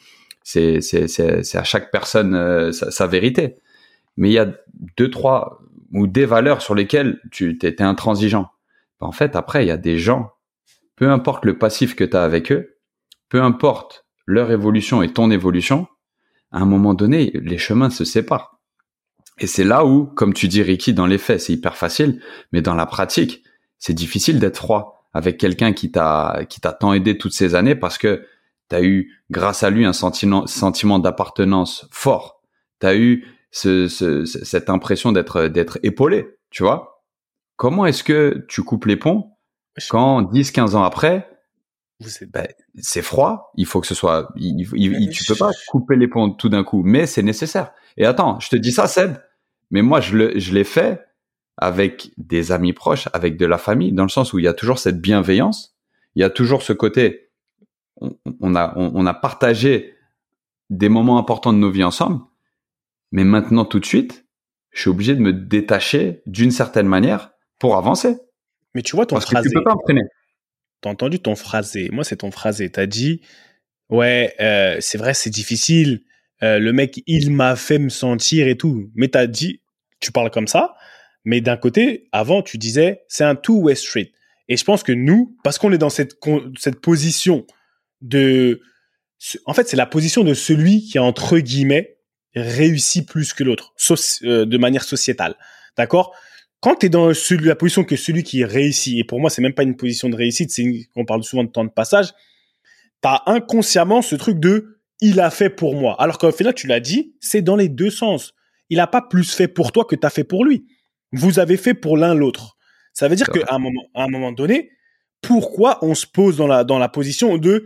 c'est, 0.49 1.57
à 1.57 1.65
chaque 1.65 1.91
personne 1.91 2.35
euh, 2.35 2.73
sa, 2.73 2.91
sa, 2.91 3.07
vérité. 3.07 3.57
Mais 4.17 4.31
il 4.31 4.33
y 4.33 4.39
a 4.39 4.51
deux, 4.97 5.11
trois 5.11 5.61
ou 5.93 6.07
des 6.07 6.25
valeurs 6.25 6.63
sur 6.63 6.75
lesquelles 6.75 7.21
tu 7.31 7.59
t'es 7.59 7.83
intransigeant. 7.83 8.49
En 9.01 9.13
fait, 9.13 9.37
après, 9.37 9.65
il 9.65 9.69
y 9.69 9.73
a 9.73 9.77
des 9.77 9.99
gens, 9.99 10.33
peu 10.97 11.11
importe 11.11 11.45
le 11.45 11.59
passif 11.59 11.95
que 11.95 12.05
tu 12.05 12.17
as 12.17 12.25
avec 12.25 12.51
eux, 12.51 12.77
peu 13.29 13.43
importe 13.43 14.07
leur 14.27 14.51
évolution 14.51 15.03
et 15.03 15.13
ton 15.13 15.31
évolution, 15.31 15.87
à 16.51 16.61
un 16.61 16.67
moment 16.67 16.95
donné, 16.95 17.31
les 17.35 17.59
chemins 17.59 17.91
se 17.91 18.05
séparent. 18.05 18.59
Et 19.39 19.47
c'est 19.47 19.65
là 19.65 19.85
où, 19.85 20.07
comme 20.07 20.33
tu 20.33 20.49
dis 20.49 20.63
Ricky, 20.63 20.95
dans 20.95 21.07
les 21.07 21.19
faits, 21.19 21.43
c'est 21.43 21.53
hyper 21.53 21.77
facile, 21.77 22.23
mais 22.53 22.63
dans 22.63 22.75
la 22.75 22.87
pratique, 22.87 23.45
c'est 23.79 23.93
difficile 23.93 24.41
d'être 24.41 24.57
froid 24.57 25.07
avec 25.13 25.39
quelqu'un 25.39 25.73
qui 25.73 25.91
t'a 25.91 26.41
qui 26.49 26.61
t'a 26.61 26.73
tant 26.73 26.93
aidé 26.93 27.17
toutes 27.17 27.33
ces 27.33 27.55
années 27.55 27.75
parce 27.75 27.99
que 27.99 28.25
tu 28.69 28.77
as 28.77 28.83
eu 28.83 29.13
grâce 29.31 29.63
à 29.63 29.71
lui 29.71 29.85
un 29.85 29.93
sentiment 29.93 30.47
sentiment 30.47 30.99
d'appartenance 30.99 31.89
fort. 31.91 32.43
Tu 32.81 32.87
as 32.87 32.97
eu 32.97 33.27
ce, 33.51 33.89
cette 34.25 34.71
impression 34.71 35.13
d'être 35.13 35.49
d'être 35.49 35.79
épaulé, 35.83 36.39
tu 36.51 36.63
vois? 36.63 37.05
Comment 37.57 37.87
est-ce 37.87 38.05
que 38.05 38.45
tu 38.49 38.63
coupes 38.63 38.87
les 38.87 38.97
ponts 38.97 39.33
quand 39.91 40.23
10, 40.23 40.51
15 40.51 40.75
ans 40.75 40.83
après, 40.83 41.29
ben, 42.33 42.47
c'est 42.81 43.03
froid, 43.03 43.51
il 43.57 43.67
faut 43.67 43.81
que 43.81 43.87
ce 43.87 43.95
soit, 43.95 44.29
il, 44.37 45.11
tu 45.11 45.25
peux 45.25 45.35
pas 45.35 45.51
couper 45.69 45.97
les 45.97 46.07
ponts 46.07 46.31
tout 46.31 46.49
d'un 46.49 46.63
coup, 46.63 46.83
mais 46.85 47.07
c'est 47.07 47.23
nécessaire. 47.23 47.73
Et 47.97 48.05
attends, 48.05 48.39
je 48.39 48.49
te 48.49 48.57
dis 48.57 48.71
ça, 48.71 48.87
Seb, 48.87 49.17
mais 49.71 49.83
moi, 49.83 50.01
je 50.01 50.17
le, 50.17 50.39
je 50.39 50.55
l'ai 50.55 50.65
fait 50.65 51.05
avec 51.57 52.13
des 52.17 52.53
amis 52.53 52.73
proches, 52.73 53.09
avec 53.13 53.37
de 53.37 53.47
la 53.47 53.59
famille, 53.59 53.93
dans 53.93 54.05
le 54.05 54.09
sens 54.09 54.33
où 54.33 54.39
il 54.39 54.45
y 54.45 54.49
a 54.49 54.55
toujours 54.55 54.79
cette 54.79 55.01
bienveillance, 55.01 55.77
il 56.15 56.21
y 56.21 56.25
a 56.25 56.31
toujours 56.31 56.63
ce 56.63 56.73
côté, 56.73 57.28
on, 58.41 58.55
a, 58.55 58.75
on 58.77 59.07
a 59.07 59.15
partagé 59.15 59.95
des 60.71 60.89
moments 60.89 61.19
importants 61.19 61.53
de 61.53 61.59
nos 61.59 61.71
vies 61.71 61.85
ensemble, 61.85 62.21
mais 63.13 63.25
maintenant, 63.25 63.65
tout 63.65 63.81
de 63.81 63.87
suite, 63.87 64.27
je 64.71 64.83
suis 64.83 64.91
obligé 64.91 65.15
de 65.15 65.21
me 65.21 65.33
détacher 65.33 66.23
d'une 66.27 66.51
certaine 66.51 66.87
manière 66.87 67.33
pour 67.59 67.77
avancer. 67.77 68.17
Mais 68.75 68.83
tu 68.83 68.97
vois 68.97 69.07
ton 69.07 69.17
Parce 69.17 69.27
phrasé. 69.27 69.49
Que 69.49 69.55
tu 69.55 69.59
peux 69.59 69.65
pas 69.65 69.75
entraîner. 69.75 70.03
T'as 70.81 70.91
entendu 70.91 71.19
ton 71.21 71.35
phrasé. 71.35 71.89
Moi, 71.91 72.05
c'est 72.05 72.19
ton 72.19 72.31
phrasé. 72.31 72.71
T'as 72.71 72.87
dit, 72.87 73.23
ouais, 73.89 74.35
euh, 74.41 74.77
c'est 74.81 74.99
vrai, 74.99 75.15
c'est 75.15 75.31
difficile. 75.31 76.05
Euh, 76.43 76.59
le 76.59 76.73
mec, 76.73 77.03
il 77.07 77.33
m'a 77.33 77.57
fait 77.57 77.79
me 77.79 77.89
sentir 77.89 78.47
et 78.47 78.57
tout. 78.57 78.91
Mais 78.95 79.09
t'as 79.09 79.27
dit, 79.27 79.63
tu 80.01 80.13
parles 80.13 80.31
comme 80.31 80.47
ça. 80.47 80.77
Mais 81.25 81.41
d'un 81.41 81.57
côté, 81.57 82.09
avant, 82.13 82.43
tu 82.43 82.59
disais, 82.59 83.03
c'est 83.09 83.25
un 83.25 83.35
two-way 83.35 83.75
street. 83.75 84.13
Et 84.49 84.57
je 84.57 84.65
pense 84.65 84.83
que 84.83 84.93
nous, 84.93 85.37
parce 85.43 85.59
qu'on 85.59 85.73
est 85.73 85.79
dans 85.79 85.91
cette, 85.91 86.19
cette 86.57 86.81
position 86.81 87.47
de, 88.01 88.61
en 89.47 89.55
fait, 89.55 89.69
c'est 89.69 89.77
la 89.77 89.87
position 89.87 90.25
de 90.25 90.35
celui 90.35 90.83
qui, 90.83 90.99
entre 90.99 91.39
guillemets, 91.39 91.99
réussit 92.35 93.07
plus 93.09 93.33
que 93.33 93.45
l'autre, 93.45 93.75
euh, 94.23 94.45
de 94.45 94.59
manière 94.59 94.85
sociétale. 94.85 95.37
D'accord? 95.77 96.15
Quand 96.61 96.77
tu 96.77 96.87
es 96.87 96.89
dans 96.89 97.11
la 97.11 97.55
position 97.57 97.85
que 97.85 97.97
celui 97.97 98.23
qui 98.23 98.45
réussit, 98.45 98.99
et 98.99 99.05
pour 99.05 99.21
moi, 99.21 99.31
c'est 99.31 99.43
même 99.43 99.55
pas 99.55 99.63
une 99.63 99.77
position 99.77 100.09
de 100.09 100.17
réussite, 100.17 100.51
c'est 100.51 100.65
on 100.97 101.05
parle 101.05 101.23
souvent 101.23 101.45
de 101.45 101.51
temps 101.51 101.65
de 101.65 101.71
passage, 101.71 102.09
tu 103.01 103.09
as 103.09 103.23
inconsciemment 103.27 104.03
ce 104.03 104.17
truc 104.17 104.41
de 104.41 104.81
il 105.01 105.21
a 105.21 105.31
fait 105.31 105.51
pour 105.51 105.77
moi. 105.77 105.95
Alors 106.01 106.19
qu'au 106.19 106.33
final, 106.33 106.55
tu 106.55 106.67
l'as 106.67 106.81
dit, 106.81 107.15
c'est 107.21 107.43
dans 107.43 107.55
les 107.55 107.69
deux 107.69 107.91
sens. 107.91 108.35
Il 108.71 108.79
n'a 108.79 108.89
pas 108.89 109.03
plus 109.03 109.33
fait 109.33 109.47
pour 109.47 109.71
toi 109.71 109.85
que 109.85 109.95
tu 109.95 110.05
as 110.05 110.11
fait 110.11 110.25
pour 110.25 110.45
lui. 110.45 110.67
Vous 111.13 111.39
avez 111.39 111.57
fait 111.57 111.75
pour 111.75 111.97
l'un 111.97 112.15
l'autre. 112.15 112.57
Ça 112.93 113.07
veut 113.07 113.15
dire 113.15 113.29
qu'à 113.29 113.55
un 113.55 113.59
moment, 113.59 113.85
à 113.95 114.05
un 114.05 114.09
moment 114.09 114.33
donné, 114.33 114.73
pourquoi 115.23 115.79
on 115.83 115.95
se 115.95 116.07
pose 116.07 116.37
dans 116.37 116.49
la, 116.49 116.65
dans 116.65 116.79
la 116.79 116.89
position 116.89 117.39
de 117.39 117.65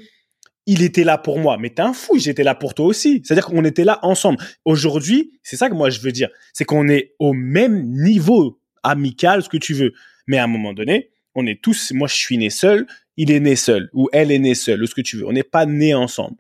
il 0.66 0.82
était 0.82 1.04
là 1.04 1.18
pour 1.18 1.38
moi. 1.38 1.56
Mais 1.58 1.70
t'es 1.70 1.82
un 1.82 1.92
fou, 1.92 2.18
j'étais 2.18 2.44
là 2.44 2.54
pour 2.54 2.74
toi 2.74 2.86
aussi. 2.86 3.22
C'est-à-dire 3.24 3.46
qu'on 3.46 3.64
était 3.64 3.84
là 3.84 3.98
ensemble. 4.02 4.38
Aujourd'hui, 4.64 5.32
c'est 5.42 5.56
ça 5.56 5.68
que 5.68 5.74
moi 5.74 5.90
je 5.90 6.00
veux 6.00 6.12
dire. 6.12 6.28
C'est 6.52 6.64
qu'on 6.64 6.88
est 6.88 7.14
au 7.18 7.32
même 7.32 7.82
niveau 7.84 8.60
amical, 8.82 9.42
ce 9.42 9.48
que 9.48 9.56
tu 9.56 9.74
veux. 9.74 9.92
Mais 10.26 10.38
à 10.38 10.44
un 10.44 10.48
moment 10.48 10.72
donné, 10.72 11.10
on 11.34 11.46
est 11.46 11.60
tous, 11.60 11.92
moi 11.92 12.08
je 12.08 12.14
suis 12.14 12.38
né 12.38 12.50
seul, 12.50 12.86
il 13.16 13.30
est 13.30 13.40
né 13.40 13.56
seul, 13.56 13.90
ou 13.92 14.08
elle 14.12 14.30
est 14.30 14.38
née 14.38 14.54
seule, 14.54 14.82
ou 14.82 14.86
ce 14.86 14.94
que 14.94 15.00
tu 15.00 15.16
veux. 15.16 15.26
On 15.26 15.32
n'est 15.32 15.42
pas 15.42 15.66
né 15.66 15.94
ensemble. 15.94 16.36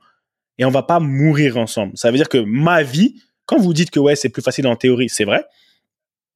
Et 0.58 0.64
on 0.64 0.70
va 0.70 0.82
pas 0.82 1.00
mourir 1.00 1.56
ensemble. 1.56 1.96
Ça 1.96 2.10
veut 2.10 2.16
dire 2.16 2.28
que 2.28 2.38
ma 2.38 2.82
vie, 2.82 3.22
quand 3.46 3.58
vous 3.58 3.72
dites 3.72 3.90
que 3.90 3.98
ouais, 3.98 4.16
c'est 4.16 4.28
plus 4.28 4.42
facile 4.42 4.66
en 4.66 4.76
théorie, 4.76 5.08
c'est 5.08 5.24
vrai. 5.24 5.44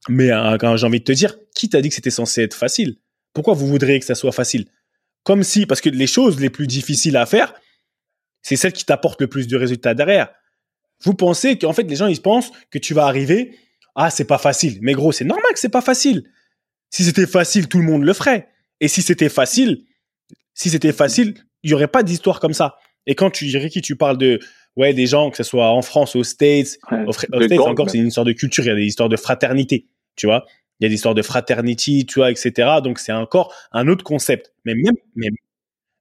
Mais 0.08 0.30
euh, 0.30 0.56
quand 0.58 0.76
j'ai 0.76 0.86
envie 0.86 1.00
de 1.00 1.04
te 1.04 1.12
dire, 1.12 1.36
qui 1.54 1.68
t'a 1.68 1.80
dit 1.80 1.88
que 1.88 1.94
c'était 1.94 2.10
censé 2.10 2.42
être 2.42 2.54
facile? 2.54 2.96
Pourquoi 3.32 3.54
vous 3.54 3.66
voudriez 3.66 3.98
que 4.00 4.06
ça 4.06 4.14
soit 4.14 4.32
facile? 4.32 4.66
Comme 5.22 5.42
si, 5.42 5.66
parce 5.66 5.80
que 5.80 5.88
les 5.88 6.06
choses 6.06 6.40
les 6.40 6.50
plus 6.50 6.66
difficiles 6.66 7.16
à 7.16 7.26
faire, 7.26 7.54
c'est 8.46 8.54
celle 8.54 8.72
qui 8.72 8.84
t'apporte 8.84 9.20
le 9.20 9.26
plus 9.26 9.48
de 9.48 9.56
résultats 9.56 9.92
derrière. 9.92 10.28
Vous 11.02 11.14
pensez 11.14 11.58
qu'en 11.58 11.72
fait, 11.72 11.82
les 11.82 11.96
gens, 11.96 12.06
ils 12.06 12.22
pensent 12.22 12.52
que 12.70 12.78
tu 12.78 12.94
vas 12.94 13.06
arriver, 13.06 13.58
ah, 13.96 14.08
c'est 14.08 14.24
pas 14.24 14.38
facile. 14.38 14.78
Mais 14.82 14.92
gros, 14.92 15.10
c'est 15.10 15.24
normal 15.24 15.52
que 15.52 15.58
c'est 15.58 15.68
pas 15.68 15.80
facile. 15.80 16.30
Si 16.88 17.02
c'était 17.02 17.26
facile, 17.26 17.66
tout 17.66 17.78
le 17.78 17.84
monde 17.84 18.04
le 18.04 18.12
ferait. 18.12 18.46
Et 18.80 18.86
si 18.86 19.02
c'était 19.02 19.28
facile, 19.28 19.82
si 20.54 20.70
c'était 20.70 20.92
facile, 20.92 21.34
il 21.64 21.72
y 21.72 21.74
aurait 21.74 21.88
pas 21.88 22.04
d'histoire 22.04 22.38
comme 22.38 22.52
ça. 22.52 22.76
Et 23.06 23.16
quand 23.16 23.30
tu, 23.30 23.46
Ricky, 23.58 23.82
tu 23.82 23.96
parles 23.96 24.16
de, 24.16 24.38
ouais, 24.76 24.94
des 24.94 25.08
gens, 25.08 25.30
que 25.30 25.38
ce 25.38 25.42
soit 25.42 25.68
en 25.68 25.82
France, 25.82 26.14
aux 26.14 26.22
States, 26.22 26.78
aux, 27.04 27.12
States, 27.12 27.58
encore, 27.58 27.90
c'est 27.90 27.98
une 27.98 28.06
histoire 28.06 28.26
de 28.26 28.32
culture, 28.32 28.62
il 28.62 28.68
y 28.68 28.70
a 28.70 28.76
des 28.76 28.86
histoires 28.86 29.08
de 29.08 29.16
fraternité, 29.16 29.88
tu 30.14 30.26
vois. 30.26 30.46
Il 30.78 30.84
y 30.84 30.86
a 30.86 30.88
des 30.88 30.94
histoires 30.94 31.16
de 31.16 31.22
fraternity, 31.22 32.06
tu 32.06 32.20
vois, 32.20 32.30
etc. 32.30 32.52
Donc, 32.80 33.00
c'est 33.00 33.10
encore 33.10 33.52
un 33.72 33.88
autre 33.88 34.04
concept. 34.04 34.52
Mais 34.64 34.76
même, 34.76 34.94
même, 35.16 35.34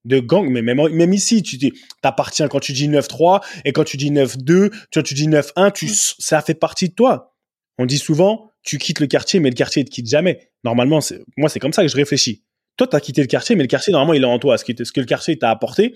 de 0.06 0.20
gang, 0.20 0.47
mais 0.49 0.62
même, 0.62 0.88
même 0.89 1.14
ici, 1.14 1.43
tu 1.43 1.58
t'appartiens 2.01 2.47
quand 2.47 2.60
tu 2.60 2.74
dis 2.74 2.88
9-3 2.88 3.43
et 3.66 3.74
quand 3.74 3.84
tu 3.84 3.97
dis 3.97 4.12
9-2, 4.12 4.72
quand 4.93 5.01
tu 5.01 5.14
dis 5.14 5.28
9-1, 5.28 5.72
tu, 5.74 5.88
ça 5.89 6.41
fait 6.41 6.53
partie 6.53 6.89
de 6.89 6.93
toi. 6.93 7.36
On 7.78 7.86
dit 7.86 7.97
souvent, 7.97 8.51
tu 8.64 8.78
quittes 8.78 8.99
le 8.99 9.08
quartier, 9.08 9.39
mais 9.39 9.49
le 9.49 9.56
quartier 9.56 9.84
ne 9.84 9.88
te 9.88 9.91
quitte 9.91 10.08
jamais. 10.08 10.51
Normalement, 10.64 10.99
moi, 11.38 11.49
c'est 11.49 11.60
comme 11.60 11.74
ça 11.74 11.82
que 11.82 11.89
je 11.89 11.95
réfléchis. 11.95 12.43
Toi, 12.78 12.88
tu 12.88 12.95
as 12.95 12.99
quitté 12.99 13.22
le 13.22 13.28
quartier, 13.28 13.56
mais 13.56 13.64
le 13.64 13.68
quartier, 13.68 13.91
normalement, 13.91 14.14
il 14.14 14.24
est 14.24 14.28
en 14.28 14.39
toi. 14.39 14.58
Ce 14.58 14.66
que, 14.66 14.84
ce 14.84 14.91
que 14.91 14.99
le 14.99 15.06
quartier 15.06 15.38
t'a 15.38 15.49
apporté, 15.49 15.93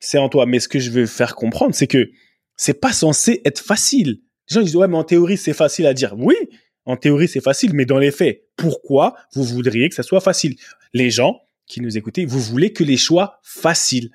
c'est 0.00 0.18
en 0.18 0.28
toi. 0.28 0.46
Mais 0.46 0.60
ce 0.60 0.68
que 0.68 0.78
je 0.78 0.90
veux 0.90 1.06
faire 1.06 1.34
comprendre, 1.34 1.74
c'est 1.74 1.86
que 1.86 2.10
c'est 2.56 2.80
pas 2.80 2.92
censé 2.92 3.40
être 3.44 3.60
facile. 3.60 4.20
Les 4.50 4.54
gens 4.54 4.62
disent, 4.62 4.76
ouais, 4.76 4.88
mais 4.88 4.96
en 4.96 5.04
théorie, 5.04 5.36
c'est 5.36 5.52
facile 5.52 5.86
à 5.86 5.94
dire. 5.94 6.14
Oui, 6.16 6.36
en 6.84 6.96
théorie, 6.96 7.28
c'est 7.28 7.42
facile, 7.42 7.74
mais 7.74 7.84
dans 7.84 7.98
les 7.98 8.10
faits, 8.10 8.44
pourquoi 8.56 9.14
vous 9.34 9.44
voudriez 9.44 9.88
que 9.88 9.94
ça 9.94 10.02
soit 10.02 10.20
facile? 10.20 10.56
Les 10.94 11.10
gens, 11.10 11.40
qui 11.68 11.80
nous 11.80 11.96
écoutez, 11.96 12.24
vous 12.24 12.40
voulez 12.40 12.72
que 12.72 12.82
les 12.82 12.96
choix 12.96 13.40
faciles. 13.42 14.10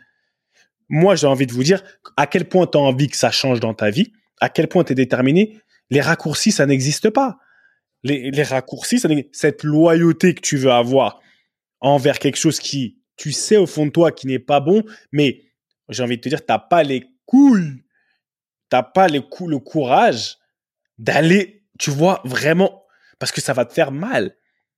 Moi, 0.90 1.16
j'ai 1.16 1.28
envie 1.28 1.48
de 1.48 1.54
vous 1.54 1.64
dire 1.64 1.84
à 2.18 2.28
quel 2.28 2.50
point 2.50 2.68
tu 2.68 2.78
as 2.78 2.82
envie 2.82 3.08
que 3.08 3.18
ça 3.18 3.32
change 3.32 3.60
dans 3.60 3.74
ta 3.74 3.90
vie, 3.90 4.12
à 4.42 4.50
quel 4.50 4.68
point 4.68 4.84
tu 4.84 4.92
es 4.92 4.96
déterminé. 4.96 5.60
Les 5.90 6.02
raccourcis, 6.02 6.52
ça 6.52 6.66
n'existe 6.66 7.10
pas. 7.10 7.38
Les, 8.04 8.44
raccourcis, 8.44 9.00
ça 9.00 9.08
cette 9.32 9.64
loyauté 9.64 10.36
que 10.36 10.42
tu 10.42 10.58
veux 10.58 10.72
avoir 10.72 11.22
envers 11.80 12.20
quelque 12.20 12.36
chose 12.36 12.60
qui, 12.60 12.98
tu 13.16 13.32
sais 13.32 13.56
au 13.56 13.66
fond 13.66 13.86
de 13.86 13.92
toi, 13.92 14.12
qui 14.12 14.28
n'est 14.28 14.40
pas 14.40 14.60
bon, 14.60 14.84
mais 15.12 15.44
j'ai 15.90 16.04
envie 16.04 16.18
de 16.18 16.22
te 16.22 16.30
dire, 16.30 16.46
t'as 16.46 16.60
pas 16.60 16.84
les 16.84 17.06
couilles, 17.26 17.84
t'as 18.68 18.84
pas 18.84 19.08
les 19.08 19.20
le 19.48 19.60
courage 19.60 20.38
d'aller, 20.98 21.64
tu 21.80 21.92
vois, 21.92 22.22
vraiment, 22.26 22.84
parce 23.20 23.32
que 23.32 23.42
ça 23.42 23.54
va 23.54 23.66
te 23.66 23.74
faire 23.74 23.92
mal. 23.92 24.36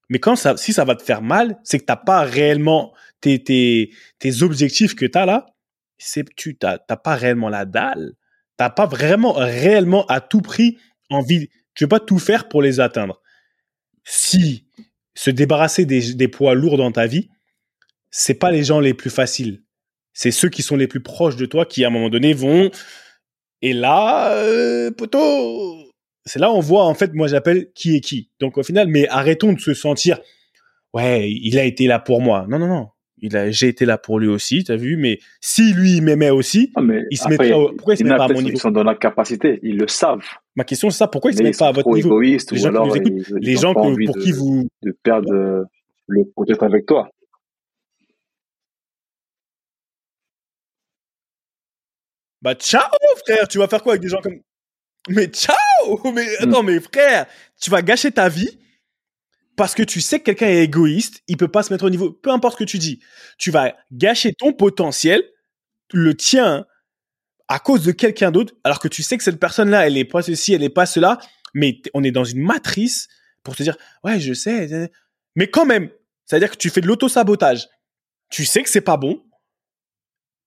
Mais 0.09 0.19
quand 0.19 0.35
ça, 0.35 0.57
si 0.57 0.73
ça 0.73 0.85
va 0.85 0.95
te 0.95 1.03
faire 1.03 1.21
mal, 1.21 1.57
c'est 1.63 1.79
que 1.79 1.85
t'as 1.85 1.95
pas 1.95 2.21
réellement 2.21 2.93
tes, 3.21 3.43
tes, 3.43 3.91
tes 4.19 4.43
objectifs 4.43 4.95
que 4.95 5.05
tu 5.05 5.17
as 5.17 5.25
là, 5.25 5.45
c'est 5.97 6.25
tu 6.35 6.57
t'as 6.57 6.77
pas 6.77 7.15
réellement 7.15 7.49
la 7.49 7.65
dalle. 7.65 8.13
T'as 8.57 8.69
pas 8.69 8.85
vraiment 8.85 9.33
réellement 9.33 10.05
à 10.07 10.21
tout 10.21 10.41
prix 10.41 10.77
envie. 11.09 11.49
Tu 11.73 11.83
veux 11.83 11.89
pas 11.89 11.99
tout 11.99 12.19
faire 12.19 12.47
pour 12.47 12.61
les 12.61 12.79
atteindre. 12.79 13.21
Si 14.03 14.65
se 15.13 15.29
débarrasser 15.29 15.85
des, 15.85 16.13
des 16.13 16.27
poids 16.27 16.53
lourds 16.53 16.77
dans 16.77 16.91
ta 16.91 17.07
vie, 17.07 17.29
c'est 18.11 18.35
pas 18.35 18.51
les 18.51 18.63
gens 18.63 18.79
les 18.79 18.93
plus 18.93 19.09
faciles. 19.09 19.63
C'est 20.13 20.31
ceux 20.31 20.49
qui 20.49 20.61
sont 20.61 20.77
les 20.77 20.87
plus 20.87 21.01
proches 21.01 21.35
de 21.35 21.45
toi 21.45 21.65
qui 21.65 21.83
à 21.83 21.87
un 21.87 21.91
moment 21.91 22.09
donné 22.09 22.33
vont. 22.33 22.71
Et 23.61 23.73
là, 23.73 24.31
euh, 24.33 24.91
poteau, 24.91 25.84
c'est 26.25 26.39
là 26.39 26.51
on 26.51 26.59
voit 26.59 26.85
en 26.85 26.93
fait 26.93 27.13
moi 27.13 27.27
j'appelle 27.27 27.71
qui 27.73 27.95
est 27.95 28.01
qui. 28.01 28.29
Donc 28.39 28.57
au 28.57 28.63
final, 28.63 28.87
mais 28.87 29.07
arrêtons 29.09 29.53
de 29.53 29.59
se 29.59 29.73
sentir 29.73 30.19
ouais, 30.93 31.29
il 31.29 31.59
a 31.59 31.63
été 31.63 31.87
là 31.87 31.99
pour 31.99 32.21
moi. 32.21 32.45
Non 32.49 32.59
non 32.59 32.67
non. 32.67 32.87
Il 33.21 33.37
a, 33.37 33.49
j'ai 33.49 33.69
été 33.69 33.85
là 33.85 33.97
pour 33.97 34.19
lui 34.19 34.27
aussi, 34.27 34.65
t'as 34.65 34.75
vu, 34.75 34.97
mais 34.97 35.19
si 35.39 35.73
lui 35.73 36.01
m'aimait 36.01 36.31
aussi, 36.31 36.71
ah, 36.75 36.81
il 37.09 37.17
se 37.17 37.29
mettrait, 37.29 37.51
pourquoi 37.77 37.93
il 37.93 37.97
se 37.97 38.03
met 38.03 38.09
pas 38.09 38.25
à 38.25 38.27
mon 38.27 38.41
niveau? 38.41 38.57
Ils 38.57 38.59
sont 38.59 38.71
dans 38.71 38.83
la 38.83 38.93
capacité, 38.93 39.57
ils 39.63 39.77
le 39.77 39.87
savent. 39.87 40.25
Ma 40.57 40.65
question 40.65 40.89
c'est 40.89 40.97
ça, 40.97 41.07
pourquoi 41.07 41.31
il 41.31 41.37
se 41.37 41.41
met 41.41 41.51
pas 41.51 41.69
à 41.69 41.71
votre 41.71 41.89
niveau? 41.93 42.19
les 42.19 42.37
gens, 42.37 42.67
alors 42.67 42.93
les 42.93 43.55
gens 43.55 43.73
que, 43.73 44.05
pour 44.05 44.17
qui 44.17 44.33
vous, 44.33 44.67
de 44.83 44.91
perdre 45.01 45.65
le 46.07 46.23
peut-être 46.35 46.63
avec 46.63 46.85
toi. 46.85 47.09
Bah, 52.41 52.53
ciao, 52.53 52.83
frère, 53.25 53.47
tu 53.47 53.57
vas 53.57 53.67
faire 53.67 53.81
quoi 53.81 53.93
avec 53.93 54.01
des 54.01 54.09
gens 54.09 54.21
comme, 54.21 54.39
mais 55.09 55.27
ciao 55.27 55.55
Mais 56.13 56.25
mm. 56.25 56.49
attends, 56.49 56.63
mais 56.63 56.79
frère, 56.79 57.25
tu 57.59 57.69
vas 57.69 57.81
gâcher 57.81 58.11
ta 58.11 58.29
vie 58.29 58.59
parce 59.55 59.73
que 59.73 59.83
tu 59.83 60.01
sais 60.01 60.19
que 60.19 60.25
quelqu'un 60.25 60.47
est 60.47 60.63
égoïste, 60.63 61.23
il 61.27 61.37
peut 61.37 61.47
pas 61.47 61.63
se 61.63 61.71
mettre 61.71 61.85
au 61.85 61.89
niveau. 61.89 62.11
Peu 62.11 62.29
importe 62.29 62.55
ce 62.55 62.63
que 62.63 62.69
tu 62.69 62.77
dis, 62.77 62.99
tu 63.37 63.51
vas 63.51 63.73
gâcher 63.91 64.33
ton 64.33 64.51
potentiel, 64.53 65.23
le 65.93 66.15
tien, 66.15 66.65
à 67.47 67.59
cause 67.59 67.83
de 67.83 67.91
quelqu'un 67.91 68.31
d'autre, 68.31 68.53
alors 68.63 68.79
que 68.79 68.87
tu 68.87 69.03
sais 69.03 69.17
que 69.17 69.23
cette 69.23 69.39
personne-là, 69.39 69.87
elle 69.87 69.97
est 69.97 70.05
pas 70.05 70.21
ceci, 70.21 70.53
elle 70.53 70.63
est 70.63 70.69
pas 70.69 70.85
cela, 70.85 71.19
mais 71.53 71.81
on 71.93 72.03
est 72.03 72.11
dans 72.11 72.23
une 72.23 72.41
matrice 72.41 73.07
pour 73.43 73.55
te 73.55 73.63
dire, 73.63 73.77
ouais, 74.03 74.19
je 74.19 74.33
sais, 74.33 74.91
mais 75.35 75.47
quand 75.47 75.65
même, 75.65 75.89
c'est-à-dire 76.25 76.51
que 76.51 76.57
tu 76.57 76.69
fais 76.69 76.81
de 76.81 76.87
l'auto-sabotage. 76.87 77.67
Tu 78.29 78.45
sais 78.45 78.63
que 78.63 78.69
c'est 78.69 78.81
pas 78.81 78.97
bon, 78.97 79.23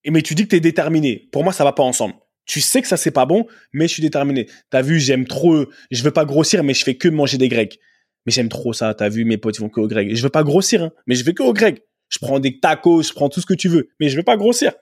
mais 0.04 0.22
tu 0.22 0.34
dis 0.34 0.44
que 0.44 0.50
tu 0.50 0.56
es 0.56 0.60
déterminé. 0.60 1.28
Pour 1.32 1.44
moi, 1.44 1.52
ça 1.52 1.64
va 1.64 1.72
pas 1.72 1.84
ensemble 1.84 2.14
tu 2.48 2.60
sais 2.60 2.82
que 2.82 2.88
ça 2.88 2.96
c'est 2.96 3.12
pas 3.12 3.26
bon, 3.26 3.46
mais 3.72 3.86
je 3.86 3.92
suis 3.92 4.02
déterminé. 4.02 4.48
T'as 4.70 4.82
vu, 4.82 4.98
j'aime 4.98 5.26
trop, 5.26 5.66
je 5.90 6.02
veux 6.02 6.10
pas 6.10 6.24
grossir, 6.24 6.64
mais 6.64 6.74
je 6.74 6.82
fais 6.82 6.96
que 6.96 7.06
manger 7.06 7.38
des 7.38 7.48
grecs. 7.48 7.78
Mais 8.26 8.32
j'aime 8.32 8.48
trop 8.48 8.72
ça, 8.72 8.94
t'as 8.94 9.08
vu, 9.08 9.24
mes 9.24 9.36
potes 9.36 9.58
ils 9.58 9.60
vont 9.60 9.68
que 9.68 9.80
au 9.80 9.86
grec. 9.86 10.14
Je 10.14 10.22
veux 10.22 10.30
pas 10.30 10.42
grossir, 10.42 10.82
hein, 10.82 10.92
mais 11.06 11.14
je 11.14 11.24
vais 11.24 11.34
que 11.34 11.42
au 11.42 11.52
grec. 11.52 11.84
Je 12.08 12.18
prends 12.18 12.40
des 12.40 12.58
tacos, 12.58 13.02
je 13.02 13.12
prends 13.12 13.28
tout 13.28 13.40
ce 13.40 13.46
que 13.46 13.54
tu 13.54 13.68
veux, 13.68 13.90
mais 14.00 14.08
je 14.08 14.16
veux 14.16 14.22
pas 14.22 14.38
grossir. 14.38 14.72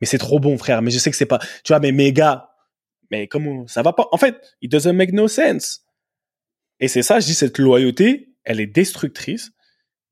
Mais 0.00 0.06
c'est 0.08 0.18
trop 0.18 0.40
bon, 0.40 0.58
frère. 0.58 0.82
Mais 0.82 0.90
je 0.90 0.98
sais 0.98 1.10
que 1.10 1.16
c'est 1.16 1.26
pas, 1.26 1.38
tu 1.38 1.68
vois, 1.68 1.78
mais 1.78 1.92
mes 1.92 2.12
gars, 2.12 2.50
mais 3.10 3.28
comment, 3.28 3.68
ça 3.68 3.82
va 3.82 3.92
pas. 3.92 4.08
En 4.10 4.18
fait, 4.18 4.36
it 4.60 4.70
doesn't 4.70 4.92
make 4.94 5.12
no 5.12 5.28
sense. 5.28 5.84
Et 6.80 6.88
c'est 6.88 7.02
ça, 7.02 7.20
je 7.20 7.26
dis, 7.26 7.34
cette 7.34 7.58
loyauté, 7.58 8.34
elle 8.42 8.60
est 8.60 8.66
destructrice. 8.66 9.52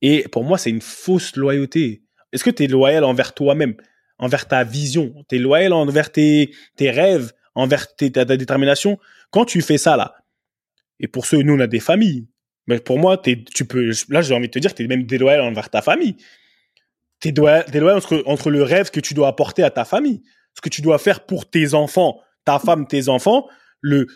Et 0.00 0.28
pour 0.28 0.44
moi, 0.44 0.58
c'est 0.58 0.70
une 0.70 0.80
fausse 0.80 1.34
loyauté. 1.34 2.04
Est-ce 2.32 2.44
que 2.44 2.50
tu 2.50 2.62
es 2.62 2.66
loyal 2.68 3.02
envers 3.02 3.34
toi-même? 3.34 3.74
Envers 4.22 4.46
ta 4.46 4.62
vision, 4.62 5.12
tu 5.28 5.34
es 5.34 5.38
loyal 5.40 5.72
envers 5.72 6.12
tes, 6.12 6.54
tes 6.76 6.92
rêves, 6.92 7.32
envers 7.56 7.92
ta, 7.96 8.24
détermination. 8.24 8.98
Quand 9.32 9.44
tu 9.44 9.60
fais 9.62 9.78
ça 9.78 9.96
là, 9.96 10.14
et 11.00 11.08
pour 11.08 11.26
ceux, 11.26 11.42
nous 11.42 11.54
on 11.54 11.58
a 11.58 11.66
des 11.66 11.80
familles, 11.80 12.28
mais 12.68 12.78
pour 12.78 13.00
moi, 13.00 13.20
tu 13.20 13.64
peux, 13.64 13.90
là 14.10 14.22
j'ai 14.22 14.32
envie 14.32 14.46
de 14.46 14.52
te 14.52 14.60
dire, 14.60 14.74
tu 14.74 14.84
es 14.84 14.86
même 14.86 15.02
déloyal 15.02 15.40
envers 15.40 15.68
ta 15.68 15.82
famille. 15.82 16.16
Tu 17.18 17.28
es 17.28 17.32
déloyal 17.32 17.96
entre, 17.96 18.22
entre 18.26 18.50
le 18.50 18.62
rêve 18.62 18.90
que 18.90 19.00
tu 19.00 19.12
dois 19.12 19.26
apporter 19.26 19.64
à 19.64 19.70
ta 19.70 19.84
famille, 19.84 20.22
ce 20.54 20.60
que 20.60 20.68
tu 20.68 20.82
dois 20.82 20.98
faire 20.98 21.26
pour 21.26 21.50
tes 21.50 21.74
enfants, 21.74 22.20
ta 22.44 22.60
femme, 22.60 22.86
tes 22.86 23.08
enfants, 23.08 23.48
le, 23.80 24.06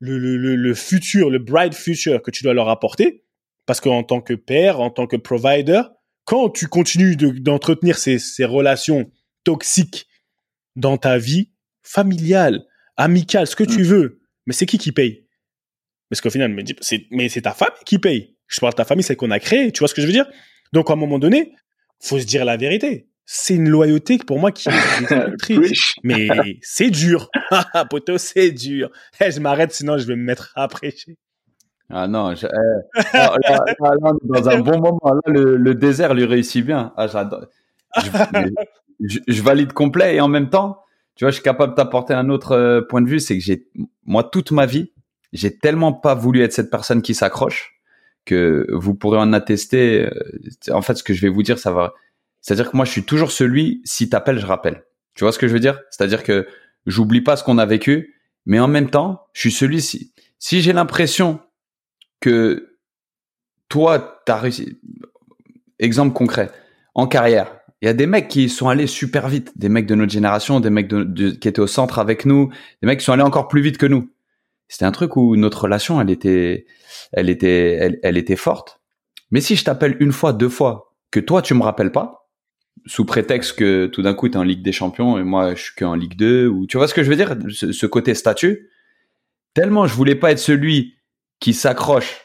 le, 0.00 0.18
le, 0.18 0.56
le 0.56 0.74
futur, 0.74 1.30
le 1.30 1.38
bright 1.38 1.72
future 1.72 2.20
que 2.20 2.32
tu 2.32 2.42
dois 2.42 2.52
leur 2.52 2.68
apporter, 2.68 3.22
parce 3.64 3.80
qu'en 3.80 4.02
tant 4.02 4.20
que 4.20 4.34
père, 4.34 4.80
en 4.80 4.90
tant 4.90 5.06
que 5.06 5.16
provider, 5.16 5.82
quand 6.24 6.50
tu 6.50 6.66
continues 6.66 7.14
d'entretenir 7.14 7.96
ces, 7.96 8.18
ces 8.18 8.44
relations 8.44 9.08
toxique 9.46 10.08
dans 10.74 10.98
ta 10.98 11.16
vie 11.18 11.52
familiale, 11.82 12.64
amicale, 12.96 13.46
ce 13.46 13.56
que 13.56 13.64
tu 13.64 13.80
mm. 13.80 13.86
veux. 13.86 14.20
Mais 14.46 14.52
c'est 14.52 14.66
qui 14.66 14.76
qui 14.76 14.92
paye? 14.92 15.24
Parce 16.10 16.20
qu'au 16.20 16.30
final, 16.30 16.52
mais 16.52 17.28
c'est 17.28 17.40
ta 17.40 17.52
famille 17.52 17.84
qui 17.86 17.98
paye. 17.98 18.36
Je 18.48 18.60
parle 18.60 18.72
de 18.72 18.76
ta 18.76 18.84
famille, 18.84 19.04
c'est 19.04 19.16
qu'on 19.16 19.30
a 19.30 19.38
créé. 19.38 19.72
Tu 19.72 19.78
vois 19.78 19.88
ce 19.88 19.94
que 19.94 20.02
je 20.02 20.06
veux 20.06 20.12
dire? 20.12 20.26
Donc, 20.72 20.90
à 20.90 20.92
un 20.92 20.96
moment 20.96 21.18
donné, 21.18 21.52
faut 22.00 22.18
se 22.18 22.26
dire 22.26 22.44
la 22.44 22.56
vérité. 22.56 23.08
c'est 23.24 23.54
une 23.54 23.68
loyauté 23.68 24.18
pour 24.18 24.38
moi 24.38 24.52
qui 24.52 24.68
est 24.68 24.72
triste. 25.38 25.94
mais 26.02 26.28
c'est 26.62 26.90
dur. 26.90 27.30
Poto, 27.90 28.18
c'est 28.18 28.50
dur. 28.50 28.90
Eh, 29.20 29.30
je 29.30 29.40
m'arrête, 29.40 29.72
sinon 29.72 29.98
je 29.98 30.06
vais 30.06 30.16
me 30.16 30.22
mettre 30.22 30.52
à 30.54 30.68
prêcher. 30.68 31.16
Ah 31.88 32.08
non, 32.08 32.34
je, 32.34 32.46
eh, 32.46 33.16
là, 33.16 33.32
dans 34.22 34.48
un 34.48 34.58
bon 34.58 34.80
moment. 34.80 35.00
Là, 35.04 35.32
le, 35.32 35.74
désert 35.74 36.14
lui 36.14 36.24
réussit 36.24 36.64
bien. 36.64 36.92
Ah, 36.96 37.06
j'adore. 37.06 37.46
Je, 39.00 39.42
valide 39.42 39.72
complet 39.72 40.16
et 40.16 40.20
en 40.20 40.28
même 40.28 40.48
temps, 40.48 40.82
tu 41.14 41.24
vois, 41.24 41.30
je 41.30 41.36
suis 41.36 41.42
capable 41.42 41.72
de 41.72 41.76
t'apporter 41.76 42.14
un 42.14 42.28
autre 42.28 42.52
euh, 42.52 42.80
point 42.82 43.02
de 43.02 43.08
vue. 43.08 43.20
C'est 43.20 43.36
que 43.36 43.42
j'ai, 43.42 43.68
moi, 44.04 44.24
toute 44.24 44.50
ma 44.50 44.66
vie, 44.66 44.92
j'ai 45.32 45.56
tellement 45.56 45.92
pas 45.92 46.14
voulu 46.14 46.42
être 46.42 46.52
cette 46.52 46.70
personne 46.70 47.02
qui 47.02 47.14
s'accroche 47.14 47.80
que 48.24 48.66
vous 48.72 48.94
pourrez 48.94 49.18
en 49.18 49.32
attester. 49.32 50.06
Euh, 50.06 50.74
en 50.74 50.82
fait, 50.82 50.94
ce 50.94 51.02
que 51.02 51.14
je 51.14 51.20
vais 51.22 51.28
vous 51.28 51.42
dire, 51.42 51.58
ça 51.58 51.72
va. 51.72 51.94
C'est-à-dire 52.40 52.70
que 52.70 52.76
moi, 52.76 52.84
je 52.84 52.90
suis 52.90 53.04
toujours 53.04 53.32
celui. 53.32 53.82
Si 53.84 54.08
t'appelles, 54.08 54.38
je 54.38 54.46
rappelle. 54.46 54.84
Tu 55.14 55.24
vois 55.24 55.32
ce 55.32 55.38
que 55.38 55.48
je 55.48 55.52
veux 55.52 55.60
dire? 55.60 55.80
C'est-à-dire 55.90 56.22
que 56.22 56.46
j'oublie 56.86 57.20
pas 57.20 57.36
ce 57.36 57.44
qu'on 57.44 57.58
a 57.58 57.66
vécu, 57.66 58.14
mais 58.44 58.60
en 58.60 58.68
même 58.68 58.90
temps, 58.90 59.26
je 59.32 59.40
suis 59.40 59.52
celui 59.52 59.80
si 59.80 60.12
si 60.38 60.60
j'ai 60.60 60.72
l'impression 60.72 61.40
que 62.20 62.78
toi, 63.68 64.22
t'as 64.26 64.36
réussi. 64.36 64.78
Exemple 65.78 66.14
concret 66.14 66.50
en 66.94 67.06
carrière. 67.06 67.55
Il 67.82 67.86
y 67.86 67.88
a 67.88 67.94
des 67.94 68.06
mecs 68.06 68.28
qui 68.28 68.48
sont 68.48 68.68
allés 68.68 68.86
super 68.86 69.28
vite, 69.28 69.52
des 69.56 69.68
mecs 69.68 69.86
de 69.86 69.94
notre 69.94 70.12
génération, 70.12 70.60
des 70.60 70.70
mecs 70.70 70.88
qui 70.88 71.48
étaient 71.48 71.60
au 71.60 71.66
centre 71.66 71.98
avec 71.98 72.24
nous, 72.24 72.50
des 72.80 72.86
mecs 72.86 73.00
qui 73.00 73.04
sont 73.04 73.12
allés 73.12 73.22
encore 73.22 73.48
plus 73.48 73.60
vite 73.60 73.76
que 73.76 73.86
nous. 73.86 74.10
C'était 74.68 74.86
un 74.86 74.92
truc 74.92 75.16
où 75.16 75.36
notre 75.36 75.62
relation, 75.64 76.00
elle 76.00 76.10
était, 76.10 76.66
elle 77.12 77.28
était, 77.28 77.98
elle, 78.02 78.16
était 78.16 78.36
forte. 78.36 78.80
Mais 79.30 79.40
si 79.40 79.56
je 79.56 79.64
t'appelle 79.64 79.96
une 80.00 80.12
fois, 80.12 80.32
deux 80.32 80.48
fois, 80.48 80.94
que 81.10 81.20
toi 81.20 81.42
tu 81.42 81.54
me 81.54 81.62
rappelles 81.62 81.92
pas, 81.92 82.30
sous 82.86 83.04
prétexte 83.04 83.58
que 83.58 83.86
tout 83.86 84.02
d'un 84.02 84.14
coup 84.14 84.28
tu 84.28 84.34
es 84.34 84.38
en 84.38 84.42
Ligue 84.42 84.62
des 84.62 84.72
Champions 84.72 85.18
et 85.18 85.24
moi 85.24 85.54
je 85.54 85.62
suis 85.62 85.74
qu'en 85.74 85.94
Ligue 85.94 86.16
2, 86.16 86.48
ou 86.48 86.66
tu 86.66 86.78
vois 86.78 86.88
ce 86.88 86.94
que 86.94 87.02
je 87.02 87.10
veux 87.10 87.16
dire, 87.16 87.36
ce, 87.50 87.86
côté 87.86 88.14
statut, 88.14 88.70
tellement 89.54 89.86
je 89.86 89.94
voulais 89.94 90.14
pas 90.14 90.32
être 90.32 90.38
celui 90.38 90.96
qui 91.40 91.52
s'accroche 91.52 92.22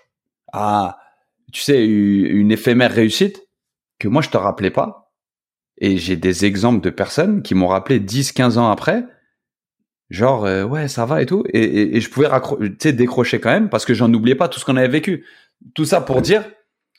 à, 0.53 0.97
tu 1.51 1.61
sais, 1.61 1.85
une 1.85 2.51
éphémère 2.51 2.91
réussite, 2.91 3.41
que 3.99 4.07
moi 4.07 4.21
je 4.21 4.29
te 4.29 4.37
rappelais 4.37 4.71
pas. 4.71 5.00
Et 5.77 5.97
j'ai 5.97 6.15
des 6.15 6.45
exemples 6.45 6.81
de 6.81 6.89
personnes 6.89 7.41
qui 7.41 7.55
m'ont 7.55 7.67
rappelé 7.67 7.99
10, 7.99 8.33
15 8.33 8.57
ans 8.57 8.69
après, 8.69 9.05
genre 10.11 10.45
euh, 10.45 10.63
ouais 10.63 10.87
ça 10.87 11.05
va 11.05 11.21
et 11.21 11.25
tout. 11.25 11.43
Et, 11.51 11.97
et, 11.97 12.01
je 12.01 12.09
pouvais 12.09 12.29
décrocher 12.93 13.39
quand 13.39 13.49
même 13.49 13.69
parce 13.69 13.85
que 13.85 13.93
j'en 13.95 14.13
oubliais 14.13 14.35
pas 14.35 14.47
tout 14.47 14.59
ce 14.59 14.65
qu'on 14.65 14.77
avait 14.77 14.87
vécu. 14.87 15.25
Tout 15.73 15.85
ça 15.85 16.01
pour 16.01 16.21
dire 16.21 16.43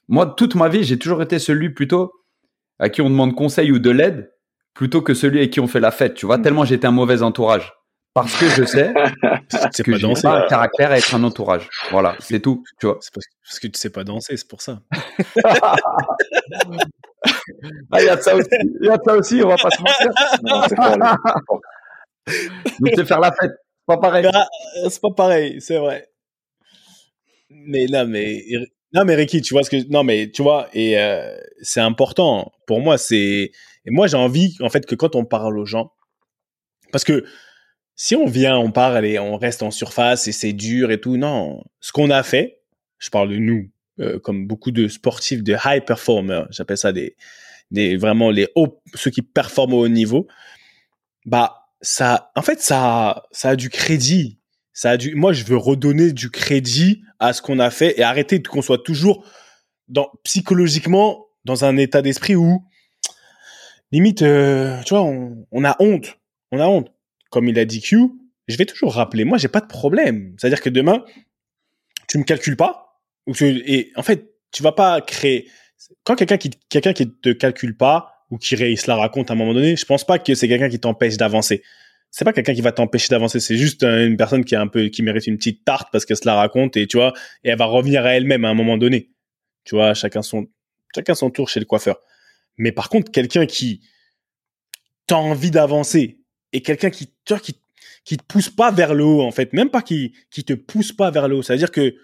moi 0.09 0.27
toute 0.27 0.55
ma 0.57 0.69
vie 0.69 0.83
j'ai 0.83 0.99
toujours 0.99 1.23
été 1.23 1.39
celui 1.39 1.71
plutôt 1.71 2.13
à 2.79 2.89
qui 2.89 3.03
on 3.03 3.11
demande 3.11 3.37
conseil 3.37 3.71
ou 3.71 3.79
de 3.79 3.91
l'aide 3.91 4.33
plutôt 4.75 5.03
que 5.03 5.15
celui 5.15 5.41
à 5.41 5.47
qui 5.47 5.61
on 5.61 5.69
fait 5.69 5.81
la 5.81 5.91
fête 5.91 6.15
tu 6.15 6.27
vois. 6.27 6.39
Mm. 6.39 6.43
tellement 6.43 6.65
j'étais 6.65 6.87
un 6.87 6.93
mauvais 6.93 7.23
entourage. 7.23 7.73
Parce 8.15 8.37
que 8.37 8.47
je 8.47 8.65
sais 8.65 8.93
que 9.85 9.97
j'ai 9.97 10.13
pas 10.23 10.45
un 10.45 10.49
caractère 10.49 10.91
à 10.91 10.99
être 10.99 11.15
un 11.15 11.23
entourage. 11.23 11.69
Voilà 11.91 12.17
c'est 12.19 12.41
tout 12.41 12.65
tu 12.81 12.87
vois. 12.87 12.99
c'est 13.01 13.13
parce, 13.15 13.27
que 13.61 13.69
tu 13.69 13.79
sais 13.79 13.91
pas 13.91 14.05
danser 14.05 14.37
c'est 14.37 14.49
pour 14.49 14.63
ça 14.63 14.81
ah, 17.93 18.01
il 18.01 18.07
y 18.07 18.09
a 18.09 18.17
ça 18.21 18.35
aussi 18.35 18.49
il 18.81 18.87
y 18.87 18.89
a 18.89 18.99
ça 19.05 19.17
aussi 19.17 19.43
on 19.43 19.49
va 19.49 19.57
pas 19.57 19.71
se 19.71 19.81
mentir 19.81 21.17
nous 22.81 22.91
c'est 22.95 23.05
faire 23.05 23.21
la 23.21 23.33
fête. 23.33 23.53
C'est 23.83 23.87
pas 23.87 23.99
pareil. 23.99 24.27
Ah, 24.33 24.47
c'est 24.89 25.01
pas 25.01 25.11
pareil, 25.11 25.61
c'est 25.61 25.79
vrai. 25.79 26.09
Mais 27.51 27.87
non, 27.87 28.07
mais 28.07 28.45
non, 28.93 29.05
mais 29.05 29.15
Ricky, 29.15 29.43
tu 29.43 29.55
vois 29.55 29.63
ce 29.65 29.71
que 29.71 29.89
non, 29.91 30.05
mais 30.05 30.31
tu 30.31 30.43
vois, 30.43 30.69
et 30.73 30.99
euh, 31.01 31.37
c'est 31.63 31.81
important 31.81 32.53
pour 32.67 32.81
moi. 32.81 32.99
C'est 32.99 33.51
et 33.85 33.91
moi 33.91 34.07
j'ai 34.07 34.17
envie 34.17 34.57
en 34.61 34.71
fait 34.71 34.87
que 34.87 34.95
quand 34.95 35.17
on 35.17 35.25
parle 35.25 35.59
aux 35.59 35.67
gens, 35.67 35.93
parce 36.93 37.05
que 37.05 37.25
si 37.97 38.17
on 38.17 38.27
vient, 38.27 38.57
on 38.57 38.71
parle 38.73 39.05
et 39.05 39.19
on 39.19 39.37
reste 39.37 39.63
en 39.63 39.71
surface 39.71 40.29
et 40.29 40.33
c'est 40.33 40.53
dur 40.53 40.91
et 40.91 41.01
tout, 41.01 41.17
non. 41.17 41.63
Ce 41.81 41.93
qu'on 41.93 42.11
a 42.11 42.23
fait, 42.23 42.61
je 42.99 43.11
parle 43.11 43.31
de 43.31 43.37
nous, 43.37 43.71
euh, 44.01 44.19
comme 44.19 44.47
beaucoup 44.47 44.71
de 44.71 44.89
sportifs, 44.89 45.43
de 45.43 45.57
high 45.65 45.85
performers, 45.85 46.47
j'appelle 46.51 46.79
ça 46.79 46.93
des, 46.93 47.17
des 47.71 47.97
vraiment 47.97 48.31
les 48.31 48.49
hauts, 48.55 48.81
ceux 48.95 49.11
qui 49.11 49.23
performent 49.23 49.75
au 49.75 49.85
haut 49.85 49.89
niveau. 49.89 50.29
Bah, 51.27 51.69
ça, 51.81 52.31
en 52.37 52.43
fait, 52.43 52.61
ça, 52.61 53.25
ça 53.33 53.51
a 53.51 53.57
du 53.57 53.69
crédit. 53.71 54.39
Ça 54.73 54.93
a 54.93 54.97
du, 54.97 55.15
moi, 55.15 55.33
je 55.33 55.45
veux 55.45 55.57
redonner 55.57 56.13
du 56.13 56.31
crédit 56.31 57.03
à 57.19 57.33
ce 57.33 57.43
qu'on 57.43 57.59
a 57.59 57.71
fait 57.71 57.99
et 57.99 58.03
arrêter 58.03 58.43
qu'on 58.43 58.63
soit 58.63 58.83
toujours 58.83 59.27
dans, 59.89 60.11
psychologiquement 60.25 61.27
dans 61.45 61.65
un 61.65 61.77
état 61.77 62.01
d'esprit 62.01 62.35
où, 62.35 62.65
limite, 63.91 64.23
euh, 64.23 64.81
tu 64.85 64.95
vois, 64.95 65.03
on, 65.03 65.47
on, 65.51 65.65
a 65.65 65.77
honte. 65.81 66.19
On 66.51 66.61
a 66.61 66.67
honte. 66.67 66.91
Comme 67.31 67.49
il 67.49 67.59
a 67.59 67.65
dit 67.65 67.81
Q, 67.81 67.99
je 68.49 68.57
vais 68.57 68.65
toujours 68.67 68.95
rappeler. 68.95 69.25
Moi, 69.25 69.39
j'ai 69.39 69.49
pas 69.49 69.61
de 69.61 69.67
problème. 69.67 70.35
C'est-à-dire 70.39 70.61
que 70.61 70.71
demain, 70.71 71.05
tu 72.09 72.19
me 72.19 72.25
calcules 72.25 72.57
pas. 72.57 72.82
Et 73.27 73.93
en 73.97 74.03
fait, 74.03 74.35
tu 74.51 74.63
vas 74.63 74.73
pas 74.73 75.01
créer. 75.01 75.49
Quand 76.05 76.17
quelqu'un 76.17 76.37
qui, 76.37 76.51
quelqu'un 76.69 76.93
qui 76.93 77.11
te 77.11 77.31
calcule 77.31 77.77
pas, 77.77 78.13
ou 78.33 78.39
qui 78.39 78.57
se 78.57 78.87
la 78.89 78.97
raconte 78.97 79.31
à 79.31 79.35
un 79.35 79.37
moment 79.37 79.53
donné, 79.53 79.77
je 79.77 79.85
pense 79.85 80.05
pas 80.05 80.19
que 80.19 80.35
c'est 80.35 80.49
quelqu'un 80.49 80.71
qui 80.71 80.81
t'empêche 80.81 81.19
d'avancer. 81.19 81.63
C'est 82.11 82.25
pas 82.25 82.33
quelqu'un 82.33 82.55
qui 82.55 82.63
va 82.63 82.73
t'empêcher 82.73 83.09
d'avancer, 83.11 83.41
c'est 83.41 83.59
juste 83.59 83.85
une 83.85 84.17
personne 84.17 84.45
qui 84.45 84.55
est 84.55 84.59
un 84.59 84.69
peu 84.69 84.89
qui 84.89 85.03
mérite 85.03 85.27
une 85.27 85.37
petite 85.37 85.65
tarte 85.67 85.89
parce 85.93 86.07
qu'elle 86.07 86.17
se 86.17 86.27
la 86.27 86.35
raconte 86.35 86.77
et 86.79 86.87
tu 86.87 86.97
vois, 86.97 87.13
et 87.45 87.51
elle 87.51 87.59
va 87.59 87.67
revenir 87.67 88.07
à 88.07 88.17
elle-même 88.17 88.47
à 88.47 88.49
un 88.49 88.55
moment 88.55 88.79
donné. 88.79 89.11
Tu 89.65 89.75
vois, 89.75 89.93
chacun 89.93 90.23
son 90.23 90.47
chacun 90.95 91.15
son 91.15 91.31
tour 91.31 91.51
chez 91.51 91.61
le 91.61 91.67
coiffeur. 91.67 92.01
Mais 92.57 92.73
par 92.73 92.89
contre, 92.89 93.13
quelqu'un 93.13 93.45
qui 93.45 93.83
t'a 95.07 95.19
envie 95.19 95.51
d'avancer 95.51 96.19
et 96.55 96.63
quelqu'un 96.63 96.89
qui 96.89 97.09
tu 97.27 97.35
vois, 97.35 97.39
qui 97.39 97.59
qui 98.05 98.17
te 98.17 98.25
pousse 98.25 98.49
pas 98.49 98.71
vers 98.71 98.95
le 98.95 99.05
haut 99.05 99.23
en 99.23 99.31
fait, 99.31 99.53
même 99.53 99.69
pas 99.69 99.83
qui 99.83 100.15
qui 100.31 100.43
te 100.43 100.55
pousse 100.55 100.93
pas 100.93 101.11
vers 101.11 101.29
le 101.29 101.37
haut, 101.37 101.43
c'est-à-dire 101.43 101.71
que 101.71 101.97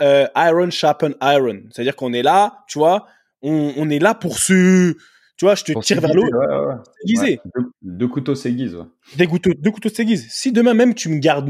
euh, 0.00 0.26
iron 0.36 0.70
sharpen 0.70 1.14
iron, 1.20 1.62
c'est-à-dire 1.70 1.96
qu'on 1.96 2.12
est 2.12 2.22
là, 2.22 2.64
tu 2.68 2.78
vois, 2.78 3.06
on, 3.42 3.72
on 3.76 3.90
est 3.90 3.98
là 3.98 4.14
pour 4.14 4.38
se 4.38 4.96
tu 5.36 5.44
vois, 5.44 5.54
je 5.54 5.64
te 5.64 5.78
tire 5.80 6.00
vers 6.00 6.14
l'eau. 6.14 6.24
Ouais, 6.24 7.40
deux, 7.82 8.08
couteaux 8.08 8.34
s'aiguisent. 8.34 8.78
Des 9.16 9.26
couteaux, 9.26 9.52
deux 9.52 9.70
couteaux 9.70 9.90
s'aiguisent. 9.90 10.26
Si 10.30 10.50
demain 10.50 10.72
même 10.72 10.94
tu 10.94 11.10
me 11.10 11.18
gardes 11.18 11.48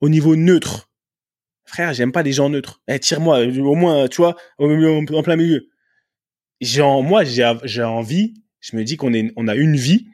au 0.00 0.08
niveau 0.08 0.36
neutre, 0.36 0.88
frère, 1.64 1.92
j'aime 1.94 2.12
pas 2.12 2.22
les 2.22 2.32
gens 2.32 2.48
neutres. 2.48 2.80
Eh, 2.86 3.00
tire-moi, 3.00 3.44
au 3.44 3.74
moins, 3.74 4.06
tu 4.06 4.18
vois, 4.18 4.36
en, 4.58 5.22
plein 5.22 5.36
milieu. 5.36 5.68
Genre, 6.60 7.02
moi, 7.02 7.24
j'ai 7.24 7.82
envie, 7.82 8.34
je 8.60 8.76
me 8.76 8.84
dis 8.84 8.96
qu'on 8.96 9.12
est, 9.14 9.32
on 9.36 9.48
a 9.48 9.56
une 9.56 9.74
vie. 9.74 10.06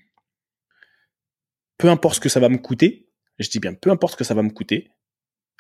Peu 1.77 1.91
importe 1.91 2.17
ce 2.17 2.21
que 2.21 2.31
ça 2.31 2.41
va 2.41 2.49
me 2.49 2.57
coûter. 2.57 3.11
Je 3.39 3.51
dis 3.51 3.61
bien, 3.61 3.75
peu 3.75 3.91
importe 3.91 4.13
ce 4.13 4.17
que 4.17 4.25
ça 4.25 4.33
va 4.33 4.43
me 4.43 4.49
coûter. 4.49 4.89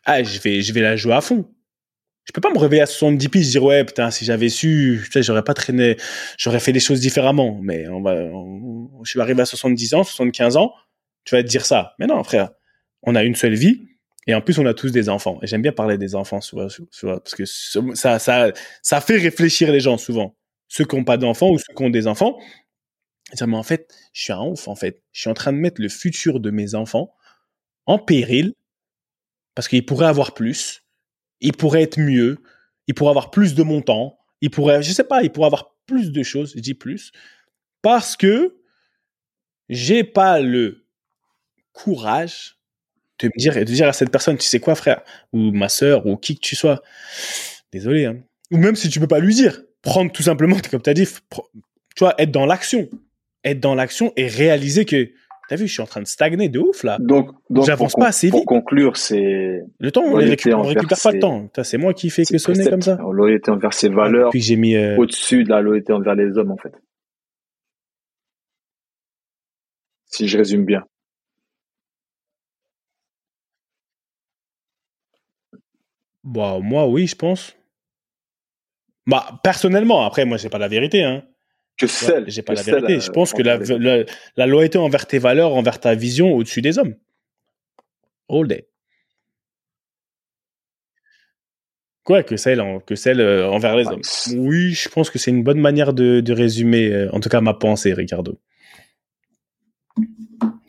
Ah, 0.09 0.23
je 0.23 0.39
vais, 0.39 0.63
je 0.63 0.73
vais 0.73 0.83
la 0.83 0.95
jouer 0.95 1.15
à 1.15 1.21
fond. 1.21 1.45
Je 2.25 2.33
peux 2.33 2.41
pas 2.41 2.51
me 2.53 2.59
réveiller 2.59 2.83
à 2.83 2.87
70 2.87 3.29
piges 3.29 3.51
dire 3.51 3.65
ouais 3.65 3.85
putain 3.85 4.11
si 4.11 4.25
j'avais 4.25 4.49
su 4.49 5.09
j'aurais 5.17 5.45
pas 5.45 5.55
traîné 5.55 5.97
j'aurais 6.39 6.61
fait 6.61 6.73
les 6.73 6.81
choses 6.81 7.01
différemment. 7.01 7.59
Mais 7.63 7.89
on 7.89 8.03
va 8.03 8.17
je 9.05 9.11
suis 9.11 9.21
arrivé 9.21 9.43
à 9.43 9.47
70 9.47 9.95
ans 9.95 10.05
75 10.05 10.57
ans 10.57 10.73
tu 11.25 11.35
vas 11.37 11.43
te 11.43 11.49
dire 11.49 11.67
ça. 11.67 11.95
Mais 11.99 12.07
non 12.07 12.23
frère 12.25 12.51
on 13.03 13.15
a 13.17 13.25
une 13.25 13.37
seule 13.37 13.55
vie 13.55 13.83
et 14.29 14.35
en 14.35 14.41
plus 14.43 14.59
on 14.59 14.67
a 14.67 14.75
tous 14.75 14.93
des 14.93 15.09
enfants. 15.09 15.39
Et 15.43 15.49
j'aime 15.49 15.63
bien 15.63 15.73
parler 15.73 15.99
des 15.99 16.15
enfants 16.17 16.41
souvent, 16.41 16.69
parce 17.03 17.35
que 17.35 17.45
ça 17.47 18.19
ça 18.21 18.53
ça 18.83 19.01
fait 19.01 19.19
réfléchir 19.19 19.73
les 19.73 19.81
gens 19.81 19.99
souvent. 19.99 20.37
Ceux 20.69 20.85
qui 20.85 20.97
ont 20.97 21.05
pas 21.05 21.17
d'enfants 21.19 21.51
ou 21.51 21.59
ceux 21.59 21.75
qui 21.77 21.83
ont 21.85 21.91
des 21.91 22.07
enfants 22.09 22.39
dire 23.35 23.47
mais 23.49 23.57
en 23.57 23.65
fait 23.65 23.93
je 24.13 24.23
suis 24.23 24.33
un 24.33 24.43
ouf 24.45 24.69
en 24.69 24.77
fait. 24.77 25.03
Je 25.13 25.23
suis 25.23 25.31
en 25.31 25.35
train 25.35 25.53
de 25.53 25.59
mettre 25.59 25.81
le 25.83 25.89
futur 25.89 26.41
de 26.41 26.51
mes 26.51 26.75
enfants 26.77 27.13
en 27.87 27.99
péril 27.99 28.55
parce 29.57 29.67
qu'ils 29.67 29.85
pourraient 29.85 30.07
avoir 30.07 30.35
plus 30.35 30.87
il 31.41 31.53
pourrait 31.53 31.83
être 31.83 31.99
mieux, 31.99 32.39
il 32.87 32.95
pourrait 32.95 33.11
avoir 33.11 33.31
plus 33.31 33.55
de 33.55 33.63
montants, 33.63 34.19
il 34.41 34.51
pourrait, 34.51 34.83
je 34.83 34.93
sais 34.93 35.05
pas, 35.05 35.23
il 35.23 35.31
pourrait 35.31 35.47
avoir 35.47 35.75
plus 35.87 36.13
de 36.13 36.23
choses, 36.23 36.53
je 36.55 36.61
dis 36.61 36.75
plus, 36.75 37.13
parce 37.83 38.17
que 38.17 38.57
j'ai 39.69 40.05
pas 40.05 40.41
le 40.41 40.87
courage 41.73 42.59
de 43.19 43.29
me 43.29 43.39
dire, 43.39 43.55
de 43.55 43.65
dire 43.65 43.89
à 43.89 43.93
cette 43.93 44.11
personne, 44.11 44.37
tu 44.37 44.47
sais 44.47 44.61
quoi, 44.61 44.75
frère, 44.75 45.03
ou 45.33 45.53
ma 45.53 45.69
sœur, 45.69 46.07
ou 46.07 46.17
qui 46.17 46.35
que 46.35 46.41
tu 46.41 46.57
sois, 46.57 46.83
désolé, 47.73 48.07
hein. 48.07 48.19
ou 48.51 48.57
même 48.59 48.77
si 48.77 48.89
tu 48.89 49.01
peux 49.01 49.09
pas 49.09 49.21
lui 49.21 49.35
dire, 49.35 49.63
prendre 49.83 50.13
tout 50.13 50.23
simplement, 50.23 50.57
comme 50.71 50.83
tu 50.83 50.91
as 50.91 50.95
dit, 50.95 51.09
tu 51.97 52.05
être 52.19 52.31
dans 52.31 52.47
l'action, 52.47 52.89
être 53.45 53.61
dans 53.61 53.75
l'action 53.75 54.13
et 54.17 54.27
réaliser 54.27 54.85
que 54.85 55.11
T'as 55.49 55.57
vu, 55.57 55.69
je 55.69 55.73
suis 55.73 55.83
en 55.83 55.87
train 55.87 56.01
de 56.01 56.07
stagner 56.07 56.49
de 56.49 56.59
ouf 56.59 56.83
là. 56.83 56.99
Donc, 56.99 57.31
donc 57.51 57.67
j'avance 57.67 57.95
pas 57.95 58.09
assez 58.09 58.27
vite. 58.29 58.33
Pour 58.33 58.47
conclure, 58.47 58.97
c'est 58.97 59.63
le 59.79 59.93
temps. 59.93 60.03
On, 60.05 60.15
récupère, 60.15 60.61
récupère 60.63 60.99
pas 61.01 61.13
le 61.13 61.21
temps. 61.21 61.49
C'est 61.63 61.79
moi 61.79 61.95
qui 61.95 62.11
fais 62.11 62.25
que 62.25 62.39
sonner 62.39 62.69
comme 62.69 62.83
ça. 62.83 62.99
Loyauté 63.13 63.51
envers 63.51 63.73
ses 63.73 63.89
valeurs. 63.89 64.31
Puis 64.31 64.41
j'ai 64.41 64.57
mis 64.57 64.75
euh, 64.75 64.97
au-dessus 64.97 65.45
de 65.45 65.51
la 65.51 65.61
loyauté 65.61 65.93
envers 65.93 66.15
les 66.15 66.37
hommes 66.37 66.51
en 66.51 66.57
fait. 66.57 66.73
Si 70.07 70.27
je 70.27 70.39
résume 70.39 70.65
bien. 70.65 70.85
Bah 76.25 76.59
moi 76.61 76.89
oui, 76.89 77.07
je 77.07 77.15
pense. 77.15 77.57
Bah 79.07 79.41
personnellement, 79.45 80.05
après 80.05 80.25
moi 80.25 80.39
c'est 80.39 80.49
pas 80.49 80.59
la 80.59 80.67
vérité 80.67 81.05
hein. 81.05 81.23
Que 81.77 81.87
celle. 81.87 82.29
J'ai 82.29 82.43
pas 82.43 82.55
la 82.55 82.63
vérité. 82.63 83.01
je 83.01 83.11
pense 83.11 83.33
que 83.33 83.43
la, 83.43 83.59
la, 84.37 84.47
loyauté 84.47 84.79
envers 84.79 85.07
tes 85.07 85.19
valeurs, 85.19 85.55
envers 85.55 85.79
ta 85.79 85.95
vision 85.95 86.33
au-dessus 86.33 86.63
des 86.63 86.79
hommes. 86.79 86.95
All 88.29 88.49
day. 88.49 88.67
Quoi 92.05 92.23
que 92.23 92.37
celle, 92.37 92.63
que 92.87 92.95
celle 92.95 93.21
euh, 93.21 93.51
envers 93.51 93.77
les 93.77 93.87
hommes. 93.89 94.03
Oui, 94.37 94.73
je 94.73 94.89
pense 94.89 95.11
que 95.11 95.19
c'est 95.19 95.33
une 95.33 95.43
bonne 95.43 95.59
manière 95.59 95.93
de, 95.93 96.21
de 96.21 96.33
résumer, 96.33 96.93
euh, 96.93 97.11
en 97.13 97.21
tout 97.21 97.29
cas 97.29 97.41
ma 97.41 97.55
pensée, 97.55 97.93
Ricardo. 97.93 98.39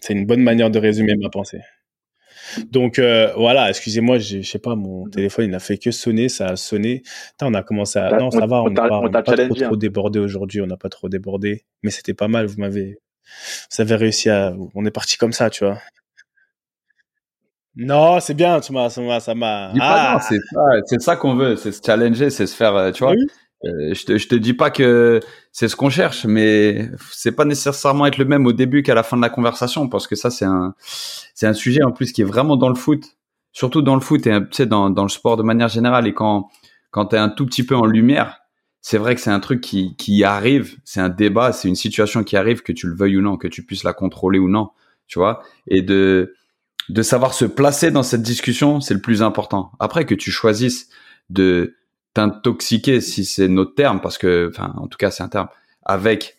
C'est 0.01 0.13
une 0.13 0.25
bonne 0.25 0.41
manière 0.41 0.71
de 0.71 0.79
résumer 0.79 1.15
ma 1.15 1.29
pensée. 1.29 1.61
Donc 2.71 2.99
euh, 2.99 3.33
voilà, 3.35 3.69
excusez-moi, 3.69 4.17
je 4.17 4.41
sais 4.41 4.59
pas, 4.59 4.75
mon 4.75 5.07
téléphone 5.09 5.45
il 5.45 5.51
n'a 5.51 5.59
fait 5.59 5.77
que 5.77 5.91
sonner, 5.91 6.29
ça 6.29 6.47
a 6.47 6.55
sonné. 6.55 7.03
on 7.41 7.53
a 7.53 7.63
commencé 7.63 7.99
à, 7.99 8.17
non 8.17 8.31
ça 8.31 8.45
va, 8.45 8.63
on 8.63 8.69
n'a 8.69 8.81
pas, 9.21 9.35
trop, 9.35 9.53
trop 9.53 9.75
débordé 9.75 10.19
aujourd'hui, 10.19 10.61
on 10.61 10.67
n'a 10.67 10.77
pas 10.77 10.89
trop 10.89 11.09
débordé, 11.09 11.65
mais 11.83 11.91
c'était 11.91 12.13
pas 12.13 12.27
mal. 12.27 12.45
Vous 12.45 12.59
m'avez, 12.59 12.99
vous 13.71 13.81
avez 13.81 13.95
réussi 13.95 14.29
à, 14.29 14.55
on 14.75 14.85
est 14.85 14.91
parti 14.91 15.17
comme 15.17 15.33
ça, 15.33 15.49
tu 15.49 15.65
vois. 15.65 15.79
Non, 17.79 18.19
c'est 18.19 18.33
bien, 18.33 18.59
tu 18.59 18.73
m'as, 18.73 18.89
ça 18.89 19.01
m'a, 19.01 19.19
ça 19.19 19.35
m'a. 19.35 19.71
Ah. 19.79 20.19
c'est 20.27 20.39
ça, 20.51 20.61
c'est 20.85 20.99
ça 21.01 21.15
qu'on 21.15 21.35
veut, 21.35 21.55
c'est 21.55 21.71
se 21.71 21.79
challenger, 21.85 22.31
c'est 22.31 22.47
se 22.47 22.55
faire, 22.55 22.75
euh, 22.75 22.91
tu 22.91 23.03
vois. 23.03 23.13
Euh, 23.65 23.93
je 23.93 24.05
te, 24.05 24.17
je 24.17 24.27
te 24.27 24.35
dis 24.35 24.53
pas 24.53 24.69
que 24.69 25.19
c'est 25.51 25.67
ce 25.67 25.75
qu'on 25.75 25.89
cherche, 25.89 26.25
mais 26.25 26.89
c'est 27.11 27.31
pas 27.31 27.45
nécessairement 27.45 28.05
être 28.05 28.17
le 28.17 28.25
même 28.25 28.45
au 28.45 28.53
début 28.53 28.83
qu'à 28.83 28.93
la 28.93 29.03
fin 29.03 29.17
de 29.17 29.21
la 29.21 29.29
conversation, 29.29 29.89
parce 29.89 30.07
que 30.07 30.15
ça 30.15 30.29
c'est 30.29 30.45
un, 30.45 30.75
c'est 30.79 31.47
un 31.47 31.53
sujet 31.53 31.83
en 31.83 31.91
plus 31.91 32.11
qui 32.11 32.21
est 32.21 32.25
vraiment 32.25 32.55
dans 32.55 32.69
le 32.69 32.75
foot, 32.75 33.03
surtout 33.51 33.81
dans 33.81 33.95
le 33.95 34.01
foot 34.01 34.27
et 34.27 34.39
tu 34.41 34.47
sais 34.51 34.65
dans, 34.67 34.91
dans 34.91 35.03
le 35.03 35.09
sport 35.09 35.37
de 35.37 35.43
manière 35.43 35.69
générale. 35.69 36.07
Et 36.07 36.13
quand 36.13 36.49
quand 36.91 37.07
t'es 37.07 37.17
un 37.17 37.29
tout 37.29 37.45
petit 37.47 37.63
peu 37.65 37.75
en 37.75 37.85
lumière, 37.85 38.39
c'est 38.81 38.99
vrai 38.99 39.15
que 39.15 39.21
c'est 39.21 39.31
un 39.31 39.39
truc 39.39 39.61
qui 39.61 39.95
qui 39.97 40.23
arrive, 40.23 40.77
c'est 40.83 40.99
un 41.01 41.09
débat, 41.09 41.51
c'est 41.51 41.67
une 41.67 41.75
situation 41.75 42.23
qui 42.23 42.37
arrive 42.37 42.61
que 42.61 42.71
tu 42.71 42.87
le 42.87 42.95
veuilles 42.95 43.17
ou 43.17 43.21
non, 43.21 43.37
que 43.37 43.47
tu 43.47 43.65
puisses 43.65 43.83
la 43.83 43.93
contrôler 43.93 44.37
ou 44.37 44.49
non, 44.49 44.69
tu 45.07 45.17
vois, 45.17 45.41
et 45.67 45.81
de 45.81 46.35
de 46.89 47.01
savoir 47.01 47.33
se 47.33 47.45
placer 47.45 47.89
dans 47.91 48.03
cette 48.03 48.21
discussion, 48.21 48.81
c'est 48.81 48.93
le 48.93 49.01
plus 49.01 49.23
important. 49.23 49.71
Après 49.79 50.05
que 50.05 50.15
tu 50.15 50.29
choisisses 50.31 50.89
de 51.29 51.75
t'intoxiquer, 52.13 53.01
si 53.01 53.25
c'est 53.25 53.47
notre 53.47 53.75
terme, 53.75 54.01
parce 54.01 54.17
que, 54.17 54.49
enfin, 54.51 54.73
en 54.77 54.87
tout 54.87 54.97
cas, 54.97 55.11
c'est 55.11 55.23
un 55.23 55.29
terme, 55.29 55.47
avec 55.83 56.37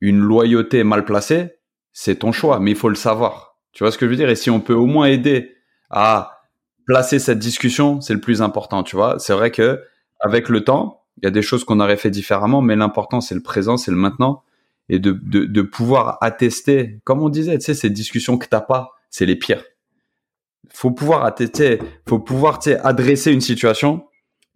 une 0.00 0.18
loyauté 0.18 0.84
mal 0.84 1.04
placée, 1.04 1.56
c'est 1.92 2.16
ton 2.16 2.32
choix, 2.32 2.60
mais 2.60 2.72
il 2.72 2.76
faut 2.76 2.88
le 2.88 2.94
savoir. 2.94 3.56
Tu 3.72 3.82
vois 3.82 3.90
ce 3.90 3.98
que 3.98 4.06
je 4.06 4.10
veux 4.10 4.16
dire? 4.16 4.28
Et 4.28 4.36
si 4.36 4.50
on 4.50 4.60
peut 4.60 4.74
au 4.74 4.86
moins 4.86 5.06
aider 5.06 5.56
à 5.90 6.42
placer 6.86 7.18
cette 7.18 7.38
discussion, 7.38 8.00
c'est 8.00 8.14
le 8.14 8.20
plus 8.20 8.42
important, 8.42 8.82
tu 8.82 8.96
vois? 8.96 9.18
C'est 9.18 9.32
vrai 9.32 9.50
que, 9.50 9.82
avec 10.20 10.48
le 10.48 10.64
temps, 10.64 11.04
il 11.16 11.24
y 11.24 11.26
a 11.26 11.30
des 11.30 11.42
choses 11.42 11.64
qu'on 11.64 11.80
aurait 11.80 11.96
fait 11.96 12.10
différemment, 12.10 12.62
mais 12.62 12.76
l'important, 12.76 13.20
c'est 13.20 13.34
le 13.34 13.42
présent, 13.42 13.76
c'est 13.76 13.90
le 13.90 13.96
maintenant. 13.96 14.42
Et 14.88 14.98
de, 14.98 15.12
de, 15.12 15.44
de 15.44 15.62
pouvoir 15.62 16.18
attester, 16.22 17.00
comme 17.04 17.20
on 17.20 17.28
disait, 17.28 17.58
tu 17.58 17.64
sais, 17.64 17.74
ces 17.74 17.90
discussions 17.90 18.38
que 18.38 18.46
t'as 18.46 18.62
pas, 18.62 18.92
c'est 19.10 19.26
les 19.26 19.36
pires. 19.36 19.62
Faut 20.72 20.90
pouvoir 20.90 21.24
attester, 21.24 21.78
faut 22.08 22.18
pouvoir, 22.18 22.58
tu 22.58 22.70
sais, 22.70 22.78
adresser 22.80 23.32
une 23.32 23.40
situation 23.40 24.07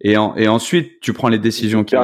et, 0.03 0.13
et 0.13 0.47
ensuite, 0.47 0.99
tu 0.99 1.13
prends 1.13 1.29
les 1.29 1.39
décisions 1.39 1.85
qui, 1.85 1.95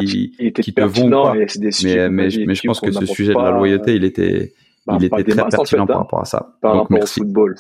qui 0.54 0.74
te 0.74 0.82
vont 0.82 1.10
pas. 1.10 1.34
Mais, 1.34 1.46
mais, 1.84 2.10
mais, 2.10 2.30
je 2.30 2.62
pense 2.66 2.80
que 2.80 2.92
ce 2.92 3.06
sujet 3.06 3.34
de 3.34 3.40
la 3.40 3.52
loyauté, 3.52 3.96
il 3.96 4.06
était, 4.06 4.54
bah, 4.88 4.98
il 5.00 5.06
était 5.06 5.24
très 5.24 5.50
pertinent 5.50 5.86
par 5.86 5.98
hein. 5.98 6.00
rapport 6.00 6.22
à 6.22 6.26
ça. 6.26 6.56
Par 6.62 6.74
Donc, 6.74 6.84
rapport 6.84 6.98
merci. 6.98 7.20
au 7.20 7.24
football. 7.24 7.56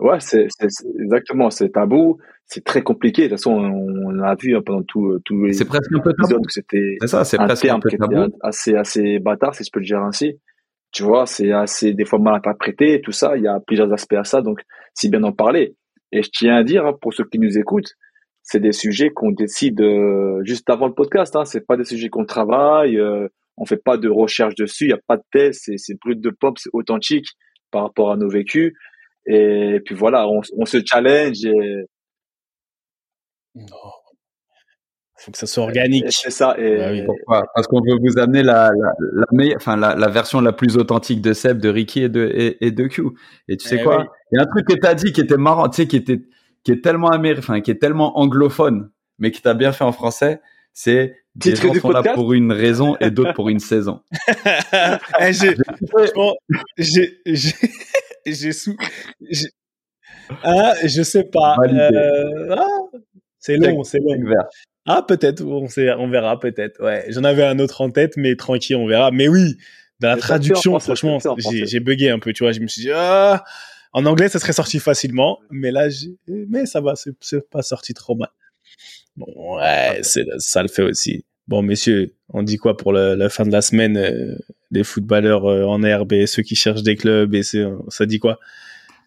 Ouais, 0.00 0.18
c'est 0.18 0.48
exactement, 0.98 1.50
c'est 1.50 1.68
tabou, 1.68 2.18
c'est 2.46 2.64
très 2.64 2.82
compliqué. 2.82 3.24
De 3.24 3.28
toute 3.28 3.38
façon, 3.38 3.52
on, 3.52 4.18
a 4.20 4.34
vu 4.34 4.56
hein, 4.56 4.62
pendant 4.64 4.82
tout, 4.82 5.20
tout 5.24 5.44
les 5.44 5.64
presque 5.64 5.92
un 5.94 6.00
peu 6.00 6.12
tabou. 6.14 6.42
c'était 6.48 6.96
un 7.38 7.54
terme 7.54 7.80
qui 7.82 7.94
était 7.94 8.06
assez, 8.40 8.74
assez 8.74 9.18
bâtard, 9.20 9.54
si 9.54 9.62
je 9.62 9.70
peux 9.70 9.80
le 9.80 9.86
dire 9.86 10.00
ainsi. 10.00 10.40
Tu 10.90 11.04
vois, 11.04 11.26
c'est 11.26 11.52
assez 11.52 11.94
des 11.94 12.04
fois 12.04 12.18
mal 12.18 12.34
interprété, 12.34 13.00
tout 13.00 13.12
ça. 13.12 13.36
Il 13.36 13.44
y 13.44 13.46
a 13.46 13.60
plusieurs 13.64 13.92
aspects 13.92 14.14
à 14.14 14.24
ça, 14.24 14.42
donc 14.42 14.60
si 14.94 15.08
bien 15.08 15.22
en 15.22 15.32
parler. 15.32 15.76
Et 16.10 16.22
je 16.22 16.30
tiens 16.32 16.56
à 16.56 16.64
dire 16.64 16.84
hein, 16.84 16.94
pour 17.00 17.14
ceux 17.14 17.24
qui 17.24 17.38
nous 17.38 17.58
écoutent, 17.58 17.94
c'est 18.50 18.58
des 18.58 18.72
sujets 18.72 19.10
qu'on 19.10 19.30
décide 19.30 19.80
euh, 19.80 20.40
juste 20.42 20.68
avant 20.70 20.88
le 20.88 20.92
podcast. 20.92 21.36
Hein. 21.36 21.44
C'est 21.44 21.64
pas 21.64 21.76
des 21.76 21.84
sujets 21.84 22.08
qu'on 22.08 22.24
travaille. 22.24 22.98
Euh, 22.98 23.28
on 23.56 23.64
fait 23.64 23.76
pas 23.76 23.96
de 23.96 24.08
recherche 24.08 24.56
dessus. 24.56 24.86
Il 24.86 24.90
y 24.90 24.92
a 24.92 24.98
pas 25.06 25.18
de 25.18 25.22
test. 25.30 25.70
C'est, 25.76 25.94
brut 26.00 26.20
de 26.20 26.30
pop. 26.30 26.58
C'est 26.58 26.70
authentique 26.72 27.28
par 27.70 27.82
rapport 27.82 28.10
à 28.10 28.16
nos 28.16 28.28
vécus. 28.28 28.72
Et 29.26 29.78
puis 29.84 29.94
voilà, 29.94 30.26
on, 30.28 30.40
on 30.56 30.64
se 30.64 30.78
challenge. 30.84 31.44
Et... 31.44 31.84
Non. 33.54 33.64
Faut 35.16 35.30
que 35.30 35.38
ça 35.38 35.46
soit 35.46 35.62
organique. 35.62 36.06
c'est 36.08 36.30
ça. 36.30 36.56
Et... 36.58 36.76
Bah 36.76 36.90
oui, 36.90 37.04
pourquoi? 37.06 37.44
Parce 37.54 37.68
qu'on 37.68 37.82
veut 37.82 37.98
vous 38.02 38.18
amener 38.18 38.42
la, 38.42 38.72
la, 38.76 38.92
la 39.12 39.26
meilleure, 39.30 39.58
enfin 39.58 39.76
la, 39.76 39.94
la, 39.94 40.08
version 40.08 40.40
la 40.40 40.52
plus 40.52 40.76
authentique 40.76 41.20
de 41.20 41.34
Seb, 41.34 41.60
de 41.60 41.68
Ricky 41.68 42.02
et 42.02 42.08
de 42.08 42.28
et, 42.34 42.66
et 42.66 42.72
de 42.72 42.88
Q. 42.88 43.02
Et 43.46 43.56
tu 43.56 43.68
sais 43.68 43.76
eh 43.78 43.84
quoi 43.84 44.06
Il 44.32 44.36
y 44.36 44.40
a 44.40 44.42
un 44.42 44.46
truc 44.46 44.66
que 44.66 44.74
tu 44.74 44.86
as 44.86 44.94
dit 44.94 45.12
qui 45.12 45.20
était 45.20 45.36
marrant, 45.36 45.68
tu 45.68 45.82
sais, 45.82 45.86
qui 45.86 45.96
était 45.96 46.22
qui 46.64 46.72
est 46.72 46.82
tellement 46.82 47.08
américain, 47.08 47.60
qui 47.60 47.70
est 47.70 47.78
tellement 47.78 48.18
anglophone, 48.18 48.90
mais 49.18 49.30
qui 49.30 49.42
t'a 49.42 49.54
bien 49.54 49.72
fait 49.72 49.84
en 49.84 49.92
français, 49.92 50.40
c'est 50.72 51.16
des 51.34 51.56
gens 51.56 51.74
sont 51.74 51.90
là 51.90 52.02
pour 52.14 52.32
une 52.32 52.52
raison 52.52 52.96
et 53.00 53.10
d'autres 53.10 53.34
pour 53.34 53.48
une 53.48 53.60
saison. 53.60 54.00
Eh, 55.20 55.32
j'ai, 55.32 55.56
j'ai, 57.26 57.54
j'ai, 58.26 58.52
sous, 58.52 58.76
ah, 60.42 60.74
je 60.84 61.02
sais 61.02 61.24
pas. 61.24 61.56
Euh, 61.66 62.56
ah, 62.56 62.66
c'est 63.38 63.56
long, 63.56 63.84
c'est 63.84 63.98
long. 63.98 64.16
Ah, 64.86 65.02
peut-être, 65.06 65.42
on, 65.44 65.66
on 65.66 66.08
verra 66.08 66.38
peut-être. 66.38 66.82
Ouais, 66.82 67.06
j'en 67.08 67.24
avais 67.24 67.44
un 67.44 67.58
autre 67.58 67.80
en 67.80 67.90
tête, 67.90 68.16
mais 68.16 68.36
tranquille, 68.36 68.76
on 68.76 68.86
verra. 68.86 69.10
Mais 69.10 69.28
oui, 69.28 69.56
dans 70.00 70.08
la 70.08 70.16
traduction, 70.16 70.78
franchement, 70.78 71.18
j'ai, 71.36 71.66
j'ai 71.66 71.80
bugué 71.80 72.10
un 72.10 72.18
peu, 72.18 72.32
tu 72.32 72.44
vois. 72.44 72.52
Je 72.52 72.60
me 72.60 72.66
suis 72.66 72.82
dit, 72.82 72.90
ah, 72.92 73.44
en 73.92 74.06
anglais, 74.06 74.28
ça 74.28 74.38
serait 74.38 74.52
sorti 74.52 74.78
facilement, 74.78 75.38
mais 75.50 75.70
là, 75.70 75.88
mais 76.28 76.66
ça 76.66 76.80
va, 76.80 76.94
c'est 76.96 77.50
pas 77.50 77.62
sorti 77.62 77.94
trop 77.94 78.14
mal. 78.14 78.30
Bon, 79.16 79.56
ouais, 79.56 80.00
ça 80.02 80.62
le 80.62 80.68
fait 80.68 80.82
aussi. 80.82 81.24
Bon, 81.48 81.62
messieurs, 81.62 82.14
on 82.28 82.44
dit 82.44 82.58
quoi 82.58 82.76
pour 82.76 82.92
la, 82.92 83.28
fin 83.28 83.44
de 83.44 83.50
la 83.50 83.60
semaine 83.60 83.96
euh, 83.96 84.36
Les 84.70 84.84
footballeurs 84.84 85.46
euh, 85.46 85.64
en 85.64 85.82
herbe 85.82 86.12
et 86.12 86.28
ceux 86.28 86.42
qui 86.42 86.54
cherchent 86.54 86.84
des 86.84 86.94
clubs 86.94 87.34
et 87.34 87.42
ça 87.42 88.06
dit 88.06 88.20
quoi? 88.20 88.38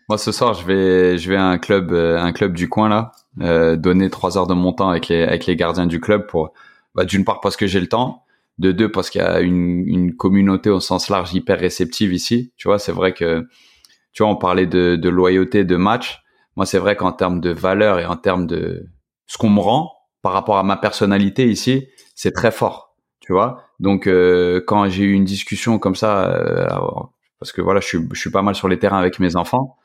Moi, 0.10 0.18
ce 0.18 0.34
soir, 0.34 0.54
je 0.54 0.66
vais, 0.68 1.18
je 1.18 1.30
vais 1.30 1.38
à 1.38 1.46
un 1.46 1.58
club, 1.58 1.94
euh, 1.94 2.20
un 2.20 2.34
club 2.34 2.54
du 2.54 2.68
coin 2.68 2.90
là, 2.90 3.78
donner 3.78 4.10
trois 4.10 4.38
heures 4.38 4.48
de 4.48 4.54
mon 4.54 4.74
temps 4.74 4.90
avec 4.90 5.08
les, 5.08 5.24
avec 5.24 5.46
les 5.46 5.56
gardiens 5.56 5.88
du 5.88 6.02
club 6.02 6.28
pour, 6.28 6.52
bah, 6.96 7.06
d'une 7.06 7.24
part 7.24 7.40
parce 7.40 7.56
que 7.56 7.66
j'ai 7.66 7.80
le 7.80 7.88
temps, 7.88 8.26
de 8.58 8.74
deux 8.74 8.92
parce 8.92 9.10
qu'il 9.10 9.22
y 9.22 9.24
a 9.24 9.40
une, 9.40 9.88
une 9.88 10.14
communauté 10.14 10.70
au 10.70 10.82
sens 10.82 11.10
large 11.10 11.34
hyper 11.34 11.58
réceptive 11.58 12.14
ici. 12.14 12.52
Tu 12.58 12.68
vois, 12.68 12.78
c'est 12.78 12.92
vrai 12.92 13.14
que 13.14 13.48
tu 14.14 14.24
vois, 14.24 14.32
on 14.32 14.36
parlait 14.36 14.68
de, 14.68 14.96
de 14.96 15.10
loyauté, 15.10 15.64
de 15.64 15.76
match. 15.76 16.22
Moi, 16.56 16.66
c'est 16.66 16.78
vrai 16.80 16.96
qu'en 16.96 17.12
termes 17.12 17.42
de 17.42 17.50
valeur 17.50 18.00
et 18.00 18.06
en 18.06 18.16
termes 18.16 18.48
de 18.48 18.86
ce 19.26 19.38
qu'on 19.38 19.50
me 19.50 19.60
rend 19.60 19.92
par 20.22 20.34
rapport 20.34 20.58
à 20.58 20.64
ma 20.64 20.78
personnalité 20.78 21.50
ici, 21.50 21.88
c'est 22.16 22.32
très 22.32 22.52
fort, 22.52 22.96
tu 23.20 23.34
vois. 23.34 23.64
Donc, 23.80 24.08
euh, 24.08 24.62
quand 24.66 24.88
j'ai 24.88 25.04
eu 25.04 25.14
une 25.14 25.26
discussion 25.26 25.80
comme 25.80 25.96
ça, 25.96 26.30
euh, 26.32 26.68
parce 27.40 27.52
que 27.52 27.62
voilà, 27.62 27.80
je 27.80 27.88
suis, 27.88 28.00
je 28.14 28.20
suis 28.20 28.32
pas 28.32 28.42
mal 28.42 28.56
sur 28.56 28.68
les 28.68 28.80
terrains 28.80 29.00
avec 29.00 29.20
mes 29.20 29.36
enfants, 29.36 29.78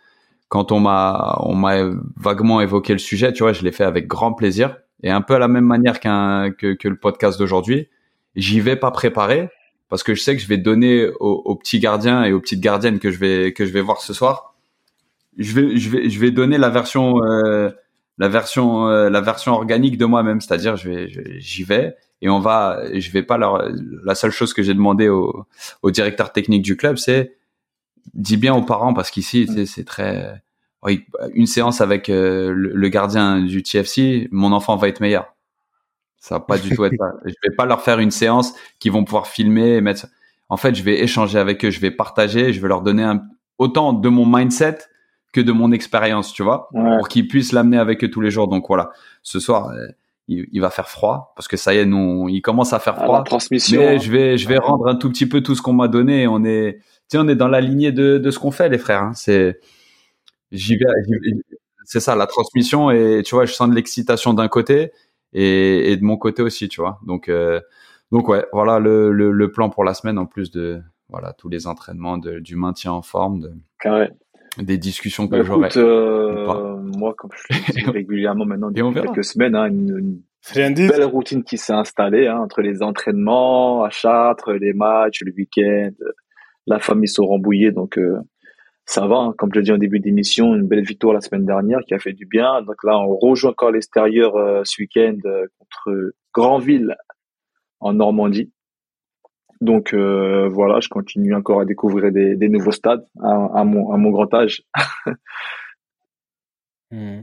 quand 0.49 0.73
on 0.73 0.81
m'a, 0.81 1.37
on 1.41 1.55
m'a 1.55 1.77
vaguement 2.17 2.61
évoqué 2.61 2.93
le 2.93 2.99
sujet, 2.99 3.33
tu 3.33 3.43
vois, 3.43 3.53
je 3.53 3.63
l'ai 3.63 3.73
fait 3.73 3.85
avec 3.85 4.07
grand 4.07 4.33
plaisir 4.33 4.77
et 5.03 5.11
un 5.11 5.21
peu 5.21 5.35
à 5.35 5.39
la 5.39 5.49
même 5.49 5.65
manière 5.65 6.01
qu'un 6.01 6.51
que, 6.51 6.75
que 6.75 6.89
le 6.89 6.97
podcast 6.97 7.39
d'aujourd'hui. 7.39 7.89
J'y 8.35 8.61
vais 8.61 8.77
pas 8.77 8.91
préparé, 8.91 9.51
parce 9.89 10.03
que 10.03 10.15
je 10.15 10.23
sais 10.23 10.37
que 10.37 10.43
je 10.43 10.49
vais 10.49 10.59
donner 10.59 11.09
aux, 11.21 11.57
petits 11.57 11.79
gardiens 11.79 12.25
et 12.25 12.33
aux 12.33 12.41
petites 12.41 12.61
gardiennes 12.61 12.99
que 12.99 13.11
je 13.11 13.19
vais 13.19 13.53
que 13.53 13.67
je 13.67 13.73
vais 13.73 13.81
voir 13.81 14.01
ce 14.01 14.13
soir. 14.13 14.55
Je 15.37 15.53
vais 15.53 15.77
je 15.77 15.91
vais 15.91 16.11
je 16.11 16.21
vais 16.21 16.31
donner 16.31 16.59
la 16.59 16.69
version 16.69 17.23
euh, 17.25 17.71
la 18.19 18.29
version 18.29 18.89
euh, 18.89 19.11
la 19.11 19.21
version 19.21 19.53
organique 19.53 19.99
de 19.99 20.05
moi-même, 20.05 20.41
c'est-à-dire 20.41 20.77
je 20.77 20.91
vais 20.91 21.09
j'y 21.39 21.63
vais 21.63 21.97
et 22.21 22.29
on 22.29 22.41
va 22.41 22.81
je 22.95 23.11
vais 23.11 23.23
pas 23.23 23.39
leur 23.39 23.69
la 24.05 24.15
seule 24.15 24.33
chose 24.33 24.53
que 24.53 24.63
j'ai 24.63 24.75
demandé 24.75 25.09
au, 25.09 25.47
au 25.83 25.91
directeur 25.91 26.33
technique 26.33 26.63
du 26.63 26.77
club 26.77 26.99
c'est 26.99 27.37
dis 28.15 28.37
bien 28.37 28.55
aux 28.55 28.63
parents 28.63 28.95
parce 28.95 29.11
qu'ici 29.11 29.49
c'est 29.67 29.85
très 29.85 30.43
une 31.35 31.47
séance 31.47 31.81
avec 31.81 32.09
euh, 32.09 32.53
le, 32.55 32.89
gardien 32.89 33.41
du 33.41 33.63
TFC, 33.63 34.29
mon 34.31 34.53
enfant 34.53 34.77
va 34.77 34.89
être 34.89 35.01
meilleur. 35.01 35.35
Ça 36.21 36.37
va 36.37 36.41
pas 36.41 36.59
du 36.59 36.75
tout 36.75 36.85
être 36.85 36.95
ça. 36.99 37.15
Je 37.25 37.35
vais 37.45 37.55
pas 37.55 37.67
leur 37.67 37.83
faire 37.83 37.99
une 37.99 38.11
séance 38.11 38.55
qui 38.79 38.89
vont 38.89 39.05
pouvoir 39.05 39.27
filmer 39.27 39.77
et 39.77 39.81
mettre. 39.81 40.07
En 40.49 40.57
fait, 40.57 40.75
je 40.75 40.83
vais 40.83 41.03
échanger 41.03 41.39
avec 41.39 41.63
eux, 41.65 41.71
je 41.71 41.79
vais 41.79 41.91
partager, 41.91 42.55
je 42.55 42.61
vais 42.61 42.69
leur 42.69 42.81
donner 42.81 43.03
un... 43.03 43.23
autant 43.59 43.93
de 43.93 44.09
mon 44.09 44.25
mindset 44.25 44.79
que 45.33 45.43
de 45.43 45.53
mon 45.53 45.73
expérience, 45.73 46.33
tu 46.33 46.43
vois, 46.43 46.71
pour 46.73 47.09
qu'ils 47.09 47.29
puissent 47.29 47.53
l'amener 47.53 47.77
avec 47.77 48.03
eux 48.03 48.11
tous 48.11 48.23
les 48.23 48.31
jours. 48.31 48.49
Donc 48.49 48.67
voilà, 48.67 48.91
ce 49.23 49.41
soir, 49.41 49.69
euh, 49.69 49.87
il, 50.27 50.61
va 50.61 50.71
faire 50.71 50.89
froid 50.89 51.33
parce 51.37 51.49
que 51.49 51.57
ça 51.57 51.75
y 51.75 51.79
est, 51.79 51.85
nous, 51.85 52.29
il 52.29 52.41
commence 52.41 52.73
à 52.73 52.79
faire 52.79 52.97
froid. 52.97 53.23
transmission. 53.25 53.81
Mais 53.81 53.97
hein. 53.97 53.99
je 53.99 54.11
vais, 54.11 54.39
je 54.39 54.49
vais 54.49 54.59
rendre 54.59 54.87
un 54.89 54.95
tout 54.95 55.11
petit 55.11 55.27
peu 55.27 55.43
tout 55.43 55.55
ce 55.55 55.63
qu'on 55.63 55.75
m'a 55.75 55.89
donné. 55.89 56.27
On 56.27 56.45
est, 56.45 56.81
tu 57.11 57.19
on 57.19 57.29
est 57.29 57.37
dans 57.37 57.49
la 57.49 57.61
lignée 57.61 57.93
de, 57.93 58.19
de 58.19 58.31
ce 58.31 58.39
qu'on 58.39 58.51
fait, 58.51 58.69
les 58.69 58.79
frères. 58.79 59.03
Hein. 59.03 59.13
C'est, 59.15 59.59
j'y 60.51 60.77
vais, 60.77 60.87
c'est 61.85 62.01
ça, 62.01 62.15
la 62.15 62.27
transmission 62.27 62.91
et 62.91 63.23
tu 63.25 63.35
vois, 63.35 63.47
je 63.47 63.53
sens 63.53 63.69
de 63.69 63.75
l'excitation 63.75 64.35
d'un 64.35 64.49
côté 64.49 64.93
et, 65.33 65.93
et, 65.93 65.97
de 65.97 66.05
mon 66.05 66.17
côté 66.17 66.43
aussi, 66.43 66.69
tu 66.69 66.81
vois. 66.81 66.99
Donc, 67.07 67.29
euh, 67.29 67.61
Donc 68.11 68.29
ouais, 68.29 68.47
voilà 68.53 68.79
le, 68.79 69.13
le, 69.13 69.31
le, 69.31 69.53
plan 69.53 69.71
pour 69.71 69.85
la 69.85 69.95
semaine 69.95 70.19
en 70.19 70.27
plus 70.27 70.51
de 70.51 70.81
voilà 71.09 71.33
tous 71.33 71.49
les 71.49 71.67
entraînements, 71.67 72.19
de, 72.19 72.39
du 72.39 72.57
maintien 72.57 72.93
en 72.93 73.03
forme, 73.03 73.41
de, 73.41 73.53
des 74.63 74.79
discussions 74.79 75.29
que 75.29 75.37
bah, 75.37 75.43
j'aurai. 75.43 75.69
Euh, 75.77 76.77
moi, 76.77 77.15
comme 77.17 77.31
je 77.35 77.55
fais 77.55 77.83
régulièrement 77.91 78.45
maintenant 78.45 78.71
depuis 78.71 79.01
quelques 79.01 79.25
semaines, 79.25 79.55
hein, 79.55 79.67
une, 79.67 80.23
une 80.57 80.75
belle 80.75 81.05
routine 81.05 81.45
qui 81.45 81.59
s'est 81.59 81.73
installée 81.73 82.27
hein, 82.27 82.39
entre 82.39 82.63
les 82.63 82.83
entraînements 82.83 83.85
à 83.85 83.91
Chartres, 83.91 84.53
les 84.53 84.73
matchs, 84.73 85.23
le 85.23 85.33
week-end. 85.33 85.93
La 86.67 86.79
famille 86.79 87.09
se 87.09 87.23
rembouillée, 87.23 87.73
donc 87.73 87.97
euh, 87.97 88.19
ça 88.89 89.07
va. 89.07 89.17
Hein. 89.17 89.35
Comme 89.37 89.51
je 89.53 89.61
l'ai 89.61 89.65
dit 89.65 89.73
en 89.73 89.79
début 89.79 90.01
d'émission, 90.01 90.55
une 90.55 90.67
belle 90.67 90.85
victoire 90.85 91.13
la 91.13 91.21
semaine 91.21 91.45
dernière 91.45 91.81
qui 91.87 91.95
a 91.95 91.99
fait 91.99 92.15
du 92.15 92.27
bien. 92.27 92.63
Donc 92.63 92.83
là, 92.85 92.99
on 92.99 93.17
rejoue 93.17 93.49
encore 93.49 93.71
l'extérieur 93.71 94.37
euh, 94.37 94.63
ce 94.65 94.81
week-end 94.81 95.19
contre 95.59 96.13
Grandville 96.35 96.97
en 97.81 97.93
Normandie. 97.93 98.51
Donc 99.61 99.93
euh, 99.93 100.49
voilà, 100.49 100.81
je 100.81 100.89
continue 100.89 101.35
encore 101.35 101.61
à 101.61 101.65
découvrir 101.65 102.13
des, 102.13 102.37
des 102.37 102.49
nouveaux 102.49 102.71
stades 102.71 103.05
à, 103.21 103.61
à, 103.61 103.65
mon, 103.65 103.93
à 103.93 103.97
mon 103.97 104.11
grand 104.11 104.33
âge. 104.35 104.63
Hmm. 106.91 107.21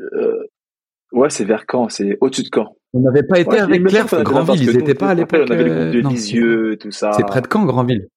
euh, 0.00 0.46
ouais, 1.12 1.28
c'est 1.28 1.44
vers 1.44 1.66
Caen, 1.70 1.90
c'est 1.90 2.16
au-dessus 2.22 2.44
de 2.44 2.48
Caen. 2.50 2.74
On 2.94 3.00
n'avait 3.00 3.22
pas 3.22 3.38
été 3.38 3.58
avec 3.58 3.84
Claire, 3.84 4.06
Grandville, 4.24 4.62
ils 4.62 4.78
n'étaient 4.78 4.94
pas 4.94 5.10
à 5.10 5.14
l'époque. 5.14 5.44
On 5.46 5.52
avait 5.52 5.64
le 5.64 5.74
groupe 5.74 5.92
de 5.92 6.06
euh, 6.06 6.10
Lisieux, 6.10 6.78
tout 6.80 6.90
ça. 6.90 7.12
C'est 7.12 7.26
près 7.26 7.42
de 7.42 7.46
Caen, 7.52 7.66
Grandville. 7.66 8.08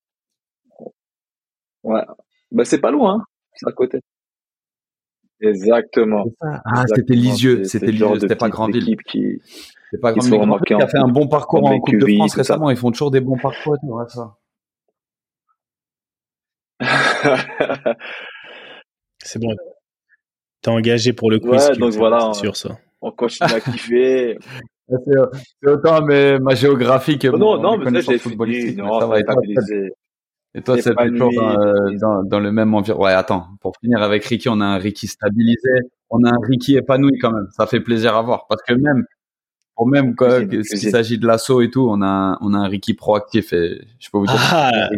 Ouais, 1.84 2.02
bah 2.52 2.66
c'est 2.66 2.80
pas 2.80 2.92
loin, 2.92 3.16
hein. 3.16 3.24
c'est 3.56 3.68
à 3.68 3.72
côté. 3.72 4.00
Exactement. 5.42 6.26
Ah, 6.42 6.84
c'était 6.96 7.16
Lisieux, 7.16 7.64
c'était 7.64 7.92
Lisieux, 7.92 8.20
c'était 8.20 8.36
pas 8.36 8.50
Grandville. 8.50 8.96
Qui, 9.08 9.42
c'est 9.90 10.00
pas 10.00 10.14
mais 10.14 10.22
qui 10.66 10.74
a 10.74 10.88
fait 10.88 11.00
un 11.00 11.08
bon 11.08 11.28
parcours 11.28 11.66
en 11.66 11.80
Coupe 11.80 11.98
de 11.98 12.16
France 12.16 12.36
récemment. 12.36 12.70
Ils 12.70 12.78
font 12.78 12.92
toujours 12.92 13.12
des 13.12 13.22
bons 13.22 13.38
parcours 13.38 13.78
tout, 13.80 13.88
ouais, 13.88 14.06
ça. 14.08 14.38
c'est 19.20 19.40
bon. 19.40 19.56
T'es 20.62 20.70
engagé 20.70 21.14
pour 21.14 21.32
le 21.32 21.40
quiz. 21.40 21.70
Ouais, 21.70 21.78
donc 21.78 21.94
voilà. 21.94 22.34
Sur 22.34 22.56
ça. 22.56 22.78
On 23.02 23.12
continue 23.12 23.52
à 23.52 23.60
kiffer. 23.62 24.38
c'est 24.88 25.70
autant 25.70 26.04
mais 26.04 26.38
ma 26.40 26.54
géographie 26.54 27.18
que 27.18 27.28
non, 27.28 27.60
non, 27.60 27.78
mais 27.78 28.02
ça, 28.02 28.12
j'ai 28.14 28.20
fini. 28.20 28.76
Non, 28.76 29.00
ça 29.00 29.08
va 29.08 29.20
être 29.20 29.34
et 30.54 30.62
toi, 30.62 30.82
c'est 30.82 30.94
toujours 30.94 31.32
dans, 31.34 31.94
dans, 31.94 32.24
dans, 32.24 32.40
le 32.40 32.52
même 32.52 32.74
environnement. 32.74 33.06
Ouais, 33.06 33.14
attends, 33.14 33.48
pour 33.62 33.74
finir 33.78 34.02
avec 34.02 34.26
Ricky, 34.26 34.50
on 34.50 34.60
a 34.60 34.66
un 34.66 34.78
Ricky 34.78 35.08
stabilisé, 35.08 35.70
on 36.10 36.24
a 36.24 36.30
un 36.30 36.40
Ricky 36.42 36.76
épanoui 36.76 37.18
quand 37.20 37.32
même. 37.32 37.48
Ça 37.52 37.68
fait 37.68 37.80
plaisir 37.80 38.16
à 38.16 38.22
voir 38.22 38.48
parce 38.48 38.62
que 38.64 38.74
même 38.74 39.06
même 39.86 40.16
quoi, 40.16 40.40
s'il 40.64 40.92
s'agit 40.92 41.18
de 41.18 41.28
l'assaut 41.28 41.62
et 41.62 41.70
tout, 41.70 41.88
on 41.90 42.02
a, 42.02 42.38
on 42.42 42.54
a 42.54 42.58
un 42.58 42.68
Ricky 42.68 42.94
proactif 42.94 43.54
et 43.54 43.82
je 44.00 44.10
peux 44.10 44.20
vous 44.20 44.26
dire. 44.26 44.36
Ah, 44.52 44.90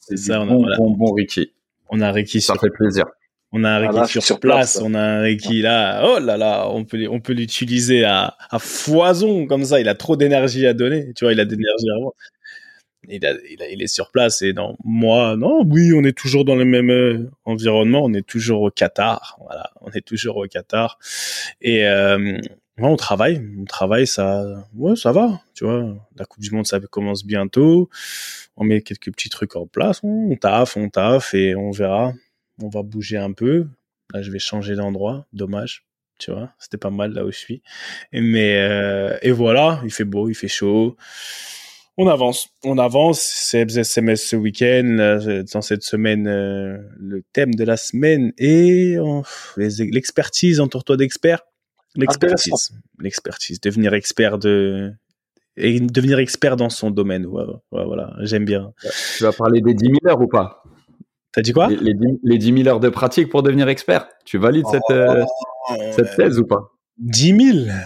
c'est 0.00 0.16
ça, 0.16 0.40
on 0.40 0.64
a, 0.64 0.76
bon, 0.76 0.90
bon, 0.92 1.12
Ricky. 1.12 1.52
On 1.90 2.00
a 2.00 2.08
un 2.08 2.12
Ricky 2.12 2.40
ça 2.40 2.54
fait 2.54 2.70
plaisir. 2.70 3.06
On 3.52 3.64
a 3.64 3.70
un 3.70 3.84
ah, 3.84 4.02
Ricky 4.02 4.20
sur, 4.20 4.40
place, 4.40 4.78
on 4.82 4.92
a 4.94 5.00
un 5.00 5.20
Ricky 5.22 5.62
là, 5.62 6.02
oh 6.04 6.18
là 6.18 6.36
là, 6.36 6.68
on 6.68 6.84
peut, 6.84 7.06
on 7.10 7.20
peut 7.20 7.32
l'utiliser 7.32 8.04
à, 8.04 8.36
à 8.50 8.58
foison 8.58 9.46
comme 9.46 9.64
ça. 9.64 9.80
Il 9.80 9.88
a 9.88 9.94
trop 9.94 10.16
d'énergie 10.16 10.66
à 10.66 10.74
donner, 10.74 11.12
tu 11.14 11.24
vois, 11.24 11.32
il 11.32 11.40
a 11.40 11.46
d'énergie 11.46 11.90
à 11.96 12.00
voir. 12.00 12.12
Il, 13.06 13.24
est 13.24 13.86
sur 13.86 14.10
place 14.10 14.42
et 14.42 14.52
non, 14.52 14.76
moi, 14.84 15.36
non, 15.36 15.62
oui, 15.64 15.92
on 15.94 16.04
est 16.04 16.16
toujours 16.16 16.44
dans 16.44 16.56
le 16.56 16.64
même 16.64 16.90
euh, 16.90 17.30
environnement, 17.44 18.04
on 18.04 18.12
est 18.12 18.26
toujours 18.26 18.62
au 18.62 18.70
Qatar, 18.70 19.38
voilà, 19.40 19.70
on 19.80 19.90
est 19.92 20.04
toujours 20.04 20.36
au 20.36 20.46
Qatar 20.46 20.98
et 21.60 21.86
euh, 21.86 22.38
on 22.80 22.96
travaille, 22.96 23.42
on 23.58 23.64
travaille, 23.64 24.06
ça, 24.06 24.44
ouais, 24.74 24.94
ça 24.96 25.12
va, 25.12 25.40
tu 25.54 25.64
vois. 25.64 25.96
La 26.16 26.24
Coupe 26.24 26.42
du 26.42 26.50
Monde, 26.50 26.66
ça 26.66 26.78
commence 26.80 27.24
bientôt. 27.24 27.88
On 28.56 28.64
met 28.64 28.82
quelques 28.82 29.12
petits 29.12 29.28
trucs 29.28 29.56
en 29.56 29.66
place, 29.66 30.00
on 30.02 30.36
taffe, 30.36 30.76
on 30.76 30.88
taffe 30.88 31.34
et 31.34 31.54
on 31.56 31.70
verra. 31.70 32.12
On 32.62 32.68
va 32.68 32.82
bouger 32.82 33.16
un 33.16 33.32
peu. 33.32 33.66
Là, 34.12 34.22
je 34.22 34.30
vais 34.30 34.38
changer 34.38 34.74
d'endroit. 34.74 35.26
Dommage, 35.32 35.86
tu 36.18 36.30
vois. 36.30 36.52
C'était 36.58 36.76
pas 36.76 36.90
mal 36.90 37.12
là 37.12 37.24
où 37.24 37.32
je 37.32 37.38
suis. 37.38 37.62
Mais 38.12 38.56
euh, 38.58 39.16
et 39.22 39.32
voilà, 39.32 39.80
il 39.84 39.92
fait 39.92 40.04
beau, 40.04 40.28
il 40.28 40.34
fait 40.34 40.48
chaud. 40.48 40.96
On 42.00 42.06
avance, 42.06 42.50
on 42.64 42.78
avance. 42.78 43.20
C'est 43.20 43.76
SMS 43.76 44.22
ce 44.22 44.36
week-end. 44.36 45.42
Dans 45.52 45.62
cette 45.62 45.82
semaine, 45.82 46.28
euh, 46.28 46.78
le 46.96 47.24
thème 47.32 47.56
de 47.56 47.64
la 47.64 47.76
semaine 47.76 48.32
est 48.38 48.98
oh, 48.98 49.24
l'expertise. 49.56 50.60
Entoure-toi 50.60 50.96
d'experts 50.96 51.42
L'expertise, 51.96 52.70
l'expertise, 53.00 53.60
devenir 53.60 53.94
expert 53.94 54.38
de 54.38 54.92
et 55.56 55.80
devenir 55.80 56.20
expert 56.20 56.54
dans 56.56 56.68
son 56.68 56.92
domaine. 56.92 57.26
voilà, 57.72 58.14
j'aime 58.20 58.44
bien. 58.44 58.72
Tu 59.16 59.24
vas 59.24 59.32
parler 59.32 59.60
des 59.60 59.74
10 59.74 59.86
000 59.86 59.96
heures 60.06 60.20
ou 60.20 60.28
pas? 60.28 60.62
T'as 61.32 61.42
dit 61.42 61.52
quoi? 61.52 61.66
Les, 61.68 61.94
les, 62.22 62.38
10 62.38 62.62
000 62.62 62.68
heures 62.68 62.78
de 62.78 62.90
pratique 62.90 63.28
pour 63.28 63.42
devenir 63.42 63.68
expert. 63.68 64.08
Tu 64.24 64.38
valides 64.38 64.66
cette, 64.70 64.82
euh, 64.90 65.24
oh, 65.70 65.74
cette 65.90 66.14
thèse 66.14 66.38
ou 66.38 66.46
pas? 66.46 66.70
10 66.98 67.64
000 67.64 67.76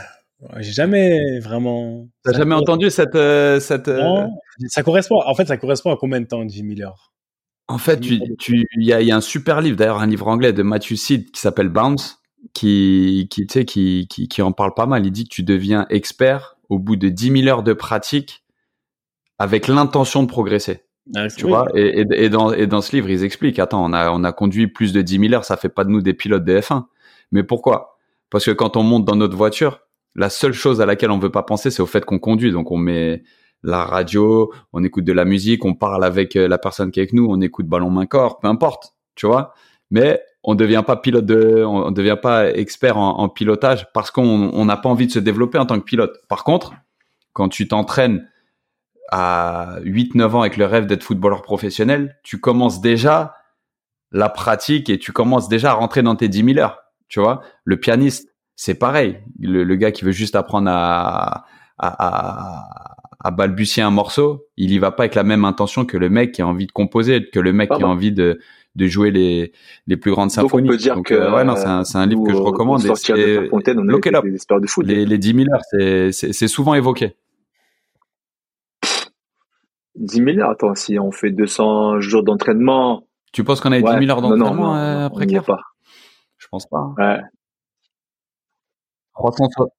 J'ai 0.58 0.72
jamais 0.72 1.38
vraiment. 1.40 2.08
T'as 2.24 2.32
jamais 2.32 2.54
entendu 2.54 2.90
cette. 2.90 3.14
Euh, 3.14 3.60
cette 3.60 3.88
euh, 3.88 4.26
ça 4.66 4.82
correspond. 4.82 5.20
En 5.24 5.34
fait, 5.34 5.46
ça 5.46 5.56
correspond 5.56 5.92
à 5.92 5.96
combien 5.96 6.20
de 6.20 6.26
temps 6.26 6.44
10 6.44 6.76
000 6.76 6.88
heures 6.88 7.12
En 7.68 7.78
fait, 7.78 8.00
il 8.04 8.36
tu, 8.38 8.66
y, 8.76 8.92
a, 8.92 9.00
y 9.02 9.12
a 9.12 9.16
un 9.16 9.20
super 9.20 9.60
livre, 9.60 9.76
d'ailleurs, 9.76 10.00
un 10.00 10.06
livre 10.06 10.26
anglais 10.28 10.52
de 10.52 10.62
Matthew 10.62 10.94
Seed 10.94 11.30
qui 11.30 11.40
s'appelle 11.40 11.68
Bounce 11.68 12.22
qui, 12.54 13.28
qui, 13.30 13.46
tu 13.46 13.64
qui, 13.64 14.06
qui, 14.08 14.28
qui 14.28 14.42
en 14.42 14.52
parle 14.52 14.74
pas 14.74 14.86
mal. 14.86 15.06
Il 15.06 15.12
dit 15.12 15.24
que 15.24 15.34
tu 15.34 15.42
deviens 15.42 15.86
expert 15.90 16.56
au 16.68 16.78
bout 16.78 16.96
de 16.96 17.08
10 17.08 17.42
000 17.42 17.48
heures 17.48 17.62
de 17.62 17.72
pratique 17.72 18.44
avec 19.38 19.68
l'intention 19.68 20.22
de 20.22 20.28
progresser. 20.28 20.82
Ah, 21.16 21.26
tu 21.28 21.46
vois, 21.46 21.66
et, 21.74 22.00
et, 22.00 22.24
et, 22.24 22.28
dans, 22.28 22.52
et 22.52 22.68
dans 22.68 22.80
ce 22.80 22.94
livre, 22.94 23.10
ils 23.10 23.24
expliquent, 23.24 23.58
attends, 23.58 23.84
on 23.84 23.92
a, 23.92 24.12
on 24.12 24.22
a 24.22 24.32
conduit 24.32 24.68
plus 24.68 24.92
de 24.92 25.02
10 25.02 25.18
000 25.18 25.34
heures, 25.34 25.44
ça 25.44 25.56
fait 25.56 25.68
pas 25.68 25.82
de 25.82 25.90
nous 25.90 26.00
des 26.00 26.14
pilotes 26.14 26.44
de 26.44 26.60
F1. 26.60 26.84
Mais 27.32 27.42
pourquoi? 27.42 27.98
Parce 28.30 28.44
que 28.44 28.52
quand 28.52 28.76
on 28.76 28.84
monte 28.84 29.04
dans 29.04 29.16
notre 29.16 29.36
voiture, 29.36 29.80
la 30.14 30.30
seule 30.30 30.52
chose 30.52 30.80
à 30.80 30.86
laquelle 30.86 31.10
on 31.10 31.18
veut 31.18 31.30
pas 31.30 31.42
penser, 31.42 31.70
c'est 31.70 31.82
au 31.82 31.86
fait 31.86 32.04
qu'on 32.04 32.18
conduit. 32.18 32.52
Donc 32.52 32.70
on 32.70 32.76
met 32.76 33.22
la 33.62 33.84
radio, 33.84 34.52
on 34.72 34.82
écoute 34.84 35.04
de 35.04 35.12
la 35.12 35.24
musique, 35.24 35.64
on 35.64 35.74
parle 35.74 36.04
avec 36.04 36.36
euh, 36.36 36.48
la 36.48 36.58
personne 36.58 36.90
qui 36.90 37.00
est 37.00 37.02
avec 37.02 37.12
nous, 37.12 37.26
on 37.28 37.40
écoute 37.40 37.66
ballon 37.66 37.90
main 37.90 38.06
corps, 38.06 38.40
peu 38.40 38.48
importe, 38.48 38.94
tu 39.14 39.26
vois. 39.26 39.54
Mais 39.90 40.20
on 40.42 40.54
devient 40.54 40.82
pas 40.84 40.96
pilote 40.96 41.26
de, 41.26 41.62
on 41.64 41.90
devient 41.92 42.16
pas 42.20 42.50
expert 42.50 42.96
en, 42.96 43.28
pilotage 43.28 43.86
parce 43.92 44.10
qu'on 44.10 44.64
n'a 44.64 44.76
pas 44.76 44.88
envie 44.88 45.06
de 45.06 45.12
se 45.12 45.18
développer 45.18 45.58
en 45.58 45.66
tant 45.66 45.78
que 45.78 45.84
pilote. 45.84 46.18
Par 46.28 46.42
contre, 46.42 46.72
quand 47.32 47.48
tu 47.48 47.68
t'entraînes 47.68 48.28
à 49.10 49.76
8-9 49.82 50.30
ans 50.30 50.40
avec 50.40 50.56
le 50.56 50.64
rêve 50.64 50.86
d'être 50.86 51.04
footballeur 51.04 51.42
professionnel, 51.42 52.18
tu 52.24 52.40
commences 52.40 52.80
déjà 52.80 53.36
la 54.10 54.28
pratique 54.28 54.90
et 54.90 54.98
tu 54.98 55.12
commences 55.12 55.48
déjà 55.48 55.70
à 55.70 55.74
rentrer 55.74 56.02
dans 56.02 56.16
tes 56.16 56.28
10 56.28 56.54
000 56.54 56.58
heures. 56.58 56.78
Tu 57.08 57.20
vois, 57.20 57.42
le 57.64 57.78
pianiste, 57.78 58.31
c'est 58.56 58.74
pareil. 58.74 59.18
Le, 59.40 59.74
gars 59.76 59.92
qui 59.92 60.04
veut 60.04 60.12
juste 60.12 60.36
apprendre 60.36 60.70
à, 60.70 61.44
à, 61.78 62.68
à, 63.20 63.30
balbutier 63.30 63.82
un 63.82 63.90
morceau, 63.90 64.46
il 64.56 64.72
y 64.72 64.78
va 64.78 64.90
pas 64.90 65.04
avec 65.04 65.14
la 65.14 65.24
même 65.24 65.44
intention 65.44 65.84
que 65.84 65.96
le 65.96 66.08
mec 66.08 66.32
qui 66.32 66.42
a 66.42 66.46
envie 66.46 66.66
de 66.66 66.72
composer, 66.72 67.28
que 67.30 67.40
le 67.40 67.52
mec 67.52 67.70
qui 67.70 67.82
a 67.82 67.88
envie 67.88 68.12
de, 68.12 68.38
de 68.74 68.86
jouer 68.86 69.10
les, 69.10 69.52
les 69.86 69.96
plus 69.96 70.10
grandes 70.10 70.30
symphonies. 70.30 70.68
Donc 70.68 70.74
on 70.74 70.76
peut 70.76 70.82
dire 70.82 70.96
que 71.04 71.14
euh, 71.14 71.34
ouais, 71.34 71.44
non, 71.44 71.56
c'est 71.56 71.66
un, 71.66 71.84
c'est 71.84 71.98
un 71.98 72.06
livre 72.06 72.24
que 72.24 72.32
je 72.32 72.38
recommande. 72.38 72.84
Et 72.84 72.94
c'est, 72.94 73.12
de 73.14 73.48
Fontaine, 73.48 73.78
on 73.78 73.84
des 73.84 74.60
de 74.60 74.66
foot. 74.66 74.86
Les, 74.86 75.04
les 75.04 75.18
10 75.18 75.34
000 75.34 75.40
heures, 75.52 75.62
c'est, 75.70 76.12
c'est, 76.12 76.32
c'est 76.32 76.48
souvent 76.48 76.74
évoqué. 76.74 77.14
10 79.96 80.24
000 80.24 80.38
heures, 80.38 80.50
attends, 80.50 80.74
si 80.74 80.98
on 80.98 81.12
fait 81.12 81.30
200 81.30 82.00
jours 82.00 82.22
d'entraînement. 82.22 83.06
Tu 83.32 83.44
penses 83.44 83.60
qu'on 83.60 83.72
a 83.72 83.80
10 83.80 83.84
000 83.84 84.10
heures 84.10 84.22
d'entraînement 84.22 84.54
non, 84.54 84.54
non, 84.54 84.74
euh, 84.74 85.06
après 85.06 85.26
Claire? 85.26 85.44
pas. 85.44 85.60
Je 86.38 86.48
pense 86.48 86.66
pas. 86.66 86.94
Ouais. 86.98 87.20
360. 89.14 89.70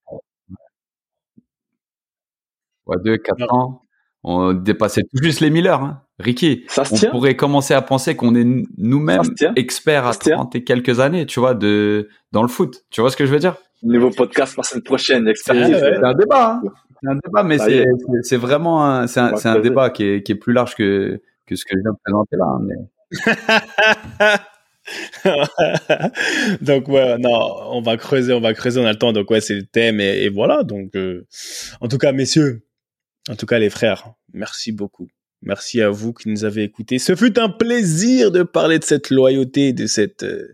Ouais, 2.86 2.98
2, 3.04 3.18
4 3.18 3.54
ans. 3.54 3.82
On 4.24 4.54
dépassait 4.54 5.02
tout 5.02 5.22
juste 5.22 5.42
les 5.42 5.50
1000 5.50 5.68
heures. 5.68 5.82
Hein. 5.82 6.02
Ricky, 6.20 6.66
on 6.78 7.10
pourrait 7.12 7.36
commencer 7.36 7.74
à 7.74 7.82
penser 7.82 8.16
qu'on 8.16 8.36
est 8.36 8.46
nous-mêmes 8.78 9.22
experts 9.56 10.06
à 10.06 10.14
30 10.14 10.56
et 10.56 10.64
quelques 10.64 11.00
années, 11.00 11.26
tu 11.26 11.40
vois, 11.40 11.54
de 11.54 12.08
dans 12.32 12.42
le 12.42 12.48
foot. 12.48 12.86
Tu 12.90 13.02
vois 13.02 13.10
ce 13.10 13.18
que 13.18 13.26
je 13.26 13.32
veux 13.32 13.40
dire? 13.40 13.58
Nouveau 13.82 14.12
podcast 14.12 14.56
la 14.56 14.64
semaine 14.64 14.84
prochaine, 14.84 15.28
expertise. 15.28 15.78
C'est 15.78 16.04
un 16.04 16.14
débat, 16.14 16.54
hein. 16.54 16.70
c'est 17.02 17.10
un 17.10 17.16
débat, 17.16 17.44
mais 17.44 17.58
c'est 18.22 18.38
vraiment 18.38 18.86
un 18.86 19.08
c'est 19.08 19.20
un, 19.20 19.34
un 19.44 19.60
débat 19.60 19.90
qui 19.90 20.06
est, 20.06 20.24
qui 20.24 20.32
est 20.32 20.36
plus 20.36 20.54
large 20.54 20.76
que 20.76 21.22
que 21.46 21.56
ce 21.56 21.66
que 21.66 21.76
je 21.76 21.82
viens 21.82 21.92
de 21.92 21.98
présenter 22.06 22.38
là. 22.38 22.46
Hein, 22.46 22.62
mais... 22.64 24.38
donc 26.62 26.88
ouais, 26.88 27.18
non, 27.18 27.56
on 27.72 27.82
va 27.82 27.98
creuser, 27.98 28.34
on 28.34 28.42
va 28.42 28.54
creuser, 28.54 28.80
on 28.80 28.86
a 28.86 28.92
le 28.92 28.98
temps. 28.98 29.14
Donc 29.14 29.30
ouais, 29.32 29.42
c'est 29.42 29.56
le 29.56 29.66
thème 29.66 30.00
et, 30.00 30.30
voilà. 30.30 30.64
Donc 30.64 30.96
euh, 30.96 31.26
en 31.82 31.88
tout 31.88 31.98
cas, 31.98 32.12
messieurs, 32.12 32.66
en 33.30 33.36
tout 33.36 33.46
cas 33.46 33.60
les 33.60 33.70
frères, 33.70 34.14
merci 34.34 34.72
beaucoup. 34.72 35.08
Merci 35.42 35.82
à 35.82 35.90
vous 35.90 36.14
qui 36.14 36.30
nous 36.30 36.46
avez 36.46 36.64
écoutés. 36.64 37.00
Ce 37.00 37.16
fut 37.16 37.38
un 37.38 37.50
plaisir 37.50 38.32
de 38.32 38.44
parler 38.44 38.80
de 38.80 38.84
cette 38.86 39.10
loyauté, 39.10 39.74
de 39.74 39.88
cette 39.88 40.24
euh, 40.24 40.54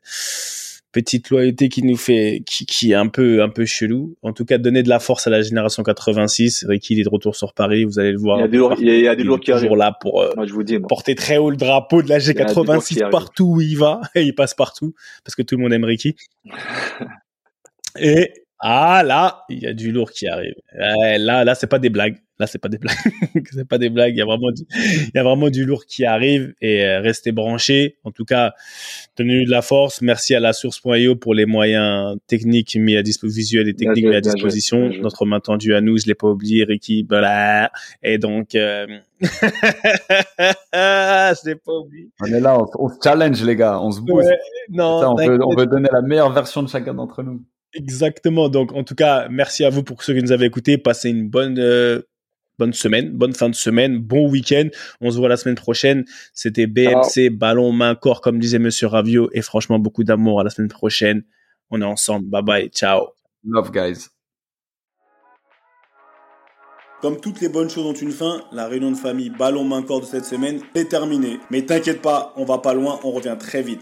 petite 1.01 1.30
loyauté 1.30 1.69
qui 1.69 1.84
nous 1.84 1.97
fait, 1.97 2.43
qui, 2.45 2.65
qui 2.65 2.91
est 2.91 2.95
un 2.95 3.07
peu, 3.07 3.41
un 3.41 3.49
peu 3.49 3.65
chelou. 3.65 4.15
En 4.21 4.34
tout 4.34 4.45
cas, 4.45 4.57
donner 4.57 4.84
de 4.84 4.89
la 4.89 4.99
force 4.99 5.27
à 5.27 5.30
la 5.30 5.41
génération 5.41 5.84
86. 5.84 6.65
Ricky, 6.67 6.93
il 6.93 6.99
est 6.99 7.03
de 7.03 7.09
retour 7.09 7.35
sur 7.35 7.53
Paris. 7.53 7.84
Vous 7.84 7.99
allez 7.99 8.11
le 8.11 8.19
voir. 8.19 8.39
Il 8.39 8.41
y 8.41 8.43
a 8.43 8.47
des 8.47 8.84
il 8.84 8.99
y 9.01 9.07
a 9.07 9.15
des 9.15 9.23
lourds 9.23 9.39
qui 9.39 9.51
toujours 9.51 9.76
là 9.76 9.97
pour 9.99 10.23
moi, 10.35 10.45
je 10.45 10.53
vous 10.53 10.63
dis, 10.63 10.77
moi. 10.77 10.88
porter 10.88 11.15
très 11.15 11.38
haut 11.38 11.49
le 11.49 11.57
drapeau 11.57 12.01
de 12.01 12.09
la 12.09 12.19
G86 12.19 13.09
partout 13.09 13.55
où 13.55 13.61
il 13.61 13.77
va. 13.77 14.01
Et 14.15 14.23
il 14.23 14.34
passe 14.34 14.53
partout 14.53 14.93
parce 15.23 15.35
que 15.35 15.41
tout 15.41 15.55
le 15.55 15.63
monde 15.63 15.73
aime 15.73 15.84
Ricky. 15.84 16.15
Et 17.99 18.31
ah 18.59 19.03
là, 19.03 19.43
il 19.49 19.59
y 19.59 19.67
a 19.67 19.73
du 19.73 19.91
lourd 19.91 20.11
qui 20.11 20.27
arrive. 20.27 20.53
là, 20.73 21.43
là, 21.43 21.55
c'est 21.55 21.67
pas 21.67 21.80
des 21.80 21.89
blagues. 21.89 22.17
Là, 22.40 22.48
c'est 22.48 22.57
pas 22.57 22.70
des 22.70 22.78
blagues. 22.78 22.95
c'est 23.52 23.68
pas 23.68 23.78
des 23.78 23.90
blagues. 23.90 24.16
Il 24.16 24.20
y 24.20 24.22
a 24.22 24.26
vraiment, 24.26 24.52
du, 24.52 24.64
il 24.72 25.11
y 25.14 25.18
a 25.18 25.24
vraiment 25.24 25.49
du 25.49 25.66
lourd 25.66 25.86
qui 25.86 26.06
arrive 26.06 26.53
et 26.61 26.86
euh, 26.86 27.02
restez 27.02 27.34
branchés. 27.34 27.98
En 28.06 28.11
tout 28.11 28.24
cas, 28.24 28.53
tenez 29.16 29.44
de 29.45 29.52
la 29.52 29.61
force. 29.61 30.02
Merci 30.02 30.36
à 30.36 30.40
la 30.40 30.53
source.io 30.53 31.18
pour 31.18 31.34
les 31.34 31.45
moyens 31.45 32.16
techniques 32.28 32.78
mis 32.78 32.95
à 32.95 33.03
disposition, 33.03 33.40
visuels 33.40 33.68
et 33.68 33.74
techniques 33.74 34.06
mis 34.06 34.16
à 34.16 34.22
disposition. 34.22 34.90
Notre 35.02 35.26
main 35.26 35.41
tendue 35.41 35.76
à 35.76 35.82
nous, 35.82 35.98
je 35.98 36.07
l'ai 36.07 36.16
pas 36.16 36.30
oublié, 36.30 36.64
Ricky. 36.64 37.06
Voilà. 37.10 37.74
Et 38.02 38.18
donc, 38.18 38.56
euh... 38.56 38.88
je 39.22 39.28
l'ai 41.45 41.56
pas 41.56 41.74
oublié. 41.74 42.10
On 42.22 42.28
est 42.28 42.40
là, 42.40 42.57
on, 42.78 42.88
se 42.88 42.95
challenge, 43.03 43.44
les 43.44 43.57
gars. 43.57 43.82
On 43.82 43.91
se 43.91 43.99
bouge. 43.99 44.24
non, 44.70 45.11
on 45.11 45.16
veut, 45.16 45.40
on 45.45 45.56
veut 45.56 45.66
donner 45.66 45.90
la 45.91 46.02
meilleure 46.02 46.32
version 46.32 46.64
de 46.64 46.70
chacun 46.70 46.94
d'entre 46.94 47.22
nous. 47.22 47.44
Exactement. 47.74 48.49
Donc, 48.49 48.74
en 48.74 48.84
tout 48.84 48.95
cas, 48.95 49.28
merci 49.30 49.64
à 49.64 49.70
vous 49.70 49.84
pour 49.84 50.03
ceux 50.03 50.14
qui 50.14 50.24
nous 50.24 50.32
avez 50.32 50.45
écoutés. 50.45 50.78
Passez 50.78 51.10
une 51.10 51.30
bonne, 51.30 51.60
euh, 51.60 52.02
bonne 52.60 52.73
semaine, 52.73 53.10
bonne 53.11 53.34
fin 53.34 53.49
de 53.49 53.56
semaine, 53.56 53.98
bon 53.98 54.30
week-end. 54.30 54.68
On 55.02 55.10
se 55.10 55.18
voit 55.18 55.30
la 55.30 55.38
semaine 55.38 55.56
prochaine. 55.56 56.06
C'était 56.34 56.68
BMC, 56.68 57.30
ballon, 57.31 57.72
main, 57.72 57.95
corps, 57.95 58.22
comme 58.22 58.38
disait 58.38 58.60
Monsieur 58.60 58.88
Ravio. 58.88 59.30
Et 59.34 59.41
franchement, 59.41 59.80
beaucoup 59.80 60.03
d'amour 60.03 60.41
à 60.41 60.44
la 60.44 60.49
semaine 60.49 60.69
prochaine. 60.69 61.23
On 61.72 61.81
est 61.81 61.86
ensemble. 61.86 62.30
Bye 62.30 62.44
bye. 62.44 62.69
Ciao. 62.69 63.07
Love, 63.44 63.72
guys. 63.72 64.10
Comme 67.02 67.22
toutes 67.22 67.40
les 67.40 67.48
bonnes 67.48 67.69
choses 67.69 67.86
ont 67.86 67.94
une 67.94 68.11
fin, 68.11 68.41
la 68.52 68.68
réunion 68.68 68.91
de 68.91 68.98
famille 68.98 69.30
ballon 69.30 69.64
main 69.64 69.81
corps 69.81 70.02
de 70.02 70.06
cette 70.06 70.26
semaine 70.26 70.60
est 70.76 70.90
terminée. 70.90 71.40
Mais 71.49 71.61
t'inquiète 71.61 72.02
pas, 72.02 72.34
on 72.36 72.44
va 72.44 72.57
pas 72.57 72.73
loin, 72.73 72.99
on 73.06 73.11
revient 73.11 73.38
très 73.40 73.61
vite. 73.61 73.81